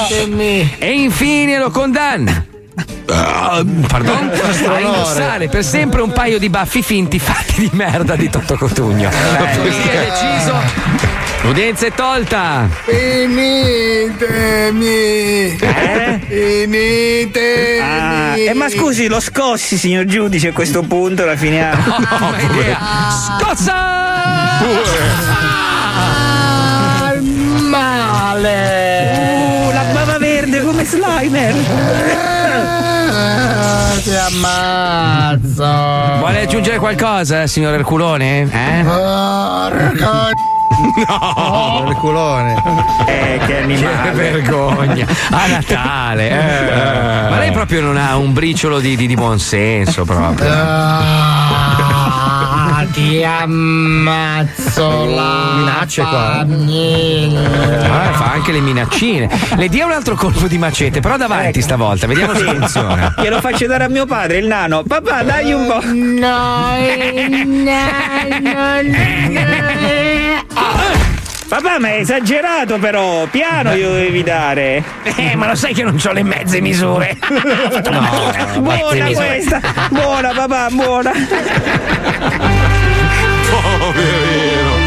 Ditemi. 0.08 0.74
e 0.78 0.92
infine 0.92 1.58
lo 1.58 1.70
condanna. 1.70 2.44
Ah, 3.10 3.64
Pardon? 3.88 4.30
A 4.68 4.80
indossare 4.80 5.48
per 5.48 5.64
sempre 5.64 6.02
un 6.02 6.12
paio 6.12 6.38
di 6.38 6.50
baffi 6.50 6.82
finti 6.82 7.18
fatti 7.18 7.62
di 7.62 7.70
merda 7.72 8.14
di 8.16 8.28
Totto 8.28 8.54
Cotugno. 8.56 9.08
Così 9.08 9.88
è 9.88 10.10
deciso. 10.10 10.54
L'udienza 11.42 11.86
è 11.86 11.92
tolta. 11.92 12.68
Finitemi. 12.84 14.86
Eh? 15.58 16.20
Finitemi. 16.26 17.80
Ah, 17.80 18.36
eh, 18.36 18.52
ma 18.54 18.68
scusi, 18.68 19.06
lo 19.06 19.20
scossi, 19.20 19.78
signor 19.78 20.04
giudice, 20.04 20.48
a 20.48 20.52
questo 20.52 20.82
punto 20.82 21.24
la 21.24 21.36
finiamo. 21.36 21.82
Ma 22.20 22.34
idea. 22.40 22.78
Scozza! 23.40 23.96
Al 24.58 25.27
Slimer. 31.18 31.52
Ah, 33.10 33.90
Ti 34.00 34.14
ammazzo. 34.14 36.18
Vuole 36.18 36.42
aggiungere 36.42 36.78
qualcosa, 36.78 37.48
signor 37.48 37.74
Erculone? 37.74 38.42
Eh? 38.42 38.82
Porco 38.84 40.30
No! 41.08 41.86
Il 41.88 41.94
culone. 41.96 42.54
Eh, 43.06 43.38
che 43.38 43.46
Che 43.46 43.56
animale. 43.58 44.10
vergogna! 44.12 45.06
A 45.32 45.46
Natale! 45.48 46.30
eh. 46.30 47.28
Ma 47.30 47.38
lei 47.38 47.50
proprio 47.50 47.80
non 47.80 47.96
ha 47.96 48.16
un 48.16 48.32
briciolo 48.32 48.78
di, 48.78 48.94
di, 48.94 49.08
di 49.08 49.16
buonsenso 49.16 50.04
proprio. 50.04 50.48
Ah, 50.48 51.67
ti 52.92 53.24
ammazzo 53.24 55.04
la 55.06 55.52
Minacce 55.56 56.02
qua, 56.02 56.46
Ah, 56.46 58.12
fa 58.12 58.32
anche 58.32 58.52
le 58.52 58.60
minaccine. 58.60 59.28
Le 59.56 59.68
dia 59.68 59.86
un 59.86 59.92
altro 59.92 60.14
colpo 60.14 60.46
di 60.46 60.58
macete, 60.58 61.00
però 61.00 61.16
davanti 61.16 61.60
stavolta, 61.60 62.06
vediamo 62.06 62.34
se 62.34 62.44
funziona. 62.44 63.14
Glielo 63.20 63.40
faccio 63.40 63.66
dare 63.66 63.84
a 63.84 63.88
mio 63.88 64.06
padre, 64.06 64.38
il 64.38 64.46
nano. 64.46 64.82
Papà, 64.82 65.22
dai 65.22 65.52
un 65.52 65.66
po'. 65.66 65.80
No, 65.92 66.76
Papà, 71.48 71.78
ma 71.78 71.88
è 71.88 72.00
esagerato 72.00 72.78
però, 72.78 73.24
piano 73.30 73.74
glielo 73.74 73.94
devi 73.94 74.22
dare. 74.22 74.84
Eh, 75.16 75.34
ma 75.34 75.46
lo 75.46 75.54
sai 75.54 75.72
che 75.72 75.82
non 75.82 75.98
ho 76.04 76.12
le 76.12 76.22
mezze 76.22 76.60
misure. 76.60 77.16
No, 77.90 78.60
buona 78.60 79.06
questa, 79.06 79.60
buona 79.88 80.30
papà, 80.34 80.68
buona. 80.70 81.12
Poverino. 83.78 84.86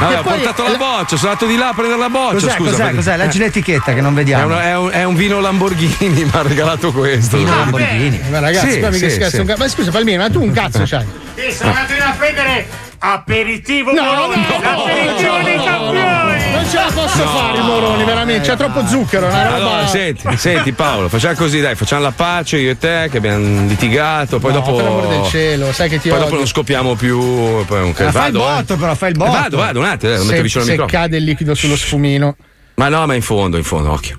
Vabbè, 0.00 0.18
ho 0.18 0.22
portato 0.22 0.62
la 0.62 0.76
boccia, 0.76 1.16
sono 1.16 1.32
andato 1.32 1.46
di 1.46 1.56
là 1.56 1.68
a 1.70 1.74
prendere 1.74 1.98
la 1.98 2.08
boccia. 2.08 2.34
Cos'è, 2.34 2.50
scusa, 2.52 2.70
cos'è, 2.70 2.76
perché- 2.82 2.94
cos'è? 2.96 3.16
Leggi 3.16 3.36
Eh. 3.38 3.40
l'etichetta 3.40 3.94
che 3.94 4.00
non 4.00 4.12
È, 4.12 4.16
vediamo. 4.16 4.54
un, 4.54 4.60
è 4.60 4.76
un- 4.76 4.90
è 4.92 5.02
un 5.04 5.14
vino 5.16 5.40
Lamborghini, 5.40 5.96
mi 6.24 6.30
ha 6.32 6.42
regalato 6.42 6.92
questo. 6.92 7.36
Vino 7.36 7.54
Lamborghini. 7.54 8.20
Ma 8.30 8.38
ragazzi, 8.38 8.70
Sì, 8.72 8.78
qua 8.78 8.90
mica 8.90 9.08
sì, 9.08 9.14
sì. 9.28 9.36
un 9.40 9.46
cazzo. 9.46 9.58
Ma 9.58 9.68
scusa, 9.68 9.90
Palmiro, 9.90 10.22
ma 10.22 10.30
tu 10.30 10.40
un 10.40 10.52
cazzo 10.52 10.82
c'hai? 10.84 11.04
Sì, 11.34 11.52
sono 11.52 11.74
andato 11.74 11.92
a 12.04 12.12
prendere 12.16 12.66
aperitivo 12.98 13.92
No, 13.92 14.02
Moroni, 14.02 14.42
no, 14.42 14.60
l'aperitivo 14.60 15.36
no, 15.38 15.42
dei 15.44 15.56
no, 15.56 15.64
campioni. 15.64 16.50
Non 16.52 16.66
ce 16.68 16.76
la 16.76 16.90
posso 16.92 17.18
No. 17.24 17.30
fare 17.30 17.58
i 17.58 17.62
moroni, 17.62 18.04
veramente. 18.04 18.48
C'è 18.48 18.56
troppo 18.56 18.86
zucchero, 18.86 19.26
una 19.26 19.42
roba. 19.44 19.54
Allora, 19.54 19.86
senti, 19.86 20.36
senti 20.36 20.72
Paolo, 20.72 21.08
facciamo 21.08 21.34
così, 21.34 21.60
dai, 21.60 21.74
facciamo 21.74 22.02
la 22.02 22.10
pace 22.12 22.56
io 22.58 22.70
e 22.70 22.78
te 22.78 23.08
che 23.10 23.18
abbiamo 23.18 23.66
litigato, 23.66 24.38
poi 24.38 24.52
No, 24.52 24.58
dopo. 24.60 24.74
per 24.76 24.86
amor 24.86 25.06
del 25.08 25.24
cielo, 25.30 25.72
sai 25.72 25.88
che 25.88 25.96
ti 26.00 26.08
Poi 26.08 26.16
odio. 26.18 26.24
dopo 26.24 26.36
non 26.38 26.46
scoppiamo 26.46 26.94
più. 26.94 27.18
Poi 27.64 27.80
un 27.82 27.88
Ma 27.88 27.94
fai 27.94 28.06
il 28.06 28.12
vado, 28.12 28.38
eh. 28.38 28.54
botto, 28.56 28.76
però, 28.76 28.94
fai 28.94 29.10
il 29.10 29.16
botto. 29.16 29.30
Vado, 29.30 29.56
vado, 29.56 29.78
un 29.80 29.84
attimo, 29.86 30.12
eh, 30.12 30.16
lo 30.18 30.24
metto 30.24 30.36
se, 30.36 30.42
vicino 30.42 30.60
al 30.62 30.66
se 30.68 30.72
microfono. 30.76 31.02
cade 31.02 31.16
il 31.16 31.24
liquido 31.24 31.54
sullo 31.54 31.76
sfumino. 31.76 32.36
Ma 32.74 32.88
no, 32.88 33.06
ma 33.06 33.14
in 33.14 33.22
fondo, 33.22 33.56
in 33.56 33.64
fondo, 33.64 33.90
occhio. 33.92 34.18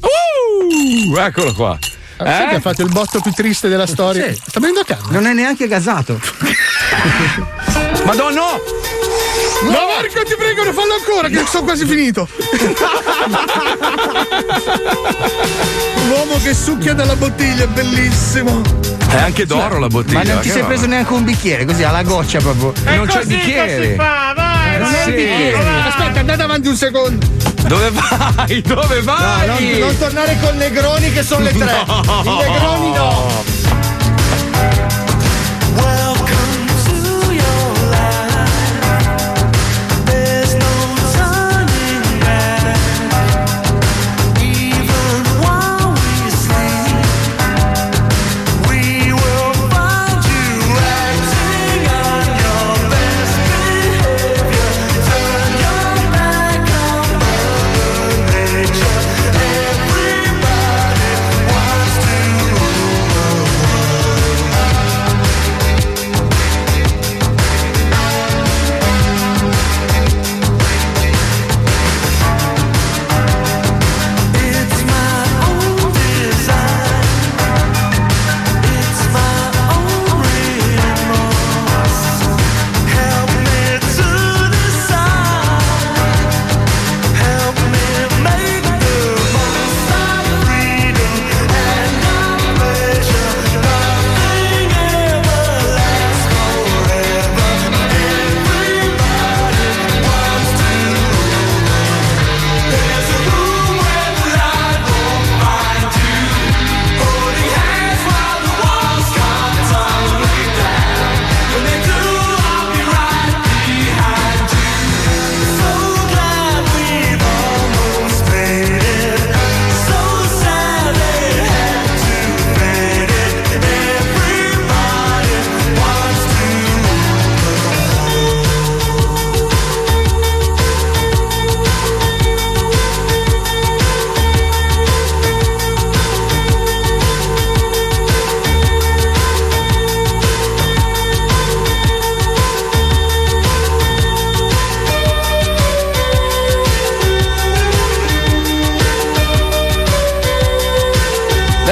Uh, 0.00 1.16
eccolo 1.18 1.52
qua. 1.54 1.78
Sai 2.18 2.44
Eh? 2.44 2.48
che 2.48 2.54
ha 2.56 2.60
fatto 2.60 2.82
il 2.82 2.88
botto 2.90 3.20
più 3.20 3.32
triste 3.32 3.68
della 3.68 3.86
storia? 3.86 4.32
Sì. 4.32 4.40
Sta 4.46 4.58
venendo 4.60 4.80
a 4.80 4.84
casa. 4.84 5.04
Non 5.10 5.26
è 5.26 5.32
neanche 5.32 5.68
gasato. 5.68 6.18
Madonna! 8.04 8.42
No, 9.62 9.70
Marco, 9.70 10.22
ti 10.24 10.34
prego, 10.36 10.64
non 10.64 10.72
fallo 10.72 10.94
ancora, 10.94 11.28
che 11.28 11.44
sono 11.48 11.64
quasi 11.64 11.84
finito. 11.84 12.28
L'uomo 16.08 16.38
che 16.42 16.54
succhia 16.54 16.94
dalla 16.94 17.16
bottiglia 17.16 17.64
è 17.64 17.66
bellissimo. 17.66 18.60
È 19.08 19.16
anche 19.16 19.46
d'oro 19.46 19.78
la 19.78 19.88
bottiglia. 19.88 20.18
Ma 20.24 20.32
non 20.32 20.40
ti 20.40 20.50
sei 20.50 20.62
preso 20.64 20.86
neanche 20.86 21.12
un 21.12 21.24
bicchiere, 21.24 21.64
così 21.64 21.82
alla 21.82 22.02
goccia 22.02 22.38
proprio. 22.38 22.72
non 22.94 23.06
c'è 23.06 23.24
bicchiere. 23.24 23.90
si 23.90 23.94
fa, 23.96 24.32
vai, 24.78 24.92
Non 24.92 25.00
è 25.00 25.16
bicchiere. 25.16 25.88
Aspetta, 25.88 26.20
andate 26.20 26.42
avanti 26.42 26.68
un 26.68 26.76
secondo. 26.76 27.26
Dove 27.66 27.90
vai? 27.90 28.62
Dove 28.62 29.02
vai? 29.02 29.46
No, 29.46 29.54
non, 29.58 29.78
non 29.78 29.98
tornare 29.98 30.38
con 30.40 30.56
Negroni 30.56 31.12
che 31.12 31.22
sono 31.22 31.44
le 31.44 31.52
tre. 31.52 31.84
No. 31.86 32.22
I 32.24 32.36
Negroni 32.36 32.92
no. 32.92 33.57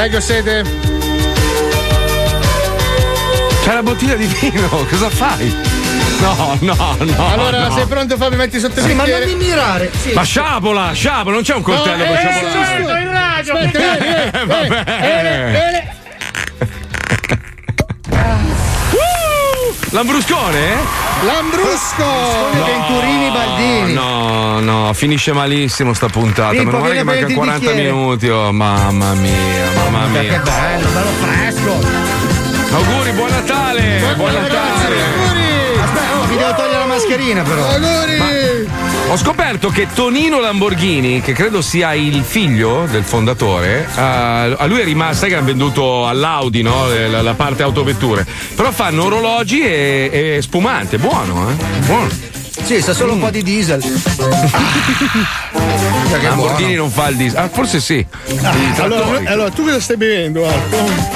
Dai 0.06 0.14
che 0.14 0.16
ho 0.18 0.24
sete. 0.24 0.62
C'è 3.64 3.74
la 3.74 3.82
bottiglia 3.82 4.14
di 4.14 4.26
vino, 4.26 4.68
cosa 4.88 5.10
fai? 5.10 5.52
No, 6.20 6.56
no, 6.60 6.96
no. 7.00 7.28
Allora, 7.32 7.66
no. 7.66 7.74
sei 7.74 7.86
pronto 7.86 8.16
Fabio? 8.16 8.38
Metti 8.38 8.60
sotto 8.60 8.78
il 8.78 8.86
Sì, 8.86 8.94
ma 8.94 9.02
bicchiere. 9.02 9.26
non 9.26 9.36
mi 9.36 9.44
mirare. 9.44 9.90
Sì. 10.00 10.12
Ma 10.12 10.22
sciabola, 10.22 10.92
sciabola, 10.92 11.34
non 11.34 11.42
c'è 11.42 11.54
un 11.56 11.62
coltello 11.62 12.04
No, 12.04 12.10
per 12.12 12.12
eh, 12.12 12.18
sciabolare. 12.18 12.66
certo, 12.66 12.94
in 12.94 13.10
radio, 13.10 13.52
Aspetta, 13.54 13.78
che 13.78 13.98
vieni, 13.98 13.98
vieni, 13.98 14.30
Eh, 14.30 14.46
vabbè. 14.46 14.84
vieni, 15.00 15.50
vieni. 15.50 15.94
Lambruscone? 19.90 21.05
Lambrusco. 21.24 22.04
Venturini 22.64 23.30
Baldini. 23.30 23.92
No, 23.94 24.60
no, 24.60 24.92
finisce 24.92 25.32
malissimo 25.32 25.92
sta 25.94 26.08
puntata. 26.08 26.50
Pippo, 26.50 26.64
Meno 26.64 26.78
male 26.78 26.94
che 26.94 27.02
manca 27.04 27.24
prenditi 27.26 27.32
il 27.32 27.36
40 27.38 27.58
bicchiere. 27.70 27.90
minuti. 27.92 28.28
Oh, 28.28 28.52
mamma 28.52 29.12
mia, 29.14 29.32
mamma 29.90 30.20
Che 30.20 30.28
mia. 30.28 30.38
bello, 30.40 30.88
bello 30.88 31.10
fresco. 31.20 32.04
Auguri, 32.74 33.10
buon 33.12 33.30
Natale! 33.30 34.14
Buon 34.16 34.32
Natale! 34.32 34.96
Aspetta, 35.82 36.20
oh, 36.20 36.26
mi 36.26 36.36
devo 36.36 36.54
togliere 36.54 36.78
la 36.78 36.86
mascherina 36.86 37.42
però. 37.42 37.66
Auguri. 37.66 38.18
Ho 39.08 39.16
scoperto 39.16 39.68
che 39.68 39.86
Tonino 39.94 40.40
Lamborghini, 40.40 41.20
che 41.20 41.32
credo 41.32 41.62
sia 41.62 41.94
il 41.94 42.22
figlio 42.24 42.86
del 42.90 43.04
fondatore, 43.04 43.86
eh, 43.96 44.00
a 44.00 44.66
lui 44.66 44.80
è 44.80 44.84
rimasto, 44.84 45.18
sai 45.20 45.28
che 45.30 45.36
hanno 45.36 45.46
venduto 45.46 46.08
all'Audi, 46.08 46.62
no? 46.62 46.90
Eh, 46.92 47.08
La, 47.08 47.22
la 47.22 47.34
parte 47.34 47.62
autovetture. 47.62 48.26
Però 48.54 48.70
fanno 48.72 49.04
orologi 49.04 49.60
e, 49.60 50.10
e 50.36 50.42
spumante, 50.42 50.98
buono, 50.98 51.48
eh? 51.50 51.54
Buono. 51.86 52.08
Sì, 52.64 52.80
sta 52.82 52.92
solo 52.94 53.12
un 53.12 53.20
po' 53.20 53.30
di 53.30 53.42
diesel. 53.44 53.80
Che 53.80 53.88
Lamborghini 56.22 56.74
buono. 56.74 56.82
non 56.82 56.90
fa 56.90 57.08
il 57.08 57.16
diesel. 57.16 57.38
Ah, 57.38 57.48
forse 57.48 57.78
sì. 57.80 58.04
I 58.26 58.38
Allora, 58.78 59.20
allora, 59.30 59.50
tu 59.50 59.62
cosa 59.62 59.78
stai 59.80 59.96
bevendo, 59.96 60.42
Marco? 60.42 61.15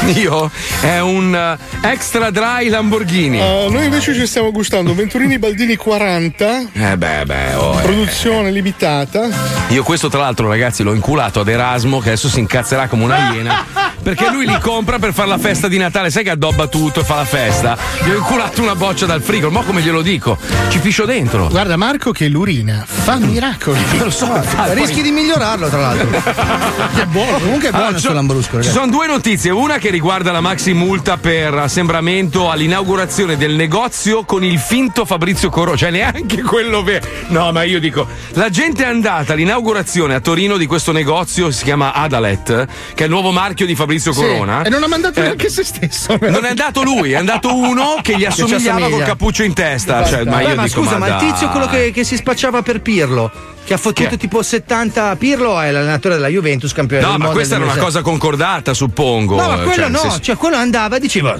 Io 0.16 0.50
è 0.80 0.98
un 1.00 1.34
eh, 1.34 1.88
extra 1.88 2.30
dry 2.30 2.68
Lamborghini. 2.68 3.38
Eh, 3.38 3.66
noi 3.70 3.84
invece 3.84 4.14
ci 4.14 4.26
stiamo 4.26 4.50
gustando 4.50 4.94
Venturini 4.94 5.38
Baldini 5.38 5.76
40, 5.76 6.60
Eh 6.72 6.96
beh, 6.96 7.24
beh, 7.26 7.54
oh, 7.54 7.78
eh. 7.78 7.82
produzione 7.82 8.50
limitata. 8.50 9.28
Io 9.68 9.82
questo 9.82 10.08
tra 10.08 10.20
l'altro 10.20 10.48
ragazzi 10.48 10.82
l'ho 10.82 10.94
inculato 10.94 11.40
ad 11.40 11.48
Erasmo 11.48 11.98
che 11.98 12.08
adesso 12.08 12.28
si 12.28 12.40
incazzerà 12.40 12.88
come 12.88 13.04
una 13.04 13.32
iena 13.32 13.64
perché 14.14 14.28
lui 14.32 14.44
li 14.44 14.58
compra 14.58 14.98
per 14.98 15.12
fare 15.12 15.28
la 15.28 15.38
festa 15.38 15.68
di 15.68 15.78
Natale. 15.78 16.10
Sai 16.10 16.24
che 16.24 16.30
addobba 16.30 16.66
tutto 16.66 17.00
e 17.00 17.04
fa 17.04 17.14
la 17.14 17.24
festa? 17.24 17.78
Gli 18.04 18.10
ho 18.10 18.16
inculato 18.16 18.60
una 18.60 18.74
boccia 18.74 19.06
dal 19.06 19.22
frigo, 19.22 19.50
ma 19.50 19.62
come 19.62 19.82
glielo 19.82 20.02
dico? 20.02 20.36
Ci 20.68 20.80
piscio 20.80 21.04
dentro. 21.04 21.46
Guarda 21.46 21.76
Marco 21.76 22.10
che 22.10 22.26
l'urina 22.26 22.84
fa 22.86 23.16
miracoli. 23.16 23.78
Lo 23.98 24.10
so, 24.10 24.26
infatti. 24.34 24.74
Rischi 24.74 25.02
di 25.02 25.12
migliorarlo, 25.12 25.68
tra 25.68 25.80
l'altro. 25.80 26.08
Che 26.92 27.06
buono, 27.06 27.38
comunque 27.38 27.68
è 27.68 27.70
buono 27.70 27.86
Allora, 27.86 27.98
ci 28.00 28.04
sto 28.04 28.12
lambrusco. 28.12 28.62
Ci 28.62 28.70
sono 28.70 28.88
due 28.88 29.06
notizie, 29.06 29.50
una 29.50 29.78
che 29.78 29.90
riguarda 29.90 30.32
la 30.32 30.40
maxi 30.40 30.72
multa 30.72 31.16
per 31.16 31.54
assembramento 31.54 32.50
all'inaugurazione 32.50 33.36
del 33.36 33.54
negozio 33.54 34.24
con 34.24 34.42
il 34.42 34.58
finto 34.58 35.04
Fabrizio 35.04 35.50
Corona, 35.50 35.76
cioè 35.76 35.90
neanche 35.90 36.42
quello 36.42 36.82
vero. 36.82 37.06
No, 37.28 37.52
ma 37.52 37.62
io 37.62 37.78
dico, 37.78 38.06
la 38.32 38.50
gente 38.50 38.82
è 38.82 38.86
andata 38.86 39.34
all'inaugurazione 39.34 40.14
a 40.14 40.20
Torino 40.20 40.56
di 40.56 40.66
questo 40.66 40.90
negozio, 40.90 41.50
si 41.52 41.62
chiama 41.62 41.92
Adalet, 41.92 42.66
che 42.94 43.02
è 43.02 43.04
il 43.04 43.10
nuovo 43.10 43.30
marchio 43.30 43.66
di 43.66 43.76
Fabrizio 43.76 43.99
Sì, 44.00 44.20
Corona. 44.20 44.62
E 44.62 44.68
non 44.68 44.82
ha 44.82 44.86
mandato 44.88 45.20
Eh, 45.20 45.22
neanche 45.22 45.48
se 45.48 45.64
stesso. 45.64 46.16
non 46.20 46.44
è 46.44 46.48
andato 46.50 46.82
lui, 46.82 47.12
è 47.12 47.16
andato 47.16 47.54
uno 47.54 47.98
che 48.02 48.16
gli 48.16 48.24
assomigliava 48.24 48.78
assomiglia. 48.78 48.96
col 48.96 49.04
cappuccio 49.04 49.42
in 49.42 49.52
testa. 49.54 50.04
Cioè, 50.04 50.24
ma 50.24 50.36
Beh, 50.38 50.42
io 50.44 50.54
ma 50.54 50.64
dico, 50.64 50.82
scusa, 50.82 50.98
ma, 50.98 51.06
il 51.08 51.16
tizio 51.16 51.48
quello 51.50 51.66
che, 51.66 51.90
che 51.92 52.04
si 52.04 52.16
spacciava 52.16 52.62
per 52.62 52.80
Pirlo, 52.80 53.30
che 53.64 53.74
ha 53.74 53.78
fottuto 53.78 54.16
tipo 54.16 54.42
70. 54.42 55.16
Pirlo 55.16 55.60
è 55.60 55.70
l'allenatore 55.70 56.14
della 56.14 56.28
Juventus, 56.28 56.72
campione 56.72 57.02
No, 57.02 57.10
del 57.10 57.18
ma 57.20 57.28
questa 57.28 57.54
era 57.56 57.64
una 57.64 57.74
2006. 57.74 58.00
cosa 58.02 58.10
concordata, 58.10 58.74
suppongo. 58.74 59.36
No, 59.40 59.46
ma 59.48 59.56
quello 59.58 59.72
Cioè, 59.74 59.88
no, 59.88 59.98
senso- 59.98 60.20
cioè 60.20 60.36
quello 60.36 60.56
andava 60.56 60.96
e 60.96 61.00
diceva. 61.00 61.38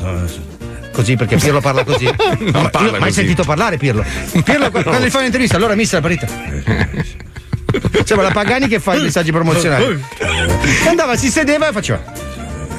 Così 0.92 1.14
perché 1.16 1.36
Pirlo 1.36 1.60
parla 1.60 1.84
così. 1.84 2.04
Non 2.40 2.62
ma 2.62 2.68
parla 2.68 2.86
io 2.88 2.92
mai 2.92 3.00
così. 3.00 3.12
sentito 3.14 3.44
parlare 3.44 3.76
Pirlo. 3.76 4.04
Pirlo 4.44 4.70
quando 4.72 4.98
gli 5.06 5.10
fa 5.10 5.18
un'intervista, 5.18 5.56
allora 5.56 5.74
mister 5.74 6.02
la 6.02 6.08
partita. 6.08 6.26
Sembra 8.04 8.26
la 8.26 8.32
Pagani 8.32 8.66
che 8.66 8.80
fa 8.80 8.96
i 8.96 9.02
messaggi 9.02 9.30
promozionali. 9.30 10.02
Andava, 10.88 11.16
si 11.16 11.28
sedeva 11.30 11.68
e 11.68 11.72
faceva. 11.72 12.02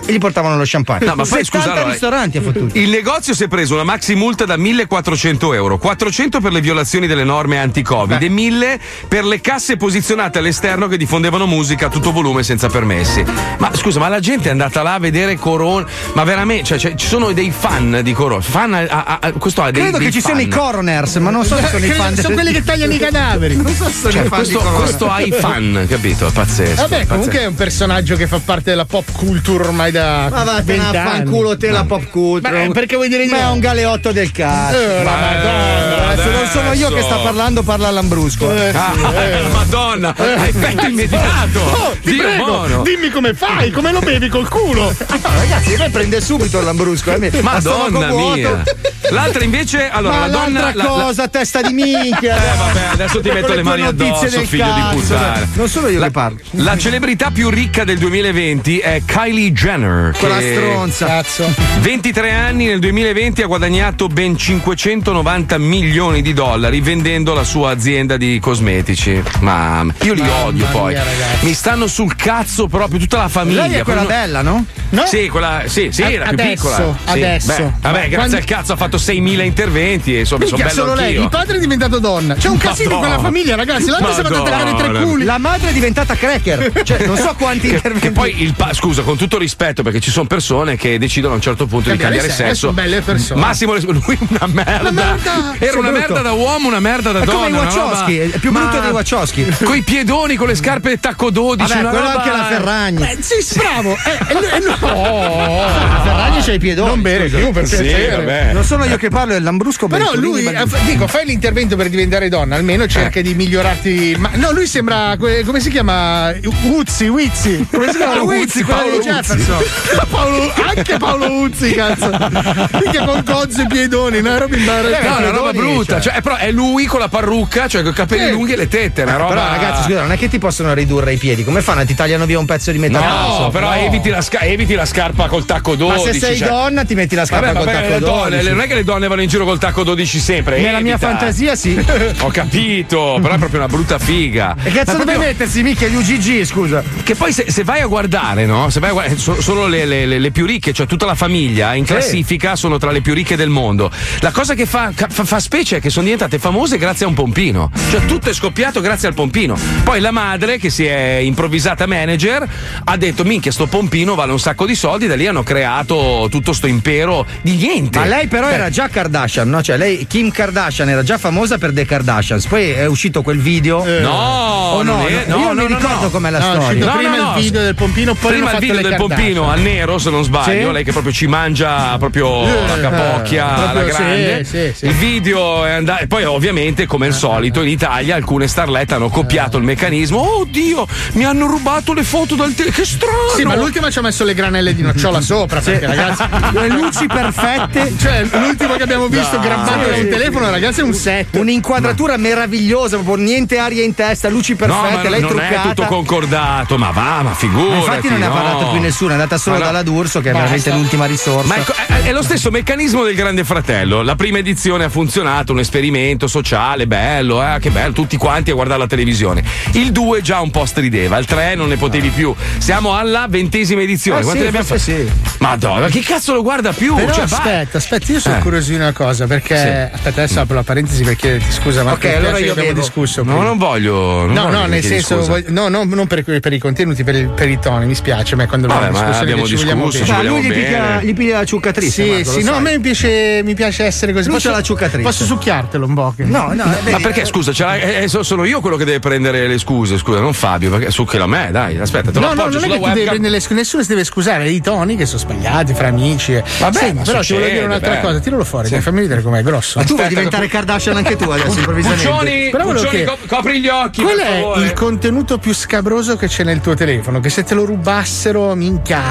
E 0.06 0.14
gli 0.14 0.18
portavano 0.18 0.58
lo 0.58 0.64
champagne. 0.66 1.06
No, 1.06 1.16
ma 1.16 1.24
poi 1.24 1.44
70 1.44 1.58
scusa, 1.60 1.72
allora, 1.74 1.90
ristoranti 1.92 2.38
ha 2.38 2.42
fottuto. 2.42 2.78
Il 2.78 2.90
negozio 2.90 3.34
si 3.34 3.44
è 3.44 3.48
preso 3.48 3.74
una 3.76 3.84
maxi 3.84 4.16
multa 4.16 4.46
da 4.46 4.58
1400 4.58 5.54
euro, 5.54 5.78
400 5.78 6.40
per 6.42 6.52
le 6.52 6.62
violazioni 6.62 7.08
delle 7.08 7.24
norme 7.24 7.60
anti-Covid 7.60 8.22
e 8.22 8.30
1000 8.30 8.80
per 9.08 9.26
le 9.26 9.40
casse 9.42 9.78
posizionate 9.78 10.40
all'esterno 10.40 10.88
che 10.88 10.98
diffondevano 10.98 11.46
musica 11.46 11.86
a 11.88 11.90
tutto 11.90 12.12
volume 12.12 12.44
senza 12.44 12.68
permessi. 12.68 13.24
Ma 13.60 13.72
scusa, 13.76 14.00
ma 14.00 14.08
la 14.08 14.20
gente 14.20 14.48
è 14.50 14.52
andata 14.52 14.82
là 14.82 14.96
a 14.96 15.00
vedere 15.00 15.38
Corona? 15.38 15.86
Ma 16.14 16.24
veramente, 16.24 16.66
cioè, 16.66 16.78
cioè, 16.80 16.96
ci 16.96 17.08
sono 17.08 17.32
dei 17.32 17.52
fan 17.52 18.00
di 18.04 18.14
Corona. 18.14 18.42
Fan 18.42 18.74
a- 18.74 18.88
a- 18.90 19.20
a- 19.22 19.32
questo 19.34 19.62
ha 19.62 19.72
dei, 19.72 19.82
Credo 19.84 19.98
dei 19.98 20.08
che 20.08 20.14
ci 20.14 20.22
fan. 20.22 20.36
siano 20.36 20.48
i 20.48 20.54
coroners, 20.54 21.16
ma 21.18 21.30
non 21.30 21.46
so 21.46 21.58
se 21.58 21.68
sono 21.68 21.86
i 21.86 21.92
fan. 21.92 22.16
sono 22.16 22.34
quelli 22.34 22.52
che 22.52 22.64
tagliano 22.64 22.94
i 22.94 22.98
cadaveri. 23.00 23.56
Non 23.56 23.74
so 23.76 23.86
se 23.86 23.92
sono 23.94 24.12
Cioè, 24.12 24.26
i 24.26 24.28
fan 24.28 24.38
questo, 24.40 24.60
questo 24.60 25.10
ha 25.10 25.22
i 25.22 25.32
fan, 25.32 25.86
capito? 25.88 26.28
È 26.28 26.32
pazzesco. 26.32 26.76
Vabbè, 26.76 26.90
pazzesco. 26.90 27.14
comunque 27.14 27.40
è 27.40 27.46
un 27.46 27.56
personaggio 27.56 28.16
che 28.16 28.28
fa 28.28 28.40
parte 28.44 28.70
della 28.72 28.86
pop 28.86 29.12
culture 29.12 29.64
ormai 29.66 29.92
da 29.92 30.00
Ma 30.04 30.44
vattene 30.44 30.64
20 30.78 30.98
a 30.98 31.02
anni. 31.02 31.10
fanculo 31.18 31.58
te 31.58 31.70
la 31.70 31.84
pop 31.84 32.10
culture. 32.10 32.68
Beh, 32.68 32.72
perché 32.74 32.96
vuoi 32.96 33.08
dire 33.10 33.24
di 33.26 33.30
Ma 33.32 33.38
è 33.38 33.44
no? 33.44 33.54
un 33.54 33.60
galeotto 33.60 34.12
del 34.12 34.32
cazzo. 34.32 34.78
Eh, 34.78 35.04
la 35.04 35.12
Madonna. 35.16 36.08
Adesso 36.12 36.30
non 36.32 36.48
sono 36.48 36.74
io 36.74 36.90
che 36.94 37.02
sta 37.02 37.16
parlando, 37.18 37.64
parla 37.64 37.90
Lambrusco. 37.92 38.50
Ah, 38.50 38.94
Madonna, 39.52 40.14
ha 40.18 40.46
effetto 40.48 40.86
immediato. 40.86 41.60
Oh, 41.60 41.96
ti 42.02 42.12
Dio 42.12 42.24
prego, 42.24 42.46
buono. 42.46 42.82
dimmi 42.84 43.10
come 43.10 43.34
fai, 43.34 43.72
come 43.72 43.92
lo 43.92 44.00
bevi 44.00 44.28
col 44.28 44.48
culo. 44.50 44.94
ragazzi, 45.08 45.76
me 45.78 45.90
prende 45.90 46.20
subito 46.22 46.60
il 46.60 46.66
Lambrusco. 46.66 47.12
Eh, 47.14 47.42
Madonna 47.42 48.08
vuoto. 48.08 48.36
mia. 48.36 48.64
L'altra 49.10 49.44
invece, 49.44 49.90
allora, 49.90 50.20
Ma 50.20 50.28
la 50.28 50.32
donna. 50.32 50.60
l'altra 50.62 50.84
la- 50.84 50.96
la- 50.96 51.04
cosa, 51.04 51.28
testa 51.28 51.62
di 51.62 51.74
minchia. 51.74 52.36
Eh 52.52 52.58
vabbè, 52.58 52.86
adesso 52.94 53.20
ti 53.22 53.30
metto 53.30 53.54
le 53.54 53.64
mani 53.64 53.86
addosso, 53.86 54.28
figlio 54.28 54.64
di 54.74 54.82
cazzo. 54.82 54.96
puttana. 54.96 55.48
Non 55.54 55.68
sono 55.70 55.88
io 55.88 56.00
la, 56.00 56.06
che 56.06 56.12
parlo. 56.12 56.38
La 56.52 56.78
celebrità 56.78 57.30
più 57.32 57.50
ricca 57.50 57.84
del 57.84 57.98
2020 57.98 58.80
è 58.80 59.02
Kylie 59.06 59.52
Jenner. 59.52 59.81
Quella 59.88 60.38
che- 60.38 60.54
stronza. 60.56 61.06
Cazzo. 61.06 61.50
23 61.80 62.32
anni 62.32 62.66
nel 62.68 62.80
2020 62.80 63.42
ha 63.42 63.48
guadagnato 63.48 64.08
ben 64.08 64.38
590 64.38 65.58
milioni 65.58 66.22
di 66.22 66.34
dollari 66.34 66.80
vendendo 66.82 67.34
la 67.34 67.44
sua 67.44 67.72
azienda 67.72 68.18
di 68.18 68.40
cosmetici. 68.40 69.22
Ma 69.40 69.86
io 70.02 70.14
li 70.14 70.22
Mamma 70.22 70.44
odio 70.46 70.66
poi. 70.68 70.94
mia, 70.94 71.04
ragazzi. 71.04 71.46
Mi 71.46 71.54
stanno 71.54 71.88
sul 71.88 72.16
cazzo 72.16 72.68
proprio 72.68 73.00
tutta 73.00 73.18
la 73.18 73.28
famiglia. 73.30 73.66
Lei 73.68 73.80
è 73.80 73.84
quella 73.84 74.02
Poi 74.02 74.10
bella, 74.10 74.42
no? 74.42 74.66
No? 74.90 75.06
Sì, 75.06 75.30
quella, 75.30 75.64
sì, 75.68 75.90
sì, 75.92 76.04
A- 76.04 76.10
la 76.10 76.24
più 76.26 76.34
adesso, 76.34 76.50
piccola. 76.52 76.76
Sì, 76.76 77.10
adesso. 77.12 77.48
beh, 77.56 77.72
vabbè, 77.82 77.98
grazie 78.00 78.16
quando- 78.16 78.36
al 78.38 78.44
cazzo 78.44 78.74
ha 78.74 78.76
fatto 78.76 78.98
6.000 78.98 79.44
interventi 79.44 80.16
e 80.16 80.20
insomma 80.20 80.46
sono 80.46 80.58
bello 80.58 80.70
solo 80.70 80.94
lei. 80.96 81.06
anch'io. 81.06 81.24
Il 81.24 81.30
padre 81.30 81.58
è 81.58 81.60
diventato 81.60 82.00
donna. 82.00 82.36
C'è 82.36 82.50
un 82.50 82.58
casino 82.58 82.94
in 82.94 83.00
quella 83.00 83.20
famiglia, 83.20 83.56
ragazzi. 83.56 83.90
L'altro 83.90 84.14
si 84.14 84.20
è 84.20 84.24
fatto 84.24 84.38
Madonna. 84.40 84.56
attaccare 84.58 84.90
i 84.90 84.92
tre 84.92 85.04
culi. 85.04 85.24
La 85.24 85.38
madre 85.38 85.70
è 85.70 85.74
diventata 85.74 86.16
cracker. 86.16 86.82
Cioè, 86.84 87.06
non 87.06 87.16
so 87.18 87.34
quanti 87.38 87.68
Che, 87.70 87.76
interventi. 87.76 88.08
che 88.08 88.14
poi 88.14 88.42
il 88.42 88.54
pa- 88.54 88.74
scusa, 88.74 89.02
con 89.04 89.16
tutto 89.16 89.38
rispetto, 89.38 89.71
perché 89.84 90.00
ci 90.00 90.12
sono 90.12 90.28
persone 90.28 90.76
che 90.76 90.98
decidono 91.00 91.34
a 91.34 91.36
un 91.38 91.42
certo 91.42 91.66
punto 91.66 91.90
Cambiare 91.90 92.14
di 92.14 92.20
cambiare 92.28 92.50
sesso, 92.54 92.72
belle 92.74 93.02
persone. 93.02 93.40
Massimo, 93.40 93.74
lui 93.76 94.18
una 94.30 94.48
merda. 94.48 94.90
Una 94.90 94.92
merda. 94.92 95.56
Era 95.58 95.78
una 95.80 95.90
brutto. 95.90 96.14
merda 96.14 96.22
da 96.22 96.32
uomo, 96.34 96.68
una 96.68 96.80
merda 96.80 97.12
da 97.12 97.22
È 97.22 97.26
donna. 97.26 97.38
come 97.38 97.50
i 97.50 97.54
Wachowski, 97.54 98.20
roba- 98.20 98.36
è 98.36 98.40
più 98.40 98.52
brutto 98.52 98.76
Ma- 98.76 98.80
dei 98.82 98.92
Wachowski. 98.92 99.46
Con 99.64 99.76
i 99.76 99.82
piedoni, 99.84 100.36
con 100.36 100.48
le 100.48 100.56
scarpe 100.56 101.00
tacco 101.00 101.30
12. 101.30 101.68
Vabbè, 101.70 101.80
una 101.82 101.90
quello 101.90 102.06
roba- 102.06 102.22
anche 102.24 102.38
la 102.38 102.46
Ferragni. 102.46 102.98
Beh, 103.00 103.18
sì, 103.22 103.58
bravo. 103.58 103.92
Eh, 103.92 104.34
eh, 104.34 104.56
eh, 104.56 104.60
no. 104.60 104.78
La 105.92 106.02
Ferragni 106.04 106.42
c'ha 106.42 106.54
i 106.54 106.60
piedoni. 106.60 106.90
Non 106.90 107.02
scusa. 107.30 107.38
più 107.38 107.52
per 107.52 107.68
Sì. 107.68 108.54
Non 108.54 108.64
sono 108.64 108.86
io 108.86 108.98
che 108.98 109.10
parlo, 109.10 109.34
è 109.34 109.40
Lambrusco 109.40 109.88
Però 109.88 110.14
lui, 110.16 110.44
ma- 110.44 110.52
eh, 110.62 110.66
dico, 110.86 111.08
fai 111.08 111.26
l'intervento 111.26 111.76
per 111.76 111.90
diventare 111.90 112.30
donna, 112.30 112.56
almeno 112.56 112.88
cerca 112.88 113.22
di 113.22 113.34
migliorarti. 113.34 114.16
Ma 114.18 114.32
no, 114.36 114.52
lui 114.52 114.68
sembra. 114.68 115.16
come 115.18 115.60
si 115.60 115.70
chiama? 115.70 116.34
Uzzi, 116.64 117.08
Wizzi. 117.08 117.68
Come 117.72 117.92
si 117.92 117.98
chiama? 117.98 118.14
Ah, 118.14 118.22
Uzzi, 118.24 118.64
quello 118.64 118.80
Paolo 118.82 118.98
di 118.98 119.04
Jefferson. 119.06 119.61
Paolo- 120.10 120.52
anche 120.68 120.98
Paolo 120.98 121.32
Uzzi, 121.32 121.74
cazzo. 121.74 122.10
Mica 122.10 123.06
con 123.06 123.24
cozzo 123.24 123.62
e 123.62 123.68
piedoni, 123.68 124.20
una 124.20 124.38
roba 124.38 124.56
Eh, 124.56 124.58
no, 124.58 124.64
imbarazzante. 124.64 125.22
una 125.24 125.32
roba 125.32 125.52
brutta. 125.54 126.00
Cioè, 126.02 126.22
però 126.22 126.36
è 126.36 126.52
lui 126.52 126.86
con 126.86 127.00
la 127.00 127.08
parrucca, 127.08 127.68
cioè 127.68 127.82
con 127.82 127.92
i 127.92 127.94
capelli 127.96 128.28
Eh. 128.28 128.32
lunghi 128.32 128.54
e 128.54 128.58
le 128.58 128.68
tette. 128.68 129.04
Una 129.04 129.16
roba. 129.18 129.30
Però 129.30 129.48
ragazzi, 129.48 129.84
scusa, 129.84 130.02
non 130.02 130.12
è 130.12 130.18
che 130.18 130.28
ti 130.30 130.38
possono 130.40 130.74
ridurre 130.74 131.14
i 131.14 131.18
piedi. 131.18 131.44
Come 131.44 131.62
fanno? 131.62 131.84
Ti 131.86 131.96
tagliano 131.96 132.26
via 132.26 132.40
un 132.40 132.46
pezzo 132.46 132.72
di 132.72 132.78
metà 132.78 133.00
No, 133.00 133.50
però 133.52 133.70
No. 133.70 133.76
Eviti, 133.76 134.10
la 134.10 134.22
sca- 134.22 134.42
eviti 134.42 134.74
la 134.76 134.86
scarpa 134.86 135.28
col 135.28 135.46
tacco 135.46 135.76
12. 135.76 136.06
Ma 136.06 136.12
se 136.14 136.20
sei 136.20 136.38
cioè- 136.38 136.48
donna 136.50 136.84
ti 136.84 136.94
metti 136.96 137.16
la 137.16 137.26
scarpa 137.26 137.48
Vabbè, 137.48 137.58
col 137.58 137.66
vabbè, 137.66 137.78
tacco 137.82 137.94
le 137.94 138.00
donne, 138.00 138.30
12. 138.30 138.44
le- 138.46 138.52
non 138.52 138.62
è 138.62 138.68
che 138.68 138.74
le 138.76 138.84
donne 138.84 139.08
vanno 139.08 139.22
in 139.22 139.28
giro 139.30 139.46
col 139.46 139.58
tacco 139.60 139.84
12 139.84 140.20
sempre. 140.20 140.60
Nella 140.62 140.80
mia 140.82 140.94
evita. 140.96 141.08
fantasia 141.08 141.56
sì. 141.56 141.84
Ho 142.22 142.30
capito, 142.30 143.18
però 143.22 143.34
è 143.36 143.38
proprio 143.38 143.60
una 143.60 143.68
brutta 143.68 143.98
figa. 144.00 144.56
E 144.62 144.72
cazzo 144.72 144.92
deve 144.92 145.04
proprio- 145.04 145.20
mettersi, 145.20 145.62
mica 145.64 145.88
gli 145.88 145.96
UGG, 145.96 146.44
scusa. 146.44 146.84
Che 147.04 147.16
poi 147.16 147.32
se, 147.34 147.46
se 147.50 147.64
vai 147.64 147.82
a 147.82 147.86
guardare, 147.88 148.46
no? 148.46 148.70
Se 148.70 148.80
vai 148.80 148.90
a 148.90 148.94
guardare, 148.94 149.18
so- 149.18 149.42
solo 149.52 149.68
le, 149.68 149.84
le- 149.84 150.06
le- 150.06 150.20
le 150.20 150.32
più 150.32 150.46
ricche, 150.46 150.72
cioè 150.72 150.86
tutta 150.86 151.06
la 151.06 151.14
famiglia 151.16 151.74
in 151.74 151.86
Sì. 151.86 151.92
classifica 151.92 152.56
sono 152.56 152.78
tra 152.78 152.90
le 152.92 153.02
più 153.02 153.14
ricche 153.14 153.36
del 153.36 153.50
mondo. 153.50 153.92
La 154.22 154.32
cosa 154.32 154.54
che 154.54 154.66
fa, 154.66 154.92
fa- 154.96 155.26
fa 155.26 155.40
specie 155.42 155.78
è 155.78 155.82
che 155.82 155.90
sono 155.90 156.06
diventate 156.06 156.40
famose 156.40 156.78
grazie 156.78 157.06
a 157.06 157.10
un 157.10 157.16
pompino. 157.16 157.70
Cioè 157.90 158.06
tutto 158.06 158.30
è 158.30 158.34
scoppiato 158.34 158.80
grazie 158.80 159.10
al 159.10 159.14
pompino. 159.14 159.58
Poi 159.84 160.00
la 160.00 160.12
madre, 160.12 160.58
che 160.58 160.70
si 160.70 160.86
è 160.86 161.18
improvvisata 161.22 161.86
manager, 161.86 162.48
ha 162.86 162.96
detto: 162.96 163.26
Minchia, 163.26 163.52
sto 163.52 163.66
pompino 163.68 164.16
vale 164.16 164.32
un 164.32 164.40
sacco 164.40 164.66
di 164.66 164.74
soldi. 164.76 165.08
Da 165.08 165.16
lì 165.16 165.28
hanno 165.28 165.44
creato 165.44 166.28
tutto 166.32 166.54
sto 166.54 166.68
impero 166.68 167.26
di 167.42 167.56
niente. 167.56 168.00
Ma 168.00 168.06
lei 168.06 168.28
però 168.28 168.48
Beh, 168.48 168.54
era 168.54 168.70
già 168.70 168.88
Kardashian, 168.88 169.50
no? 169.50 169.62
Cioè 169.62 169.76
lei, 169.76 170.08
Kim 170.08 170.32
Kardashian, 170.32 170.88
era 170.88 171.04
già 171.04 171.18
famosa 171.18 171.58
per 171.58 171.74
The 171.74 171.84
Kardashians. 171.86 172.46
Poi 172.46 172.70
è 172.70 172.86
uscito 172.86 173.22
quel 173.22 173.40
video. 173.40 173.84
No, 174.00 174.10
o 174.12 174.82
no, 174.84 174.96
non 174.96 175.08
è- 175.08 175.26
no, 175.28 175.36
no, 175.36 175.42
io 175.42 175.48
non 175.48 175.56
no, 175.58 175.64
mi 175.66 175.70
no, 175.72 175.78
ricordo 175.78 176.04
no. 176.04 176.10
com'è 176.10 176.30
la 176.30 176.40
No, 176.40 176.62
storia. 176.62 176.86
No, 176.86 176.96
prima 176.96 177.16
no, 177.18 177.24
no. 177.24 177.38
il 177.38 177.44
video 177.44 177.62
del 177.62 177.76
pompino, 177.76 178.14
poi 178.14 178.32
Prima 178.32 178.52
il 178.54 178.60
video 178.60 178.76
del 178.76 178.84
Kardashian. 178.92 179.08
pompino 179.18 179.40
a 179.48 179.56
nero, 179.56 179.98
se 179.98 180.10
non 180.10 180.24
sbaglio, 180.24 180.68
Sì. 180.68 180.72
lei 180.74 180.84
che 180.84 180.92
proprio 180.92 181.12
ci 181.14 181.28
mangia 181.28 181.98
proprio 181.98 182.44
la 182.44 182.80
capocchia 182.80 183.46
proprio 183.46 183.82
alla 183.82 183.92
sì, 183.92 184.02
grande. 184.04 184.44
sì, 184.44 184.72
sì. 184.76 184.86
Il 184.86 184.94
video 184.94 185.66
è 185.66 185.72
andato. 185.72 186.04
E 186.04 186.08
poi, 186.08 186.24
ovviamente, 186.26 186.86
come 186.86 187.08
al 187.08 187.14
solito, 187.14 187.62
in 187.62 187.70
Italia 187.70 188.16
alcune 188.16 188.48
starlette 188.48 188.94
hanno 188.96 189.10
copiato 189.10 189.58
il 189.58 189.64
meccanismo. 189.64 190.20
Oh 190.20 190.46
Dio, 190.46 190.88
mi 191.14 191.26
hanno 191.26 191.46
rubato 191.48 191.94
le 191.94 192.04
foto 192.04 192.36
dal 192.36 192.54
telefono. 192.54 192.76
Che 192.78 192.86
strano! 192.86 193.30
Sì, 193.36 193.44
ma 193.44 193.56
l'ultima 193.56 193.90
ci 193.90 194.00
ha 194.00 194.02
messo 194.02 194.24
le 194.24 194.34
granelle 194.34 194.74
di 194.74 194.82
nocciola 194.82 195.20
sopra, 195.22 195.60
perché 195.60 195.86
ragazzi. 195.88 196.24
Le 196.52 196.68
luci 196.70 197.08
perfette. 197.08 197.94
Cioè, 198.00 198.24
l'ultimo 198.32 198.76
che 198.76 198.84
abbiamo 198.84 199.08
visto 199.08 199.36
No. 199.38 199.42
grabbato 199.42 199.88
da 199.90 199.94
Sì. 199.96 200.02
un 200.02 200.10
telefono, 200.10 200.50
ragazzi, 200.50 200.80
è 200.82 200.84
un 200.84 200.94
set. 200.94 201.36
Un'inquadratura 201.36 202.18
meravigliosa, 202.18 202.98
proprio 202.98 203.24
niente 203.24 203.58
aria 203.58 203.84
in 203.84 203.94
testa, 203.96 204.30
luci 204.30 204.56
No, 204.60 204.68
ma 204.68 204.82
perfette, 204.82 205.10
lei 205.10 205.22
non 205.22 205.30
truccata. 205.30 205.62
è 205.62 205.68
tutto 205.68 205.86
concordato, 205.86 206.78
ma 206.78 206.92
va, 206.92 207.02
ma 207.02 207.22
Ma 207.24 207.34
figurati. 207.34 207.76
infatti 207.78 208.10
non 208.10 208.20
ne 208.20 208.26
ha 208.26 208.30
no. 208.30 208.34
parlato 208.34 208.70
più 208.72 208.80
nessuno, 208.82 209.14
è 209.14 209.18
andata 209.32 209.38
solo 209.38 209.58
no. 209.58 209.64
dalla 209.64 209.84
D'Urso, 209.84 210.20
che 210.22 210.30
è 210.30 210.32
Basta. 210.34 210.48
veramente 210.48 210.72
l'ultima 210.80 211.06
risorsa. 211.06 211.48
Ma 211.48 211.58
ecco, 211.58 211.74
è, 211.74 212.04
è 212.04 212.12
lo 212.12 212.22
stesso 212.24 212.52
meccanismo 212.52 213.04
del 213.04 213.16
Grande 213.16 213.44
Fratello. 213.44 214.02
La 214.02 214.16
prima 214.16 214.40
edizione 214.40 214.84
ha 214.86 214.90
funzionato, 214.90 215.52
un 215.54 215.60
esperimento 215.60 216.28
sociale, 216.28 216.88
bello, 216.88 217.42
eh, 217.44 217.60
che 217.60 217.70
bello, 217.70 217.94
tutti 217.94 218.18
quanti 218.18 218.52
a 218.52 218.54
guardare 218.54 218.80
la 218.80 218.88
televisione. 218.88 219.44
Il 219.74 219.92
2 219.92 220.22
già 220.22 220.40
un 220.42 220.52
po' 220.52 220.66
strideva, 220.66 221.18
il 221.18 221.26
3 221.26 221.56
non 221.56 221.68
ne 221.70 221.78
potevi 221.78 222.10
più. 222.10 222.34
Siamo 222.58 222.96
alla 222.96 223.28
ventesima 223.30 223.82
edizione. 223.82 224.22
Quante 224.22 224.38
sì, 224.40 224.44
ne 224.44 224.48
abbiamo 224.50 224.66
fatte? 224.66 224.80
sì. 224.80 225.12
Madonna, 225.40 225.80
ma 225.82 225.88
chi 225.90 226.02
cazzo 226.02 226.34
lo 226.34 226.42
guarda 226.44 226.72
più? 226.74 226.96
Però 226.96 227.12
Cioè, 227.14 227.26
va- 227.26 227.38
aspetta, 227.38 227.78
aspetta, 227.78 228.12
io 228.12 228.20
sono 228.20 228.36
Eh. 228.36 228.38
incuriosire 228.38 228.82
una 228.82 228.94
cosa, 228.94 229.28
perché. 229.28 229.58
Sì. 229.58 229.68
Aspetta, 229.96 230.22
adesso 230.22 230.40
apro 230.40 230.56
la 230.56 230.64
parentesi 230.64 231.04
per 231.04 231.16
chiederti 231.16 231.52
scusa, 231.52 231.84
ma 231.84 231.94
Ok, 231.94 232.06
allora 232.06 232.38
io 232.38 232.52
abbiamo 232.52 232.74
discusso. 232.74 233.22
No, 233.24 233.32
prima. 233.32 233.44
non 233.48 233.58
voglio. 233.58 234.26
non 234.26 234.34
No, 234.34 234.44
voglio 234.46 234.58
no, 234.60 234.66
nel 234.66 234.84
senso, 234.84 235.22
voglio- 235.26 235.46
no, 235.50 235.68
no, 235.70 235.84
non 235.84 236.08
per, 236.08 236.24
per 236.40 236.54
i 236.54 236.60
contenuti, 236.60 237.04
per, 237.04 237.16
il- 237.16 237.30
per 237.30 237.50
i 237.50 237.60
toni, 237.60 237.86
mi 237.86 237.96
spiace, 237.96 238.36
ma 238.36 238.46
quando 238.48 238.68
Vabbè, 238.68 238.86
abbiamo 238.88 239.06
discusso 239.06 239.21
abbiamo 239.22 239.46
ci 239.46 239.56
discusso, 239.56 239.76
bene. 239.76 239.92
ci 239.92 240.00
vogliamo 240.12 240.36
lui 240.38 240.46
gli 240.46 240.54
piglia, 240.54 241.02
gli 241.02 241.14
piglia 241.14 241.38
la 241.40 241.46
ciuccatrice. 241.46 241.92
Sì, 242.04 242.10
Marco, 242.10 242.32
sì, 242.32 242.38
no, 242.44 242.44
sai. 242.52 242.56
a 242.56 242.60
me 242.60 242.72
mi 242.74 242.80
piace, 242.80 243.42
mi 243.44 243.54
piace 243.54 243.84
essere 243.86 244.12
così. 244.14 244.26
Lui 244.28 244.36
Posso- 244.36 244.50
la 244.52 244.62
ciuccatrice. 244.62 245.04
Posso 245.04 245.26
succhiartelo 245.26 245.86
un 245.86 245.94
po'? 245.94 246.14
che- 246.16 246.24
No, 246.26 246.52
no, 246.54 246.66
Ma 246.90 247.00
perché 247.00 247.26
scusa, 247.26 247.52
ce 247.54 247.64
l'hai- 247.64 247.82
eh, 247.82 248.04
eh, 248.04 248.08
so- 248.08 248.24
sono 248.24 248.44
io 248.46 248.60
quello 248.62 248.76
che 248.78 248.86
deve 248.86 249.00
prendere 249.00 249.48
le 249.48 249.58
scuse, 249.58 249.98
scusa, 249.98 250.20
non 250.20 250.34
Fabio, 250.34 250.70
perché 250.72 250.92
succhela 250.92 251.24
a 251.24 251.28
me, 251.28 251.50
dai, 251.52 251.78
aspetta, 251.80 252.12
te 252.12 252.20
lo 252.20 252.28
No, 252.28 252.34
no, 252.34 252.42
appoggio 252.42 252.60
non 252.60 252.64
è 252.64 252.64
sulla 252.64 252.74
che 252.74 252.80
tu 252.80 252.80
devi 252.80 252.90
webcam. 253.00 253.06
prendere 253.08 253.34
le 253.34 253.40
scuse, 253.40 253.54
nessuno 253.56 253.84
si 253.84 253.90
deve 253.90 254.04
scusare, 254.04 254.50
i 254.50 254.62
toni 254.62 254.96
che 254.98 255.06
sono 255.06 255.20
sbagliati 255.20 255.74
fra 255.74 255.88
amici. 255.88 256.42
Vabbè, 256.60 256.78
Senti, 256.78 257.04
però 257.04 257.22
ti 257.22 257.34
voglio 257.34 257.50
dire 257.50 257.66
un'altra 257.66 257.94
beh. 257.96 258.02
cosa, 258.02 258.20
tiralo 258.20 258.44
fuori, 258.44 258.68
Sì. 258.68 258.80
fammi 258.82 259.02
vedere 259.02 259.22
com'è 259.22 259.42
grosso. 259.44 259.80
Ma 259.80 259.86
tu 259.86 259.96
vuoi 259.96 260.08
diventare 260.08 260.46
che- 260.46 260.52
Kardashian 260.52 260.96
anche 260.98 261.16
tu 261.16 261.30
adesso, 261.30 261.58
improvvisamente. 261.58 262.04
Puccioni, 262.06 262.50
Però 262.52 262.66
volevo 262.66 263.18
copri 263.28 263.60
gli 263.62 263.68
occhi. 263.68 264.02
Qual 264.02 264.18
è 264.18 264.58
il 264.58 264.74
contenuto 264.74 265.38
più 265.38 265.54
scabroso 265.54 266.16
che 266.18 266.28
c'è 266.28 266.44
nel 266.44 266.60
tuo 266.62 266.74
telefono? 266.74 267.20
Che 267.20 267.30
se 267.30 267.44
te 267.44 267.54
lo 267.54 267.66
rubassero, 267.66 268.54
minchia, 268.56 269.02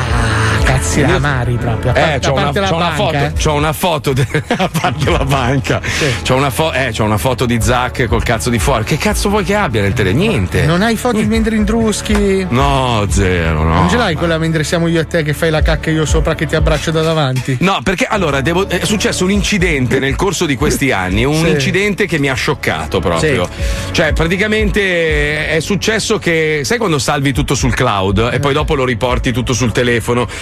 cazzi 0.65 1.01
la 1.01 1.19
mari 1.19 1.57
proprio. 1.57 1.91
A 1.91 1.95
parte, 1.95 2.11
Eh, 2.11 2.15
a 2.15 2.19
c'ho 2.19 2.33
una, 2.33 2.51
c'ho 2.53 2.77
banca, 2.77 2.95
foto, 2.95 3.17
eh. 3.17 3.33
c'ho 3.33 3.53
una 3.55 3.73
foto 3.73 4.13
de- 4.13 4.27
a 4.57 4.69
parte 4.81 5.11
la 5.11 5.25
banca. 5.25 5.81
C'ho 6.25 6.35
una, 6.37 6.51
fo- 6.51 6.73
eh, 6.73 6.91
c'ho 6.97 7.05
una 7.05 7.19
foto 7.19 7.47
di 7.47 7.61
Zac 7.61 8.07
col 8.07 8.23
cazzo 8.23 8.51
di 8.51 8.59
fuori. 8.59 8.85
Che 8.85 8.97
cazzo 8.97 9.29
vuoi 9.29 9.45
che 9.45 9.55
abbia 9.55 9.83
nel 9.83 9.93
tele? 9.93 10.13
Niente. 10.13 10.65
Non 10.67 10.83
hai 10.83 10.97
foto 10.97 11.17
di 11.19 11.27
mentre 11.27 11.57
indruschi? 11.57 12.47
No, 12.49 13.07
zero, 13.11 13.63
no. 13.63 13.75
Non 13.75 13.89
ce 13.89 13.97
l'hai 13.97 14.15
quella 14.15 14.39
mentre 14.39 14.65
siamo 14.65 14.87
io 14.89 15.01
e 15.01 15.07
te 15.07 15.23
che 15.23 15.33
fai 15.35 15.51
la 15.51 15.63
cacca 15.63 15.91
io 15.91 16.05
sopra 16.05 16.35
che 16.35 16.47
ti 16.47 16.55
abbraccio 16.57 16.91
da 16.91 17.03
davanti? 17.03 17.57
No, 17.61 17.81
perché 17.83 18.07
allora 18.07 18.41
devo- 18.41 18.69
è 18.69 18.85
successo 18.85 19.25
un 19.25 19.31
incidente 19.31 19.99
nel 19.99 20.17
corso 20.17 20.47
di 20.47 20.57
questi 20.57 20.93
anni, 20.93 21.25
un 21.25 21.45
Sì. 21.45 21.49
incidente 21.51 22.07
che 22.07 22.19
mi 22.19 22.29
ha 22.29 22.35
scioccato 22.35 23.01
proprio. 23.01 23.49
Cioè, 23.93 24.13
praticamente 24.13 25.49
è 25.49 25.61
successo 25.61 26.19
che 26.19 26.61
sai 26.65 26.79
quando 26.79 26.99
salvi 26.99 27.33
tutto 27.33 27.55
sul 27.55 27.75
cloud 27.75 28.31
e 28.33 28.39
poi 28.41 28.53
dopo 28.53 28.75
lo 28.75 28.85
riporti 28.85 29.33
tutto 29.33 29.53
sul 29.53 29.67
telefono 29.73 29.80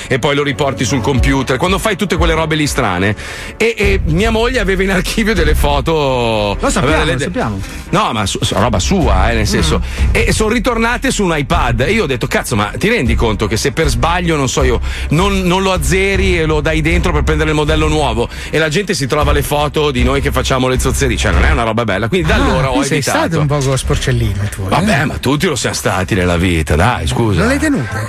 e 0.08 0.18
poi 0.18 0.34
lo 0.34 0.42
riporti 0.42 0.84
sul 0.84 1.00
computer, 1.00 1.56
quando 1.56 1.78
fai 1.78 1.96
tutte 1.96 2.16
quelle 2.16 2.34
robe 2.34 2.54
lì 2.54 2.66
strane. 2.66 3.14
E, 3.56 3.74
e 3.76 4.00
mia 4.06 4.30
moglie 4.30 4.60
aveva 4.60 4.82
in 4.82 4.90
archivio 4.90 5.34
delle 5.34 5.54
foto. 5.54 6.56
Lo 6.60 6.70
sappiamo, 6.70 6.96
aveva 7.02 7.12
lo 7.12 7.18
sappiamo. 7.18 7.60
No, 7.90 8.12
ma 8.12 8.26
su- 8.26 8.38
roba 8.52 8.78
sua, 8.78 9.30
eh, 9.30 9.34
nel 9.34 9.46
senso. 9.46 9.80
E 10.12 10.32
sono 10.32 10.50
ritornate 10.52 11.10
su 11.10 11.24
un 11.24 11.34
iPad. 11.36 11.80
E 11.80 11.92
io 11.92 12.04
ho 12.04 12.06
detto, 12.06 12.26
cazzo, 12.26 12.56
ma 12.56 12.72
ti 12.76 12.88
rendi 12.88 13.14
conto 13.14 13.46
che 13.46 13.56
se 13.56 13.72
per 13.72 13.88
sbaglio, 13.88 14.36
non 14.36 14.48
so 14.48 14.62
io, 14.62 14.80
non, 15.10 15.40
non 15.42 15.62
lo 15.62 15.72
azzeri 15.72 16.38
e 16.38 16.44
lo 16.44 16.60
dai 16.60 16.80
dentro 16.80 17.12
per 17.12 17.22
prendere 17.22 17.50
il 17.50 17.56
modello 17.56 17.88
nuovo 17.88 18.28
e 18.50 18.58
la 18.58 18.68
gente 18.68 18.94
si 18.94 19.06
trova 19.06 19.32
le 19.32 19.42
foto 19.42 19.90
di 19.90 20.02
noi 20.02 20.20
che 20.20 20.30
facciamo 20.32 20.68
le 20.68 20.78
zozzerie, 20.78 21.16
cioè 21.16 21.32
non 21.32 21.44
è 21.44 21.50
una 21.50 21.62
roba 21.64 21.84
bella. 21.84 22.08
Quindi 22.08 22.28
da 22.28 22.34
allora 22.36 22.66
Ah, 22.68 22.70
ho 22.70 22.74
tu 22.74 22.82
sei 22.82 22.98
evitato. 22.98 23.18
stato 23.18 23.40
un 23.40 23.46
po' 23.46 23.76
sporcellino 23.76 24.48
tu. 24.50 24.62
eh? 24.64 24.68
Vabbè, 24.68 25.04
ma 25.04 25.16
tutti 25.18 25.46
lo 25.46 25.56
siamo 25.56 25.74
stati 25.74 26.14
nella 26.14 26.36
vita, 26.36 26.76
dai, 26.76 27.06
scusa. 27.06 27.38
Non 27.40 27.48
le 27.48 27.54
hai 27.54 27.58
tenute? 27.60 28.06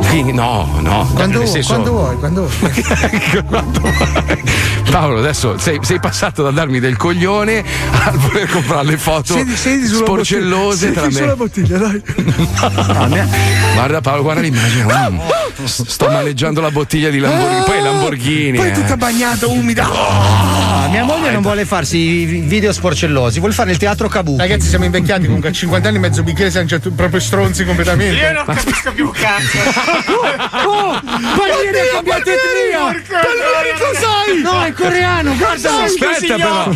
Sì, 0.00 0.32
No, 0.66 0.80
no. 0.80 1.10
Quando, 1.14 1.38
nel 1.38 1.46
vuoi, 1.46 1.62
senso- 1.62 1.72
quando 1.74 1.90
vuoi, 1.92 2.16
quando 2.18 2.48
vuoi. 2.58 4.42
Paolo, 4.90 5.18
adesso 5.18 5.58
sei, 5.58 5.78
sei 5.82 5.98
passato 5.98 6.42
da 6.42 6.50
darmi 6.50 6.78
del 6.78 6.96
coglione 6.96 7.64
a 8.04 8.12
voler 8.12 8.48
comprare 8.48 8.84
le 8.86 8.96
foto 8.96 9.34
Sedi- 9.34 9.56
sedi 9.56 9.86
sulla 9.86 10.04
sporcellose 10.06 10.92
bottiglia. 10.92 11.00
tra 11.00 11.06
me. 11.06 11.12
sulla 11.12 11.36
bottiglia, 11.36 11.78
dai. 11.78 12.02
Guarda 13.74 14.00
Paolo, 14.00 14.22
guarda 14.22 14.40
l'immagine. 14.40 14.84
mm. 14.84 15.64
Sto 15.64 16.08
maneggiando 16.10 16.60
la 16.60 16.70
bottiglia 16.70 17.10
di 17.10 17.18
Lamborghini. 17.18 17.64
Poi 17.64 17.82
Lamborghini. 17.82 18.56
Poi 18.56 18.68
eh. 18.68 18.72
tutta 18.72 18.96
bagnata, 18.96 19.46
umida. 19.46 19.88
Ah, 19.90 20.88
mia 20.90 21.04
moglie 21.04 21.30
non 21.32 21.42
vuole 21.42 21.64
farsi 21.64 21.96
i 21.98 22.24
video 22.24 22.72
sporcellosi, 22.72 23.38
vuole 23.38 23.54
fare 23.54 23.70
il 23.72 23.78
teatro 23.78 24.08
kabuki. 24.08 24.38
Ragazzi, 24.38 24.68
siamo 24.68 24.84
invecchiati 24.84 25.24
comunque 25.24 25.48
a 25.48 25.52
50 25.52 25.88
anni, 25.88 25.98
mezzo 25.98 26.22
bicchiere, 26.22 26.50
siamo 26.50 26.66
proprio 26.94 27.20
stronzi 27.20 27.64
completamente. 27.64 28.20
Io 28.20 28.32
non 28.32 28.44
capisco 28.44 28.92
più 28.92 29.10
cazzo. 29.10 29.58
Oh, 30.66 31.00
Palmieri 31.02 31.78
ha 31.78 31.92
cambiato 31.94 32.30
etnia! 32.30 32.80
Palmieri 32.80 33.72
cos'hai? 33.78 34.42
No, 34.42 34.62
è 34.64 34.72
coreano, 34.72 35.34
guarda! 35.36 35.82
Aspetta 35.84 36.34
però, 36.36 36.70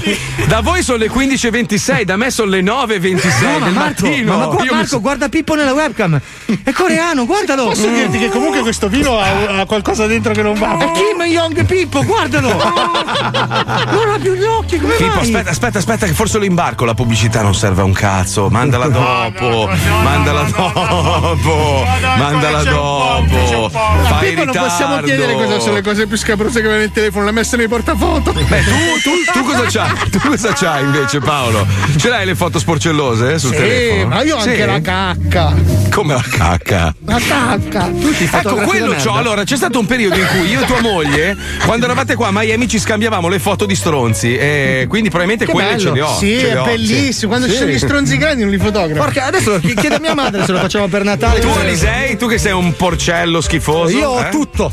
da 0.46 0.60
voi 0.60 0.82
sono 0.82 0.98
le 0.98 1.10
15.26, 1.10 2.02
da 2.02 2.16
me 2.16 2.30
sono 2.30 2.50
le 2.50 2.60
9.26 2.60 3.40
No, 3.42 3.58
ma 3.58 3.64
del 3.64 3.74
Marco, 3.74 4.06
mattino. 4.06 4.32
ma, 4.32 4.38
ma 4.38 4.44
guarda, 4.46 4.64
Io 4.64 4.72
mi 4.72 4.78
Marco, 4.78 5.00
guarda 5.00 5.28
Pippo 5.28 5.54
nella 5.54 5.72
webcam. 5.72 6.20
È 6.64 6.72
coreano, 6.72 7.24
guardalo. 7.26 7.64
Posso 7.66 7.88
dirti 7.88 8.18
che 8.18 8.28
comunque 8.30 8.60
questo 8.60 8.88
vino 8.88 9.18
ha, 9.18 9.60
ha 9.60 9.66
qualcosa 9.66 10.06
dentro 10.06 10.32
che 10.32 10.42
non 10.42 10.54
va? 10.58 10.76
È 10.78 10.90
Kim 10.92 11.22
Jong 11.24 11.64
Pippo, 11.64 12.04
guardalo. 12.04 12.48
non 12.48 14.08
ha 14.14 14.18
più 14.20 14.34
gli 14.34 14.42
occhi, 14.44 14.78
come 14.78 14.94
Pippo, 14.94 15.14
mai? 15.14 15.22
aspetta, 15.22 15.50
aspetta, 15.50 15.78
aspetta, 15.78 16.06
che 16.06 16.12
forse 16.12 16.38
lo 16.38 16.44
imbarco. 16.44 16.84
La 16.84 16.94
pubblicità 16.94 17.42
non 17.42 17.54
serve 17.54 17.82
a 17.82 17.84
un 17.84 17.92
cazzo. 17.92 18.48
Mandala 18.48 18.88
dopo. 18.88 19.68
mandala 20.02 20.42
dopo. 20.42 21.84
mandala 22.16 22.62
dopo. 22.64 23.67
A 23.72 24.04
Fai 24.04 24.28
Pippo 24.30 24.44
non 24.44 24.54
possiamo 24.54 25.00
chiedere 25.02 25.32
cosa 25.34 25.58
sono 25.60 25.74
le 25.74 25.82
cose 25.82 26.06
più 26.06 26.16
scabrose 26.16 26.60
che 26.60 26.66
aveva 26.66 26.80
nel 26.80 26.92
telefono, 26.92 27.24
l'ha 27.24 27.32
messa 27.32 27.56
nei 27.56 27.68
portafoto. 27.68 28.32
Beh, 28.32 28.62
tu, 28.64 28.70
tu, 29.02 29.32
tu 29.32 29.44
cosa 29.44 29.64
c'hai? 29.68 29.96
Tu 30.10 30.18
cosa 30.20 30.52
c'hai 30.52 30.82
invece, 30.84 31.18
Paolo? 31.20 31.66
Ce 31.96 32.08
l'hai 32.08 32.24
le 32.26 32.34
foto 32.34 32.58
sporcellose 32.58 33.34
eh, 33.34 33.38
sul 33.38 33.50
Sì, 33.50 33.56
telefono? 33.56 34.06
ma 34.14 34.22
io 34.22 34.36
ho 34.36 34.38
anche 34.38 34.56
Sì? 34.56 34.64
la 34.66 34.80
cacca. 34.80 35.54
Come 35.90 36.14
la 36.14 36.24
cacca? 36.28 36.94
La 37.06 37.18
cacca. 37.26 37.90
Ecco, 38.32 38.54
quello 38.56 38.94
c'ho. 38.94 39.12
Allora, 39.14 39.44
c'è 39.44 39.56
stato 39.56 39.78
un 39.78 39.86
periodo 39.86 40.16
in 40.16 40.26
cui 40.28 40.48
io 40.50 40.60
e 40.62 40.64
tua 40.64 40.80
moglie, 40.80 41.36
quando 41.64 41.84
eravate 41.86 42.14
qua 42.14 42.28
a 42.28 42.32
Miami, 42.32 42.68
ci 42.68 42.78
scambiavamo 42.78 43.28
le 43.28 43.38
foto 43.38 43.66
di 43.66 43.74
stronzi. 43.74 44.36
E 44.36 44.86
quindi 44.88 45.08
probabilmente 45.10 45.44
Che 45.46 45.52
quelle 45.52 45.74
bello. 45.74 45.80
ce 45.80 45.90
le 45.92 46.00
ho. 46.00 46.16
Sì, 46.16 46.38
ce 46.38 46.50
è 46.50 46.60
ho, 46.60 46.64
bellissimo. 46.64 47.28
Quando 47.32 47.46
Sì. 47.46 47.52
ci 47.52 47.58
sono 47.58 47.70
gli 47.70 47.78
stronzi 47.78 48.16
grandi 48.16 48.42
non 48.42 48.50
li 48.52 48.58
fotografi. 48.58 48.92
Porca, 48.98 49.24
adesso 49.26 49.58
chi- 49.60 49.74
chiedo 49.74 49.96
a 49.96 50.00
mia 50.00 50.14
madre 50.14 50.44
se 50.44 50.52
lo 50.52 50.58
facciamo 50.58 50.86
per 50.88 51.04
Natale. 51.04 51.40
Tu, 51.40 51.48
Elisei, 51.62 52.16
tu 52.16 52.28
che 52.28 52.38
sei 52.38 52.52
un 52.52 52.74
porcello 52.76 53.40
schifoso. 53.40 53.57
Io 53.98 54.08
ho 54.10 54.20
eh? 54.20 54.28
tutto. 54.30 54.72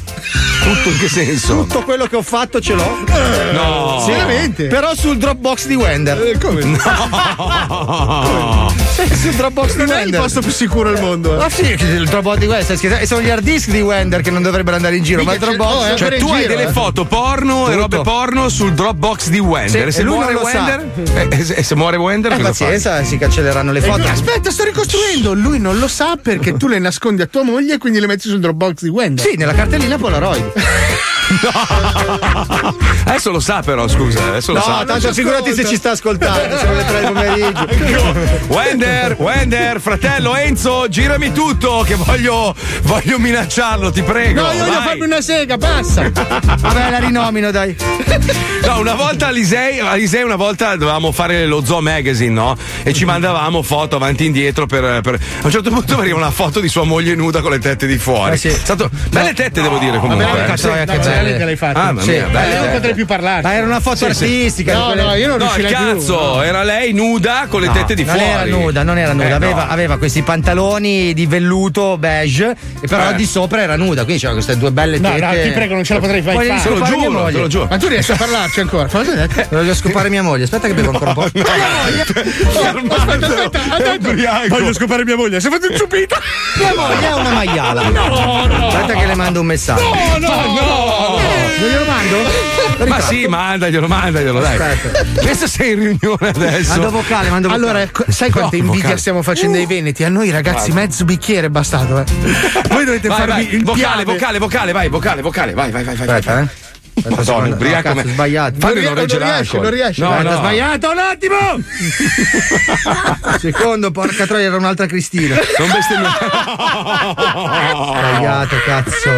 Tutto 0.63 0.89
in 0.89 0.97
che 0.97 1.07
senso? 1.09 1.53
Tutto 1.57 1.83
quello 1.83 2.07
che 2.07 2.15
ho 2.15 2.21
fatto 2.23 2.59
ce 2.59 2.73
l'ho. 2.73 2.97
No. 3.51 4.01
Sì, 4.03 4.11
Veramente? 4.11 4.65
Però 4.67 4.95
sul 4.95 5.17
Dropbox 5.17 5.67
di 5.67 5.75
Wender. 5.75 6.19
Eh, 6.27 6.37
come? 6.39 6.63
No. 6.63 6.77
Sì, 8.95 9.13
sul 9.15 9.31
Dropbox 9.33 9.71
di 9.73 9.77
Non 9.77 9.89
è 9.89 9.93
il 9.93 9.99
Wender. 10.03 10.19
posto 10.21 10.41
più 10.41 10.51
sicuro 10.51 10.89
al 10.89 10.99
mondo. 10.99 11.33
eh. 11.35 11.37
Ma 11.37 11.49
sì, 11.49 11.65
il 11.65 12.07
Dropbox 12.09 12.37
di 12.37 12.45
Wender, 12.47 12.77
stai? 12.77 12.99
E 13.01 13.05
sono 13.05 13.21
gli 13.21 13.29
hard 13.29 13.43
disk 13.43 13.69
di 13.69 13.81
Wender 13.81 14.21
che 14.21 14.31
non 14.31 14.41
dovrebbero 14.41 14.75
andare 14.75 14.95
in 14.95 15.03
giro, 15.03 15.23
ma 15.23 15.33
il 15.33 15.39
Mica 15.39 15.51
Dropbox. 15.53 15.91
eh. 15.91 15.95
Cioè, 15.97 16.17
tu 16.17 16.29
hai 16.29 16.41
giro, 16.41 16.55
delle 16.55 16.69
eh. 16.69 16.71
foto 16.71 17.05
porno 17.05 17.67
e 17.67 17.71
Tutto. 17.71 17.77
robe 17.81 18.01
porno 18.01 18.49
sul 18.49 18.73
Dropbox 18.73 19.29
di 19.29 19.39
Wender. 19.39 19.69
Sì, 19.81 19.87
e 19.87 19.91
se 19.91 20.01
e 20.01 20.03
lui 20.03 20.15
muore 20.15 20.33
non. 20.33 20.41
Wender? 20.43 20.85
Eh, 21.13 21.27
E, 21.29 21.43
se- 21.43 21.53
e 21.71 21.75
muore 21.75 21.97
Wender, 21.97 22.31
Eh, 22.31 22.35
cosa 22.37 22.53
fai? 22.53 22.67
pazienza, 22.71 23.03
si 23.03 23.17
cancelleranno 23.17 23.71
le 23.71 23.79
E 23.79 23.81
foto. 23.83 23.97
lui, 23.99 24.07
aspetta, 24.07 24.49
sto 24.49 24.63
ricostruendo. 24.63 25.33
Lui 25.33 25.59
non 25.59 25.77
lo 25.77 25.87
sa 25.87 26.17
perché 26.21 26.55
tu 26.57 26.67
le 26.67 26.79
nascondi 26.79 27.21
a 27.21 27.27
tua 27.27 27.43
moglie 27.43 27.75
e 27.75 27.77
quindi 27.77 27.99
le 27.99 28.07
metti 28.07 28.27
sul 28.29 28.39
Dropbox 28.39 28.74
di 28.83 28.89
Wender. 28.89 29.25
Sì, 29.25 29.35
nella 29.35 29.53
cartellina 29.53 29.97
Polaroid. 29.97 30.51
Adesso 33.05 33.31
lo 33.31 33.39
sa, 33.39 33.61
però, 33.61 33.87
scusa. 33.87 34.19
Adesso 34.27 34.51
lo 34.53 34.57
No, 34.59 34.63
sa. 34.63 34.83
tanto 34.85 35.13
figurati 35.13 35.53
se 35.53 35.65
ci 35.65 35.75
sta 35.75 35.91
ascoltando, 35.91 36.57
sono 36.57 36.73
le 36.73 36.85
tre 36.85 36.99
del 37.01 37.11
pomeriggio. 37.11 38.13
Wender, 38.47 39.15
Wender, 39.19 39.79
fratello 39.79 40.35
Enzo, 40.35 40.87
girami 40.89 41.31
tutto 41.31 41.83
che 41.85 41.95
voglio, 41.95 42.53
voglio 42.83 43.19
minacciarlo, 43.19 43.91
ti 43.91 44.01
prego. 44.01 44.41
No, 44.41 44.51
io 44.51 44.65
voglio 44.65 44.81
farmi 44.81 45.05
una 45.05 45.21
sega, 45.21 45.57
passa. 45.57 46.09
Vabbè, 46.11 46.89
la 46.91 46.99
rinomino, 46.99 47.51
dai. 47.51 47.75
No, 48.65 48.79
una 48.79 48.95
volta 48.95 49.27
Alisei, 49.27 49.79
Alisei 49.79 50.23
una 50.23 50.35
volta 50.35 50.75
dovevamo 50.75 51.11
fare 51.11 51.45
lo 51.45 51.63
Zoo 51.63 51.81
Magazine, 51.81 52.31
no? 52.33 52.57
E 52.83 52.93
ci 52.93 53.05
mandavamo 53.05 53.61
foto 53.61 53.95
avanti 53.97 54.23
e 54.23 54.25
indietro 54.27 54.65
per, 54.65 55.01
per- 55.01 55.15
A 55.15 55.45
un 55.45 55.51
certo 55.51 55.69
punto 55.69 55.99
arriva 55.99 56.17
una 56.17 56.31
foto 56.31 56.59
di 56.59 56.67
sua 56.67 56.83
moglie 56.83 57.13
nuda 57.15 57.41
con 57.41 57.51
le 57.51 57.59
tette 57.59 57.85
di 57.85 57.97
fuori. 57.97 58.33
Eh 58.33 58.37
sì. 58.37 58.49
Stato... 58.49 58.89
Belle 59.09 59.33
tette, 59.33 59.61
devo 59.61 59.77
dire, 59.77 59.99
comunque. 59.99 60.25
Vabbè, 60.25 60.43
eh. 60.43 60.45
cazzo, 60.45 60.67
troia, 60.67 60.85
che 60.85 60.97
no, 60.97 61.03
belle. 61.25 61.37
veramente 61.37 61.45
l'hai 61.45 61.55
fatta. 61.55 61.81
Ah, 61.81 62.01
Sì. 62.01 62.09
mia, 62.11 62.27
belle 62.27 62.53
io 62.55 62.61
non 62.61 62.71
potrei 62.71 62.93
più 62.93 63.05
parlarti. 63.05 63.45
Ma 63.47 63.53
era 63.53 63.65
una 63.65 63.79
foto 63.79 63.95
Sì, 63.97 64.13
sì. 64.13 64.23
artistica. 64.23 64.73
No, 64.73 64.85
quelle- 64.87 65.01
no, 65.03 65.13
io 65.15 65.27
non 65.27 65.37
No, 65.37 65.43
il 65.45 65.51
riuscirei 65.51 65.73
più. 65.85 65.97
cazzo, 65.99 66.41
era 66.41 66.63
lei 66.63 66.93
nuda 66.93 67.45
con 67.49 67.61
le 67.61 67.67
No, 67.67 67.73
tette 67.73 67.95
di 67.95 68.03
non 68.03 68.15
fuori. 68.15 68.29
era 68.31 68.45
nuda, 68.45 68.83
non 68.83 68.97
era 68.97 69.13
nuda, 69.13 69.27
Eh, 69.27 69.31
aveva, 69.31 69.63
no. 69.65 69.71
aveva 69.71 69.97
questi 69.97 70.21
pantaloni 70.21 71.13
di 71.13 71.25
velluto 71.25 71.97
beige, 71.97 72.55
e 72.81 72.87
però 72.87 73.09
Eh. 73.09 73.15
di 73.15 73.25
sopra 73.25 73.61
era 73.61 73.75
nuda, 73.75 74.03
quindi 74.03 74.21
c'era 74.21 74.33
queste 74.33 74.57
due 74.57 74.71
belle 74.71 74.99
No, 74.99 75.09
tette. 75.09 75.25
no, 75.25 75.31
ti 75.43 75.49
prego, 75.51 75.73
non 75.73 75.83
ce 75.83 75.93
la 75.93 75.99
potrei 75.99 76.21
fare. 76.21 76.37
Te 76.47 76.69
lo 76.69 76.83
giuro, 76.83 77.25
te 77.25 77.31
lo 77.31 77.47
giuro. 77.47 77.67
Ma 77.69 77.77
tu 77.77 77.87
riesci 77.87 78.11
a 78.11 78.15
parlarci 78.15 78.59
ancora? 78.61 78.87
Voglio 79.49 79.73
scopare 79.75 80.09
mia 80.09 80.21
moglie, 80.23 80.43
aspetta 80.45 80.67
che 80.67 80.73
bevo 80.73 80.91
ancora 80.91 81.09
un 81.09 81.15
po'. 81.15 81.23
Aspetta, 82.95 83.59
aspetta, 83.69 83.97
detto, 84.13 84.47
voglio 84.49 84.73
scopare 84.73 85.03
mia 85.05 85.15
moglie, 85.15 85.39
si 85.39 85.47
è 85.47 85.49
fatto 85.49 85.67
inzupita. 85.71 86.17
Mia 86.57 86.73
moglie 86.75 87.07
è 87.07 87.13
una 87.13 87.29
maiala. 87.31 87.89
No, 87.89 88.45
no. 88.47 88.67
Aspetta 88.67 88.93
che 88.99 89.05
le 89.05 89.15
mando 89.15 89.39
un 89.41 89.45
messaggio. 89.45 89.83
No, 89.83 90.17
no, 90.17 90.27
no. 90.27 91.14
Non 91.15 91.69
glielo 91.69 91.85
mando? 91.85 92.17
Lo 92.77 92.85
Ma 92.87 92.99
sì, 92.99 93.25
mandaglielo, 93.27 93.87
mandaglielo, 93.87 94.39
dai. 94.39 94.57
Aspetta. 94.57 95.03
Pensa 95.21 95.47
sei 95.47 95.71
in 95.73 95.79
riunione 95.79 96.27
adesso. 96.29 96.71
Mando 96.71 96.91
vocale, 96.91 97.29
mando 97.29 97.47
vocale. 97.49 97.65
Allora, 97.69 97.89
sai 98.09 98.29
quanta 98.29 98.49
No, 98.51 98.57
invidia 98.57 98.81
vocale. 98.83 98.97
stiamo 98.99 99.21
facendo 99.21 99.57
ai 99.57 99.65
Veneti? 99.65 100.03
A 100.03 100.09
noi 100.09 100.29
ragazzi 100.29 100.71
mezzo 100.71 101.05
bicchiere 101.05 101.47
è 101.47 101.49
bastato, 101.49 101.99
eh. 101.99 102.03
Voi 102.69 102.83
dovete 102.85 103.07
Vai, 103.07 103.17
farvi 103.17 103.31
vai, 103.31 103.55
il 103.55 103.63
vocale, 103.63 104.03
piave. 104.03 104.03
vocale, 104.03 104.39
vocale, 104.39 104.71
vai, 104.73 104.89
vocale, 104.89 105.21
vocale, 105.21 105.53
vai, 105.53 105.71
vai, 105.71 105.83
vai, 105.83 105.95
vai. 105.95 106.07
Aspetta, 106.07 106.41
eh. 106.41 106.63
Madonna, 107.09 107.23
secondo- 107.23 107.55
ubriaco. 107.55 107.93
no, 107.93 108.01
sbagliato. 108.05 108.55
Fabio 108.59 108.81
non 108.81 108.83
Non 108.85 108.95
regge 108.95 109.17
riesce, 109.17 109.33
l'alcol. 109.35 109.61
non 109.61 109.69
riesce. 109.71 110.01
No, 110.01 110.21
no. 110.21 110.31
sbagliato 110.37 110.91
un 110.91 110.97
attimo! 110.97 111.35
Secondo, 113.39 113.91
porca 113.91 114.25
troia, 114.25 114.45
era 114.45 114.55
un'altra 114.55 114.85
Cristina. 114.85 115.35
Non 115.59 115.69
bestemmiare. 115.71 116.17
Sbagliato, 117.15 118.55
cazzo. 118.65 119.09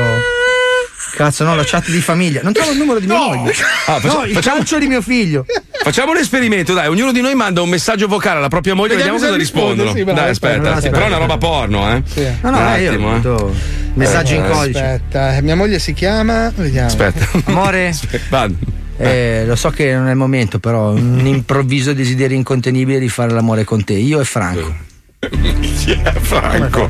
Cazzo, 1.16 1.44
no, 1.44 1.56
la 1.56 1.64
chat 1.66 1.90
di 1.90 2.00
famiglia. 2.02 2.42
Non 2.44 2.54
trovo 2.54 2.72
il 2.72 2.78
numero 2.78 3.00
di 3.00 3.08
mia 3.08 3.18
moglie. 3.18 3.52
Ah, 3.88 4.00
faccia- 4.00 4.14
no, 4.14 4.24
il 4.26 4.34
facciamo- 4.34 4.58
calcio 4.58 4.78
di 4.80 4.88
mio 4.88 5.02
figlio. 5.02 5.46
Facciamo 5.84 6.12
un 6.12 6.18
esperimento, 6.18 6.74
dai. 6.74 6.88
Ognuno 6.88 7.12
di 7.12 7.22
noi 7.22 7.34
manda 7.34 7.62
un 7.62 7.70
messaggio 7.70 8.08
vocale 8.08 8.38
alla 8.40 8.50
propria 8.50 8.74
moglie, 8.76 8.96
vediamo, 8.96 9.18
Vediamo 9.18 9.38
cosa 9.38 9.52
rispondono. 9.52 9.94
sì, 9.96 10.04
bravo, 10.04 10.20
dai, 10.20 10.30
aspetta, 10.30 10.74
aspetta. 10.76 10.94
Però 10.94 11.06
è 11.06 11.08
una 11.08 11.18
roba 11.18 11.38
porno, 11.38 11.90
eh. 11.96 12.04
No, 12.42 12.50
no, 12.52 12.58
un 12.60 12.68
eh, 12.74 12.82
io 12.82 12.90
attimo, 12.92 13.08
ho 13.08 13.12
eh. 13.12 13.16
detto 13.16 13.56
messaggi 13.94 14.36
in 14.36 14.44
Eh, 14.46 14.50
codice. 14.50 14.80
Aspetta, 14.84 15.36
eh, 15.38 15.42
mia 15.42 15.56
moglie 15.56 15.80
si 15.80 15.94
chiama. 15.94 16.52
Vediamo. 16.56 16.88
Aspetta. 16.88 17.28
Amore, 17.46 17.96
Vado. 18.30 18.56
eh, 18.98 19.44
lo 19.48 19.56
so 19.56 19.70
che 19.70 19.94
non 19.94 20.08
è 20.08 20.12
il 20.12 20.18
momento, 20.18 20.60
però 20.60 20.92
un 20.92 21.26
improvviso 21.26 21.94
desiderio 21.94 22.36
incontenibile 22.36 23.00
di 23.00 23.10
fare 23.10 23.32
l'amore 23.32 23.64
con 23.64 23.84
te, 23.84 23.94
io 23.94 24.20
e 24.20 24.26
Franco. 24.26 24.86
Chi 25.30 25.92
è 25.92 26.14
Franco? 26.20 26.90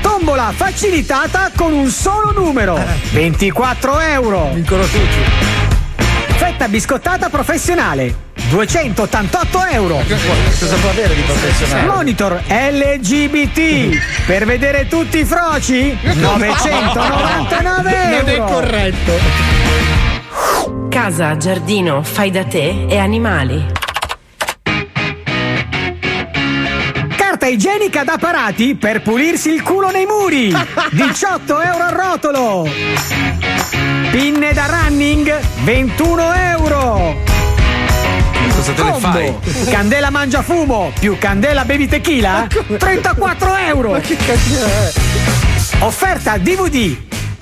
Tombola 0.00 0.52
facilitata 0.54 1.50
con 1.56 1.72
un 1.72 1.88
solo 1.88 2.30
numero! 2.30 2.78
24 3.10 3.98
euro! 3.98 4.50
Vincono 4.54 4.84
tutti. 4.84 6.04
Fetta 6.36 6.68
biscottata 6.68 7.28
professionale! 7.30 8.14
288 8.48 9.64
euro! 9.72 10.04
Cosa 10.06 10.76
può 10.76 10.90
avere 10.90 11.16
di 11.16 11.22
professionale? 11.22 11.86
Monitor 11.88 12.40
LGBT 12.46 14.24
per 14.24 14.46
vedere 14.46 14.86
tutti 14.86 15.18
i 15.18 15.24
froci 15.24 15.98
999 16.00 17.90
euro 17.92 18.20
Non 18.20 18.28
è 18.28 18.36
corretto. 18.38 20.05
Casa, 20.88 21.36
giardino, 21.36 22.02
fai 22.02 22.30
da 22.30 22.44
te 22.44 22.86
e 22.88 22.98
animali. 22.98 23.64
carta 27.16 27.46
igienica 27.46 28.02
da 28.04 28.16
parati 28.18 28.76
per 28.76 29.02
pulirsi 29.02 29.50
il 29.52 29.62
culo 29.62 29.90
nei 29.90 30.06
muri 30.06 30.52
18 30.92 31.60
euro 31.60 31.82
al 31.84 31.92
rotolo 31.92 32.68
pinne 34.10 34.52
da 34.52 34.66
running 34.66 35.38
21 35.64 36.32
euro 36.34 37.16
Cosa 38.54 38.72
te 38.72 38.82
ne 38.82 38.90
Combo. 38.90 39.08
fai? 39.10 39.34
Candela 39.70 40.10
mangia 40.10 40.40
fumo 40.42 40.92
più 40.98 41.18
candela 41.18 41.64
bevi 41.64 41.86
tequila 41.88 42.46
34 42.78 43.56
euro 43.56 43.90
Ma 43.90 44.00
che 44.00 44.16
cazzo 44.16 44.64
è? 44.64 44.92
Offerta 45.80 46.38
DVD 46.38 46.96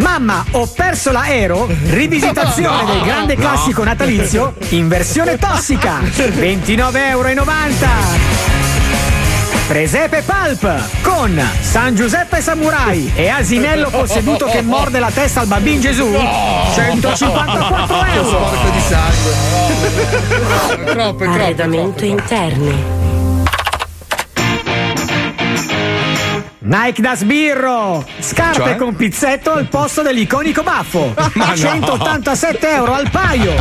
Mamma, 0.04 0.44
ho 0.50 0.66
perso 0.66 1.10
l'aereo? 1.12 1.66
Rivisitazione 1.88 2.82
No, 2.82 2.92
del 2.92 3.00
grande 3.00 3.34
no. 3.36 3.40
classico 3.40 3.82
natalizio 3.84 4.52
in 4.68 4.86
versione 4.86 5.38
tossica 5.38 6.00
29,90 6.02 6.98
euro 7.08 7.32
Presepe 9.66 10.22
Pulp 10.22 10.78
con 11.00 11.42
San 11.62 11.94
Giuseppe 11.94 12.42
Samurai 12.42 13.12
e 13.14 13.28
Asinello 13.28 13.88
posseduto 13.88 14.44
che 14.44 14.60
morde 14.60 14.98
la 14.98 15.10
testa 15.10 15.40
al 15.40 15.46
bambino 15.46 15.80
Gesù 15.80 16.06
154 16.74 18.04
euro 18.12 18.28
Sporco 18.28 18.68
di 18.68 18.80
sangue. 18.80 19.32
Troppo, 20.84 20.92
è 20.92 20.94
troppo. 20.94 21.24
Arredamento 21.24 22.04
interni. 22.04 23.03
Nike 26.66 27.02
da 27.02 27.14
sbirro 27.14 28.06
Scarpe 28.20 28.54
Cioè? 28.62 28.76
con 28.76 28.96
pizzetto 28.96 29.52
al 29.52 29.68
posto 29.68 30.00
dell'iconico 30.00 30.62
baffo 30.62 31.12
Ma 31.34 31.48
no. 31.48 31.56
187 31.56 32.68
euro 32.70 32.94
al 32.94 33.10
paio 33.10 33.52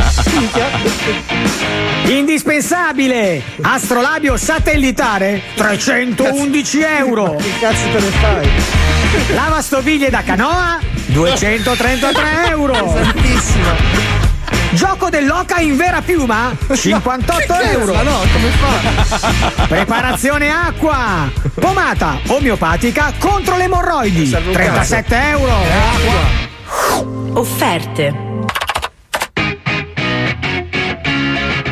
Indispensabile 2.06 3.42
Astrolabio 3.60 4.38
satellitare 4.38 5.42
311 5.54 6.80
euro 6.98 7.36
Che 7.40 7.52
cazzo 7.60 7.84
te 7.92 8.00
ne 8.00 8.10
fai? 8.10 8.48
Lavastoviglie 9.34 10.08
da 10.08 10.22
canoa 10.22 10.78
233 11.06 12.48
euro 12.48 12.74
Santissima. 12.74 14.23
Gioco 14.74 15.08
dell'oca 15.08 15.58
in 15.60 15.76
vera 15.76 16.02
piuma? 16.02 16.54
58 16.74 17.54
euro. 17.60 17.94
Ma 17.94 18.02
no, 18.02 18.18
come 18.32 18.48
fa? 18.48 19.66
Preparazione 19.68 20.50
acqua. 20.50 21.30
Pomata 21.54 22.18
omeopatica 22.26 23.12
contro 23.18 23.56
le 23.56 23.64
emorroidi. 23.64 24.26
Serve 24.26 24.48
un 24.48 24.54
37 24.54 25.16
euro. 25.28 25.56
Offerte. 27.34 28.32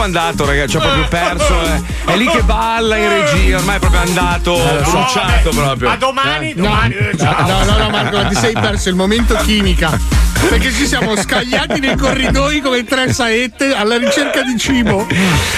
È 0.03 0.05
andato, 0.05 0.45
ragazzi, 0.45 0.71
ci 0.71 0.75
ho 0.75 0.79
proprio 0.81 1.07
perso. 1.07 1.61
eh. 1.61 2.11
È 2.11 2.17
lì 2.17 2.27
che 2.27 2.41
balla 2.41 2.97
in 2.97 3.07
regia, 3.07 3.57
ormai 3.57 3.77
è 3.77 3.79
proprio 3.79 4.01
andato, 4.01 4.53
Eh, 4.57 4.79
lo 4.79 4.83
so. 4.83 4.91
bruciato 4.91 5.49
proprio. 5.51 5.89
A 5.91 5.95
domani, 5.95 6.49
Eh. 6.51 6.55
domani. 6.55 6.93
eh, 6.93 7.17
ciao. 7.17 7.47
No, 7.47 7.63
no, 7.63 7.77
no, 7.77 7.89
Marco, 7.89 8.27
ti 8.27 8.35
sei 8.35 8.51
perso 8.51 8.89
il 8.89 8.95
momento 8.95 9.33
chimica. 9.45 9.97
Perché 10.49 10.73
ci 10.73 10.85
siamo 10.87 11.15
scagliati 11.15 11.79
nei 11.79 11.95
corridoi 11.95 12.59
come 12.59 12.83
tre 12.83 13.13
saette 13.13 13.73
alla 13.73 13.97
ricerca 13.97 14.41
di 14.41 14.57
cibo. 14.59 15.07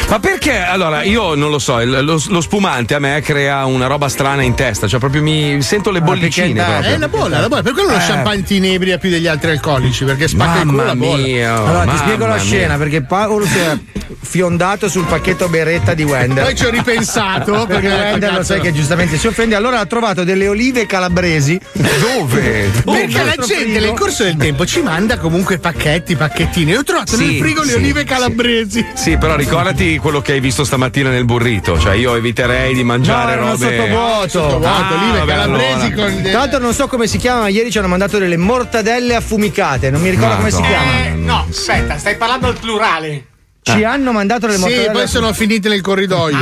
Ma 0.10 0.20
perché? 0.20 0.60
Allora, 0.64 1.02
io 1.02 1.34
non 1.34 1.50
lo 1.50 1.58
so, 1.58 1.80
il- 1.80 2.04
lo, 2.06 2.22
lo 2.28 2.42
spumante 2.42 2.94
a 2.94 3.00
me 3.00 3.20
crea 3.22 3.66
una 3.66 3.88
roba 3.88 4.08
strana 4.10 4.44
in 4.44 4.54
testa, 4.54 4.88
cioè 4.88 5.00
proprio 5.00 5.24
mi 5.24 5.60
sento 5.64 5.90
le 5.90 6.02
bollicine. 6.02 6.62
È 6.62 6.64
proprio. 6.66 6.96
una 6.98 7.08
bolla, 7.08 7.40
la 7.40 7.48
bolla. 7.48 7.64
Per 7.64 7.74
quello 7.74 7.90
lo 7.90 7.96
Eh. 7.98 8.06
champagne 8.06 8.44
ti 8.44 8.58
inebria 8.58 9.00
più 9.00 9.10
degli 9.10 9.26
altri 9.26 9.50
alcolici, 9.50 10.06
perché 10.06 10.28
spacca 10.28 10.60
il 10.60 10.66
culo 10.68 10.72
Mamma 10.78 10.84
la 10.86 10.96
bolla. 10.96 11.24
mia, 11.24 11.56
Allora 11.56 11.80
ti 11.80 11.86
mamma 11.88 11.98
spiego 11.98 12.26
la 12.28 12.36
mia. 12.36 12.44
scena 12.44 12.78
perché 12.78 13.02
Paolo 13.02 13.46
si 13.48 13.58
è 13.58 13.78
fiondato 14.26 14.90
sul 14.90 15.06
pacchetto 15.06 15.48
beretta 15.48 15.94
di 15.94 16.04
Wender. 16.04 16.44
Poi 16.44 16.56
ci 16.56 16.66
ho 16.66 16.70
ripensato, 16.70 17.66
perché 17.68 17.88
Wender 17.88 18.34
lo 18.34 18.44
sai 18.44 18.60
che 18.60 18.74
giustamente 18.74 19.18
si 19.18 19.28
offende. 19.28 19.56
Allora 19.56 19.80
ha 19.80 19.86
trovato 19.86 20.24
delle 20.24 20.48
olive 20.48 20.86
calabresi. 20.86 21.60
Dove? 21.74 22.70
Perché 22.84 23.24
la 23.24 23.36
gente 23.44 23.80
nel 23.80 23.94
corso 23.94 24.24
del 24.24 24.36
tempo 24.38 24.66
ci 24.66 24.82
manda 24.82 25.18
comunque 25.18 25.58
pacchetti, 25.60 26.16
pacchettini. 26.16 26.72
Io 26.72 26.80
ho 26.80 26.84
trovato 26.84 27.16
Sì, 27.16 27.26
nel 27.26 27.36
frigo 27.38 27.62
le 27.62 27.70
sì, 27.70 27.76
olive 27.76 28.00
sì. 28.02 28.06
calabresi. 28.06 28.86
Sì, 28.94 29.18
però 29.18 29.36
ricordati 29.36 29.98
quello 29.98 30.22
che 30.22 30.34
hai 30.34 30.40
visto 30.40 30.64
stamattina 30.64 31.10
nel 31.10 31.26
burrito. 31.26 31.80
Cioè, 31.80 31.94
io 31.96 32.16
eviterei 32.16 32.74
di 32.74 32.84
mangiare 32.84 33.34
erano 33.34 33.52
robe. 33.52 33.78
sottovuoto. 33.78 34.28
Sottovuoto, 34.30 34.68
Ah, 34.68 34.94
olive 35.02 35.20
vabbè, 35.20 35.32
calabresi 35.32 35.86
allora. 35.94 36.12
con. 36.12 36.22
Tra 36.24 36.32
l'altro 36.40 36.60
non 36.60 36.74
so 36.74 36.88
come 36.88 37.08
si 37.08 37.18
chiama, 37.18 37.42
ma 37.42 37.48
ieri 37.48 37.72
ci 37.72 37.78
hanno 37.78 37.88
mandato 37.88 38.18
delle 38.18 38.38
mortadelle 38.38 39.16
affumicate, 39.16 39.90
non 39.90 40.02
mi 40.02 40.10
ricordo 40.10 40.36
come 40.38 40.52
si 40.52 40.62
Madonna. 40.62 40.80
chiama. 40.82 41.06
Eh, 41.06 41.10
no, 41.12 41.46
aspetta, 41.50 41.98
stai 41.98 42.16
parlando 42.16 42.48
al 42.48 42.58
plurale. 42.60 43.26
Ci 43.68 43.84
hanno 43.84 44.12
mandato 44.12 44.46
le 44.46 44.54
Sì, 44.54 44.60
mortadelle 44.60 44.92
poi 44.92 45.08
sono 45.08 45.34
finite 45.34 45.70
nel 45.70 45.82
corridoio. 45.82 46.38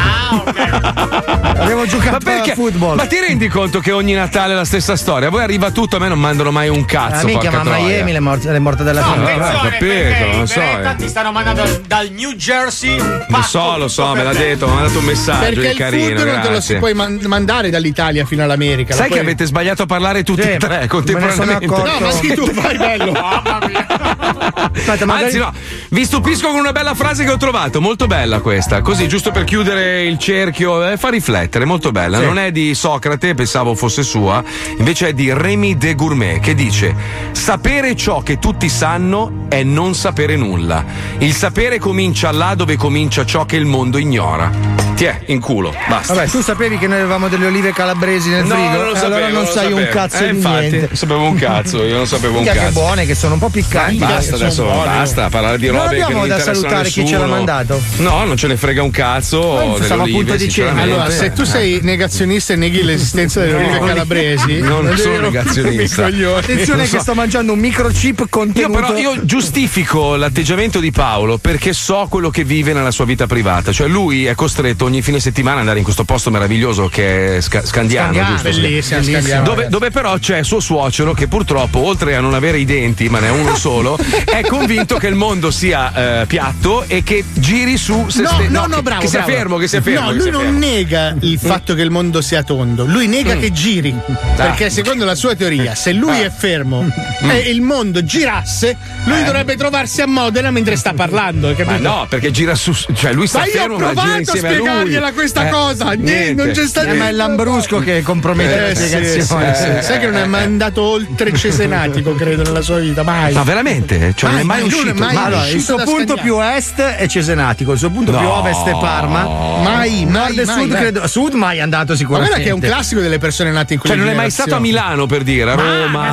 Abbiamo 1.56 1.86
giocato 1.86 2.12
Ma 2.12 2.18
perché? 2.18 2.52
a 2.52 2.56
football. 2.56 2.98
Ma 2.98 3.06
ti 3.06 3.18
rendi 3.18 3.48
conto 3.48 3.80
che 3.80 3.94
ogni 3.94 4.12
Natale 4.12 4.52
è 4.52 4.56
la 4.58 4.66
stessa 4.66 4.98
storia? 4.98 5.30
Poi 5.30 5.42
arriva 5.42 5.72
tutto, 5.72 5.96
a 5.96 6.00
me 6.00 6.10
non 6.10 6.20
mandano 6.20 6.52
mai 6.52 6.68
un 6.68 6.84
cazzo. 6.84 7.22
Ah, 7.26 7.30
minchia, 7.30 7.50
ma 7.50 7.62
a. 7.62 7.64
Miami 7.64 8.12
le, 8.12 8.20
mort- 8.20 8.44
le 8.44 8.60
mortadelle 8.60 9.00
No, 9.00 9.06
affumicate. 9.06 9.40
vabbè, 9.40 9.56
ho 9.56 9.62
capito, 9.70 10.36
non 10.38 10.48
so, 10.48 10.60
eh. 10.60 10.96
ti 10.98 11.08
stanno 11.08 11.32
mandando 11.32 11.82
dal, 11.88 12.10
New 12.12 12.34
Jersey 12.34 12.98
Lo 12.98 13.42
so, 13.42 13.78
lo 13.78 13.88
so, 13.88 14.14
me 14.14 14.24
l'ha 14.24 14.34
detto, 14.34 14.66
mi 14.66 14.72
ha 14.74 14.76
mandato 14.76 15.00
un 15.00 15.06
messaggio 15.06 15.40
Perché 15.46 15.68
il 15.70 15.78
carino. 15.78 16.20
food 16.20 16.28
non 16.28 16.42
te 16.42 16.50
lo 16.50 16.60
si 16.62 16.76
puoi 16.76 16.94
man- 16.94 17.20
mandare 17.26 17.70
dall'Italia 17.70 18.26
fino 18.26 18.44
all'America. 18.44 18.94
Sai 18.96 19.04
Lo 19.04 19.16
che 19.16 19.20
puoi- 19.22 19.26
avete 19.32 19.46
sbagliato 19.46 19.84
a 19.84 19.86
parlare 19.86 20.24
tutti 20.24 20.42
Sì, 20.42 20.50
e 20.50 20.58
tre 20.58 20.68
me 20.70 20.80
ne 20.82 20.88
contemporaneamente? 20.88 21.66
No, 21.68 22.00
ma 22.02 22.12
sì, 22.12 22.34
tu 22.34 22.52
vai 22.52 22.78
bello. 22.78 23.12
Aspetta, 24.76 25.06
magari- 25.06 25.26
Anzi, 25.26 25.38
no, 25.38 25.54
vi 25.90 26.04
stupisco 26.06 26.48
con 26.50 26.58
una 26.60 26.72
bella 26.74 26.94
frase 26.94 27.12
frase 27.14 27.26
che 27.26 27.32
ho 27.32 27.38
trovato, 27.38 27.80
molto 27.80 28.08
bella 28.08 28.40
questa. 28.40 28.82
Così, 28.82 29.08
giusto 29.08 29.30
per 29.30 29.44
chiudere 29.44 30.04
il 30.04 30.18
cerchio, 30.18 30.90
eh, 30.90 30.98
fa 30.98 31.10
riflettere, 31.10 31.64
molto 31.64 31.92
bella. 31.92 32.18
Sì. 32.18 32.26
Non 32.26 32.40
è 32.40 32.52
di 32.52 32.74
Socrate, 32.74 33.36
pensavo 33.36 33.76
fosse 33.76 34.02
sua, 34.02 34.44
invece 34.78 35.10
è 35.10 35.14
di 35.14 35.32
Rémy 35.32 35.78
de 35.78 35.94
Gourmet 35.94 36.40
che 36.40 36.56
dice: 36.56 36.96
Sapere 37.32 37.96
ciò 37.96 38.22
che 38.22 38.40
tutti 38.40 38.68
sanno 38.68 39.46
è 39.48 39.62
non 39.62 39.94
sapere 39.94 40.36
nulla. 40.36 40.84
Il 41.20 41.34
sapere 41.34 41.78
comincia 41.78 42.32
là 42.32 42.56
dove 42.56 42.76
comincia 42.76 43.26
ciò 43.26 43.46
che 43.46 43.58
il 43.58 43.66
mondo 43.66 44.00
ignora. 44.00 44.93
Tiè, 44.96 45.22
in 45.28 45.40
culo, 45.40 45.74
basta. 45.90 46.14
Vabbè, 46.14 46.28
tu 46.30 46.42
sapevi 46.42 46.78
che 46.78 46.88
noi 46.88 47.00
avevamo 47.00 47.28
delle 47.28 47.48
olive 47.48 47.74
calabresi 47.74 48.30
nel 48.30 48.46
No, 48.46 48.54
frigo? 48.56 48.70
non 48.78 48.86
lo 48.90 48.96
sapevo, 48.96 49.16
allora 49.16 49.28
non 49.32 49.42
lo 49.44 49.50
sai 49.52 49.72
un 49.72 49.80
sapevo. 49.80 49.92
cazzo 49.92 50.18
Eh, 50.24 50.30
di 50.30 50.36
infatti, 50.36 50.60
niente. 50.60 50.78
non 50.88 50.96
sapevo 50.96 51.22
un 51.24 51.36
cazzo, 51.36 51.84
io 51.84 51.96
non 51.96 52.08
sapevo 52.08 52.38
un 52.40 52.46
cazzo. 52.46 52.60
che 52.60 52.70
buone, 52.70 53.06
che 53.06 53.16
sono 53.16 53.34
un 53.34 53.40
po' 53.40 53.50
piccanti. 53.50 53.96
Basta 53.98 54.36
adesso, 54.36 54.64
buone. 54.64 54.86
basta 54.86 55.30
parlare 55.30 55.58
di 55.58 55.68
Non 55.68 55.78
robe 55.78 55.96
che 55.96 56.02
abbiamo 56.04 56.20
non 56.26 56.30
da 56.30 56.40
salutare 56.40 56.84
chi 56.90 56.92
ce 56.92 57.02
l'ha 57.02 57.18
nessuno. 57.20 57.28
mandato. 57.28 57.82
No, 57.98 58.24
non 58.26 58.38
ce 58.38 58.48
ne 58.48 58.56
frega 58.58 58.84
un 58.84 58.92
cazzo. 58.92 59.78
Stavo 59.82 60.04
olive, 60.04 60.18
appunto 60.20 60.36
dicendo. 60.36 60.82
Allora, 60.82 61.10
se 61.10 61.34
tu 61.34 61.44
sei 61.44 61.80
negazionista 61.82 62.54
e 62.54 62.56
neghi 62.56 62.84
l'esistenza 62.84 63.40
delle 63.40 63.56
olive 63.56 63.80
calabresi, 63.80 64.60
Non 64.60 64.96
sono 64.98 65.20
negazionista. 65.22 66.06
Attenzione 66.06 66.82
Non 66.84 66.90
che 66.92 67.00
sto 67.00 67.14
mangiando 67.16 67.54
un 67.54 67.60
microchip 67.60 68.20
Io 68.20 68.28
contenuto. 68.30 68.80
però 68.80 68.98
io 68.98 69.26
giustifico 69.26 70.16
l'atteggiamento 70.16 70.80
di 70.80 70.92
Paolo 70.92 71.38
perché 71.38 71.74
so 71.74 72.06
quello 72.10 72.30
che 72.30 72.44
vive 72.44 72.74
nella 72.74 72.92
sua 72.92 73.06
vita 73.06 73.26
privata. 73.28 73.72
Cioè 73.72 73.88
lui 73.88 74.26
è 74.26 74.36
costretto 74.36 74.83
ogni 74.84 75.02
fine 75.02 75.20
settimana 75.20 75.60
andare 75.60 75.78
in 75.80 75.84
questo 75.84 76.04
posto 76.04 76.30
meraviglioso 76.32 76.88
che 76.88 77.38
è 77.38 77.42
Sca- 77.42 77.66
Scandiano, 77.66 78.14
Scandiano, 78.14 78.42
giusto? 78.42 78.62
bellissimo, 78.62 79.02
Sì. 79.02 79.12
Scandiano, 79.12 79.44
Dove, 79.44 79.68
dove 79.70 79.90
però 79.92 80.18
c'è 80.18 80.44
suo 80.44 80.60
suocero 80.60 81.14
che 81.14 81.28
purtroppo 81.28 81.80
oltre 81.80 82.16
a 82.16 82.20
non 82.20 82.34
avere 82.34 82.60
i 82.60 82.66
denti, 82.66 83.10
ma 83.10 83.20
ne 83.20 83.28
ha 83.30 83.32
uno 83.32 83.56
solo, 83.58 83.98
è 84.26 84.42
convinto 84.46 84.98
che 84.98 85.08
il 85.08 85.16
mondo 85.16 85.52
sia 85.52 86.22
eh, 86.22 86.26
piatto 86.26 86.84
e 86.88 87.04
che 87.04 87.24
giri 87.34 87.78
su 87.78 88.08
se 88.10 88.22
No, 88.22 88.30
ste- 88.30 88.48
no, 88.50 88.66
no, 88.68 88.76
che- 88.78 88.82
bravo. 88.82 89.02
Che 89.02 89.08
sia 89.08 89.20
bravo. 89.22 89.36
fermo, 89.38 89.58
che 89.58 89.68
sia 89.68 89.82
fermo. 89.82 90.06
No, 90.06 90.12
lui 90.14 90.30
non 90.30 90.42
fermo. 90.44 90.58
nega 90.60 91.16
il 91.20 91.40
fatto 91.40 91.74
che 91.76 91.82
il 91.82 91.90
mondo 91.90 92.22
sia 92.22 92.44
tondo, 92.44 92.86
lui 92.86 93.08
nega 93.08 93.36
Mm. 93.36 93.40
che 93.40 93.52
giri. 93.52 93.96
Perché 94.36 94.70
secondo 94.70 95.06
la 95.06 95.16
sua 95.16 95.36
teoria, 95.36 95.76
se 95.76 95.92
lui 95.94 96.22
Ah. 96.22 96.26
è 96.26 96.32
fermo 96.32 96.82
Mm. 96.84 97.30
e 97.30 97.38
il 97.50 97.62
mondo 97.62 98.04
girasse, 98.04 98.76
lui 99.06 99.20
Eh. 99.22 99.24
dovrebbe 99.24 99.56
trovarsi 99.56 100.02
a 100.02 100.08
Modena 100.08 100.52
mentre 100.52 100.76
sta 100.76 100.94
parlando. 100.94 101.54
no, 101.80 102.06
perché 102.10 102.32
gira 102.32 102.56
su. 102.56 102.72
Cioè, 102.94 103.14
lui 103.14 103.28
sta 103.28 103.40
Ma 103.40 103.46
io 103.46 103.52
ho 103.52 103.56
fermo, 103.58 103.78
ma 103.78 103.80
gira 103.90 103.92
provato 103.94 104.12
a 104.14 104.18
insieme 104.20 104.48
a 104.74 104.82
lui. 104.82 104.92
spiegargliela 104.92 105.12
questa 105.14 105.48
Eh, 105.48 105.50
cosa, 105.52 105.86
niente, 105.92 106.12
niente. 106.14 106.44
non 106.44 106.54
c'è 106.54 106.68
stato 106.68 106.88
Eh, 106.90 106.94
ma 106.94 107.08
è 107.08 107.12
Lambrusco 107.12 107.80
che 107.80 108.02
compromette 108.02 108.56
la 108.60 108.68
Eh, 108.70 108.76
sì, 108.76 108.88
spiegazione. 108.88 109.56
sì, 109.56 109.64
sì. 109.64 109.84
Sai 109.84 110.00
che 110.00 110.06
non 110.08 110.16
è 110.18 110.26
mai 110.26 110.44
andato 110.44 110.82
oltre 110.84 111.34
Cesenatico, 111.34 112.14
credo, 112.16 112.44
nella 112.44 112.62
sua 112.62 112.80
vita, 112.80 113.04
mai. 113.04 113.34
Ma 113.34 113.44
veramente? 113.44 114.14
Cioè, 114.16 114.30
non 114.32 114.40
è 114.40 114.44
mai 114.44 114.64
uscito? 114.64 114.94
mai 114.96 115.14
Ma 115.14 115.26
allora, 115.26 115.48
il 115.48 115.62
suo 115.62 115.76
punto 115.78 115.92
Scandiano. 116.16 116.22
più 116.22 116.42
est 116.42 116.82
è 116.82 117.08
Cesenatico, 117.08 117.72
il 117.74 117.78
suo 117.80 117.90
punto 117.90 118.12
No. 118.12 118.20
più 118.20 118.28
ovest 118.28 118.68
è 118.68 118.72
Parma. 118.72 119.24
Mai, 119.24 120.06
Nord 120.06 120.36
mai, 120.36 120.38
e 120.40 120.46
mai, 120.46 120.62
sud, 120.62 120.70
mai. 120.72 120.80
credo. 120.82 121.08
Sud 121.08 121.34
mai 121.34 121.58
è 121.58 121.62
andato 121.62 121.92
Ma 121.92 121.98
sicuramente. 121.98 122.30
guarda 122.34 122.44
che 122.44 122.50
è 122.50 122.54
un 122.54 122.60
classico 122.72 123.02
delle 123.02 123.18
persone 123.18 123.52
nate 123.52 123.74
in 123.74 123.80
Cioè, 123.80 123.88
quelle 123.90 124.04
non 124.04 124.14
è 124.14 124.16
mai 124.16 124.30
stato 124.32 124.56
a. 124.56 124.60
Milano 124.60 125.06
per 125.06 125.24
dire, 125.24 125.52
a 125.52 125.56
Roma, 125.56 126.10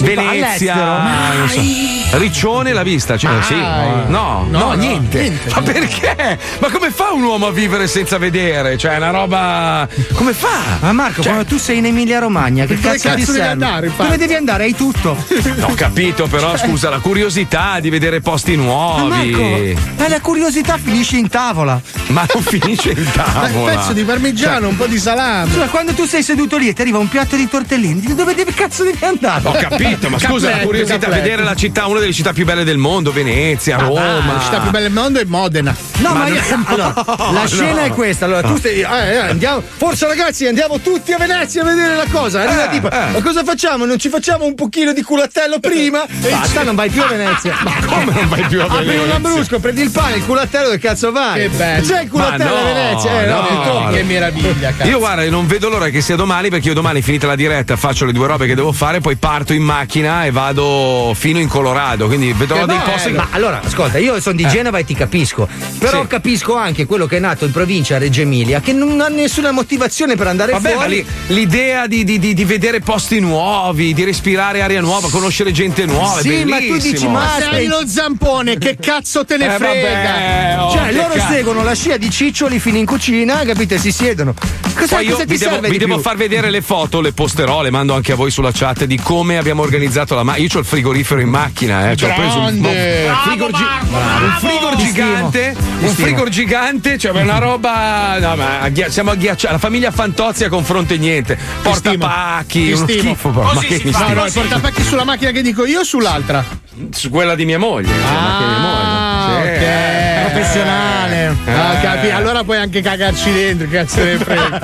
Venezia, 0.00 0.74
all'estero. 0.74 1.38
non 1.38 1.48
so. 1.48 2.18
Riccione 2.18 2.72
l'ha 2.72 2.82
vista? 2.82 3.16
Cioè, 3.16 3.30
Mai. 3.32 3.42
sì. 3.42 3.54
No, 3.54 4.06
no, 4.08 4.46
No, 4.48 4.58
no, 4.58 4.72
niente. 4.74 5.32
Ma 5.54 5.60
perché? 5.62 6.38
Ma 6.60 6.70
come 6.70 6.90
fa 6.90 7.10
un 7.12 7.22
uomo 7.24 7.45
a 7.46 7.52
vivere 7.52 7.86
senza 7.86 8.18
vedere? 8.18 8.76
Cioè, 8.76 8.92
è 8.92 8.96
una 8.96 9.10
roba. 9.10 9.88
Come 10.14 10.32
fa? 10.32 10.78
Ma 10.80 10.92
Marco, 10.92 11.22
Cioè- 11.22 11.32
quando 11.32 11.44
tu 11.48 11.58
sei 11.58 11.78
in 11.78 11.86
Emilia 11.86 12.18
Romagna, 12.18 12.64
che 12.66 12.74
Dove 12.74 12.88
cazzo, 12.88 13.08
cazzo 13.08 13.16
devi 13.18 13.24
serve? 13.38 13.48
andare, 13.48 13.86
infatti? 13.86 14.02
Dove 14.04 14.16
devi 14.18 14.34
andare? 14.34 14.64
Hai 14.64 14.74
tutto. 14.74 15.16
Ho 15.62 15.74
capito, 15.74 16.26
però, 16.26 16.56
scusa, 16.56 16.88
la 16.90 16.98
curiosità 16.98 17.80
di 17.80 17.90
vedere 17.90 18.20
posti 18.20 18.56
Ma 18.56 18.62
nuovi. 18.62 19.30
Marco, 19.32 19.80
ma 19.98 20.08
la 20.08 20.20
curiosità 20.20 20.78
finisce 20.82 21.16
in 21.16 21.28
tavola. 21.28 21.80
Ma 22.08 22.26
non 22.32 22.42
finisce 22.42 22.90
in 22.90 23.06
tavola. 23.12 23.72
Un 23.72 23.76
pezzo 23.76 23.92
di 23.92 24.02
parmigiano, 24.02 24.68
un 24.68 24.76
po' 24.76 24.86
di 24.86 24.98
salame. 24.98 25.52
Cioè, 25.52 25.68
quando 25.68 25.92
tu 25.92 26.04
sei 26.06 26.22
seduto 26.22 26.56
lì 26.56 26.68
e 26.68 26.72
ti 26.72 26.80
arriva 26.82 26.98
un 26.98 27.08
piatto 27.08 27.36
di 27.36 27.48
tortellini, 27.48 28.14
dove 28.14 28.34
devi 28.34 28.52
cazzo 28.52 28.84
devi 28.84 29.04
andare? 29.04 29.40
Ho 29.46 29.52
capito, 29.52 30.08
ma 30.08 30.18
scusa, 30.18 30.46
la 30.46 30.50
Capletto, 30.52 30.66
curiosità, 30.66 30.98
capletto. 30.98 31.22
vedere 31.22 31.42
la 31.42 31.54
città, 31.54 31.86
una 31.86 32.00
delle 32.00 32.12
città 32.12 32.32
più 32.32 32.44
belle 32.44 32.64
del 32.64 32.78
mondo, 32.78 33.12
Venezia, 33.12 33.76
Ah, 33.76 33.80
Roma. 33.80 34.32
la 34.34 34.40
città 34.42 34.60
più 34.60 34.70
bella 34.70 34.84
del 34.84 34.92
mondo 34.92 35.20
è 35.20 35.24
Modena. 35.24 35.74
No, 35.98 36.12
ma, 36.12 36.18
Ma 36.20 36.28
io, 36.28 36.40
no, 36.56 36.64
allora, 37.16 37.35
la 37.36 37.42
no. 37.42 37.48
scena 37.48 37.84
è 37.84 37.90
questa. 37.90 38.24
Allora, 38.24 38.42
tu 38.42 38.56
stai. 38.56 38.80
eh, 38.80 38.84
eh, 39.12 39.16
andiamo, 39.16 39.62
forza, 39.76 40.06
ragazzi, 40.06 40.46
andiamo 40.46 40.80
tutti 40.80 41.12
a 41.12 41.18
Venezia 41.18 41.62
a 41.62 41.64
vedere 41.64 41.94
la 41.96 42.06
cosa. 42.10 42.40
Arriva 42.42 42.66
Eh, 42.66 42.70
tipo, 42.70 42.90
eh. 42.90 43.06
ma 43.12 43.22
cosa 43.22 43.44
facciamo? 43.44 43.84
Non 43.84 43.98
ci 43.98 44.08
facciamo 44.08 44.44
un 44.44 44.54
pochino 44.54 44.92
di 44.92 45.02
culattello 45.02 45.58
prima? 45.60 46.04
Basta, 46.28 46.62
non 46.62 46.74
vai 46.74 46.90
più 46.90 47.02
a 47.02 47.06
Venezia. 47.06 47.54
Ma 47.62 47.72
Come 47.86 48.12
non 48.12 48.28
vai 48.28 48.42
più 48.42 48.60
a 48.60 48.64
Apri 48.64 48.76
un 48.78 48.84
Venezia? 48.86 49.06
lambrusco, 49.12 49.58
prendi 49.60 49.82
il 49.82 49.90
pane, 49.90 50.16
il 50.16 50.24
culattello, 50.24 50.70
che 50.70 50.78
cazzo 50.78 51.12
vai? 51.12 51.40
Che 51.42 51.48
bello. 51.50 51.86
C'è 51.86 52.02
il 52.02 52.08
culattello 52.10 52.54
Ma 52.54 52.60
no, 52.60 52.68
a 52.68 52.72
Venezia? 52.72 53.22
Eh, 53.22 53.26
no, 53.26 53.40
no. 53.40 53.46
purtroppo. 53.46 53.90
Che 53.92 54.02
meraviglia, 54.02 54.72
cazzo. 54.76 54.88
Io 54.90 54.98
guarda, 54.98 55.28
non 55.28 55.46
vedo 55.46 55.68
l'ora 55.68 55.88
che 55.88 56.00
sia 56.00 56.16
domani 56.16 56.48
perché 56.50 56.68
io 56.68 56.74
domani 56.74 57.02
finita 57.02 57.26
la 57.26 57.36
diretta 57.36 57.76
faccio 57.76 58.04
le 58.04 58.12
due 58.12 58.26
robe 58.26 58.46
che 58.46 58.54
devo 58.54 58.72
fare, 58.72 59.00
poi 59.00 59.16
parto 59.16 59.52
in 59.52 59.62
macchina 59.62 60.24
e 60.24 60.30
vado 60.30 61.12
fino 61.14 61.38
in 61.38 61.48
Colorado, 61.48 62.06
quindi 62.06 62.32
vedrò 62.32 62.60
Che 62.60 62.66
dei 62.66 62.78
posti 62.84 63.12
Ma 63.12 63.28
allora, 63.30 63.60
ascolta, 63.64 63.98
io 63.98 64.20
sono 64.20 64.36
di 64.36 64.44
Eh. 64.44 64.48
Genova 64.48 64.78
e 64.78 64.84
ti 64.84 64.94
capisco. 64.94 65.48
Però 65.78 66.00
Sì. 66.02 66.06
capisco 66.06 66.54
anche 66.56 66.86
quello 66.86 67.06
che 67.06 67.16
è 67.16 67.20
nato 67.26 67.44
in 67.44 67.50
provincia 67.50 67.96
a 67.96 67.98
Reggio 67.98 68.20
Emilia, 68.20 68.60
che 68.60 68.72
non 68.72 69.00
ha 69.00 69.08
nessuna 69.08 69.50
motivazione 69.50 70.14
per 70.16 70.28
andare 70.28 70.52
Vabbè, 70.52 70.72
fuori. 70.72 71.04
l'idea 71.28 71.86
di, 71.86 72.04
di- 72.04 72.18
di- 72.18 72.34
di 72.34 72.44
vedere 72.44 72.80
posti 72.80 73.18
nuovi, 73.20 73.92
di 73.94 74.04
respirare 74.04 74.62
aria 74.62 74.80
nuova, 74.80 75.08
conoscere 75.10 75.50
gente 75.52 75.84
nuova, 75.86 76.20
Sì, 76.20 76.32
è 76.34 76.44
ma 76.44 76.58
tu 76.58 76.76
dici, 76.76 77.08
ma 77.08 77.24
Sei 77.50 77.66
lo 77.66 77.82
zampone, 77.86 78.58
che 78.58 78.76
cazzo 78.80 79.24
te 79.24 79.36
ne 79.36 79.46
Eh, 79.46 79.58
frega? 79.58 79.90
vabbè, 79.90 80.56
oh, 80.60 80.70
Cioè, 80.72 80.92
loro 80.92 81.14
cazzo. 81.14 81.32
seguono 81.32 81.62
la 81.64 81.74
scia 81.74 81.96
di 81.96 82.10
ciccioli 82.10 82.58
fino 82.60 82.76
in 82.76 82.86
cucina, 82.86 83.42
capite? 83.44 83.78
Si 83.78 83.90
siedono. 83.92 84.34
Cosa, 84.76 84.96
Poi 84.96 85.04
io 85.06 85.12
cosa 85.12 85.24
ti 85.24 85.32
vi 85.32 85.38
devo, 85.38 85.50
serve 85.52 85.68
vi 85.70 85.78
devo 85.78 85.94
più? 85.94 86.02
far 86.02 86.16
vedere 86.16 86.50
le 86.50 86.60
foto, 86.60 87.00
le 87.00 87.12
posterò, 87.12 87.62
le 87.62 87.70
mando 87.70 87.94
anche 87.94 88.12
a 88.12 88.14
voi 88.14 88.30
sulla 88.30 88.50
chat 88.52 88.84
di 88.84 88.98
come 88.98 89.38
abbiamo 89.38 89.62
organizzato 89.62 90.14
la 90.14 90.22
macchina. 90.22 90.46
Io 90.46 90.50
ho 90.54 90.58
il 90.60 90.66
frigorifero 90.66 91.20
in 91.20 91.28
macchina, 91.28 91.90
eh. 91.90 91.96
Cioè, 91.96 92.10
ho 92.10 92.14
preso 92.14 92.38
un, 92.38 92.60
Grande. 92.60 93.06
un 93.08 93.16
frigor, 93.24 93.50
gi- 93.50 93.62
un 93.62 94.34
frigor 94.38 94.74
Ti 94.76 94.84
gigante, 94.84 95.56
un 95.80 95.88
frigor 95.94 96.28
gigante, 96.28 96.98
cioè 96.98 97.12
una 97.22 97.38
roba. 97.38 98.18
No, 98.18 98.36
ma 98.36 98.60
agghi- 98.60 98.90
siamo 98.90 99.10
agghiacciati. 99.10 99.52
La 99.52 99.58
famiglia 99.58 99.90
Fantozia 99.90 100.48
con 100.48 100.64
fronte 100.64 100.96
niente. 100.98 101.38
Portapacchi, 101.62 102.72
uno 102.72 102.86
schifo. 102.86 103.28
proprio. 103.30 103.54
Ma 103.54 103.60
che 103.60 103.80
mi 103.84 103.90
No, 103.90 104.12
no, 104.14 104.24
il 104.26 104.32
portapacchi 104.32 104.82
sulla 104.82 105.04
macchina 105.04 105.30
che 105.30 105.42
dico 105.42 105.64
io 105.66 105.80
o 105.80 105.84
sull'altra? 105.84 106.44
Su 106.90 107.08
quella 107.10 107.34
di 107.34 107.44
mia 107.44 107.58
moglie. 107.58 107.92
di 107.92 107.98
mia 107.98 108.58
moglie. 108.58 108.84
Ah, 108.84 109.28
Sì. 109.42 109.48
ok. 109.48 110.15
Professionale. 110.30 111.36
Ah, 111.46 111.72
Eh. 111.74 111.80
capi- 111.80 112.10
Allora 112.10 112.44
puoi 112.44 112.56
anche 112.58 112.80
cagarci 112.82 113.32
dentro, 113.32 113.66
cazzo 113.70 114.02
ne 114.02 114.16
frega. 114.18 114.58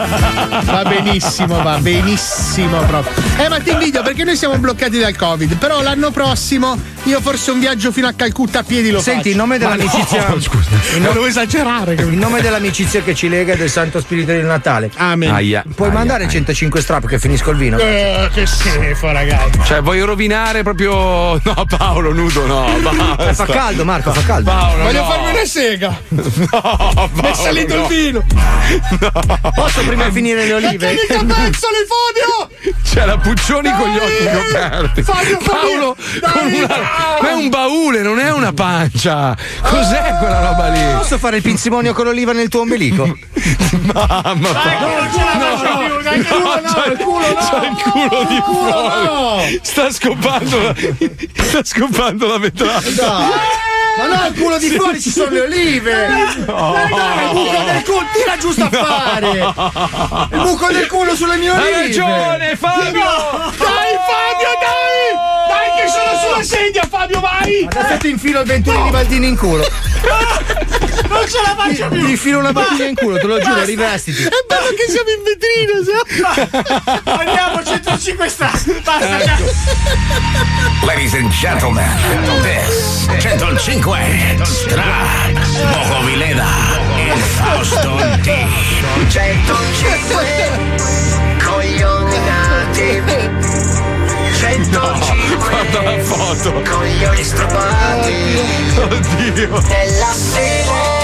Va 0.65 0.83
benissimo, 0.85 1.63
va 1.63 1.79
benissimo 1.79 2.79
proprio. 2.81 3.13
Eh, 3.39 3.49
ma 3.49 3.59
ti 3.61 3.71
invidio 3.71 4.03
perché 4.03 4.25
noi 4.25 4.37
siamo 4.37 4.57
bloccati 4.59 4.99
dal 4.99 5.17
Covid. 5.17 5.57
Però 5.57 5.81
l'anno 5.83 6.11
prossimo 6.11 6.79
io 7.05 7.21
forse 7.21 7.51
un 7.51 7.59
viaggio 7.61 7.91
fino 7.93 8.07
a 8.07 8.13
Calcutta 8.15 8.61
a 8.61 8.63
piedi 8.63 8.91
lo 8.91 9.01
Senti, 9.01 9.17
faccio. 9.19 9.29
in 9.31 9.37
nome 9.37 9.59
Ma 9.59 9.69
no, 9.69 9.77
dell'amicizia. 9.77 10.25
scusa. 10.41 10.69
Non 10.99 11.13
devo 11.13 11.27
esagerare. 11.27 11.95
In 11.95 12.19
nome 12.19 12.41
dell'amicizia 12.41 13.03
che 13.03 13.15
ci 13.15 13.29
lega 13.29 13.55
e 13.55 13.57
del 13.57 13.71
Santo 13.71 14.01
Spirito 14.01 14.33
di 14.33 14.43
Natale. 14.43 14.91
Amen. 14.97 15.31
Aia. 15.33 15.65
Puoi 15.75 15.89
Aia, 15.89 15.99
mandare 15.99 16.23
aia. 16.25 16.33
105 16.33 16.81
strap 16.81 17.07
che 17.07 17.19
finisco 17.19 17.51
il 17.51 17.57
vino. 17.57 17.79
Eh, 17.79 18.29
che 18.33 18.47
schifo, 18.47 19.11
ragazzi. 19.11 19.61
Cioè, 19.65 19.81
vuoi 19.83 20.01
rovinare 20.01 20.63
proprio. 20.63 21.41
No, 21.53 21.65
Paolo, 21.77 22.13
nudo, 22.13 22.47
no. 22.47 22.67
Basta. 22.81 23.29
Eh, 23.29 23.35
fa 23.35 23.45
caldo, 23.47 23.85
Marco, 23.85 24.13
fa 24.13 24.23
caldo. 24.25 24.51
Paolo, 24.51 24.85
Voglio 24.85 25.03
no. 25.03 25.09
farmi 25.09 25.31
una 25.31 25.33
sega. 25.53 26.01
No, 26.53 27.11
Mi 27.13 27.23
è 27.29 27.35
salito 27.35 27.75
no. 27.77 27.83
il 27.83 27.89
vino. 27.89 28.25
Posso 29.55 29.81
prima 29.83 30.11
finire 30.11 30.47
le 30.47 30.53
olive? 30.55 30.87
Mettimi 30.93 31.23
i 31.23 31.27
capezzoli, 31.27 31.77
Fabio! 31.93 32.75
C'è 32.83 33.05
la 33.07 33.19
Puccioni 33.19 33.71
con 33.77 33.89
gli 33.89 33.97
occhi 33.99 34.25
Dai! 34.25 34.43
coperti. 34.47 35.03
Fabio! 35.03 35.39
Paolo, 35.45 35.97
Dai! 36.21 36.31
con 36.33 36.53
una, 36.53 36.67
ma 37.21 37.29
è 37.31 37.33
un 37.35 37.49
baule, 37.49 38.03
non 38.03 38.19
è 38.19 38.33
una 38.33 38.53
pancia. 38.53 39.37
Cos'è 39.63 40.17
quella 40.19 40.41
roba 40.51 40.69
lì? 40.69 40.81
Posso 40.97 41.19
fare 41.19 41.37
il 41.37 41.43
pinzimonio 41.43 41.93
con 41.93 42.05
l'oliva 42.07 42.33
nel 42.33 42.49
tuo 42.49 42.61
ombelico? 42.63 43.05
Mamma 43.93 44.51
Dai, 44.51 44.77
che 44.77 44.85
non 44.85 45.11
ce 45.13 45.19
la 45.19 45.57
faccio 45.57 45.79
più, 45.79 46.03
dai, 46.03 46.23
che 46.23 46.29
non- 46.39 46.63
c'ha 46.73 46.85
il 46.87 46.99
culo, 46.99 47.35
c'ha 47.35 47.67
il 47.67 47.83
culo 47.83 48.25
di 48.29 48.43
fuori. 48.45 49.61
Sta 49.63 49.91
scopando 49.91 50.63
la, 50.63 50.75
sta 51.45 51.61
scopando 51.65 52.27
la 52.27 52.39
vetrata. 52.39 53.29
Ma 53.99 54.07
no, 54.07 54.27
il 54.27 54.41
culo 54.41 54.59
di 54.59 54.71
fuori 54.71 55.01
ci 55.01 55.11
sono 55.11 55.31
le 55.31 55.41
olive! 55.43 55.93
Dai, 55.93 56.45
dai, 56.47 57.25
il 57.25 57.33
buco 57.33 57.63
del 57.65 57.83
culo, 57.85 58.05
tira 58.13 58.37
giù 58.39 58.51
sta 58.53 58.69
fare! 58.71 59.31
Il 60.33 60.41
buco 60.41 60.67
del 60.73 60.87
culo 60.87 61.15
sulle 61.15 61.37
mie 61.37 61.51
olive! 61.51 61.75
Hai 61.75 61.83
ragione, 61.87 62.57
Fabio! 62.57 63.01
Dai, 63.01 63.93
Fabio, 64.09 64.53
dai! 64.61 65.13
Dai, 65.49 65.69
che 65.85 65.89
sono 65.89 66.19
sulla 66.21 66.43
sedia, 66.43 66.87
Fabio, 66.89 67.21
vai! 67.21 67.69
Adesso 67.71 67.97
ti 67.99 68.09
infilo 68.09 68.41
il 68.41 68.47
venturino 68.47 68.85
di 68.85 68.91
Baldini 68.91 69.27
in 69.29 69.37
culo. 69.37 69.67
Non 71.09 71.29
ce 71.29 71.37
la 71.45 71.55
faccio 71.55 71.89
Ti 71.89 71.99
più! 71.99 72.09
infilo 72.09 72.39
una 72.39 72.53
bottiglia 72.53 72.87
in 72.87 72.95
culo, 72.95 73.19
te 73.19 73.27
lo 73.27 73.39
giuro, 73.39 73.63
rivestiti. 73.65 74.23
È 74.25 74.29
bello 74.47 74.69
che 74.75 74.87
siamo 74.89 75.11
in 75.11 75.23
vetrina, 75.23 75.83
siamo. 75.85 77.01
Andiamo 77.21 77.63
105 77.99 77.99
105 77.99 78.15
questa. 78.17 78.51
Basta 78.83 79.19
già. 79.25 79.37
Ladies 80.87 81.15
and 81.15 81.31
gentlemen, 81.31 81.89
this 82.43 83.07
105 83.19 84.37
tra 84.69 84.85
Moco 85.71 86.05
Vileda 86.05 86.47
e 86.97 87.15
Fausto 87.17 87.97
D. 88.23 88.47
105 89.09 90.51
coglioni 91.45 92.19
nati 92.19 93.03
105 94.39 95.37
Guarda 95.37 95.83
la 95.83 95.99
foto. 96.03 96.53
coglioni 96.63 97.23
strappati 97.23 98.41
Oddio. 98.77 99.61
nella 99.69 100.13
sede 100.13 101.01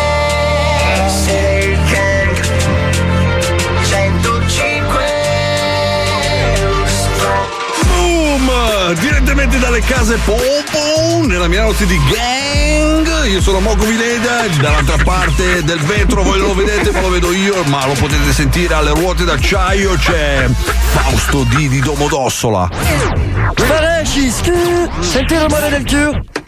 Boom! 8.39 8.95
Direttamente 9.01 9.59
dalle 9.59 9.81
case 9.81 10.17
Popo 10.25 11.27
nella 11.27 11.49
mia 11.49 11.63
notte 11.63 11.87
di 11.87 11.99
gang. 12.11 13.27
Io 13.27 13.41
sono 13.41 13.61
Moco 13.61 13.85
Vileda, 13.85 14.47
dall'altra 14.61 14.97
parte 15.03 15.63
del 15.65 15.79
vetro 15.81 16.23
voi 16.23 16.39
non 16.39 16.49
lo 16.49 16.55
vedete 16.55 16.91
ma 16.93 17.01
lo 17.01 17.11
vedo 17.11 17.33
io, 17.33 17.63
ma 17.65 17.85
lo 17.87 17.93
potete 17.95 18.33
sentire 18.33 18.75
alle 18.75 18.91
ruote 18.91 19.25
d'acciaio 19.25 19.97
c'è 19.97 20.49
Fausto 20.93 21.45
D 21.45 21.69
di 21.69 21.81
Domodossola. 21.81 22.69
Sparesci, 23.55 24.33
senti 25.01 25.35
il 25.35 25.41
rumore 25.41 25.69
del 25.69 25.85
Q? 25.85 26.47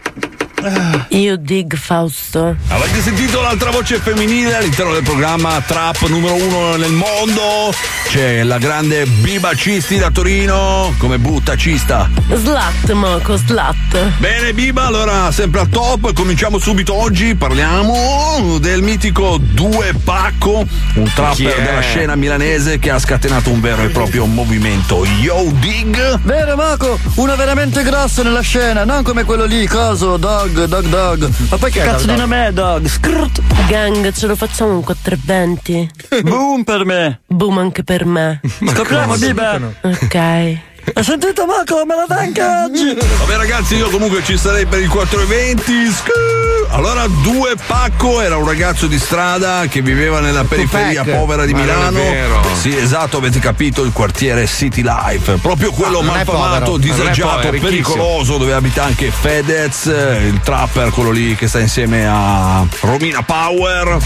Io 1.11 1.37
dig 1.37 1.77
Fausto. 1.77 2.57
Avete 2.69 3.01
sentito 3.01 3.41
l'altra 3.41 3.71
voce 3.71 3.99
femminile 3.99 4.57
all'interno 4.57 4.93
del 4.93 5.03
programma 5.03 5.61
Trap 5.61 6.07
numero 6.09 6.35
uno 6.35 6.77
nel 6.77 6.93
mondo? 6.93 7.73
C'è 8.09 8.43
la 8.43 8.59
grande 8.59 9.07
Biba 9.07 9.55
Cisti 9.55 9.97
da 9.97 10.11
Torino, 10.11 10.95
come 10.99 11.19
butta 11.19 11.57
cista. 11.57 12.11
Slat, 12.33 12.91
Moco, 12.93 13.37
slat. 13.37 14.19
Bene 14.19 14.53
Biba, 14.53 14.87
allora 14.87 15.31
sempre 15.33 15.61
al 15.61 15.69
top, 15.69 16.13
cominciamo 16.13 16.59
subito 16.59 16.93
oggi, 16.95 17.35
parliamo 17.35 18.59
del 18.61 18.83
mitico 18.83 19.39
Due 19.41 19.95
Pacco, 20.03 20.67
un 20.95 21.13
trapper 21.15 21.55
è? 21.55 21.63
della 21.63 21.81
scena 21.81 22.17
milanese 22.17 22.79
che 22.79 22.91
ha 22.91 22.99
scatenato 22.99 23.51
un 23.51 23.61
vero 23.61 23.83
e 23.83 23.89
proprio 23.89 24.27
movimento. 24.27 25.05
Yo 25.21 25.51
Dig! 25.61 26.21
Vero 26.23 26.57
Moco, 26.57 26.99
uno 27.15 27.37
veramente 27.37 27.83
grosso 27.83 28.23
nella 28.23 28.41
scena, 28.41 28.85
non 28.85 29.03
come 29.03 29.25
quello 29.25 29.45
lì, 29.45 29.67
coso, 29.67 30.17
dog, 30.17 30.50
dog, 30.53 30.87
dog. 30.87 31.31
Ma 31.51 31.57
poi 31.57 31.71
che 31.71 31.81
cazzo 31.81 32.07
dog, 32.07 32.15
di 32.15 32.21
nome 32.21 32.47
è 32.47 32.53
dog? 32.53 32.87
Skrrt. 32.87 33.43
Gang, 33.69 34.13
ce 34.13 34.27
lo 34.27 34.37
facciamo 34.37 34.75
un 34.75 34.83
420? 34.83 35.91
Boom 36.23 36.65
per 36.65 36.85
me. 36.85 37.21
Boom 37.27 37.59
anche 37.59 37.83
per 37.85 38.05
me. 38.05 38.41
Scopriamo, 38.67 39.13
cosa? 39.13 39.27
Biba. 39.27 39.61
Ok. 39.83 40.59
Hai 40.93 41.05
sentito 41.05 41.45
Moco? 41.47 41.85
Me 41.87 41.95
la 41.95 42.05
dai 42.09 42.27
anche 42.27 42.43
oggi? 42.43 42.97
Vabbè 43.19 43.37
ragazzi, 43.37 43.77
io 43.77 43.89
comunque 43.91 44.23
ci 44.25 44.37
sarei 44.37 44.67
per 44.67 44.81
il 44.81 44.89
420. 44.89 45.91
Scu- 45.93 46.73
Allora, 46.73 47.07
Due 47.07 47.55
Pacco 47.67 48.21
era 48.21 48.37
un 48.37 48.47
ragazzo 48.47 48.87
di 48.87 48.99
strada 48.99 49.67
che 49.69 49.83
viveva 49.83 50.21
nella 50.21 50.45
periferia 50.45 51.03
Tupac. 51.03 51.19
povera 51.19 51.45
di 51.45 51.53
Ma 51.53 51.59
non 51.61 51.69
è 51.69 51.73
Milano. 51.75 51.99
vero. 51.99 52.43
Sì, 52.59 52.77
esatto, 52.77 53.19
avete 53.19 53.39
capito, 53.39 53.83
il 53.83 53.93
quartiere 53.93 54.47
City 54.47 54.83
Life. 54.83 55.37
Proprio 55.41 55.71
quello 55.73 56.01
No, 56.01 56.07
non 56.09 56.15
è 56.17 56.25
malfamato, 56.25 56.49
povero. 56.49 56.71
Non 56.71 56.81
è 56.81 56.83
disagiato, 56.83 57.31
povero, 57.37 57.49
è 57.49 57.51
ricchissimo. 57.53 57.93
pericoloso, 57.95 58.37
dove 58.39 58.53
abita 58.53 58.83
anche 58.85 59.11
Fedez, 59.11 59.87
eh, 59.87 60.27
il 60.27 60.41
trapper, 60.43 60.91
quello 60.91 61.11
lì 61.11 61.35
che 61.37 61.47
sta 61.47 61.61
insieme 61.61 62.07
a 62.09 62.65
Romina 62.81 63.23
Power. 63.23 63.99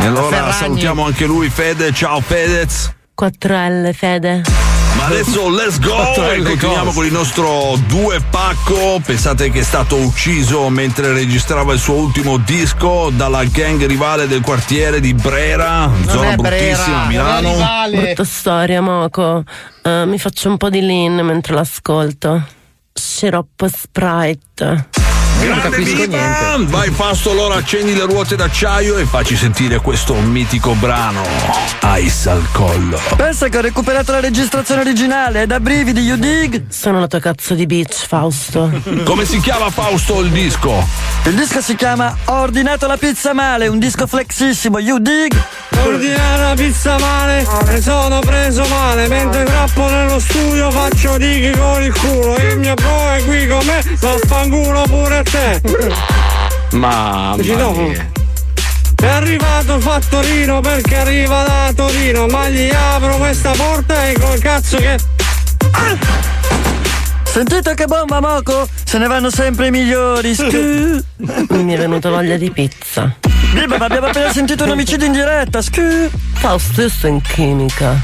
E 0.00 0.06
allora 0.06 0.28
Ferragni. 0.36 0.52
salutiamo 0.52 1.04
anche 1.04 1.26
lui, 1.26 1.48
Fede. 1.48 1.92
Ciao 1.92 2.20
Fedez. 2.20 2.92
4L, 3.14 3.92
Fede. 3.94 4.42
Adesso 5.04 5.50
let's 5.50 5.78
go 5.80 6.14
e 6.14 6.38
L 6.38 6.46
continuiamo 6.46 6.90
con 6.92 7.04
il 7.04 7.12
nostro 7.12 7.78
due 7.86 8.20
pacco. 8.30 8.98
Pensate 9.04 9.50
che 9.50 9.60
è 9.60 9.62
stato 9.62 9.96
ucciso 9.96 10.70
mentre 10.70 11.12
registrava 11.12 11.74
il 11.74 11.78
suo 11.78 11.94
ultimo 11.94 12.38
disco 12.38 13.10
dalla 13.10 13.44
gang 13.44 13.84
rivale 13.84 14.26
del 14.26 14.40
quartiere 14.40 15.00
di 15.00 15.12
Brera, 15.12 15.90
zona 16.06 16.32
è 16.32 16.36
Brera, 16.36 16.56
bruttissima 16.56 17.02
a 17.02 17.06
Milano. 17.06 17.52
Brutta 17.90 18.24
storia, 18.24 18.80
Moco. 18.80 19.44
Eh, 19.82 20.06
mi 20.06 20.18
faccio 20.18 20.48
un 20.48 20.56
po' 20.56 20.70
di 20.70 20.80
lean 20.80 21.16
mentre 21.16 21.52
l'ascolto. 21.52 22.42
Sciroppo 22.94 23.68
Sprite. 23.68 24.88
Grande 25.40 25.76
Viva! 25.78 26.56
Vai 26.66 26.90
Fasto, 26.90 27.30
allora 27.30 27.56
accendi 27.56 27.94
le 27.94 28.04
ruote 28.04 28.36
d'acciaio 28.36 28.96
e 28.96 29.04
facci 29.04 29.36
sentire 29.36 29.78
questo 29.80 30.14
mitico 30.14 30.72
brano. 30.74 31.22
Ice 31.98 32.30
al 32.30 32.46
collo. 32.52 33.00
Pensa 33.16 33.48
che 33.48 33.58
ho 33.58 33.60
recuperato 33.60 34.12
la 34.12 34.20
registrazione 34.20 34.80
originale, 34.80 35.42
è 35.42 35.46
da 35.46 35.60
brividi, 35.60 36.00
you 36.00 36.16
dig? 36.16 36.64
Sono 36.68 37.00
la 37.00 37.06
tua 37.06 37.20
cazzo 37.20 37.54
di 37.54 37.66
bitch, 37.66 38.06
Fausto. 38.06 38.70
Come 39.04 39.24
si 39.24 39.40
chiama 39.40 39.70
Fausto 39.70 40.20
il 40.20 40.30
disco? 40.30 40.86
Il 41.24 41.34
disco 41.34 41.60
si 41.60 41.74
chiama 41.74 42.14
Ho 42.26 42.40
ordinato 42.40 42.86
la 42.86 42.96
pizza 42.96 43.32
male, 43.32 43.66
un 43.68 43.78
disco 43.78 44.06
flexissimo, 44.06 44.78
you 44.78 44.98
dig? 44.98 45.34
Ordinare 45.82 46.42
la 46.42 46.54
pizza 46.54 46.98
male, 46.98 47.46
ne 47.66 47.80
sono 47.80 48.20
preso 48.20 48.64
male, 48.68 49.08
mentre 49.08 49.44
trappo 49.44 49.88
nello 49.88 50.18
studio 50.18 50.70
faccio 50.70 51.18
dighi 51.18 51.50
con 51.56 51.82
il 51.82 51.92
culo, 51.92 52.36
il 52.36 52.58
mio 52.58 52.74
bro 52.74 53.10
è 53.10 53.24
qui 53.24 53.46
con 53.46 53.66
me, 53.66 53.82
vaffanculo 53.98 54.82
pure 54.82 55.22
te. 55.34 55.60
Mamma 56.76 57.36
mia. 57.36 58.12
È 58.94 59.06
arrivato 59.06 59.74
il 59.74 59.82
fattorino 59.82 60.60
perché 60.60 60.96
arriva 60.96 61.42
da 61.42 61.72
Torino, 61.74 62.26
ma 62.26 62.48
gli 62.48 62.70
apro 62.70 63.16
questa 63.16 63.50
porta 63.50 64.06
e 64.06 64.18
col 64.18 64.38
cazzo 64.38 64.76
che... 64.76 64.98
Sentite 67.24 67.74
che 67.74 67.86
bomba, 67.86 68.20
Moco? 68.20 68.68
Se 68.84 68.96
ne 68.96 69.08
vanno 69.08 69.28
sempre 69.28 69.66
i 69.66 69.70
migliori. 69.72 70.34
Scu. 70.36 71.02
Mi 71.16 71.74
è 71.74 71.76
venuta 71.76 72.08
voglia 72.08 72.36
di 72.36 72.50
pizza. 72.52 73.12
Biba, 73.52 73.76
ma 73.76 73.86
abbiamo 73.86 74.06
appena 74.06 74.32
sentito 74.32 74.64
un 74.64 74.70
omicidio 74.70 75.06
in 75.06 75.12
diretta. 75.12 75.60
Scu. 75.60 76.08
Fausto, 76.34 77.06
in 77.08 77.20
chimica. 77.20 78.00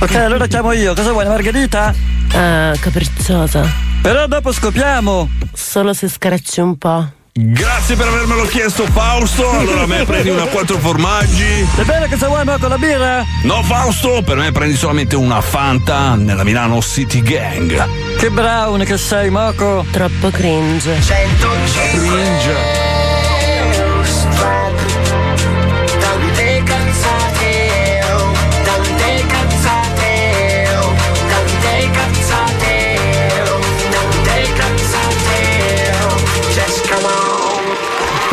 Ok, 0.00 0.14
allora 0.16 0.46
chiamo 0.46 0.72
io. 0.72 0.92
Cosa 0.92 1.12
vuoi, 1.12 1.24
una 1.24 1.32
margherita? 1.32 1.94
Eh, 2.30 2.76
capricciosa. 2.78 3.93
Però 4.04 4.26
dopo 4.26 4.52
scopriamo. 4.52 5.30
Solo 5.54 5.94
se 5.94 6.10
screcci 6.10 6.60
un 6.60 6.76
po'. 6.76 7.08
Grazie 7.32 7.96
per 7.96 8.06
avermelo 8.06 8.44
chiesto 8.44 8.84
Fausto. 8.84 9.48
Allora 9.48 9.84
a 9.84 9.86
me 9.86 10.04
prendi 10.06 10.28
una 10.28 10.44
quattro 10.44 10.76
formaggi. 10.76 11.66
È 11.74 11.84
bene 11.84 12.06
cosa 12.10 12.28
vuoi, 12.28 12.44
Moco, 12.44 12.68
la 12.68 12.76
birra? 12.76 13.24
No 13.44 13.62
Fausto, 13.62 14.20
per 14.22 14.36
me 14.36 14.52
prendi 14.52 14.76
solamente 14.76 15.16
una 15.16 15.40
Fanta 15.40 16.16
nella 16.16 16.44
Milano 16.44 16.82
City 16.82 17.22
Gang. 17.22 18.18
Che 18.18 18.28
brown 18.30 18.84
che 18.84 18.98
sei, 18.98 19.30
Moco. 19.30 19.86
Troppo 19.90 20.28
cringe. 20.28 20.98
Cringe. 20.98 22.83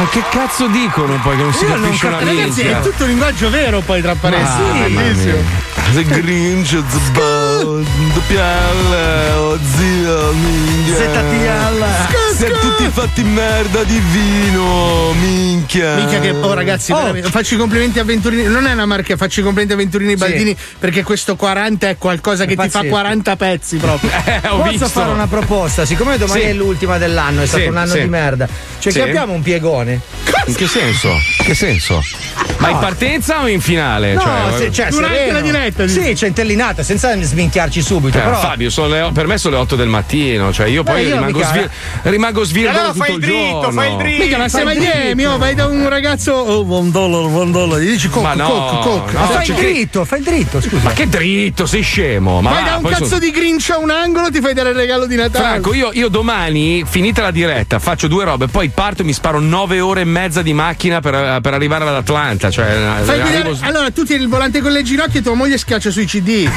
Ma 0.01 0.07
che 0.09 0.23
cazzo 0.31 0.65
dicono 0.65 1.19
poi 1.21 1.37
che 1.37 1.43
non 1.43 1.53
si 1.53 1.63
Io 1.63 1.69
non 1.75 1.81
capisce 1.83 2.07
una 2.07 2.17
cap- 2.17 2.27
Ragazzi, 2.27 2.63
minchia? 2.63 2.79
è 2.79 2.81
tutto 2.81 3.05
linguaggio 3.05 3.49
vero 3.51 3.81
poi 3.81 4.01
tra 4.01 4.15
parentesi. 4.15 4.57
Mamma 4.57 4.87
bellissimo. 4.87 5.37
The 5.93 6.03
Grinch, 6.05 6.81
Zbao, 6.89 7.83
Doppial, 8.13 9.37
oh 9.37 9.59
zio, 9.77 10.33
minchia. 10.33 10.95
ZTL. 10.95 11.85
Siete 12.41 12.57
tutti 12.57 12.89
fatti 12.91 13.21
merda 13.23 13.83
di 13.83 14.01
vino, 14.09 15.11
minchia. 15.13 15.93
Minchia 15.93 16.19
che 16.19 16.31
oh 16.31 16.53
ragazzi, 16.55 16.91
veramente, 16.91 17.29
faccio 17.29 17.53
i 17.53 17.57
complimenti 17.57 17.99
a 17.99 18.03
Venturini. 18.03 18.45
Non 18.45 18.65
è 18.65 18.71
una 18.73 18.87
marca, 18.87 19.15
faccio 19.15 19.41
i 19.41 19.43
complimenti 19.43 19.73
a 19.75 19.77
Venturini 19.77 20.15
Baldini 20.15 20.57
perché 20.79 21.03
questo 21.03 21.35
40 21.35 21.89
è 21.89 21.97
qualcosa 21.99 22.45
che 22.45 22.55
ti 22.55 22.55
fa 22.55 22.63
pazzesco. 22.63 22.87
40 22.87 23.35
pezzi 23.35 23.77
proprio. 23.77 24.09
Posso 24.41 24.87
fare 24.87 25.11
una 25.11 25.27
proposta? 25.27 25.85
Siccome 25.85 26.17
domani 26.17 26.41
Sì. 26.41 26.47
è 26.47 26.53
l'ultima 26.53 26.97
dell'anno, 26.97 27.43
è 27.43 27.45
stato 27.45 27.61
Sì, 27.61 27.69
un 27.69 27.77
anno 27.77 27.93
sì. 27.93 27.99
di 28.01 28.07
merda. 28.07 28.47
Cioè, 28.79 28.91
Sì. 28.91 28.97
che 28.97 29.07
abbiamo 29.07 29.33
un 29.33 29.41
piegone. 29.43 29.99
In 30.47 30.55
che 30.55 30.65
senso? 30.65 31.13
Che 31.43 31.53
senso? 31.53 32.01
Ma 32.57 32.69
in 32.71 32.77
partenza 32.79 33.41
o 33.41 33.47
in 33.47 33.61
finale? 33.61 34.13
No, 34.13 34.21
cioè, 34.21 34.57
se, 34.57 34.71
cioè, 34.71 34.89
Durante 34.89 35.17
sereno. 35.17 35.33
la 35.33 35.41
diretta, 35.41 35.87
Sì, 35.87 36.15
centellinata, 36.15 36.81
senza 36.81 37.15
sminchiarci 37.21 37.81
subito. 37.81 38.17
Eh, 38.17 38.21
però 38.21 38.39
Fabio, 38.39 38.69
sono 38.71 38.87
le- 38.87 39.09
per 39.13 39.27
me 39.27 39.37
sono 39.37 39.55
le 39.55 39.61
8 39.61 39.75
del 39.75 39.87
mattino, 39.87 40.51
cioè 40.51 40.67
io 40.67 40.81
Beh, 40.83 40.91
poi 40.91 41.01
io 41.07 41.13
rimango, 41.15 41.37
mica- 41.37 41.49
svir- 41.49 41.69
rimango 42.31 42.43
svirgolo 42.43 42.77
Allora 42.77 42.93
tutto 42.93 43.03
fai 43.05 43.13
il 43.13 43.19
dritto, 43.19 43.59
giorno. 43.61 43.71
fai 43.71 43.91
il 43.91 43.97
dritto. 43.97 44.23
Mica, 44.23 44.37
ma 44.37 44.45
Miami, 44.73 45.13
dritto. 45.15 45.29
oh, 45.31 45.37
vai 45.37 45.55
da 45.55 45.65
un 45.67 45.89
ragazzo, 45.89 46.31
oh, 46.33 46.79
un 46.79 46.91
dollaro, 46.91 47.27
un 47.27 47.51
dollaro, 47.51 47.81
gli 47.81 47.89
dici 47.89 48.09
coke, 48.09 48.25
Ma 48.25 48.33
no, 48.33 48.47
coke, 48.49 48.89
coke. 48.89 49.11
no, 49.13 49.19
Ma 49.19 49.25
fai 49.27 49.45
cioè 49.45 49.55
che- 49.55 49.61
dritto, 49.61 50.05
fai 50.05 50.21
dritto, 50.21 50.61
scusa. 50.61 50.83
Ma 50.83 50.91
che 50.93 51.07
dritto, 51.09 51.65
sei 51.65 51.81
scemo. 51.81 52.41
Ma 52.41 52.49
vai 52.51 52.63
va, 52.63 52.69
da 52.69 52.75
un 52.77 52.83
cazzo 52.83 53.05
sono- 53.05 53.19
di 53.19 53.31
Grinch 53.31 53.69
a 53.71 53.77
un 53.79 53.89
angolo, 53.89 54.29
ti 54.31 54.39
fai 54.41 54.53
dare 54.53 54.69
il 54.69 54.75
regalo 54.75 55.05
di 55.05 55.15
Natale. 55.15 55.45
Franco, 55.45 55.73
io, 55.73 55.89
io 55.93 56.07
domani, 56.07 56.83
finita 56.87 57.21
la 57.21 57.31
diretta, 57.31 57.79
faccio 57.79 58.07
due 58.07 58.23
robe, 58.23 58.47
poi 58.47 58.69
parto 58.69 59.01
e 59.01 59.05
mi 59.05 59.13
sparo 59.13 59.39
nove 59.39 59.79
ore 59.79 60.01
e 60.01 60.05
mezza 60.05 60.41
di 60.41 60.53
macchina 60.53 60.99
per, 61.01 61.39
per 61.41 61.53
arrivare 61.53 61.87
ad 61.87 61.95
Atlanta. 61.95 62.49
Cioè, 62.49 62.65
Fai 63.03 63.19
arrivo- 63.19 63.49
vedere- 63.49 63.57
allora 63.67 63.91
tu 63.91 64.03
tieni 64.03 64.23
il 64.23 64.29
volante 64.29 64.61
con 64.61 64.71
le 64.71 64.83
ginocchia 64.83 65.19
e 65.19 65.23
tua 65.23 65.33
moglie 65.33 65.57
schiaccia 65.57 65.89
sui 65.91 66.05
CD. 66.05 66.49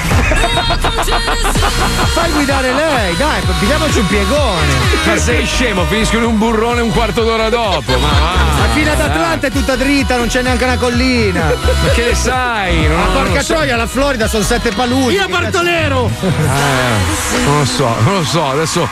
Fai 2.14 2.30
guidare 2.32 2.72
lei, 2.72 3.16
dai, 3.16 3.40
pigliamoci 3.58 3.98
un 3.98 4.06
piegone. 4.06 4.72
Ma 5.06 5.16
sei 5.18 5.46
scemo, 5.54 5.84
finisco 5.84 6.16
in 6.16 6.24
un 6.24 6.36
burrone 6.38 6.80
un 6.80 6.90
quarto 6.90 7.22
d'ora 7.22 7.48
dopo. 7.48 7.92
Ma 7.92 7.96
va. 8.08 8.62
La 8.66 8.68
fine 8.72 8.90
ad 8.90 9.00
Atlanta 9.00 9.46
è 9.46 9.50
tutta 9.50 9.76
dritta, 9.76 10.16
non 10.16 10.26
c'è 10.26 10.42
neanche 10.42 10.64
una 10.64 10.76
collina. 10.76 11.44
Ma 11.82 11.88
che 11.92 12.04
ne 12.04 12.14
sai? 12.14 12.86
Non, 12.88 12.96
non 12.98 13.12
porca 13.12 13.34
lo 13.34 13.40
so. 13.42 13.52
troia, 13.54 13.76
la 13.76 13.86
Florida 13.86 14.26
sono 14.28 14.42
sette 14.42 14.70
paludi. 14.70 15.14
Io 15.14 15.28
Bartolero! 15.28 16.10
Eh, 16.22 17.42
non 17.46 17.58
lo 17.58 17.64
so, 17.64 17.94
non 18.04 18.14
lo 18.14 18.24
so, 18.24 18.50
adesso. 18.50 18.88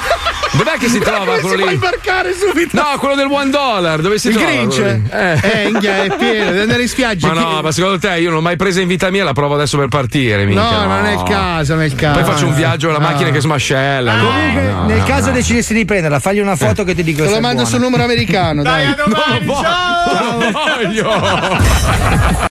Dov'è 0.52 0.76
che 0.78 0.88
si 0.88 0.98
trova 1.00 1.38
quello 1.38 1.62
si 1.62 1.66
lì? 1.68 1.72
imbarcare 1.74 2.34
subito? 2.34 2.76
No, 2.76 2.98
quello 2.98 3.14
del 3.14 3.26
one 3.26 3.48
dollar, 3.50 4.00
dove 4.00 4.18
si 4.18 4.28
Il 4.28 4.34
trova? 4.34 4.50
Grinch? 4.50 4.74
quello 4.74 4.92
lì? 4.92 5.40
Eh, 5.50 5.68
Inghia, 5.68 6.02
è 6.04 6.16
pieno, 6.16 6.44
deve 6.50 6.60
andare 6.60 6.82
in 6.82 6.88
spiaggia. 6.88 7.28
Ma 7.32 7.40
no, 7.40 7.62
ma 7.62 7.72
secondo 7.72 7.98
te 7.98 8.08
io 8.18 8.26
non 8.26 8.34
l'ho 8.34 8.40
mai 8.42 8.56
presa 8.56 8.80
in 8.82 8.86
vita 8.86 9.10
mia, 9.10 9.24
la 9.24 9.32
provo 9.32 9.54
adesso 9.54 9.78
per 9.78 9.88
partire. 9.88 10.44
Minchia, 10.44 10.62
No, 10.82 10.86
non 10.86 11.06
è 11.06 11.12
il 11.14 11.22
caso, 11.22 11.72
non 11.72 11.82
è 11.82 11.86
il 11.86 11.94
caso. 11.94 12.20
Poi 12.20 12.30
faccio 12.30 12.46
un 12.46 12.54
viaggio 12.54 12.90
alla 12.90 12.98
No. 12.98 13.06
macchina 13.08 13.30
che 13.30 13.40
smascella. 13.40 14.14
no, 14.14 14.26
Comunque, 14.26 14.62
no, 14.62 14.84
nel 14.86 14.98
no, 14.98 15.04
caso 15.04 15.26
no. 15.28 15.32
decidessi 15.32 15.72
di 15.72 15.84
prenderla, 15.86 16.20
fagli 16.20 16.40
una 16.40 16.51
foto 16.56 16.84
che 16.84 16.94
ti 16.94 17.02
dico 17.02 17.22
Te 17.22 17.28
se 17.28 17.34
lo 17.34 17.40
mando 17.40 17.62
buona. 17.62 17.68
sul 17.70 17.80
numero 17.80 18.04
americano, 18.04 18.62
dai. 18.62 18.86
Non 18.96 20.40
lo 20.40 20.50
voglio. 20.52 21.10